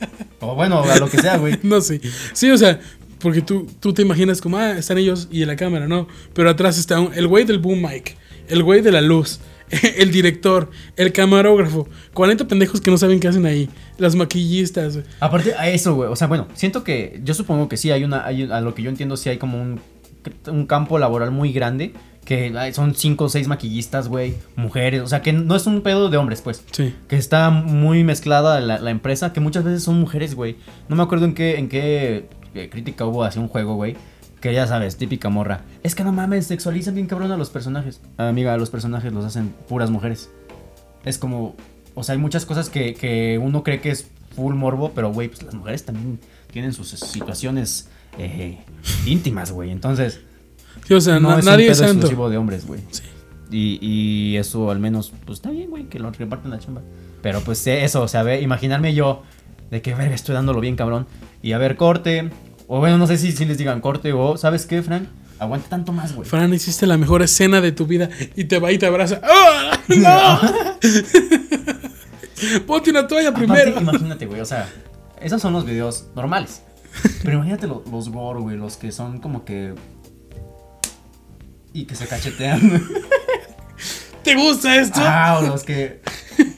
o 0.42 0.56
bueno, 0.56 0.84
a 0.84 0.98
lo 0.98 1.10
que 1.10 1.18
sea, 1.20 1.38
güey. 1.38 1.58
no 1.64 1.80
sé. 1.82 2.02
Sí, 2.34 2.50
o 2.52 2.58
sea, 2.58 2.80
porque 3.20 3.42
tú, 3.42 3.68
tú 3.80 3.94
te 3.94 4.02
imaginas 4.02 4.42
como, 4.42 4.58
ah, 4.58 4.72
están 4.78 4.98
ellos 4.98 5.28
y 5.32 5.42
en 5.44 5.48
la 5.48 5.56
cámara, 5.56 5.88
¿no? 5.88 6.08
Pero 6.34 6.50
atrás 6.50 6.78
está 6.78 7.00
un- 7.00 7.14
el 7.14 7.28
güey 7.28 7.46
del 7.46 7.60
boom 7.60 7.82
mic, 7.82 8.18
el 8.48 8.64
güey 8.64 8.82
de 8.82 8.92
la 8.92 9.02
luz, 9.02 9.40
el 9.98 10.12
director, 10.12 10.70
el 10.98 11.14
camarógrafo, 11.14 11.88
40 12.14 12.48
pendejos 12.48 12.82
que 12.82 12.92
no 12.92 12.98
saben 12.98 13.20
qué 13.20 13.28
hacen 13.28 13.46
ahí, 13.46 13.70
las 13.98 14.16
maquillistas. 14.16 15.00
Aparte 15.20 15.54
a 15.54 15.70
eso, 15.70 15.94
güey. 15.96 16.10
O 16.10 16.16
sea, 16.16 16.28
bueno, 16.28 16.48
siento 16.56 16.84
que 16.84 17.22
yo 17.24 17.34
supongo 17.34 17.70
que 17.70 17.78
sí 17.78 17.92
hay 17.92 18.04
una, 18.04 18.26
hay, 18.26 18.44
a 18.52 18.60
lo 18.62 18.74
que 18.76 18.82
yo 18.82 18.90
entiendo 18.90 19.16
sí 19.18 19.30
hay 19.30 19.38
como 19.38 19.62
un, 19.62 19.80
un 20.48 20.66
campo 20.66 21.00
laboral 21.00 21.32
muy 21.32 21.54
grande 21.54 21.94
que 22.26 22.72
son 22.74 22.96
cinco 22.96 23.26
o 23.26 23.30
seis 23.30 23.48
maquillistas, 23.48 24.08
güey, 24.08 24.36
mujeres, 24.56 25.02
o 25.02 25.08
sea, 25.08 25.22
que 25.22 25.34
no 25.34 25.56
es 25.56 25.66
un 25.66 25.82
pedo 25.82 26.10
de 26.10 26.18
hombres, 26.18 26.42
pues. 26.42 26.64
Sí. 26.72 26.96
Que 27.08 27.18
está 27.18 27.50
muy 27.50 28.04
mezclada 28.04 28.60
la, 28.60 28.80
la 28.80 28.92
empresa, 28.92 29.34
que 29.34 29.40
muchas 29.40 29.64
veces 29.64 29.84
son 29.84 30.00
mujeres, 30.00 30.36
güey. 30.36 30.58
No 30.88 30.96
me 30.96 31.04
acuerdo 31.04 31.26
en 31.26 31.34
qué, 31.34 31.58
en 31.58 31.68
qué 31.68 32.30
eh, 32.54 32.70
crítica 32.70 33.06
hubo 33.06 33.24
hacia 33.24 33.42
un 33.42 33.48
juego, 33.48 33.76
güey. 33.76 33.96
Que 34.40 34.54
ya 34.54 34.66
sabes, 34.66 34.98
típica 34.98 35.30
morra. 35.30 35.62
Es 35.84 35.94
que 35.94 36.04
no 36.04 36.12
mames, 36.12 36.48
sexualizan 36.48 36.96
bien 36.96 37.08
cabrón 37.08 37.32
a 37.32 37.38
los 37.38 37.50
personajes. 37.50 38.02
Amiga, 38.18 38.58
los 38.58 38.70
personajes 38.70 39.14
los 39.14 39.26
hacen 39.26 39.54
puras 39.68 39.90
mujeres. 39.92 40.32
Es 41.06 41.18
como, 41.18 41.56
o 41.94 42.04
sea, 42.04 42.14
hay 42.14 42.20
muchas 42.20 42.46
cosas 42.46 42.70
que, 42.70 42.94
que 42.94 43.40
uno 43.42 43.64
cree 43.64 43.82
que 43.82 43.92
es 43.92 44.08
full 44.36 44.56
morbo, 44.56 44.94
pero, 44.96 45.12
güey, 45.12 45.28
pues 45.28 45.44
las 45.44 45.54
mujeres 45.54 45.86
también 45.86 46.20
tienen 46.52 46.74
sus 46.74 46.90
situaciones 46.90 47.90
eh, 48.18 48.60
íntimas, 49.06 49.52
güey. 49.52 49.72
Entonces, 49.72 50.22
Sí, 50.88 50.94
o 50.94 51.02
sea, 51.02 51.20
no 51.20 51.30
na- 51.30 51.40
es 51.40 51.46
nadie 51.46 51.66
un 51.68 51.72
es 51.72 51.78
pedo 51.78 51.88
santo. 51.88 52.02
exclusivo 52.08 52.30
de 52.30 52.38
hombres, 52.38 52.66
güey. 52.66 52.82
Sí. 52.92 53.04
Y, 53.52 53.80
y 53.82 54.38
eso 54.38 54.72
al 54.72 54.80
menos, 54.80 55.12
pues 55.26 55.40
está 55.40 55.50
bien, 55.52 55.70
güey, 55.70 55.86
que 55.90 56.00
lo 56.00 56.12
reparten 56.12 56.52
la 56.52 56.60
chamba. 56.60 56.82
Pero 57.22 57.42
pues 57.42 57.66
eso, 57.68 58.02
o 58.02 58.08
sea, 58.08 58.24
ve, 58.24 58.42
imaginarme 58.42 58.94
yo 58.94 59.24
de 59.70 59.82
que, 59.82 59.94
verga, 59.94 60.16
estoy 60.16 60.34
dándolo 60.36 60.60
bien, 60.62 60.76
cabrón. 60.76 61.06
Y 61.42 61.52
a 61.54 61.58
ver, 61.58 61.76
corte. 61.76 62.30
O 62.68 62.80
bueno, 62.80 62.98
no 62.98 63.08
sé 63.08 63.18
si, 63.18 63.32
si 63.34 63.46
les 63.46 63.58
digan 63.58 63.82
corte 63.82 64.14
o, 64.14 64.38
¿sabes 64.38 64.66
qué, 64.66 64.82
Frank? 64.82 65.04
Aguanta 65.40 65.68
tanto 65.70 65.92
más, 65.92 66.14
güey. 66.16 66.28
Fran, 66.30 66.54
hiciste 66.54 66.86
la 66.88 66.98
mejor 66.98 67.22
escena 67.24 67.60
de 67.62 67.72
tu 67.72 67.86
vida 67.88 68.10
y 68.36 68.46
te 68.46 68.60
va 68.60 68.72
y 68.72 68.78
te 68.78 68.86
abraza. 68.86 69.20
¡Ah! 69.24 69.78
¡No! 69.88 70.40
Ponte 72.66 72.90
una 72.92 73.08
toalla 73.08 73.30
Aparte, 73.30 73.48
primero. 73.48 73.80
imagínate, 73.82 74.26
güey, 74.26 74.42
o 74.42 74.46
sea, 74.46 74.68
esos 75.20 75.42
son 75.42 75.54
los 75.54 75.66
videos 75.66 76.08
normales. 76.16 76.64
Pero 77.24 77.36
imagínate 77.38 77.68
lo- 77.68 77.84
los 77.92 78.10
gore, 78.10 78.40
güey, 78.40 78.58
los 78.58 78.78
que 78.78 78.92
son 78.92 79.20
como 79.20 79.46
que... 79.46 79.74
Y 81.74 81.86
que 81.86 81.96
se 81.96 82.06
cachetean. 82.08 82.60
¿Te 84.24 84.36
gusta 84.36 84.76
esto? 84.80 85.00
ah, 85.04 85.40
o 85.42 85.48
los 85.48 85.64
que... 85.64 86.02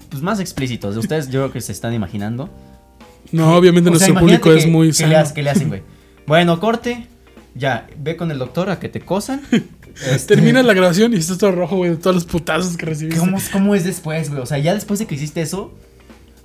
Pues 0.09 0.21
más 0.21 0.39
explícitos. 0.39 0.95
Ustedes 0.97 1.27
yo 1.29 1.41
creo 1.41 1.51
que 1.53 1.61
se 1.61 1.71
están 1.71 1.93
imaginando. 1.93 2.49
no, 3.31 3.55
obviamente 3.55 3.89
O 3.89 3.95
sea, 3.95 4.07
nuestro 4.09 4.19
público 4.25 4.51
es 4.51 4.65
que- 4.65 4.71
muy 4.71 4.87
¿qué 4.87 5.03
le, 5.07 5.13
sano. 5.13 5.17
hace- 5.19 5.33
qué 5.33 5.43
le 5.43 5.49
hacen, 5.49 5.67
güey? 5.69 5.81
Bueno, 6.27 6.59
corte. 6.59 7.07
Ya, 7.55 7.87
ve 7.97 8.15
con 8.17 8.31
el 8.31 8.39
doctor 8.39 8.69
a 8.69 8.79
que 8.79 8.89
te 8.89 8.99
cosan. 9.01 9.41
Este, 10.09 10.33
Termina 10.33 10.63
la 10.63 10.73
grabación 10.73 11.13
y 11.13 11.17
estás 11.17 11.37
todo 11.37 11.51
rojo, 11.51 11.75
güey, 11.75 11.91
de 11.91 11.97
todos 11.97 12.15
los 12.15 12.25
putazos 12.25 12.75
que 12.77 12.83
recibiste. 12.87 13.19
¿Cómo, 13.19 13.37
¿Cómo 13.51 13.75
es 13.75 13.83
después, 13.83 14.27
güey? 14.31 14.41
O 14.41 14.45
sea, 14.47 14.57
ya 14.57 14.73
después 14.73 14.99
de 14.99 15.05
que 15.05 15.13
hiciste 15.13 15.39
eso. 15.43 15.71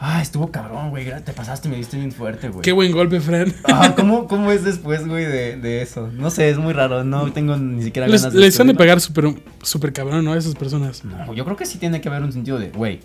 Ah, 0.01 0.23
estuvo 0.23 0.53
cabrón, 0.53 0.91
güey. 0.91 1.07
Te 1.25 1.33
pasaste, 1.33 1.69
me 1.69 1.77
diste 1.77 1.97
bien 1.97 2.13
fuerte, 2.13 2.49
güey. 2.49 2.63
Qué 2.63 2.71
buen 2.71 2.93
golpe, 2.93 3.21
Fran. 3.21 3.53
Ah, 3.65 3.95
¿cómo, 3.97 4.29
¿Cómo 4.29 4.53
es 4.53 4.65
después, 4.65 5.07
güey, 5.07 5.25
de, 5.25 5.57
de 5.57 5.83
eso? 5.83 6.09
No 6.13 6.31
sé, 6.31 6.51
es 6.51 6.59
muy 6.59 6.73
raro. 6.73 7.03
No 7.03 7.33
tengo 7.33 7.57
ni 7.57 7.83
siquiera 7.83 8.07
Les, 8.07 8.23
ganas 8.23 8.35
de. 8.35 8.41
les 8.41 8.61
han 8.61 8.69
de 8.69 8.75
pegar 8.75 9.01
súper 9.01 9.35
super 9.63 9.93
cabrón, 9.93 10.25
¿no? 10.25 10.33
A 10.33 10.39
esas 10.39 10.55
personas. 10.55 11.05
No, 11.05 11.35
yo 11.35 11.45
creo 11.45 11.57
que 11.57 11.67
sí 11.67 11.79
tiene 11.79 12.01
que 12.01 12.09
haber 12.09 12.23
un 12.23 12.33
sentido 12.33 12.59
de, 12.59 12.71
güey, 12.71 13.01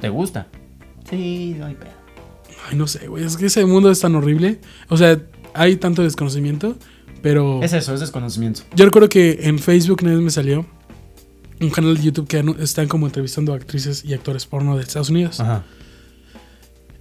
¿te 0.00 0.08
gusta? 0.08 0.46
Sí, 1.10 1.56
no 1.58 1.66
hay 1.66 1.74
pedo. 1.74 1.90
Ay, 2.70 2.76
no 2.76 2.86
sé, 2.86 3.08
güey. 3.08 3.24
Es 3.24 3.36
que 3.36 3.46
ese 3.46 3.64
mundo 3.66 3.90
es 3.90 4.00
tan 4.00 4.14
horrible. 4.14 4.60
O 4.88 4.96
sea, 4.96 5.20
hay 5.52 5.76
tanto 5.76 6.02
desconocimiento, 6.02 6.76
pero. 7.22 7.60
Es 7.60 7.72
eso, 7.72 7.92
es 7.92 8.00
desconocimiento. 8.00 8.62
Yo 8.76 8.84
recuerdo 8.84 9.08
que 9.08 9.40
en 9.42 9.58
Facebook 9.58 9.98
una 10.02 10.12
vez 10.12 10.20
me 10.20 10.30
salió 10.30 10.64
un 11.60 11.70
canal 11.70 11.96
de 11.96 12.02
YouTube 12.04 12.28
que 12.28 12.44
están 12.62 12.86
como 12.86 13.06
entrevistando 13.06 13.52
a 13.52 13.56
actrices 13.56 14.04
y 14.04 14.14
actores 14.14 14.46
porno 14.46 14.76
de 14.76 14.82
Estados 14.84 15.10
Unidos. 15.10 15.40
Ajá. 15.40 15.64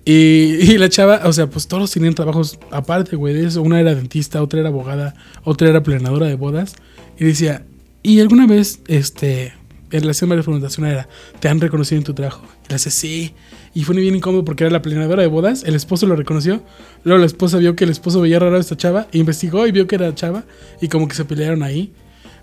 Y, 0.06 0.12
y 0.14 0.78
la 0.78 0.90
chava, 0.90 1.22
o 1.26 1.34
sea, 1.34 1.50
pues 1.50 1.68
todos 1.68 1.92
tenían 1.92 2.14
trabajos 2.14 2.60
aparte, 2.72 3.16
güey, 3.16 3.34
de 3.34 3.48
eso. 3.48 3.62
Una 3.62 3.80
era 3.80 3.96
dentista, 3.96 4.42
otra 4.42 4.60
era 4.60 4.70
abogada, 4.70 5.16
otra 5.44 5.70
era 5.70 5.84
planadora 5.84 6.28
de 6.28 6.36
bodas. 6.36 6.76
Y 7.18 7.26
decía, 7.26 7.66
¿y 8.02 8.20
alguna 8.20 8.48
vez, 8.48 8.82
este, 8.88 9.54
en 9.92 10.08
la 10.08 10.14
varias 10.28 10.46
preguntas? 10.46 10.78
Una 10.78 10.92
era, 10.92 11.10
¿te 11.40 11.48
han 11.48 11.62
reconocido 11.62 12.00
en 12.00 12.04
tu 12.04 12.14
trabajo? 12.14 12.46
Y 12.66 12.70
le 12.70 12.76
hace, 12.76 12.92
sí. 12.92 13.34
Y 13.74 13.84
fue 13.84 13.96
bien 13.96 14.16
incómodo 14.16 14.44
porque 14.44 14.66
era 14.66 14.72
la 14.72 14.82
planadora 14.82 15.22
de 15.22 15.28
bodas, 15.28 15.64
el 15.64 15.76
esposo 15.76 16.06
lo 16.06 16.16
reconoció. 16.16 16.62
Luego 17.04 17.20
la 17.20 17.26
esposa 17.26 17.58
vio 17.58 17.76
que 17.76 17.86
el 17.86 17.90
esposo 17.90 18.22
veía 18.22 18.40
raro 18.40 18.58
a 18.58 18.60
esta 18.60 18.76
chava, 18.76 19.08
e 19.12 19.20
investigó 19.20 19.66
y 19.68 19.72
vio 19.72 19.88
que 19.88 19.96
era 19.96 20.14
chava. 20.14 20.44
Y 20.82 20.90
como 20.90 21.08
que 21.08 21.16
se 21.16 21.26
pelearon 21.26 21.64
ahí. 21.64 21.94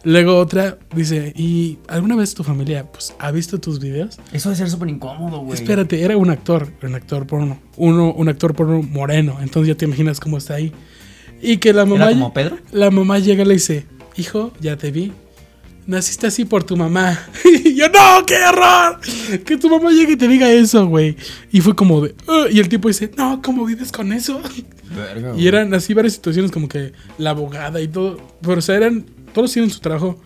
Luego 0.02 0.36
otra 0.38 0.78
dice, 0.94 1.32
¿y 1.36 1.78
alguna 1.88 2.16
vez 2.16 2.34
tu 2.34 2.42
familia, 2.42 2.90
pues, 2.90 3.14
ha 3.18 3.30
visto 3.30 3.60
tus 3.60 3.80
videos? 3.80 4.18
Eso 4.32 4.48
debe 4.48 4.56
ser 4.56 4.70
súper 4.70 4.88
incómodo, 4.88 5.40
güey. 5.40 5.54
Espérate, 5.54 6.02
era 6.02 6.16
un 6.16 6.30
actor, 6.30 6.68
un 6.82 6.94
actor 6.94 7.26
porno. 7.26 7.60
Uno, 7.76 8.12
un 8.12 8.28
actor 8.28 8.54
porno 8.54 8.82
moreno. 8.82 9.38
Entonces 9.42 9.68
ya 9.68 9.74
te 9.74 9.84
imaginas 9.84 10.18
cómo 10.18 10.38
está 10.38 10.54
ahí. 10.54 10.72
Y 11.42 11.58
que 11.58 11.72
la 11.72 11.84
mamá. 11.84 12.06
¿Era 12.06 12.12
como 12.12 12.32
Pedro? 12.32 12.58
La 12.72 12.90
mamá 12.90 13.18
llega 13.18 13.42
y 13.42 13.46
le 13.46 13.54
dice: 13.54 13.86
Hijo, 14.16 14.52
ya 14.60 14.76
te 14.76 14.90
vi. 14.90 15.12
Naciste 15.86 16.26
así 16.26 16.44
por 16.44 16.62
tu 16.64 16.76
mamá. 16.76 17.18
y 17.64 17.74
yo, 17.74 17.88
no, 17.88 18.24
qué 18.26 18.34
error. 18.34 19.00
Que 19.44 19.56
tu 19.56 19.68
mamá 19.68 19.90
llegue 19.90 20.12
y 20.12 20.16
te 20.16 20.28
diga 20.28 20.50
eso, 20.50 20.86
güey. 20.86 21.16
Y 21.50 21.60
fue 21.60 21.74
como 21.74 22.02
de. 22.02 22.14
Y 22.50 22.60
el 22.60 22.68
tipo 22.68 22.88
dice: 22.88 23.10
No, 23.16 23.40
¿cómo 23.42 23.64
vives 23.64 23.92
con 23.92 24.12
eso? 24.12 24.40
Verga, 24.94 25.34
y 25.36 25.46
eran 25.46 25.72
así 25.72 25.94
varias 25.94 26.14
situaciones 26.14 26.50
como 26.50 26.68
que 26.68 26.92
la 27.18 27.30
abogada 27.30 27.80
y 27.80 27.88
todo. 27.88 28.18
Pero, 28.42 28.58
o 28.58 28.62
sea, 28.62 28.76
eran. 28.76 29.06
Todos 29.32 29.52
tienen 29.52 29.70
su 29.70 29.80
trabajo 29.80 30.20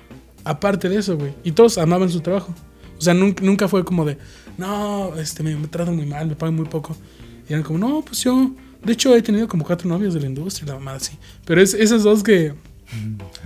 aparte 0.45 0.89
de 0.89 0.99
eso, 0.99 1.17
güey. 1.17 1.33
Y 1.45 1.53
todos 1.53 1.79
amaban 1.79 2.11
su 2.11 2.21
trabajo. 2.21 2.55
O 2.99 3.01
sea, 3.01 3.15
nunca, 3.15 3.43
nunca 3.45 3.69
fue 3.69 3.85
como 3.85 4.05
de, 4.05 4.19
no, 4.57 5.15
este, 5.19 5.43
me, 5.43 5.57
me 5.57 5.67
tratan 5.69 5.97
muy 5.97 6.07
mal, 6.07 6.27
me 6.27 6.37
pagan 6.37 6.55
muy 6.55 6.67
poco. 6.67 6.97
Y 7.49 7.53
eran 7.53 7.63
como, 7.65 7.79
no, 7.79 8.03
pues 8.03 8.23
yo, 8.23 8.53
de 8.83 8.93
hecho, 8.93 9.15
he 9.15 9.23
tenido 9.23 9.49
como 9.49 9.65
cuatro 9.65 9.89
novios 9.89 10.15
de 10.15 10.21
la 10.21 10.27
industria, 10.27 10.69
la 10.73 10.75
mamá 10.79 10.93
así. 10.95 11.19
Pero 11.45 11.61
es, 11.61 11.75
esas 11.75 12.03
dos 12.03 12.23
que 12.23 12.55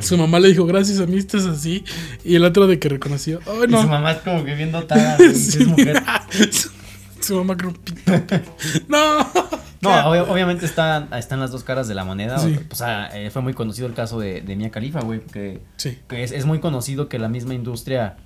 su 0.00 0.18
mamá 0.18 0.38
le 0.38 0.48
dijo, 0.48 0.66
gracias 0.66 1.00
a 1.00 1.06
mí 1.06 1.16
estás 1.16 1.46
así. 1.46 1.82
Y 2.24 2.34
el 2.34 2.44
otro 2.44 2.66
de 2.66 2.78
que 2.78 2.88
reconoció, 2.88 3.40
oh, 3.46 3.64
Y 3.64 3.68
no. 3.68 3.80
su 3.82 3.88
mamá 3.88 4.12
es 4.12 4.18
como 4.18 4.44
que 4.44 4.54
viendo 4.54 4.80
dotada, 4.80 5.16
güey, 5.16 5.34
Sí. 5.34 5.58
es 5.62 5.66
mujer. 5.66 6.02
su, 6.50 6.70
su 7.20 7.36
mamá 7.36 7.56
creo 7.56 7.72
pito. 7.72 8.00
No. 8.88 9.26
No, 9.80 9.90
obvia- 9.90 10.24
obviamente 10.24 10.66
están, 10.66 11.08
están 11.14 11.38
las 11.40 11.50
dos 11.52 11.62
caras 11.64 11.86
de 11.88 11.94
la 11.94 12.04
moneda. 12.04 12.38
Sí. 12.38 12.58
O 12.70 12.74
sea, 12.74 13.08
eh, 13.14 13.30
fue 13.30 13.42
muy 13.42 13.54
conocido 13.54 13.86
el 13.86 13.94
caso 13.94 14.18
de, 14.18 14.40
de 14.40 14.56
Mia 14.56 14.70
Khalifa, 14.70 15.00
güey. 15.00 15.20
Que, 15.20 15.60
Sí. 15.76 15.98
que 16.08 16.24
es, 16.24 16.32
es 16.32 16.44
muy 16.46 16.58
conocido 16.60 17.08
que 17.08 17.18
la 17.18 17.28
misma 17.28 17.54
industria 17.54 18.16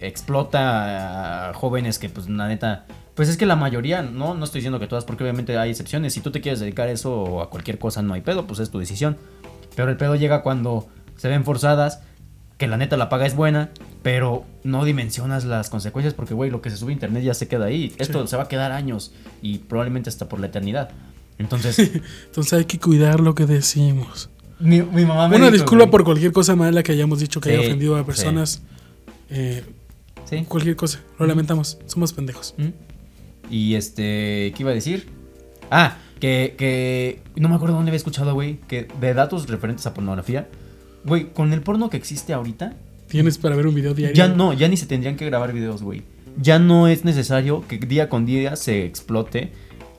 explota 0.00 1.50
a 1.50 1.54
jóvenes 1.54 1.98
que, 1.98 2.08
pues, 2.08 2.28
la 2.28 2.48
neta, 2.48 2.86
Pues 3.14 3.28
es 3.28 3.36
que 3.36 3.44
la 3.44 3.56
mayoría, 3.56 4.00
no, 4.00 4.32
no 4.34 4.44
estoy 4.44 4.60
diciendo 4.60 4.80
que 4.80 4.86
todas, 4.86 5.04
porque 5.04 5.22
obviamente 5.22 5.58
hay 5.58 5.68
excepciones. 5.70 6.14
Si 6.14 6.20
tú 6.22 6.30
te 6.30 6.40
quieres 6.40 6.60
dedicar 6.60 6.88
a 6.88 6.92
eso 6.92 7.14
o 7.14 7.42
a 7.42 7.50
cualquier 7.50 7.78
cosa, 7.78 8.00
no 8.00 8.14
hay 8.14 8.22
pedo, 8.22 8.46
pues 8.46 8.58
es 8.58 8.70
tu 8.70 8.78
decisión. 8.78 9.18
Pero 9.76 9.90
el 9.90 9.98
pedo 9.98 10.14
llega 10.16 10.42
cuando 10.42 10.88
se 11.18 11.28
ven 11.28 11.44
forzadas, 11.44 12.00
que 12.62 12.68
la 12.68 12.76
neta 12.76 12.96
la 12.96 13.08
paga 13.08 13.26
es 13.26 13.34
buena, 13.34 13.70
pero 14.04 14.44
no 14.62 14.84
dimensionas 14.84 15.44
las 15.44 15.68
consecuencias 15.68 16.14
porque, 16.14 16.32
güey, 16.32 16.48
lo 16.48 16.62
que 16.62 16.70
se 16.70 16.76
sube 16.76 16.90
a 16.90 16.94
internet 16.94 17.24
ya 17.24 17.34
se 17.34 17.48
queda 17.48 17.64
ahí. 17.64 17.92
Esto 17.98 18.22
Sí. 18.22 18.28
se 18.28 18.36
va 18.36 18.44
a 18.44 18.48
quedar 18.48 18.70
años 18.70 19.12
y 19.42 19.58
probablemente 19.58 20.08
hasta 20.10 20.28
por 20.28 20.38
la 20.38 20.46
eternidad. 20.46 20.90
Entonces, 21.38 21.78
Entonces 22.26 22.52
hay 22.52 22.64
que 22.66 22.78
cuidar 22.78 23.18
lo 23.18 23.34
que 23.34 23.46
decimos. 23.46 24.30
mi, 24.60 24.80
mi 24.80 25.04
mamá 25.04 25.26
me 25.28 25.36
Una 25.38 25.46
dijo, 25.46 25.56
disculpa 25.56 25.84
güey, 25.86 25.90
por 25.90 26.04
cualquier 26.04 26.30
cosa 26.30 26.54
mala 26.54 26.84
que 26.84 26.92
hayamos 26.92 27.18
dicho 27.18 27.40
que 27.40 27.50
haya 27.50 27.60
ofendido 27.62 27.96
a 27.96 28.00
sí. 28.00 28.04
personas. 28.04 28.62
Eh, 29.28 29.64
Sí. 30.24 30.44
cualquier 30.48 30.76
cosa. 30.76 31.00
Lo 31.18 31.26
lamentamos. 31.26 31.78
Somos 31.86 32.12
pendejos. 32.12 32.54
Y 33.50 33.74
este, 33.74 34.52
¿qué 34.54 34.56
iba 34.60 34.70
a 34.70 34.74
decir? 34.74 35.08
Ah, 35.68 35.96
que, 36.20 36.54
que 36.56 37.22
no 37.34 37.48
me 37.48 37.56
acuerdo 37.56 37.74
dónde 37.74 37.90
había 37.90 37.96
escuchado, 37.96 38.34
güey, 38.34 38.60
que 38.68 38.86
de 39.00 39.14
datos 39.14 39.48
referentes 39.48 39.84
a 39.86 39.94
pornografía, 39.94 40.48
güey, 41.04 41.32
con 41.32 41.52
el 41.52 41.62
porno 41.62 41.90
que 41.90 41.96
existe 41.96 42.32
ahorita, 42.32 42.74
Tienes 43.08 43.36
para 43.36 43.54
ver 43.56 43.66
un 43.66 43.74
video 43.74 43.92
diario. 43.92 44.16
ya 44.16 44.28
no, 44.28 44.54
ya 44.54 44.68
ni 44.68 44.76
se 44.78 44.86
tendrían 44.86 45.16
que 45.16 45.26
grabar 45.26 45.52
videos, 45.52 45.82
güey. 45.82 46.02
Ya 46.40 46.58
no 46.58 46.88
es 46.88 47.04
necesario 47.04 47.62
que 47.68 47.76
día 47.76 48.08
con 48.08 48.24
día 48.24 48.56
se 48.56 48.86
explote 48.86 49.52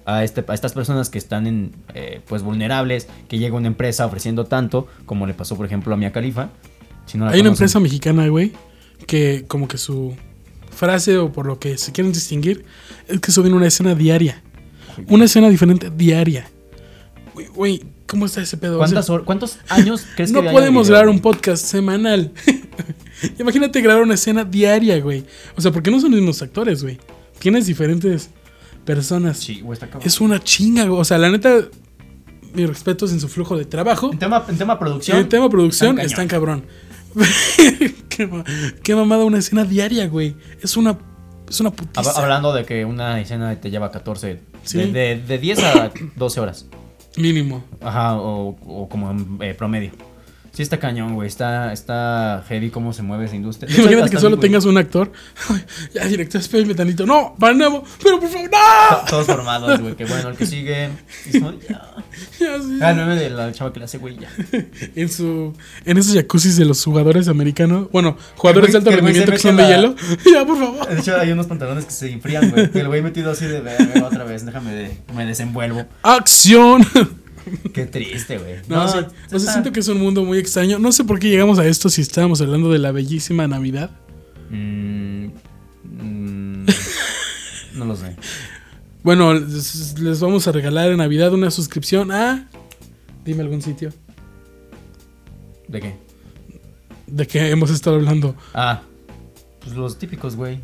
a, 0.06 0.24
este, 0.24 0.43
a 0.47 0.54
estas 0.56 0.74
personas 0.74 1.10
que 1.10 1.20
están 1.20 1.45
en, 1.45 1.72
eh, 1.93 2.22
pues 2.28 2.41
vulnerables, 2.41 3.08
que 3.28 3.38
llega 3.38 3.56
una 3.56 3.68
empresa 3.68 4.06
ofreciendo 4.06 4.45
tanto, 4.45 4.88
como 5.06 5.28
le 5.28 5.36
pasó, 5.36 5.56
por 5.56 5.66
ejemplo, 5.66 5.93
a 5.93 5.97
Mia 5.97 6.12
Khalifa. 6.12 6.49
Si 7.06 7.20
no 7.20 7.26
la 7.26 7.32
Hay 7.32 7.41
una 7.41 7.49
empresa 7.49 7.80
mexicana, 7.80 8.28
güey, 8.30 8.51
que 9.06 9.45
como 9.47 9.68
que 9.68 9.78
su 9.78 10.16
frase 10.72 11.18
o 11.18 11.32
por 11.32 11.45
lo 11.45 11.60
que 11.60 11.78
se 11.78 11.91
quieren 11.91 12.14
distinguir 12.14 12.66
es 13.08 13.20
que 13.20 13.32
suben 13.32 13.54
una 13.54 13.68
escena 13.68 13.93
diaria. 13.93 14.41
Una 15.08 15.26
escena 15.26 15.49
diferente 15.49 15.91
diaria. 15.95 16.47
Güey, 17.54 17.84
¿cómo 18.08 18.26
está 18.26 18.41
ese 18.41 18.58
pedo? 18.58 18.80
O 18.80 18.88
sea, 18.88 19.01
¿Cuántas 19.04 19.26
¿Cuántos 19.26 19.58
años 19.70 20.06
crees 20.16 20.30
que 20.30 20.34
no 20.34 20.39
haya 20.41 20.49
de 20.49 20.56
podemos 20.56 20.89
grabar 20.89 21.10
un 21.10 21.20
podcast 21.20 21.66
semanal. 21.66 22.32
Imagínate 23.39 23.82
grabar 23.82 24.04
una 24.04 24.16
escena 24.16 24.43
diaria, 24.43 24.99
güey. 24.99 25.24
O 25.56 25.62
sea, 25.62 25.72
porque 25.72 25.89
no 25.91 25.99
son 25.99 26.12
los 26.12 26.20
mismos 26.20 26.41
actores, 26.41 26.84
güey. 26.84 26.99
Tienes 27.39 27.66
diferentes 27.68 28.30
personas. 28.86 29.38
Sí, 29.38 29.62
güey, 29.62 29.74
está 29.76 29.88
cabrón. 29.88 30.08
Es 30.08 30.20
una 30.22 30.43
chinga, 30.43 30.86
güey. 30.86 30.99
O 30.99 31.06
sea, 31.06 31.18
la 31.18 31.30
neta, 31.30 31.62
mis 32.54 32.68
respetos 32.68 33.12
en 33.12 33.20
su 33.20 33.28
flujo 33.30 33.58
de 33.58 33.66
trabajo. 33.66 34.12
En 34.12 34.20
tema, 34.20 34.43
en 34.47 34.58
tema 34.58 34.78
producción. 34.80 35.18
En 35.18 35.30
tema 35.30 35.49
producción 35.49 35.99
están 35.99 36.28
cabrón. 36.28 36.66
qué, 38.10 38.28
ma- 38.28 38.43
qué 38.84 38.95
mamada 38.95 39.24
una 39.24 39.38
escena 39.38 39.64
diaria, 39.66 40.08
güey. 40.08 40.36
Es 40.62 40.76
una 40.78 40.97
es 41.49 41.60
una 41.60 41.72
putiza. 41.72 42.12
Hablando 42.20 42.51
de 42.54 42.66
que 42.66 42.84
una 42.86 43.20
escena 43.22 43.56
te 43.60 43.70
lleva 43.70 43.91
14, 43.91 44.39
Sí. 44.64 44.78
de, 44.80 44.88
de, 44.88 45.22
de 45.22 45.38
10 45.38 45.60
a 45.64 45.91
12 46.16 46.39
horas. 46.39 46.66
Mínimo. 47.18 47.64
Ajá, 47.82 48.16
o, 48.18 48.55
o 48.66 48.88
como 48.88 49.11
eh, 49.43 49.53
promedio. 49.53 49.91
Sí 50.56 50.62
está 50.62 50.80
cañón, 50.80 51.16
güey. 51.16 51.28
Está, 51.28 51.74
está 51.74 52.43
heavy 52.47 52.70
cómo 52.70 52.93
se 52.93 53.01
mueve 53.01 53.26
esa 53.26 53.36
industria. 53.36 53.72
Hecho, 53.72 53.82
Imagínate 53.82 54.12
que 54.12 54.18
solo 54.20 54.38
güey, 54.38 54.47
tengas 54.49 54.66
un 54.66 54.78
actor. 54.78 55.12
Ay, 55.49 55.66
ya, 55.95 56.06
director, 56.06 56.39
espérame 56.39 56.76
tantito. 56.76 57.08
No, 57.08 57.36
para 57.39 57.56
nuevo. 57.56 57.84
Pero 58.04 58.20
por 58.20 58.30
favor, 58.30 58.51
no. 58.51 58.97
to- 58.99 59.06
Todos 59.10 59.26
formados, 59.26 59.82
güey. 59.82 59.95
Que 59.95 60.06
bueno, 60.06 60.30
el 60.30 60.36
que 60.38 60.45
sigue. 60.45 60.89
y 61.32 61.39
ya. 61.41 61.49
Ya, 62.39 62.60
sí. 62.60 62.78
Ah, 62.82 62.91
el 62.91 62.97
meme 62.97 63.16
de 63.16 63.30
la 63.32 63.51
chava 63.51 63.74
que 63.74 63.80
le 63.80 63.86
hace, 63.86 63.97
güey, 63.97 64.16
ya. 64.20 64.30
En 64.95 65.10
su 65.10 65.54
en 65.86 65.97
esos 65.97 66.14
jacuzzis 66.14 66.56
de 66.58 66.66
los 66.66 66.84
jugadores 66.84 67.28
americanos. 67.28 67.88
Bueno, 67.91 68.16
jugadores 68.36 68.74
de 68.74 68.78
alto 68.78 68.91
rendimiento 68.91 69.32
que 69.32 69.39
son 69.39 69.58
de 69.58 69.66
hielo. 69.68 69.95
ya, 70.32 70.45
por 70.45 70.60
favor. 70.60 70.88
De 70.88 70.99
hecho, 70.99 71.18
hay 71.20 71.32
unos 71.32 71.47
pantalones 71.47 71.86
que 71.86 71.91
se 71.91 72.12
enfrían, 72.12 72.51
güey. 72.51 72.70
Que 72.70 72.82
el 72.82 72.88
güey 72.89 73.01
metido 73.01 73.32
así 73.32 73.45
de 73.47 73.60
verga 73.62 74.06
otra 74.06 74.24
vez. 74.24 74.45
Déjame 74.45 74.72
de. 74.72 74.97
Me 75.16 75.26
desenvuelvo. 75.26 75.86
Acción. 76.04 76.86
Qué 77.74 77.86
triste, 77.86 78.38
güey. 78.38 78.56
No, 78.68 78.88
sí. 78.88 78.98
O 78.98 79.02
sea, 79.02 79.10
está- 79.38 79.52
siento 79.52 79.72
que 79.72 79.80
es 79.82 79.88
un 79.88 80.00
mundo 80.00 80.24
muy 80.24 80.38
extraño. 80.38 80.80
No 80.80 80.91
sé 80.91 81.04
por 81.04 81.20
qué 81.20 81.30
llegamos 81.30 81.60
a 81.60 81.66
esto 81.66 81.89
si 81.89 82.02
estábamos 82.02 82.41
hablando 82.41 82.72
de 82.72 82.80
la 82.80 82.91
bellísima 82.91 83.48
Navidad. 83.48 83.91
Mm, 84.50 85.28
mm, 85.84 86.66
no 87.76 87.86
lo 87.86 87.96
sé. 87.96 88.16
Bueno, 89.04 89.34
les, 89.34 90.00
les 90.00 90.20
vamos 90.20 90.48
a 90.48 90.52
regalar 90.52 90.91
en 90.91 90.98
Navidad 90.98 91.34
una 91.34 91.52
suscripción 91.52 92.12
a. 92.12 92.48
Dime 93.26 93.41
algún 93.41 93.62
sitio 93.62 93.91
¿De 95.68 95.80
qué? 95.80 95.96
de 97.08 97.26
que 97.28 97.50
hemos 97.52 97.70
estado 97.70 97.96
hablando. 97.98 98.36
Ah, 98.54 98.82
pues 99.62 99.76
los 99.76 99.98
típicos, 99.98 100.36
güey. 100.36 100.60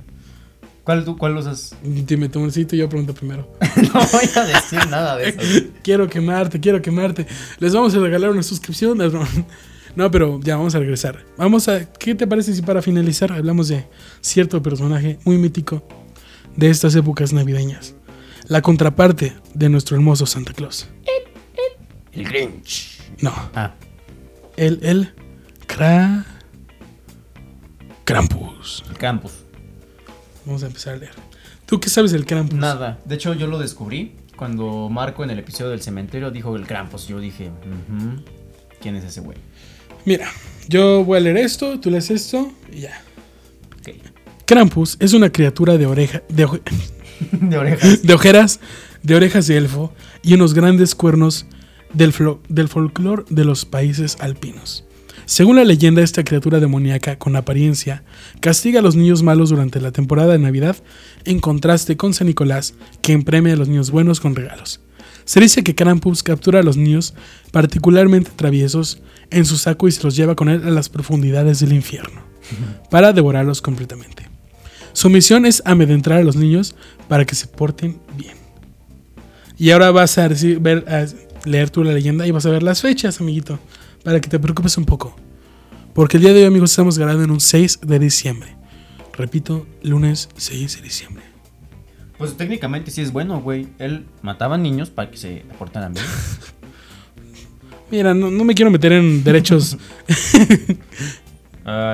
¿Cuál, 0.90 1.06
tú, 1.06 1.16
¿Cuál 1.20 1.38
usas? 1.38 1.76
Dime 1.84 2.30
tú 2.30 2.40
un 2.40 2.52
sitio 2.52 2.76
y 2.76 2.80
yo 2.80 2.90
pregunto 2.90 3.14
primero. 3.14 3.48
no 3.94 4.00
voy 4.12 4.30
a 4.36 4.44
decir 4.44 4.80
nada 4.90 5.18
de 5.18 5.30
eso. 5.30 5.68
Quiero 5.84 6.10
quemarte, 6.10 6.60
quiero 6.60 6.82
quemarte. 6.82 7.28
Les 7.60 7.76
vamos 7.76 7.94
a 7.94 8.00
regalar 8.00 8.32
una 8.32 8.42
suscripción. 8.42 8.98
No, 8.98 9.08
no. 9.96 10.10
Pero 10.10 10.40
ya 10.42 10.58
vamos 10.58 10.74
a 10.74 10.80
regresar. 10.80 11.24
Vamos 11.38 11.68
a. 11.68 11.86
¿Qué 11.94 12.16
te 12.16 12.26
parece 12.26 12.56
si 12.56 12.64
para 12.64 12.82
finalizar 12.82 13.32
hablamos 13.32 13.68
de 13.68 13.86
cierto 14.22 14.64
personaje 14.64 15.20
muy 15.26 15.38
mítico 15.38 15.88
de 16.56 16.72
estas 16.72 16.96
épocas 16.96 17.34
navideñas? 17.34 17.94
La 18.48 18.64
contraparte 18.64 19.36
de 19.54 19.70
nuestro 19.70 19.96
hermoso 19.96 20.26
Santa 20.26 20.54
Claus. 20.54 20.90
El 22.14 22.24
Grinch. 22.24 23.00
No, 23.22 23.32
Ah, 23.54 23.76
el, 24.58 24.80
el. 24.82 25.14
Cra. 25.68 26.26
Krampus. 28.06 28.84
el 28.90 28.98
Campus. 28.98 29.34
Vamos 30.46 30.64
a 30.64 30.68
empezar 30.68 30.96
a 30.96 30.98
leer. 30.98 31.12
¿Tú 31.66 31.80
qué 31.80 31.90
sabes 31.90 32.12
del 32.12 32.26
Krampus? 32.26 32.58
Nada. 32.58 33.00
De 33.06 33.16
hecho, 33.16 33.34
yo 33.34 33.48
lo 33.48 33.60
descubrí 33.60 34.14
cuando 34.36 34.90
Marco 34.90 35.24
en 35.24 35.30
el 35.30 35.40
episodio 35.40 35.70
del 35.72 35.82
cementerio 35.82 36.32
dijo 36.32 36.56
el 36.56 36.66
Krampus. 36.66 37.08
Yo 37.08 37.20
dije, 37.20 37.50
"Ujú, 37.50 38.24
¿quién 38.82 38.96
es 38.96 39.04
ese 39.04 39.22
güey? 39.22 39.38
Mira, 40.06 40.28
yo 40.68 41.04
voy 41.04 41.18
a 41.18 41.22
leer 41.22 41.38
esto, 41.38 41.80
tú 41.80 41.92
lees 41.92 42.10
esto 42.10 42.52
y 42.74 42.82
ya. 42.82 43.02
Ok. 43.80 43.90
Krampus 44.46 44.98
es 45.00 45.14
una 45.14 45.32
criatura 45.32 45.78
de 45.78 45.86
oreja. 45.86 46.24
De, 46.30 46.46
oje- 46.46 46.62
De 47.32 47.58
orejas. 47.58 48.02
de 48.04 48.14
ojeras, 48.14 48.60
de 49.04 49.16
orejas 49.16 49.46
de 49.48 49.58
elfo 49.58 49.94
y 50.24 50.34
unos 50.34 50.54
grandes 50.54 50.96
cuernos 50.96 51.46
del, 51.94 52.14
del 52.48 52.68
folclore 52.70 53.26
de 53.30 53.44
los 53.46 53.66
países 53.66 54.18
alpinos. 54.22 54.86
Según 55.30 55.58
la 55.58 55.64
leyenda, 55.64 56.02
esta 56.02 56.24
criatura 56.24 56.60
demoníaca 56.60 57.20
con 57.20 57.36
apariencia 57.36 58.02
castiga 58.40 58.80
a 58.80 58.82
los 58.82 58.96
niños 58.96 59.22
malos 59.22 59.52
durante 59.52 59.80
la 59.80 59.92
temporada 59.92 60.32
de 60.32 60.40
Navidad, 60.40 60.76
en 61.24 61.40
contraste 61.40 61.98
con 61.98 62.16
San 62.16 62.26
Nicolás, 62.26 62.74
que 63.04 63.16
premia 63.20 63.54
a 63.54 63.56
los 63.56 63.68
niños 63.68 63.92
buenos 63.92 64.20
con 64.20 64.36
regalos. 64.36 64.82
Se 65.26 65.40
dice 65.40 65.64
que 65.64 65.76
Krampus 65.76 66.24
captura 66.24 66.62
a 66.62 66.64
los 66.64 66.78
niños 66.78 67.14
particularmente 67.52 68.32
traviesos 68.36 69.04
en 69.30 69.46
su 69.46 69.58
saco 69.58 69.88
y 69.88 69.92
se 69.92 70.02
los 70.02 70.16
lleva 70.16 70.34
con 70.34 70.50
él 70.50 70.64
a 70.66 70.72
las 70.72 70.90
profundidades 70.90 71.60
del 71.60 71.74
infierno, 71.74 72.24
para 72.90 73.14
devorarlos 73.14 73.62
completamente. 73.62 74.28
Su 74.94 75.12
misión 75.12 75.46
es 75.46 75.62
amedrentar 75.64 76.14
a 76.14 76.24
los 76.24 76.38
niños 76.38 76.76
para 77.08 77.26
que 77.26 77.36
se 77.36 77.46
porten 77.46 78.00
bien. 78.18 78.34
Y 79.60 79.70
ahora 79.70 79.92
vas 79.92 80.18
a, 80.18 80.28
ver, 80.28 80.86
a 80.90 81.06
leer 81.48 81.70
tú 81.70 81.84
la 81.84 81.94
leyenda 81.94 82.26
y 82.26 82.32
vas 82.32 82.48
a 82.48 82.50
ver 82.50 82.64
las 82.64 82.82
fechas, 82.82 83.22
amiguito, 83.22 83.60
para 84.04 84.20
que 84.22 84.30
te 84.30 84.40
preocupes 84.40 84.78
un 84.78 84.86
poco. 84.86 85.16
Porque 85.94 86.18
el 86.18 86.24
día 86.24 86.34
de 86.34 86.42
hoy, 86.42 86.46
amigos, 86.46 86.72
estamos 86.72 86.98
grabando 86.98 87.24
en 87.24 87.32
un 87.32 87.40
6 87.40 87.80
de 87.82 88.00
diciembre. 88.00 88.56
Repito, 89.14 89.68
lunes 89.84 90.30
6 90.38 90.78
de 90.78 90.82
diciembre. 90.82 91.24
Pues 92.18 92.36
técnicamente 92.38 92.92
sí 92.92 93.02
es 93.02 93.12
bueno, 93.12 93.42
güey. 93.42 93.68
Él 93.80 94.06
mataba 94.22 94.58
niños 94.58 94.90
para 94.90 95.10
que 95.12 95.18
se 95.18 95.46
portaran 95.58 95.94
bien. 95.94 96.06
Mira, 97.92 98.14
no, 98.14 98.30
no 98.30 98.44
me 98.44 98.54
quiero 98.54 98.70
meter 98.72 98.92
en 98.94 99.24
derechos. 99.24 99.78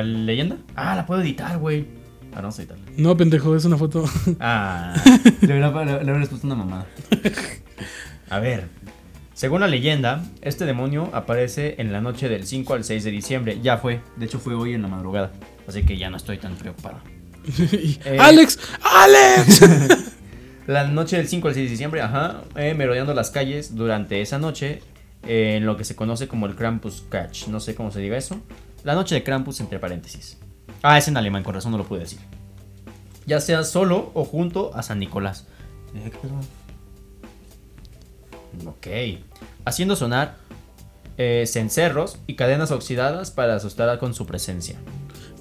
¿Leyenda? 0.04 0.58
Ah, 0.76 0.96
la 0.96 1.06
puedo 1.06 1.22
editar, 1.22 1.58
güey. 1.58 1.88
Ah, 2.34 2.40
a 2.46 2.50
editarla. 2.50 2.84
no, 2.98 3.16
pendejo, 3.16 3.56
es 3.56 3.64
una 3.64 3.78
foto. 3.78 4.04
Ah, 4.42 4.94
le 5.42 5.48
hubiera, 5.48 5.72
le- 5.86 6.04
le 6.04 6.12
hubieras 6.12 6.28
puesto 6.30 6.46
una 6.48 6.56
mamada. 6.56 6.86
A 8.30 8.40
ver. 8.40 8.68
Según 9.36 9.60
la 9.60 9.68
leyenda, 9.68 10.24
este 10.42 10.64
demonio 10.64 11.10
aparece 11.12 11.76
en 11.80 11.92
la 11.92 12.00
noche 12.00 12.30
del 12.30 12.48
5 12.48 12.74
al 12.74 12.86
6 12.86 13.04
de 13.04 13.12
diciembre. 13.12 13.60
Ya 13.62 13.78
fue. 13.78 14.02
De 14.16 14.28
hecho, 14.28 14.40
fue 14.40 14.56
hoy 14.56 14.74
en 14.74 14.82
la 14.82 14.88
madrugada. 14.88 15.34
Así 15.68 15.84
que 15.84 15.98
ya 15.98 16.10
no 16.10 16.16
estoy 16.16 16.38
tan 16.38 16.56
preocupado. 16.56 17.00
Eh. 17.60 18.18
¡Alex! 18.18 18.58
¡Alex! 18.82 19.62
La 20.68 20.88
noche 20.88 21.18
del 21.18 21.28
5 21.28 21.50
al 21.50 21.54
6 21.54 21.66
de 21.66 21.70
diciembre, 21.70 22.02
ajá, 22.02 22.44
eh, 22.56 22.74
merodeando 22.74 23.14
las 23.14 23.30
calles 23.30 23.76
durante 23.76 24.22
esa 24.22 24.40
noche, 24.40 24.82
eh, 25.28 25.58
en 25.58 25.66
lo 25.66 25.78
que 25.78 25.84
se 25.84 25.96
conoce 25.96 26.28
como 26.28 26.48
el 26.48 26.56
Krampus 26.56 27.04
Catch. 27.10 27.48
No 27.48 27.60
sé 27.60 27.76
cómo 27.76 27.92
se 27.92 28.00
diga 28.00 28.18
eso. 28.18 28.42
La 28.84 28.96
noche 28.96 29.16
de 29.16 29.24
Krampus, 29.24 29.60
entre 29.60 29.80
paréntesis. 29.80 30.40
Ah, 30.82 30.98
es 30.98 31.08
en 31.10 31.18
alemán, 31.18 31.44
con 31.44 31.54
razón 31.54 31.74
no 31.74 31.78
lo 31.78 31.86
pude 31.86 32.00
decir. 32.00 32.20
Ya 33.28 33.42
sea 33.42 33.64
solo 33.64 34.12
o 34.16 34.24
junto 34.24 34.74
a 34.74 34.82
San 34.82 34.98
Nicolás. 34.98 35.46
Ok. 38.66 38.88
Haciendo 39.66 39.96
sonar 39.96 40.38
eh, 41.18 41.46
cencerros 41.48 42.18
y 42.28 42.36
cadenas 42.36 42.72
oxidadas 42.72 43.32
para 43.32 43.56
asustar 43.56 43.98
con 44.00 44.14
su 44.14 44.26
presencia. 44.26 44.76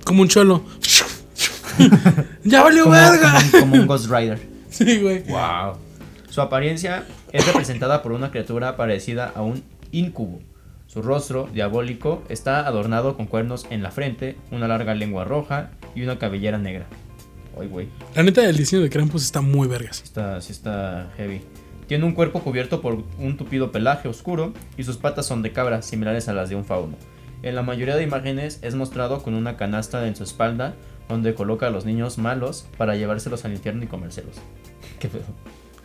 Como 0.05 0.23
un 0.23 0.29
cholo. 0.29 0.63
¡Ya 2.45 2.63
valió 2.63 2.85
Como, 2.85 2.95
verga! 2.95 3.33
como 3.33 3.45
un- 3.45 3.61
como 3.61 3.75
un 3.83 3.87
Ghost 3.87 4.11
Rider. 4.11 4.55
Sí, 4.75 5.01
güey. 5.01 5.23
Wow. 5.29 5.77
Su 6.31 6.41
apariencia 6.41 7.05
es 7.33 7.47
representada 7.47 8.03
por 8.03 8.11
una 8.11 8.33
criatura 8.33 8.77
parecida 8.77 9.31
a 9.33 9.43
un 9.43 9.63
incubo. 9.93 10.41
Su 10.89 11.01
rostro, 11.01 11.49
diabólico, 11.55 12.25
está 12.29 12.67
adornado 12.67 13.17
con 13.17 13.27
cuernos 13.27 13.67
en 13.71 13.85
la 13.85 13.93
frente, 13.93 14.37
una 14.51 14.67
larga 14.67 14.95
lengua 14.97 15.23
roja 15.25 15.71
y 15.95 16.03
una 16.03 16.19
cabellera 16.19 16.59
negra. 16.59 16.87
Ay, 17.61 17.69
güey. 17.69 17.87
La 18.17 18.25
neta, 18.25 18.45
el 18.45 18.57
diseño 18.57 18.83
de 18.83 18.91
Krampus 18.91 19.23
está 19.23 19.41
muy 19.43 19.69
vergas. 19.69 20.03
Está, 20.03 20.41
sí 20.41 20.51
está 20.51 21.13
heavy. 21.17 21.41
Tiene 21.87 22.05
un 22.05 22.13
cuerpo 22.13 22.41
cubierto 22.41 22.81
por 22.81 23.03
un 23.19 23.37
tupido 23.37 23.71
pelaje 23.71 24.09
oscuro 24.09 24.53
y 24.77 24.85
sus 24.85 24.97
patas 24.97 25.27
son 25.27 25.43
de 25.43 25.53
cabra, 25.53 25.83
similares 25.83 26.29
a 26.29 26.33
las 26.33 26.49
de 26.49 26.57
un 26.57 26.65
fauno. 26.65 26.97
En 27.43 27.55
la 27.55 27.63
mayoría 27.63 27.97
de 27.97 28.03
imágenes 28.03 28.59
es 28.63 28.75
mostrado 28.75 29.23
con 29.23 29.35
una 29.35 29.57
canasta 29.57 30.07
en 30.07 30.17
su 30.17 30.25
espalda 30.25 30.75
donde 31.09 31.35
coloca 31.35 31.67
a 31.67 31.71
los 31.71 31.85
niños 31.85 32.17
malos 32.17 32.67
para 32.79 32.97
llevárselos 32.97 33.45
al 33.45 33.53
infierno 33.53 33.85
y 33.85 33.87
comérselos. 33.87 34.37
¿Qué 34.99 35.09
pedo? 35.09 35.25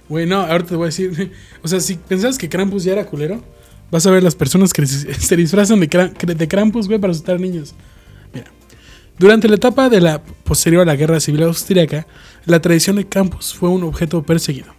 Güey, 0.08 0.26
no, 0.26 0.42
ahorita 0.42 0.70
te 0.70 0.76
voy 0.76 0.86
a 0.86 0.88
decir. 0.88 1.34
O 1.64 1.68
sea, 1.68 1.80
si 1.82 1.96
pensabas 1.96 2.38
que 2.38 2.48
Krampus 2.48 2.86
ya 2.86 2.94
era 2.94 3.06
culero, 3.06 3.44
vas 3.92 4.06
a 4.08 4.12
ver 4.12 4.24
las 4.24 4.36
personas 4.36 4.72
que 4.72 4.86
se 4.86 5.36
disfrazan 5.36 5.80
de 5.80 6.48
Krampus, 6.48 6.88
güey, 6.88 7.00
para 7.00 7.12
asustar 7.12 7.40
niños. 7.40 7.76
Mira. 8.34 8.48
Durante 9.18 9.50
la 9.50 9.56
etapa 9.56 9.90
de 9.90 10.00
la 10.00 10.24
posterior 10.24 10.84
a 10.84 10.86
la 10.86 10.96
Guerra 10.96 11.20
Civil 11.20 11.44
Austriaca, 11.44 12.08
la 12.46 12.62
tradición 12.62 12.96
de 12.96 13.06
Krampus 13.06 13.54
fue 13.54 13.68
un 13.68 13.84
objeto 13.84 14.24
perseguido. 14.24 14.79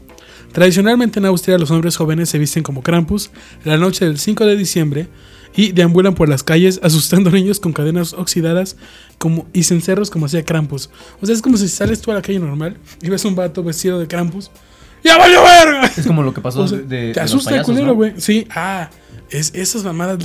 Tradicionalmente 0.53 1.19
en 1.21 1.27
Austria 1.27 1.59
los 1.59 1.71
hombres 1.71 1.97
jóvenes 1.97 2.29
se 2.29 2.39
visten 2.39 2.63
como 2.63 2.83
Krampus 2.83 3.31
la 3.65 3.77
noche 3.77 4.05
del 4.05 4.19
5 4.19 4.47
de 4.47 4.57
diciembre 4.57 5.09
y 5.55 5.73
deambulan 5.73 6.15
por 6.15 6.29
las 6.29 6.43
calles 6.43 6.81
asustando 6.83 7.31
niños 7.31 7.61
con 7.61 7.73
cadenas 7.73 8.13
oxidadas 8.15 8.77
como, 9.19 9.47
y 9.53 9.63
cencerros 9.65 10.11
como 10.11 10.27
hacía 10.27 10.45
Krampus. 10.45 10.91
O 11.21 11.27
sea, 11.27 11.35
es 11.35 11.43
como 11.43 11.57
si 11.57 11.69
sales 11.69 12.01
tú 12.01 12.11
a 12.11 12.15
la 12.15 12.23
calle 12.23 12.39
normal 12.41 12.77
y 13.03 13.09
ves 13.09 13.25
un 13.25 13.35
vato 13.35 13.63
vestido 13.63 13.99
de 13.99 14.07
Krampus. 14.09 14.51
¡Ya 15.05 15.17
valió 15.17 15.43
verga! 15.43 15.87
Es 15.97 16.07
como 16.07 16.23
lo 16.23 16.35
que 16.35 16.41
pasó 16.41 16.61
O 16.65 16.69
sea, 16.69 16.79
de, 16.79 16.85
de- 16.85 17.07
de 17.09 17.13
te 17.15 17.21
los 17.21 17.31
asusta 17.31 17.57
el 17.57 17.63
culero, 17.63 17.87
¿no? 17.87 17.95
güey. 17.95 18.15
Sí, 18.19 18.47
ah, 18.51 18.91
es, 19.31 19.53
esas 19.55 19.85
mamadas. 19.85 20.19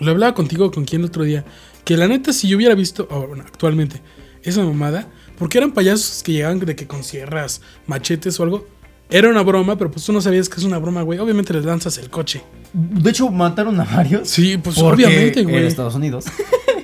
Lo 0.00 0.10
hablaba 0.10 0.34
contigo 0.34 0.70
con 0.70 0.84
quien 0.84 1.02
el 1.02 1.06
otro 1.08 1.22
día. 1.22 1.44
Que 1.84 1.96
la 1.96 2.08
neta, 2.08 2.32
si 2.32 2.48
yo 2.48 2.56
hubiera 2.56 2.74
visto, 2.74 3.06
oh, 3.10 3.26
bueno, 3.28 3.44
actualmente, 3.46 4.02
esa 4.42 4.64
mamada, 4.64 5.06
porque 5.38 5.58
eran 5.58 5.72
payasos 5.72 6.22
que 6.22 6.32
llegaban 6.32 6.58
de 6.58 6.74
que 6.74 6.86
con 6.86 7.04
sierras, 7.04 7.60
machetes 7.86 8.38
o 8.40 8.42
algo. 8.42 8.66
Era 9.08 9.28
una 9.30 9.42
broma, 9.42 9.76
pero 9.78 9.90
pues 9.90 10.04
tú 10.04 10.12
no 10.12 10.20
sabías 10.20 10.48
que 10.48 10.56
es 10.56 10.64
una 10.64 10.78
broma, 10.78 11.02
güey. 11.02 11.18
Obviamente 11.20 11.52
les 11.52 11.64
lanzas 11.64 11.96
el 11.98 12.10
coche. 12.10 12.42
De 12.72 13.10
hecho, 13.10 13.30
mataron 13.30 13.78
a 13.80 13.84
varios. 13.84 14.28
Sí, 14.28 14.58
pues 14.58 14.76
obviamente, 14.78 15.40
En 15.40 15.48
güey. 15.50 15.66
Estados 15.66 15.94
Unidos. 15.94 16.24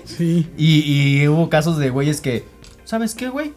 Sí. 0.04 0.46
Y, 0.58 1.20
y 1.22 1.28
hubo 1.28 1.48
casos 1.48 1.78
de 1.78 1.88
güeyes 1.88 2.20
que. 2.20 2.44
¿Sabes 2.84 3.14
qué, 3.14 3.30
güey? 3.30 3.52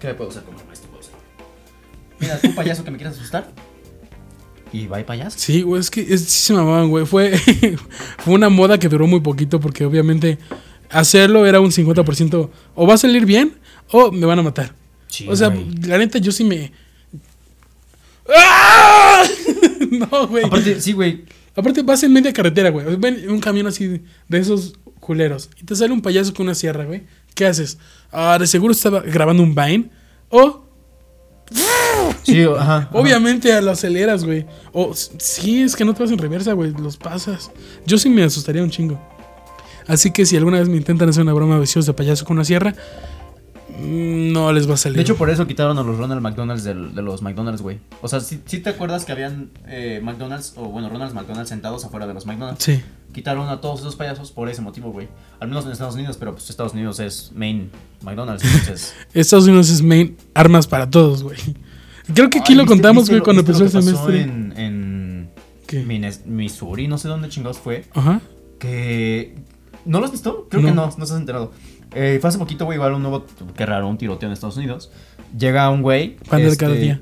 ¿Qué 0.00 0.14
puedo 0.14 0.30
hacer 0.30 0.44
como 0.44 0.58
esto? 0.72 0.86
Puedo 0.88 1.00
hacer. 1.00 1.14
Mira, 2.20 2.38
tú 2.40 2.54
payaso 2.54 2.84
que 2.84 2.90
me 2.92 2.96
quieras 2.96 3.16
asustar. 3.16 3.50
Y 4.72 4.86
va 4.86 5.00
y 5.00 5.04
payaso. 5.04 5.36
Sí, 5.38 5.62
güey, 5.62 5.80
es 5.80 5.90
que 5.90 6.02
es- 6.02 6.24
sí 6.26 6.46
se 6.46 6.52
mamaban, 6.52 6.90
güey. 6.90 7.06
Fue, 7.06 7.36
fue 8.18 8.34
una 8.34 8.48
moda 8.50 8.78
que 8.78 8.88
duró 8.88 9.06
muy 9.06 9.20
poquito 9.20 9.58
porque 9.58 9.84
obviamente 9.84 10.38
hacerlo 10.90 11.46
era 11.46 11.60
un 11.60 11.70
50%. 11.72 12.50
O 12.76 12.86
va 12.86 12.94
a 12.94 12.98
salir 12.98 13.24
bien 13.26 13.54
o 13.90 14.12
me 14.12 14.26
van 14.26 14.38
a 14.38 14.42
matar. 14.42 14.74
Sí, 15.08 15.26
O 15.28 15.34
sea, 15.36 15.48
güey. 15.48 15.66
la 15.86 15.98
neta, 15.98 16.18
yo 16.18 16.32
sí 16.32 16.44
me. 16.44 16.72
¡Ah! 18.34 19.24
no, 19.90 20.28
güey. 20.28 20.44
Aparte, 20.44 20.70
Aparte, 20.72 20.80
sí, 20.80 20.92
güey. 20.92 21.24
vas 21.84 22.02
en 22.02 22.12
media 22.12 22.32
carretera, 22.32 22.70
güey. 22.70 22.96
Ven 22.96 23.28
un 23.30 23.40
camión 23.40 23.66
así 23.66 24.02
de, 24.28 24.38
esos 24.38 24.74
culeros. 25.00 25.48
Y 25.60 25.64
te 25.64 25.74
sale 25.74 25.92
un 25.92 26.02
payaso 26.02 26.32
con 26.34 26.44
una 26.46 26.54
sierra, 26.54 26.84
güey. 26.84 27.02
¿Qué 27.34 27.46
haces? 27.46 27.78
Ah, 28.12 28.36
de 28.38 28.46
seguro 28.46 28.72
estaba 28.72 29.00
grabando 29.00 29.42
un 29.42 29.54
Vine. 29.54 29.90
O, 30.28 30.64
Sí, 32.24 32.42
ajá. 32.42 32.76
ajá. 32.76 32.90
obviamente, 32.92 33.60
lo 33.62 33.70
aceleras, 33.70 34.24
güey. 34.24 34.44
O, 34.72 34.92
sí, 34.94 35.62
es 35.62 35.74
que 35.74 35.84
no 35.84 35.94
te 35.94 36.02
vas 36.02 36.12
en 36.12 36.18
reversa, 36.18 36.52
güey. 36.52 36.72
Los 36.72 36.98
pasas. 36.98 37.50
Yo 37.86 37.96
sí 37.96 38.10
me 38.10 38.22
asustaría 38.22 38.62
un 38.62 38.70
chingo. 38.70 39.00
Así 39.86 40.10
que 40.10 40.26
si 40.26 40.36
alguna 40.36 40.58
vez 40.58 40.68
me 40.68 40.76
intentan 40.76 41.08
hacer 41.08 41.22
una 41.22 41.32
broma 41.32 41.58
vestidos 41.58 41.86
de 41.86 41.94
payaso 41.94 42.26
con 42.26 42.36
una 42.36 42.44
sierra, 42.44 42.74
no 43.80 44.52
les 44.52 44.68
va 44.68 44.74
a 44.74 44.76
salir. 44.76 44.96
De 44.96 45.02
hecho, 45.02 45.16
por 45.16 45.30
eso 45.30 45.46
quitaron 45.46 45.78
a 45.78 45.82
los 45.82 45.96
Ronald 45.96 46.20
McDonald's 46.20 46.64
de, 46.64 46.74
los 46.74 47.22
McDonald's, 47.22 47.62
güey. 47.62 47.78
O 48.02 48.08
sea, 48.08 48.20
si 48.20 48.36
te 48.38 48.70
acuerdas 48.70 49.04
que 49.04 49.12
habían 49.12 49.50
eh, 49.66 50.00
McDonald's, 50.02 50.54
o 50.56 50.66
bueno, 50.68 50.88
Ronald 50.88 51.14
McDonald's 51.14 51.48
sentados 51.48 51.84
afuera 51.84 52.06
de 52.06 52.14
los 52.14 52.26
McDonald's? 52.26 52.64
sí. 52.64 52.82
Quitaron 53.12 53.48
a 53.48 53.62
todos 53.62 53.80
esos 53.80 53.96
payasos 53.96 54.32
por 54.32 54.50
ese 54.50 54.60
motivo, 54.60 54.92
güey. 54.92 55.08
Al 55.40 55.48
menos 55.48 55.64
en 55.64 55.72
Estados 55.72 55.94
Unidos, 55.94 56.18
pero 56.18 56.32
pues 56.34 56.50
Estados 56.50 56.74
Unidos 56.74 57.00
es 57.00 57.32
main 57.34 57.70
McDonald's, 58.02 58.44
entonces... 58.44 58.94
Estados 59.14 59.46
Unidos 59.46 59.70
es 59.70 59.80
main 59.80 60.14
armas 60.34 60.66
para 60.66 60.90
todos, 60.90 61.22
güey. 61.22 61.38
Creo 62.14 62.28
que 62.28 62.38
aquí 62.40 62.52
Ay, 62.52 62.56
lo 62.58 62.62
¿viste- 62.64 62.74
contamos, 62.74 63.04
viste 63.04 63.14
güey, 63.14 63.22
cuando 63.24 63.40
empezó 63.40 63.64
el 63.64 63.70
semestre. 63.70 64.20
En, 64.22 64.52
en 64.58 65.30
¿Qué? 65.66 65.82
Missouri, 66.26 66.86
no 66.86 66.98
sé 66.98 67.08
dónde 67.08 67.30
chingados 67.30 67.58
fue. 67.58 67.86
Ajá. 67.94 68.20
Que. 68.58 69.34
¿No 69.86 70.00
lo 70.00 70.04
has 70.06 70.12
visto? 70.12 70.46
Creo 70.50 70.62
No. 70.62 70.68
que 70.68 70.74
no, 70.74 70.82
no 70.82 70.88
estás 71.04 71.18
enterado. 71.18 71.52
Eh, 71.94 72.18
fue 72.20 72.28
hace 72.28 72.38
poquito, 72.38 72.64
güey, 72.64 72.76
igual 72.76 72.94
un 72.94 73.02
nuevo. 73.02 73.26
Qué 73.56 73.66
raro, 73.66 73.88
un 73.88 73.98
tiroteo 73.98 74.28
en 74.28 74.32
Estados 74.32 74.56
Unidos. 74.56 74.90
Llega 75.36 75.68
un 75.70 75.82
güey. 75.82 76.16
De 76.30 76.46
este, 76.46 76.64
cada 76.64 76.74
día. 76.74 77.00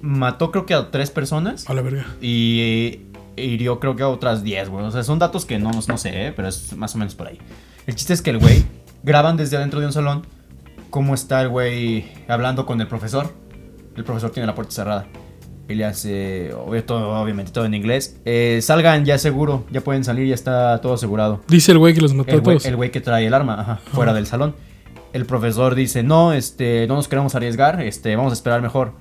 Mató, 0.00 0.50
creo 0.50 0.66
que 0.66 0.74
a 0.74 0.90
tres 0.90 1.10
personas. 1.10 1.68
A 1.68 1.74
la 1.74 1.82
verga. 1.82 2.06
Y 2.20 2.60
eh, 2.60 3.06
hirió, 3.36 3.80
creo 3.80 3.96
que 3.96 4.02
a 4.02 4.08
otras 4.08 4.42
10, 4.42 4.68
güey. 4.68 4.84
O 4.84 4.90
sea, 4.90 5.02
son 5.02 5.18
datos 5.18 5.44
que 5.44 5.58
no, 5.58 5.70
no 5.70 5.98
sé, 5.98 6.26
eh, 6.26 6.32
pero 6.34 6.48
es 6.48 6.76
más 6.76 6.94
o 6.94 6.98
menos 6.98 7.14
por 7.14 7.28
ahí. 7.28 7.38
El 7.86 7.94
chiste 7.94 8.12
es 8.12 8.22
que 8.22 8.30
el 8.30 8.38
güey 8.38 8.64
graban 9.02 9.36
desde 9.36 9.56
adentro 9.56 9.80
de 9.80 9.86
un 9.86 9.92
salón 9.92 10.22
cómo 10.90 11.14
está 11.14 11.40
el 11.42 11.48
güey 11.48 12.06
hablando 12.28 12.66
con 12.66 12.80
el 12.80 12.86
profesor. 12.86 13.32
El 13.96 14.04
profesor 14.04 14.30
tiene 14.30 14.46
la 14.46 14.54
puerta 14.54 14.72
cerrada. 14.72 15.06
Y 15.68 15.74
le 15.74 15.84
hace, 15.84 16.52
obvio, 16.54 16.82
todo- 16.84 17.10
obviamente 17.20 17.52
todo 17.52 17.66
en 17.66 17.74
inglés. 17.74 18.18
Eh, 18.24 18.60
salgan 18.62 19.04
ya 19.04 19.18
seguro, 19.18 19.64
ya 19.70 19.82
pueden 19.82 20.02
salir, 20.02 20.26
ya 20.26 20.34
está 20.34 20.80
todo 20.80 20.94
asegurado. 20.94 21.42
Dice 21.46 21.72
el 21.72 21.78
güey 21.78 21.92
que 21.92 22.00
los 22.00 22.14
mató 22.14 22.30
El 22.30 22.38
a 22.38 22.40
güey, 22.40 22.56
todos. 22.56 22.66
el 22.66 22.76
güey 22.76 22.90
que 22.90 23.00
trae 23.02 23.26
el 23.26 23.34
arma, 23.34 23.60
ajá, 23.60 23.80
fuera 23.92 24.14
del 24.14 24.26
salón. 24.26 24.54
El 25.12 25.26
profesor 25.26 25.74
dice, 25.74 26.02
no, 26.02 26.32
este, 26.32 26.86
no 26.86 26.94
nos 26.94 27.06
queremos 27.08 27.34
arriesgar, 27.34 27.82
este, 27.82 28.16
vamos 28.16 28.32
a 28.32 28.34
esperar 28.34 28.62
mejor. 28.62 28.92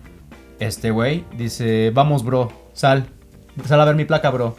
Este 0.60 0.92
güey 0.92 1.24
dice, 1.38 1.92
vamos, 1.94 2.24
bro, 2.26 2.52
sal, 2.74 3.06
sal 3.66 3.80
a 3.80 3.86
ver 3.86 3.96
mi 3.96 4.06
placa, 4.06 4.30
bro. 4.30 4.56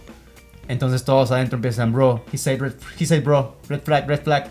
Entonces 0.68 1.04
todos 1.04 1.30
adentro 1.30 1.56
empiezan, 1.56 1.92
bro, 1.92 2.24
he 2.32 2.38
said, 2.38 2.60
red, 2.60 2.72
he 2.98 3.04
said, 3.06 3.22
bro, 3.24 3.56
red 3.68 3.80
flag, 3.82 4.06
red 4.08 4.20
flag. 4.22 4.48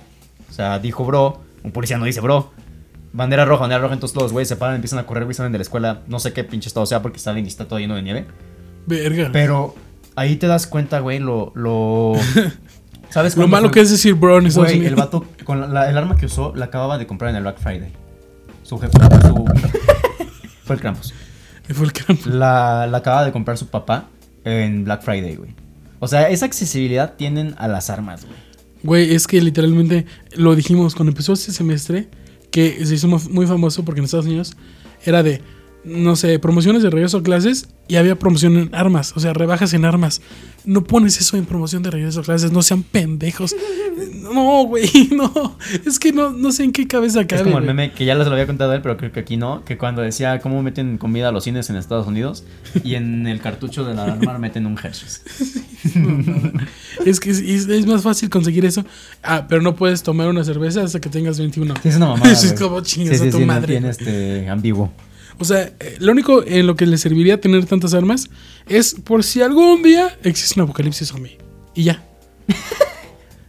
O 0.50 0.54
sea, 0.54 0.78
dijo, 0.80 1.06
bro, 1.06 1.42
un 1.64 1.72
policía 1.72 1.98
no 1.98 2.06
dice, 2.06 2.22
bro. 2.22 2.52
Bandera 3.18 3.46
roja, 3.46 3.62
bandera 3.62 3.82
roja, 3.82 3.96
entonces 3.96 4.14
todos 4.14 4.26
los 4.26 4.32
güeyes 4.34 4.48
se 4.48 4.56
paran, 4.58 4.76
empiezan 4.76 5.00
a 5.00 5.08
correr, 5.08 5.24
güey, 5.24 5.34
salen 5.34 5.52
de 5.52 5.58
la 5.58 5.64
escuela, 5.64 6.02
no 6.08 6.20
sé 6.20 6.34
qué 6.34 6.44
pinche 6.44 6.68
estado 6.68 6.86
sea 6.86 7.02
porque 7.02 7.18
salen 7.18 7.46
y 7.46 7.48
está 7.48 7.68
todo 7.68 7.80
lleno 7.80 7.96
de 7.96 8.04
nieve. 8.04 8.26
Verga. 8.86 9.30
Pero 9.34 9.74
ahí 10.16 10.36
te 10.36 10.46
das 10.46 10.68
cuenta, 10.68 11.00
güey, 11.00 11.18
lo, 11.20 11.52
lo... 11.56 12.14
¿Sabes 13.10 13.36
Lo 13.36 13.48
malo 13.48 13.68
fue- 13.70 13.74
que 13.76 13.80
es 13.82 13.90
decir 13.90 14.14
bro 14.14 14.38
en 14.38 14.46
Estados 14.48 14.70
Güey, 14.74 14.86
el 14.86 14.96
vato 14.96 15.26
con 15.46 15.60
la- 15.62 15.68
la- 15.68 15.90
el 15.90 15.98
arma 15.98 16.16
que 16.16 16.26
usó 16.28 16.54
la 16.56 16.66
acababa 16.66 16.98
de 17.00 17.08
comprar 17.08 17.32
en 17.32 17.38
el 17.38 17.42
Black 17.42 17.58
Friday. 17.60 17.92
Su 18.64 18.78
jefe, 18.78 18.92
su- 19.26 19.46
fue 20.66 20.76
el 20.76 20.82
Krampus. 20.82 21.14
Fue 21.74 21.86
el 21.86 21.94
Krampus. 21.94 22.28
La, 22.28 22.86
la 22.86 22.98
acababa 23.00 23.26
de 23.26 23.32
comprar 23.32 23.58
su 23.58 23.68
papá 23.68 24.10
en 24.44 24.84
Black 24.84 25.02
Friday, 25.04 25.36
güey. 25.38 25.56
O 26.00 26.08
sea, 26.08 26.30
esa 26.30 26.46
accesibilidad 26.46 27.14
tienen 27.16 27.56
a 27.58 27.68
las 27.68 27.90
armas, 27.90 28.26
güey. 28.26 28.38
Güey, 28.84 29.16
es 29.16 29.26
que 29.26 29.42
literalmente 29.42 30.06
lo 30.36 30.56
dijimos 30.56 30.94
cuando 30.94 31.12
empezó 31.12 31.34
este 31.34 31.52
semestre, 31.52 32.10
que 32.58 32.84
se 32.88 32.96
hizo 32.96 33.08
mu- 33.08 33.20
muy 33.30 33.46
famoso 33.46 33.86
porque 33.86 34.00
en 34.00 34.06
Estados 34.06 34.26
Unidos 34.26 34.58
era 35.06 35.22
de, 35.22 35.42
no 35.88 36.16
sé, 36.16 36.38
promociones 36.40 36.84
de 36.84 36.90
regreso 36.90 37.18
a 37.18 37.24
clases 37.24 37.70
y 37.88 37.96
había 37.96 38.18
promoción 38.20 38.58
en 38.58 38.76
armas, 38.76 39.14
o 39.16 39.20
sea, 39.20 39.34
rebajas 39.34 39.74
en 39.74 39.86
armas. 39.86 40.22
No 40.66 40.84
pones 40.84 41.20
eso 41.20 41.38
en 41.38 41.46
promoción 41.46 41.82
de 41.84 41.92
regreso 41.92 42.20
a 42.20 42.24
clases, 42.24 42.52
no 42.52 42.62
sean 42.62 42.84
pendejos. 42.84 43.56
No, 44.28 44.66
güey, 44.66 45.10
no. 45.16 45.58
Es 45.86 45.98
que 45.98 46.12
no, 46.12 46.32
no 46.32 46.52
sé 46.52 46.66
en 46.66 46.72
qué 46.72 46.86
cabeza 46.86 47.26
cabe. 47.26 47.42
es 47.42 47.48
como 47.48 47.58
el 47.60 47.66
meme 47.66 47.94
que 47.94 48.06
ya 48.06 48.14
les 48.14 48.28
lo 48.28 48.34
había 48.34 48.46
contado 48.46 48.74
él, 48.74 48.82
pero 48.82 48.98
creo 48.98 49.12
que 49.12 49.22
aquí 49.22 49.38
no. 49.38 49.64
Que 49.64 49.78
cuando 49.78 50.02
decía 50.02 50.40
cómo 50.40 50.62
meten 50.62 50.98
comida 50.98 51.30
a 51.30 51.32
los 51.32 51.46
cines 51.46 51.70
en 51.70 51.78
Estados 51.78 52.06
Unidos 52.08 52.44
y 52.84 52.96
en 52.96 53.26
el 53.26 53.40
cartucho 53.40 53.86
de 53.86 53.96
la 53.96 54.04
arma 54.04 54.38
meten 54.40 54.66
un 54.66 54.78
Hershey's. 54.78 55.24
Es 57.06 57.20
que 57.20 57.30
es, 57.30 57.88
más 57.88 58.04
fácil 58.04 58.30
conseguir 58.30 58.66
eso. 58.66 58.86
Ah, 59.24 59.46
pero 59.48 59.62
no 59.62 59.76
puedes 59.76 60.04
tomar 60.04 60.28
una 60.28 60.44
cerveza 60.44 60.84
hasta 60.84 61.00
que 61.00 61.10
tengas 61.10 61.40
21. 61.40 61.74
Sí, 61.82 61.90
es 61.90 61.96
una 61.96 62.08
mamada. 62.08 62.32
Es 62.38 62.54
como 62.54 62.82
chingas 62.82 63.22
a 63.22 63.30
tu 63.30 63.40
no 63.40 63.46
madre. 63.46 63.74
tiene 63.74 63.90
este 63.90 64.50
ambiguo. 64.50 64.92
O 65.40 65.46
sea, 65.46 65.72
eh, 65.80 65.98
lo 66.00 66.12
único 66.12 66.44
en 66.46 66.66
lo 66.66 66.76
que 66.76 66.86
le 66.86 66.98
serviría 66.98 67.40
tener 67.40 67.66
tantas 67.66 67.94
armas 67.94 68.30
es 68.68 68.96
por 68.96 69.24
si 69.24 69.42
algún 69.42 69.84
día 69.84 70.18
existe 70.24 70.60
un 70.60 70.66
apocalipsis 70.66 71.10
zombie. 71.10 71.38
Y 71.74 71.84
ya. 71.84 72.04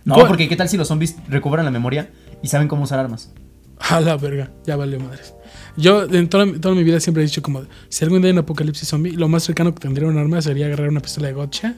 No, 0.05 0.27
porque 0.27 0.49
qué 0.49 0.57
tal 0.57 0.71
si 0.71 0.79
los 0.79 0.89
zombies 0.89 1.17
recobran 1.29 1.67
la 1.67 1.71
memoria 1.71 2.11
y 2.43 2.49
saben 2.49 2.67
cómo 2.67 2.85
usar 2.85 2.99
armas. 2.99 3.31
A 3.79 4.01
la 4.01 4.17
verga, 4.17 4.51
ya 4.67 4.75
vale 4.75 4.99
madres. 4.99 5.35
Yo 5.77 6.05
en 6.05 6.31
toda, 6.31 6.47
toda 6.59 6.75
mi 6.75 6.83
vida 6.83 6.99
siempre 6.99 7.23
he 7.23 7.27
dicho 7.27 7.43
como, 7.43 7.65
si 7.91 8.05
algún 8.05 8.23
día 8.23 8.29
hay 8.29 8.33
un 8.33 8.39
apocalipsis 8.39 8.89
zombie, 8.89 9.13
lo 9.13 9.29
más 9.29 9.43
cercano 9.43 9.75
que 9.75 9.81
tendría 9.81 10.09
un 10.09 10.17
arma 10.17 10.41
sería 10.41 10.65
agarrar 10.65 10.89
una 10.89 11.01
pistola 11.01 11.27
de 11.27 11.35
gotcha, 11.35 11.75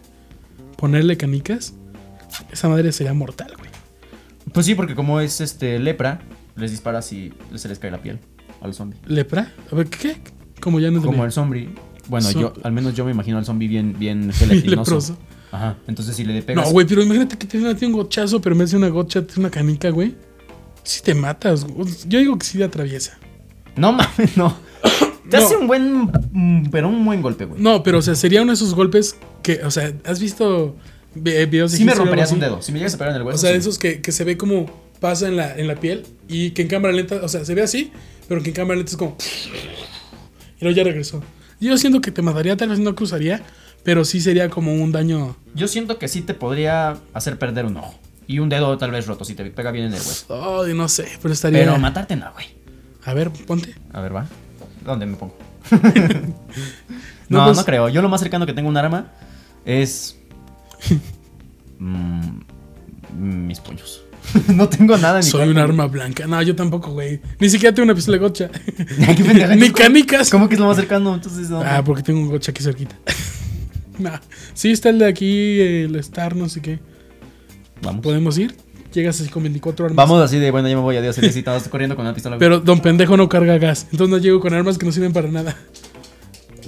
ponerle 0.77 1.16
canicas. 1.16 1.74
Esa 2.53 2.69
madre 2.69 2.93
sería 2.93 3.12
mortal, 3.15 3.53
güey. 3.59 3.70
Pues 4.53 4.65
sí, 4.65 4.77
porque 4.77 4.95
como 4.95 5.20
es 5.20 5.41
este 5.41 5.81
lepra, 5.81 6.20
les 6.55 6.70
disparas 6.70 7.12
y 7.12 7.32
se 7.57 7.69
les 7.69 7.81
cae 7.81 7.91
la 7.91 8.01
piel. 8.01 8.20
Al 8.61 8.74
zombie. 8.74 8.99
¿Lepra? 9.07 9.53
A 9.70 9.74
ver, 9.74 9.87
¿qué? 9.89 10.16
Como 10.61 10.81
ya 10.81 10.91
no 10.91 11.01
Como 11.01 11.12
tenía. 11.12 11.27
el 11.27 11.32
zombie. 11.32 11.70
Bueno, 12.09 12.27
So- 12.28 12.41
yo, 12.41 12.53
al 12.62 12.73
menos 12.73 12.95
yo 12.95 13.05
me 13.05 13.11
imagino 13.12 13.39
al 13.39 13.45
zombie 13.45 13.69
bien, 13.69 13.95
bien 13.99 14.32
gelatinoso. 14.32 14.70
Leproso. 14.91 15.16
Ajá. 15.53 15.77
Entonces 15.89 16.15
si 16.16 16.24
le 16.24 16.43
pegas. 16.43 16.66
No, 16.66 16.73
güey, 16.73 16.87
pero 16.87 17.03
imagínate 17.03 17.37
que 17.37 17.47
te 17.47 17.59
hace 17.66 17.87
un 17.87 17.93
gochazo, 17.93 18.41
pero 18.41 18.55
me 18.55 18.65
hace 18.65 18.77
una 18.77 18.89
gocha, 18.89 19.27
te 19.27 19.39
una 19.41 19.51
canica, 19.51 19.91
güey. 19.91 20.15
Si 20.82 21.03
te 21.03 21.15
matas, 21.15 21.65
güey. 21.65 21.89
Yo 22.07 22.19
digo 22.19 22.39
que 22.39 22.47
sí 22.47 22.59
te 22.59 22.65
atraviesa. 22.65 23.19
No 23.77 23.93
mames, 23.93 24.37
no. 24.37 24.55
Te 25.31 25.39
No. 25.39 25.45
hace 25.45 25.57
un 25.57 25.66
buen. 25.69 26.11
mm, 26.32 26.70
Pero 26.73 26.89
un 26.89 27.05
buen 27.05 27.23
golpe, 27.23 27.45
güey. 27.45 27.62
No, 27.62 27.82
pero 27.85 27.99
o 27.99 28.03
sea, 28.03 28.16
sería 28.16 28.43
uno 28.43 28.51
de 28.51 28.55
esos 28.55 28.74
golpes 28.74 29.16
que, 29.45 29.61
o 29.65 29.70
sea, 29.70 29.93
¿has 30.05 30.19
visto 30.19 30.74
vi- 31.15 31.45
videos 31.47 31.70
de 31.70 31.78
Sí 31.78 31.85
me 31.85 31.95
romperías 31.95 32.32
un 32.32 32.41
dedo. 32.41 32.61
Si 32.62 32.73
me 32.73 32.78
llegas 32.78 32.95
a 32.95 32.99
pegar 32.99 33.12
en 33.15 33.20
el 33.20 33.23
hueso. 33.27 33.37
O 33.37 33.39
sea, 33.39 33.53
sí. 33.53 33.59
esos 33.59 33.78
que, 33.78 34.01
que 34.01 34.11
se 34.11 34.24
ve 34.24 34.37
como 34.37 34.66
pasa 34.99 35.28
en 35.28 35.37
la, 35.37 35.55
en 35.57 35.69
la 35.69 35.77
piel 35.77 36.03
y 36.28 36.51
que 36.51 36.62
en 36.62 36.69
cámara 36.69 36.93
lenta, 36.93 37.20
o 37.23 37.28
sea, 37.28 37.45
se 37.45 37.55
ve 37.55 37.62
así, 37.62 37.93
pero 38.31 38.44
que 38.44 38.51
en 38.51 38.55
cámara 38.55 38.77
lenta 38.77 38.93
es 38.93 38.97
como... 38.97 39.16
Y 40.61 40.65
luego 40.65 40.77
ya 40.77 40.85
regresó. 40.85 41.20
Yo 41.59 41.77
siento 41.77 42.01
que 42.01 42.12
te 42.12 42.23
mataría, 42.23 42.57
tal 42.57 42.69
vez 42.69 42.78
no 42.78 42.94
cruzaría, 42.94 43.43
pero 43.82 44.05
sí 44.05 44.20
sería 44.20 44.48
como 44.48 44.73
un 44.73 44.93
daño... 44.93 45.35
Yo 45.52 45.66
siento 45.66 45.98
que 45.98 46.07
sí 46.07 46.23
te 46.23 46.32
podría 46.32 46.97
hacer 47.12 47.40
perder 47.40 47.65
un 47.66 47.78
ojo. 47.78 47.98
Y 48.28 48.39
un 48.39 48.48
dedo 48.48 48.78
tal 48.78 48.93
vez 48.93 49.09
roto 49.09 49.24
si 49.24 49.35
te 49.35 49.44
pega 49.47 49.73
bien 49.73 49.86
en 49.86 49.94
el 49.94 49.98
hueso. 49.98 50.62
Ay, 50.62 50.74
no 50.74 50.89
sé, 50.89 51.09
pero 51.20 51.35
estaría... 51.35 51.59
Pero 51.59 51.77
matarte 51.78 52.15
no, 52.15 52.32
güey. 52.32 52.47
A 53.02 53.15
ver, 53.15 53.31
ponte. 53.31 53.74
A 53.93 54.01
ver, 54.01 54.15
va. 54.15 54.28
¿Dónde 54.85 55.07
me 55.07 55.16
pongo? 55.16 55.36
No, 57.28 57.39
no, 57.39 57.44
pues- 57.47 57.57
no 57.59 57.65
creo. 57.65 57.89
Yo 57.89 58.01
lo 58.02 58.09
más 58.09 58.20
cercano 58.20 58.44
que 58.47 58.52
tengo 58.52 58.69
un 58.69 58.77
arma 58.77 59.12
es. 59.65 60.19
mm, 61.78 62.39
mis 63.12 63.61
puños. 63.61 64.02
no 64.49 64.69
tengo 64.69 64.97
nada 64.97 65.21
en 65.21 65.25
mi 65.25 65.31
Soy 65.31 65.49
un 65.49 65.59
arma 65.59 65.87
blanca. 65.87 66.27
No, 66.27 66.41
yo 66.43 66.55
tampoco, 66.55 66.93
güey. 66.93 67.21
Ni 67.39 67.49
siquiera 67.49 67.75
tengo 67.75 67.85
una 67.85 67.95
pistola 67.95 68.19
de 68.19 68.41
pendeja. 69.25 69.57
Ni 69.57 69.71
canicas. 69.71 70.31
¿Cómo 70.31 70.49
que 70.49 70.55
es 70.55 70.61
lo 70.61 70.67
más 70.67 70.77
cercano? 70.77 71.21
Ah, 71.65 71.83
porque 71.85 72.03
tengo 72.03 72.21
un 72.21 72.29
gocha 72.29 72.51
aquí 72.53 72.63
cerquita. 72.63 72.97
nah. 73.99 74.19
Sí, 74.55 74.71
está 74.71 74.91
el 74.91 74.99
de 74.99 75.07
aquí, 75.07 75.61
el 75.61 75.97
Star, 75.97 76.37
no 76.37 76.49
sé 76.49 76.61
qué. 76.61 76.79
Vamos. 77.83 78.03
¿Podemos 78.03 78.39
ir? 78.39 78.55
Llegas 78.93 79.21
así 79.21 79.31
con 79.31 79.43
24 79.43 79.87
armas. 79.87 79.97
Vamos 79.97 80.23
así 80.23 80.39
de, 80.39 80.51
bueno, 80.51 80.69
ya 80.69 80.75
me 80.75 80.83
voy, 80.83 80.97
adiós. 80.97 81.17
Estoy 81.19 81.41
estoy 81.41 81.71
corriendo 81.71 81.97
con 81.97 82.05
una 82.05 82.15
pistola. 82.15 82.39
Pero 82.39 82.61
don 82.61 82.81
pendejo 82.81 83.17
no 83.17 83.29
carga 83.29 83.57
gas. 83.59 83.87
Entonces 83.93 84.11
no 84.11 84.19
llego 84.19 84.41
con 84.41 84.53
armas 84.53 84.79
que 84.79 84.87
no 84.87 84.93
sirven 84.93 85.13
para 85.13 85.29
nada. 85.29 85.57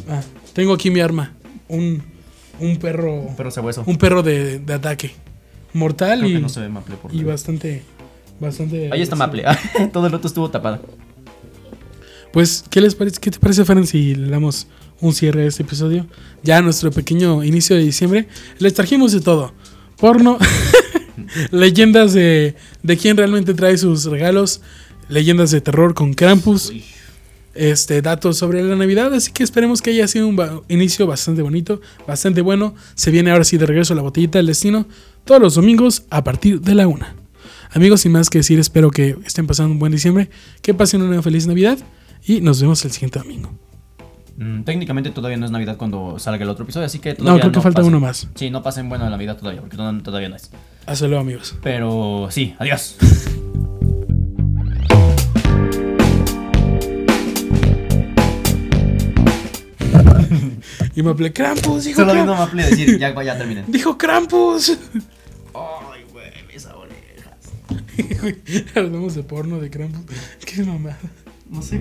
Ah, 0.09 0.23
tengo 0.53 0.73
aquí 0.73 0.91
mi 0.91 1.01
arma. 1.01 1.33
Un, 1.69 2.03
un 2.61 2.77
perro. 2.79 3.29
Pero 3.37 3.49
ese 3.49 3.61
hueso. 3.61 3.83
Un 3.87 3.97
perro 3.97 4.23
de, 4.23 4.61
de 4.61 4.73
ataque. 4.73 5.15
Mortal 5.73 6.19
Creo 6.21 6.31
y, 6.31 6.35
que 6.35 6.41
no 6.41 6.49
se 6.49 6.61
ve 6.61 6.69
Maple 6.69 6.97
por 6.97 7.13
y 7.13 7.19
lejos. 7.19 7.33
bastante. 7.33 7.83
Bastante. 8.41 8.91
Ahí 8.93 9.03
está 9.03 9.17
Maple. 9.17 9.45
Todo 9.93 10.07
el 10.07 10.13
rato 10.13 10.27
estuvo 10.29 10.51
tapado. 10.51 10.81
Pues, 12.33 12.65
¿qué 12.71 12.81
les 12.81 12.95
parece? 12.95 13.21
¿Qué 13.21 13.31
te 13.31 13.39
parece, 13.39 13.65
Feren, 13.65 13.87
si 13.87 14.15
le 14.15 14.29
damos 14.29 14.67
un 15.01 15.13
cierre 15.13 15.45
a 15.45 15.47
este 15.49 15.63
episodio? 15.65 16.07
Ya 16.43 16.59
a 16.59 16.63
nuestro 16.63 16.91
pequeño 16.91 17.45
inicio 17.45 17.77
de 17.77 17.83
diciembre. 17.83 18.27
Les 18.59 18.73
trajimos 18.75 19.13
de 19.13 19.21
todo. 19.21 19.53
Porno, 19.99 20.39
leyendas 21.51 22.13
de, 22.15 22.55
de 22.83 22.97
quién 22.97 23.17
realmente 23.17 23.55
trae 23.55 23.77
sus 23.79 24.05
regalos, 24.07 24.63
leyendas 25.09 25.51
de 25.51 25.61
terror 25.61 25.95
con 25.95 26.15
Krampus, 26.15 26.73
este, 27.55 28.01
datos 28.03 28.39
sobre 28.39 28.63
la 28.63 28.77
Navidad. 28.77 29.13
Así 29.15 29.31
que 29.31 29.43
esperemos 29.45 29.83
que 29.83 29.91
haya 29.91 30.09
sido 30.09 30.27
un 30.27 30.37
ba- 30.37 30.63
inicio 30.69 31.07
bastante 31.07 31.43
bonito, 31.43 31.81
bastante 32.07 32.41
bueno. 32.41 32.75
Se 32.95 33.11
viene 33.11 33.31
ahora 33.31 33.45
sí 33.45 33.59
de 33.59 33.67
regreso 33.67 33.95
la 33.95 34.03
botellita 34.03 34.39
del 34.39 34.47
destino 34.47 34.87
todos 35.25 35.41
los 35.41 35.55
domingos 35.55 36.05
a 36.11 36.25
partir 36.25 36.61
de 36.61 36.75
la 36.75 36.89
una. 36.89 37.15
Amigos, 37.75 38.03
sin 38.03 38.13
más 38.13 38.29
que 38.29 38.39
decir, 38.39 38.59
espero 38.59 38.91
que 38.91 39.17
estén 39.25 39.47
pasando 39.47 39.73
un 39.73 39.79
buen 39.79 39.93
diciembre, 39.93 40.29
que 40.61 40.75
pasen 40.75 41.01
una 41.03 41.23
feliz 41.23 41.47
Navidad 41.47 41.79
y 42.25 42.41
nos 42.41 42.61
vemos 42.61 42.85
el 42.85 42.91
siguiente 42.93 43.19
domingo. 43.19 43.51
Mm, 44.37 44.63
técnicamente 44.65 45.11
todavía 45.11 45.37
no 45.39 45.47
es 45.47 45.53
Navidad 45.53 45.77
cuando 45.77 46.19
salga 46.19 46.43
el 46.45 46.51
otro 46.51 46.65
episodio, 46.65 46.87
así 46.87 46.99
que 46.99 47.11
No, 47.11 47.17
todavía 47.17 47.41
creo 47.43 47.53
que 47.53 47.61
falta 47.61 47.77
pasen. 47.81 47.95
uno 47.95 48.01
más. 48.01 48.29
Sí, 48.35 48.51
no 48.51 48.63
pasen 48.63 48.89
buena 48.89 49.09
Navidad 49.11 49.37
todavía, 49.39 49.61
porque 49.61 49.77
to- 49.77 50.03
todavía 50.03 50.29
no 50.29 50.37
es. 50.37 50.51
Hasta 50.87 51.07
luego, 51.07 51.21
amigos. 51.23 51.55
Pero 51.63 52.29
sí, 52.31 52.55
adiós. 52.59 52.97
Y 60.95 61.03
me 61.03 61.11
hablé 61.11 61.33
Krampus, 61.33 61.85
dijo, 61.85 62.01
Solo 62.01 62.13
viendo 62.13 62.35
a 62.35 62.39
Maple 62.39 62.67
decir, 62.67 62.99
ya, 62.99 63.23
ya 63.23 63.39
terminé. 63.39 63.65
dijo 63.67 63.97
Krampus. 63.97 64.77
Ay, 65.55 66.05
güey, 66.13 66.31
mis 66.53 66.67
orejas. 66.67 68.75
Hablamos 68.77 69.15
de 69.15 69.23
porno 69.23 69.59
de 69.59 69.71
Krampus. 69.71 70.17
Qué 70.45 70.63
mamada. 70.63 70.99
No 71.49 71.63
sé. 71.63 71.81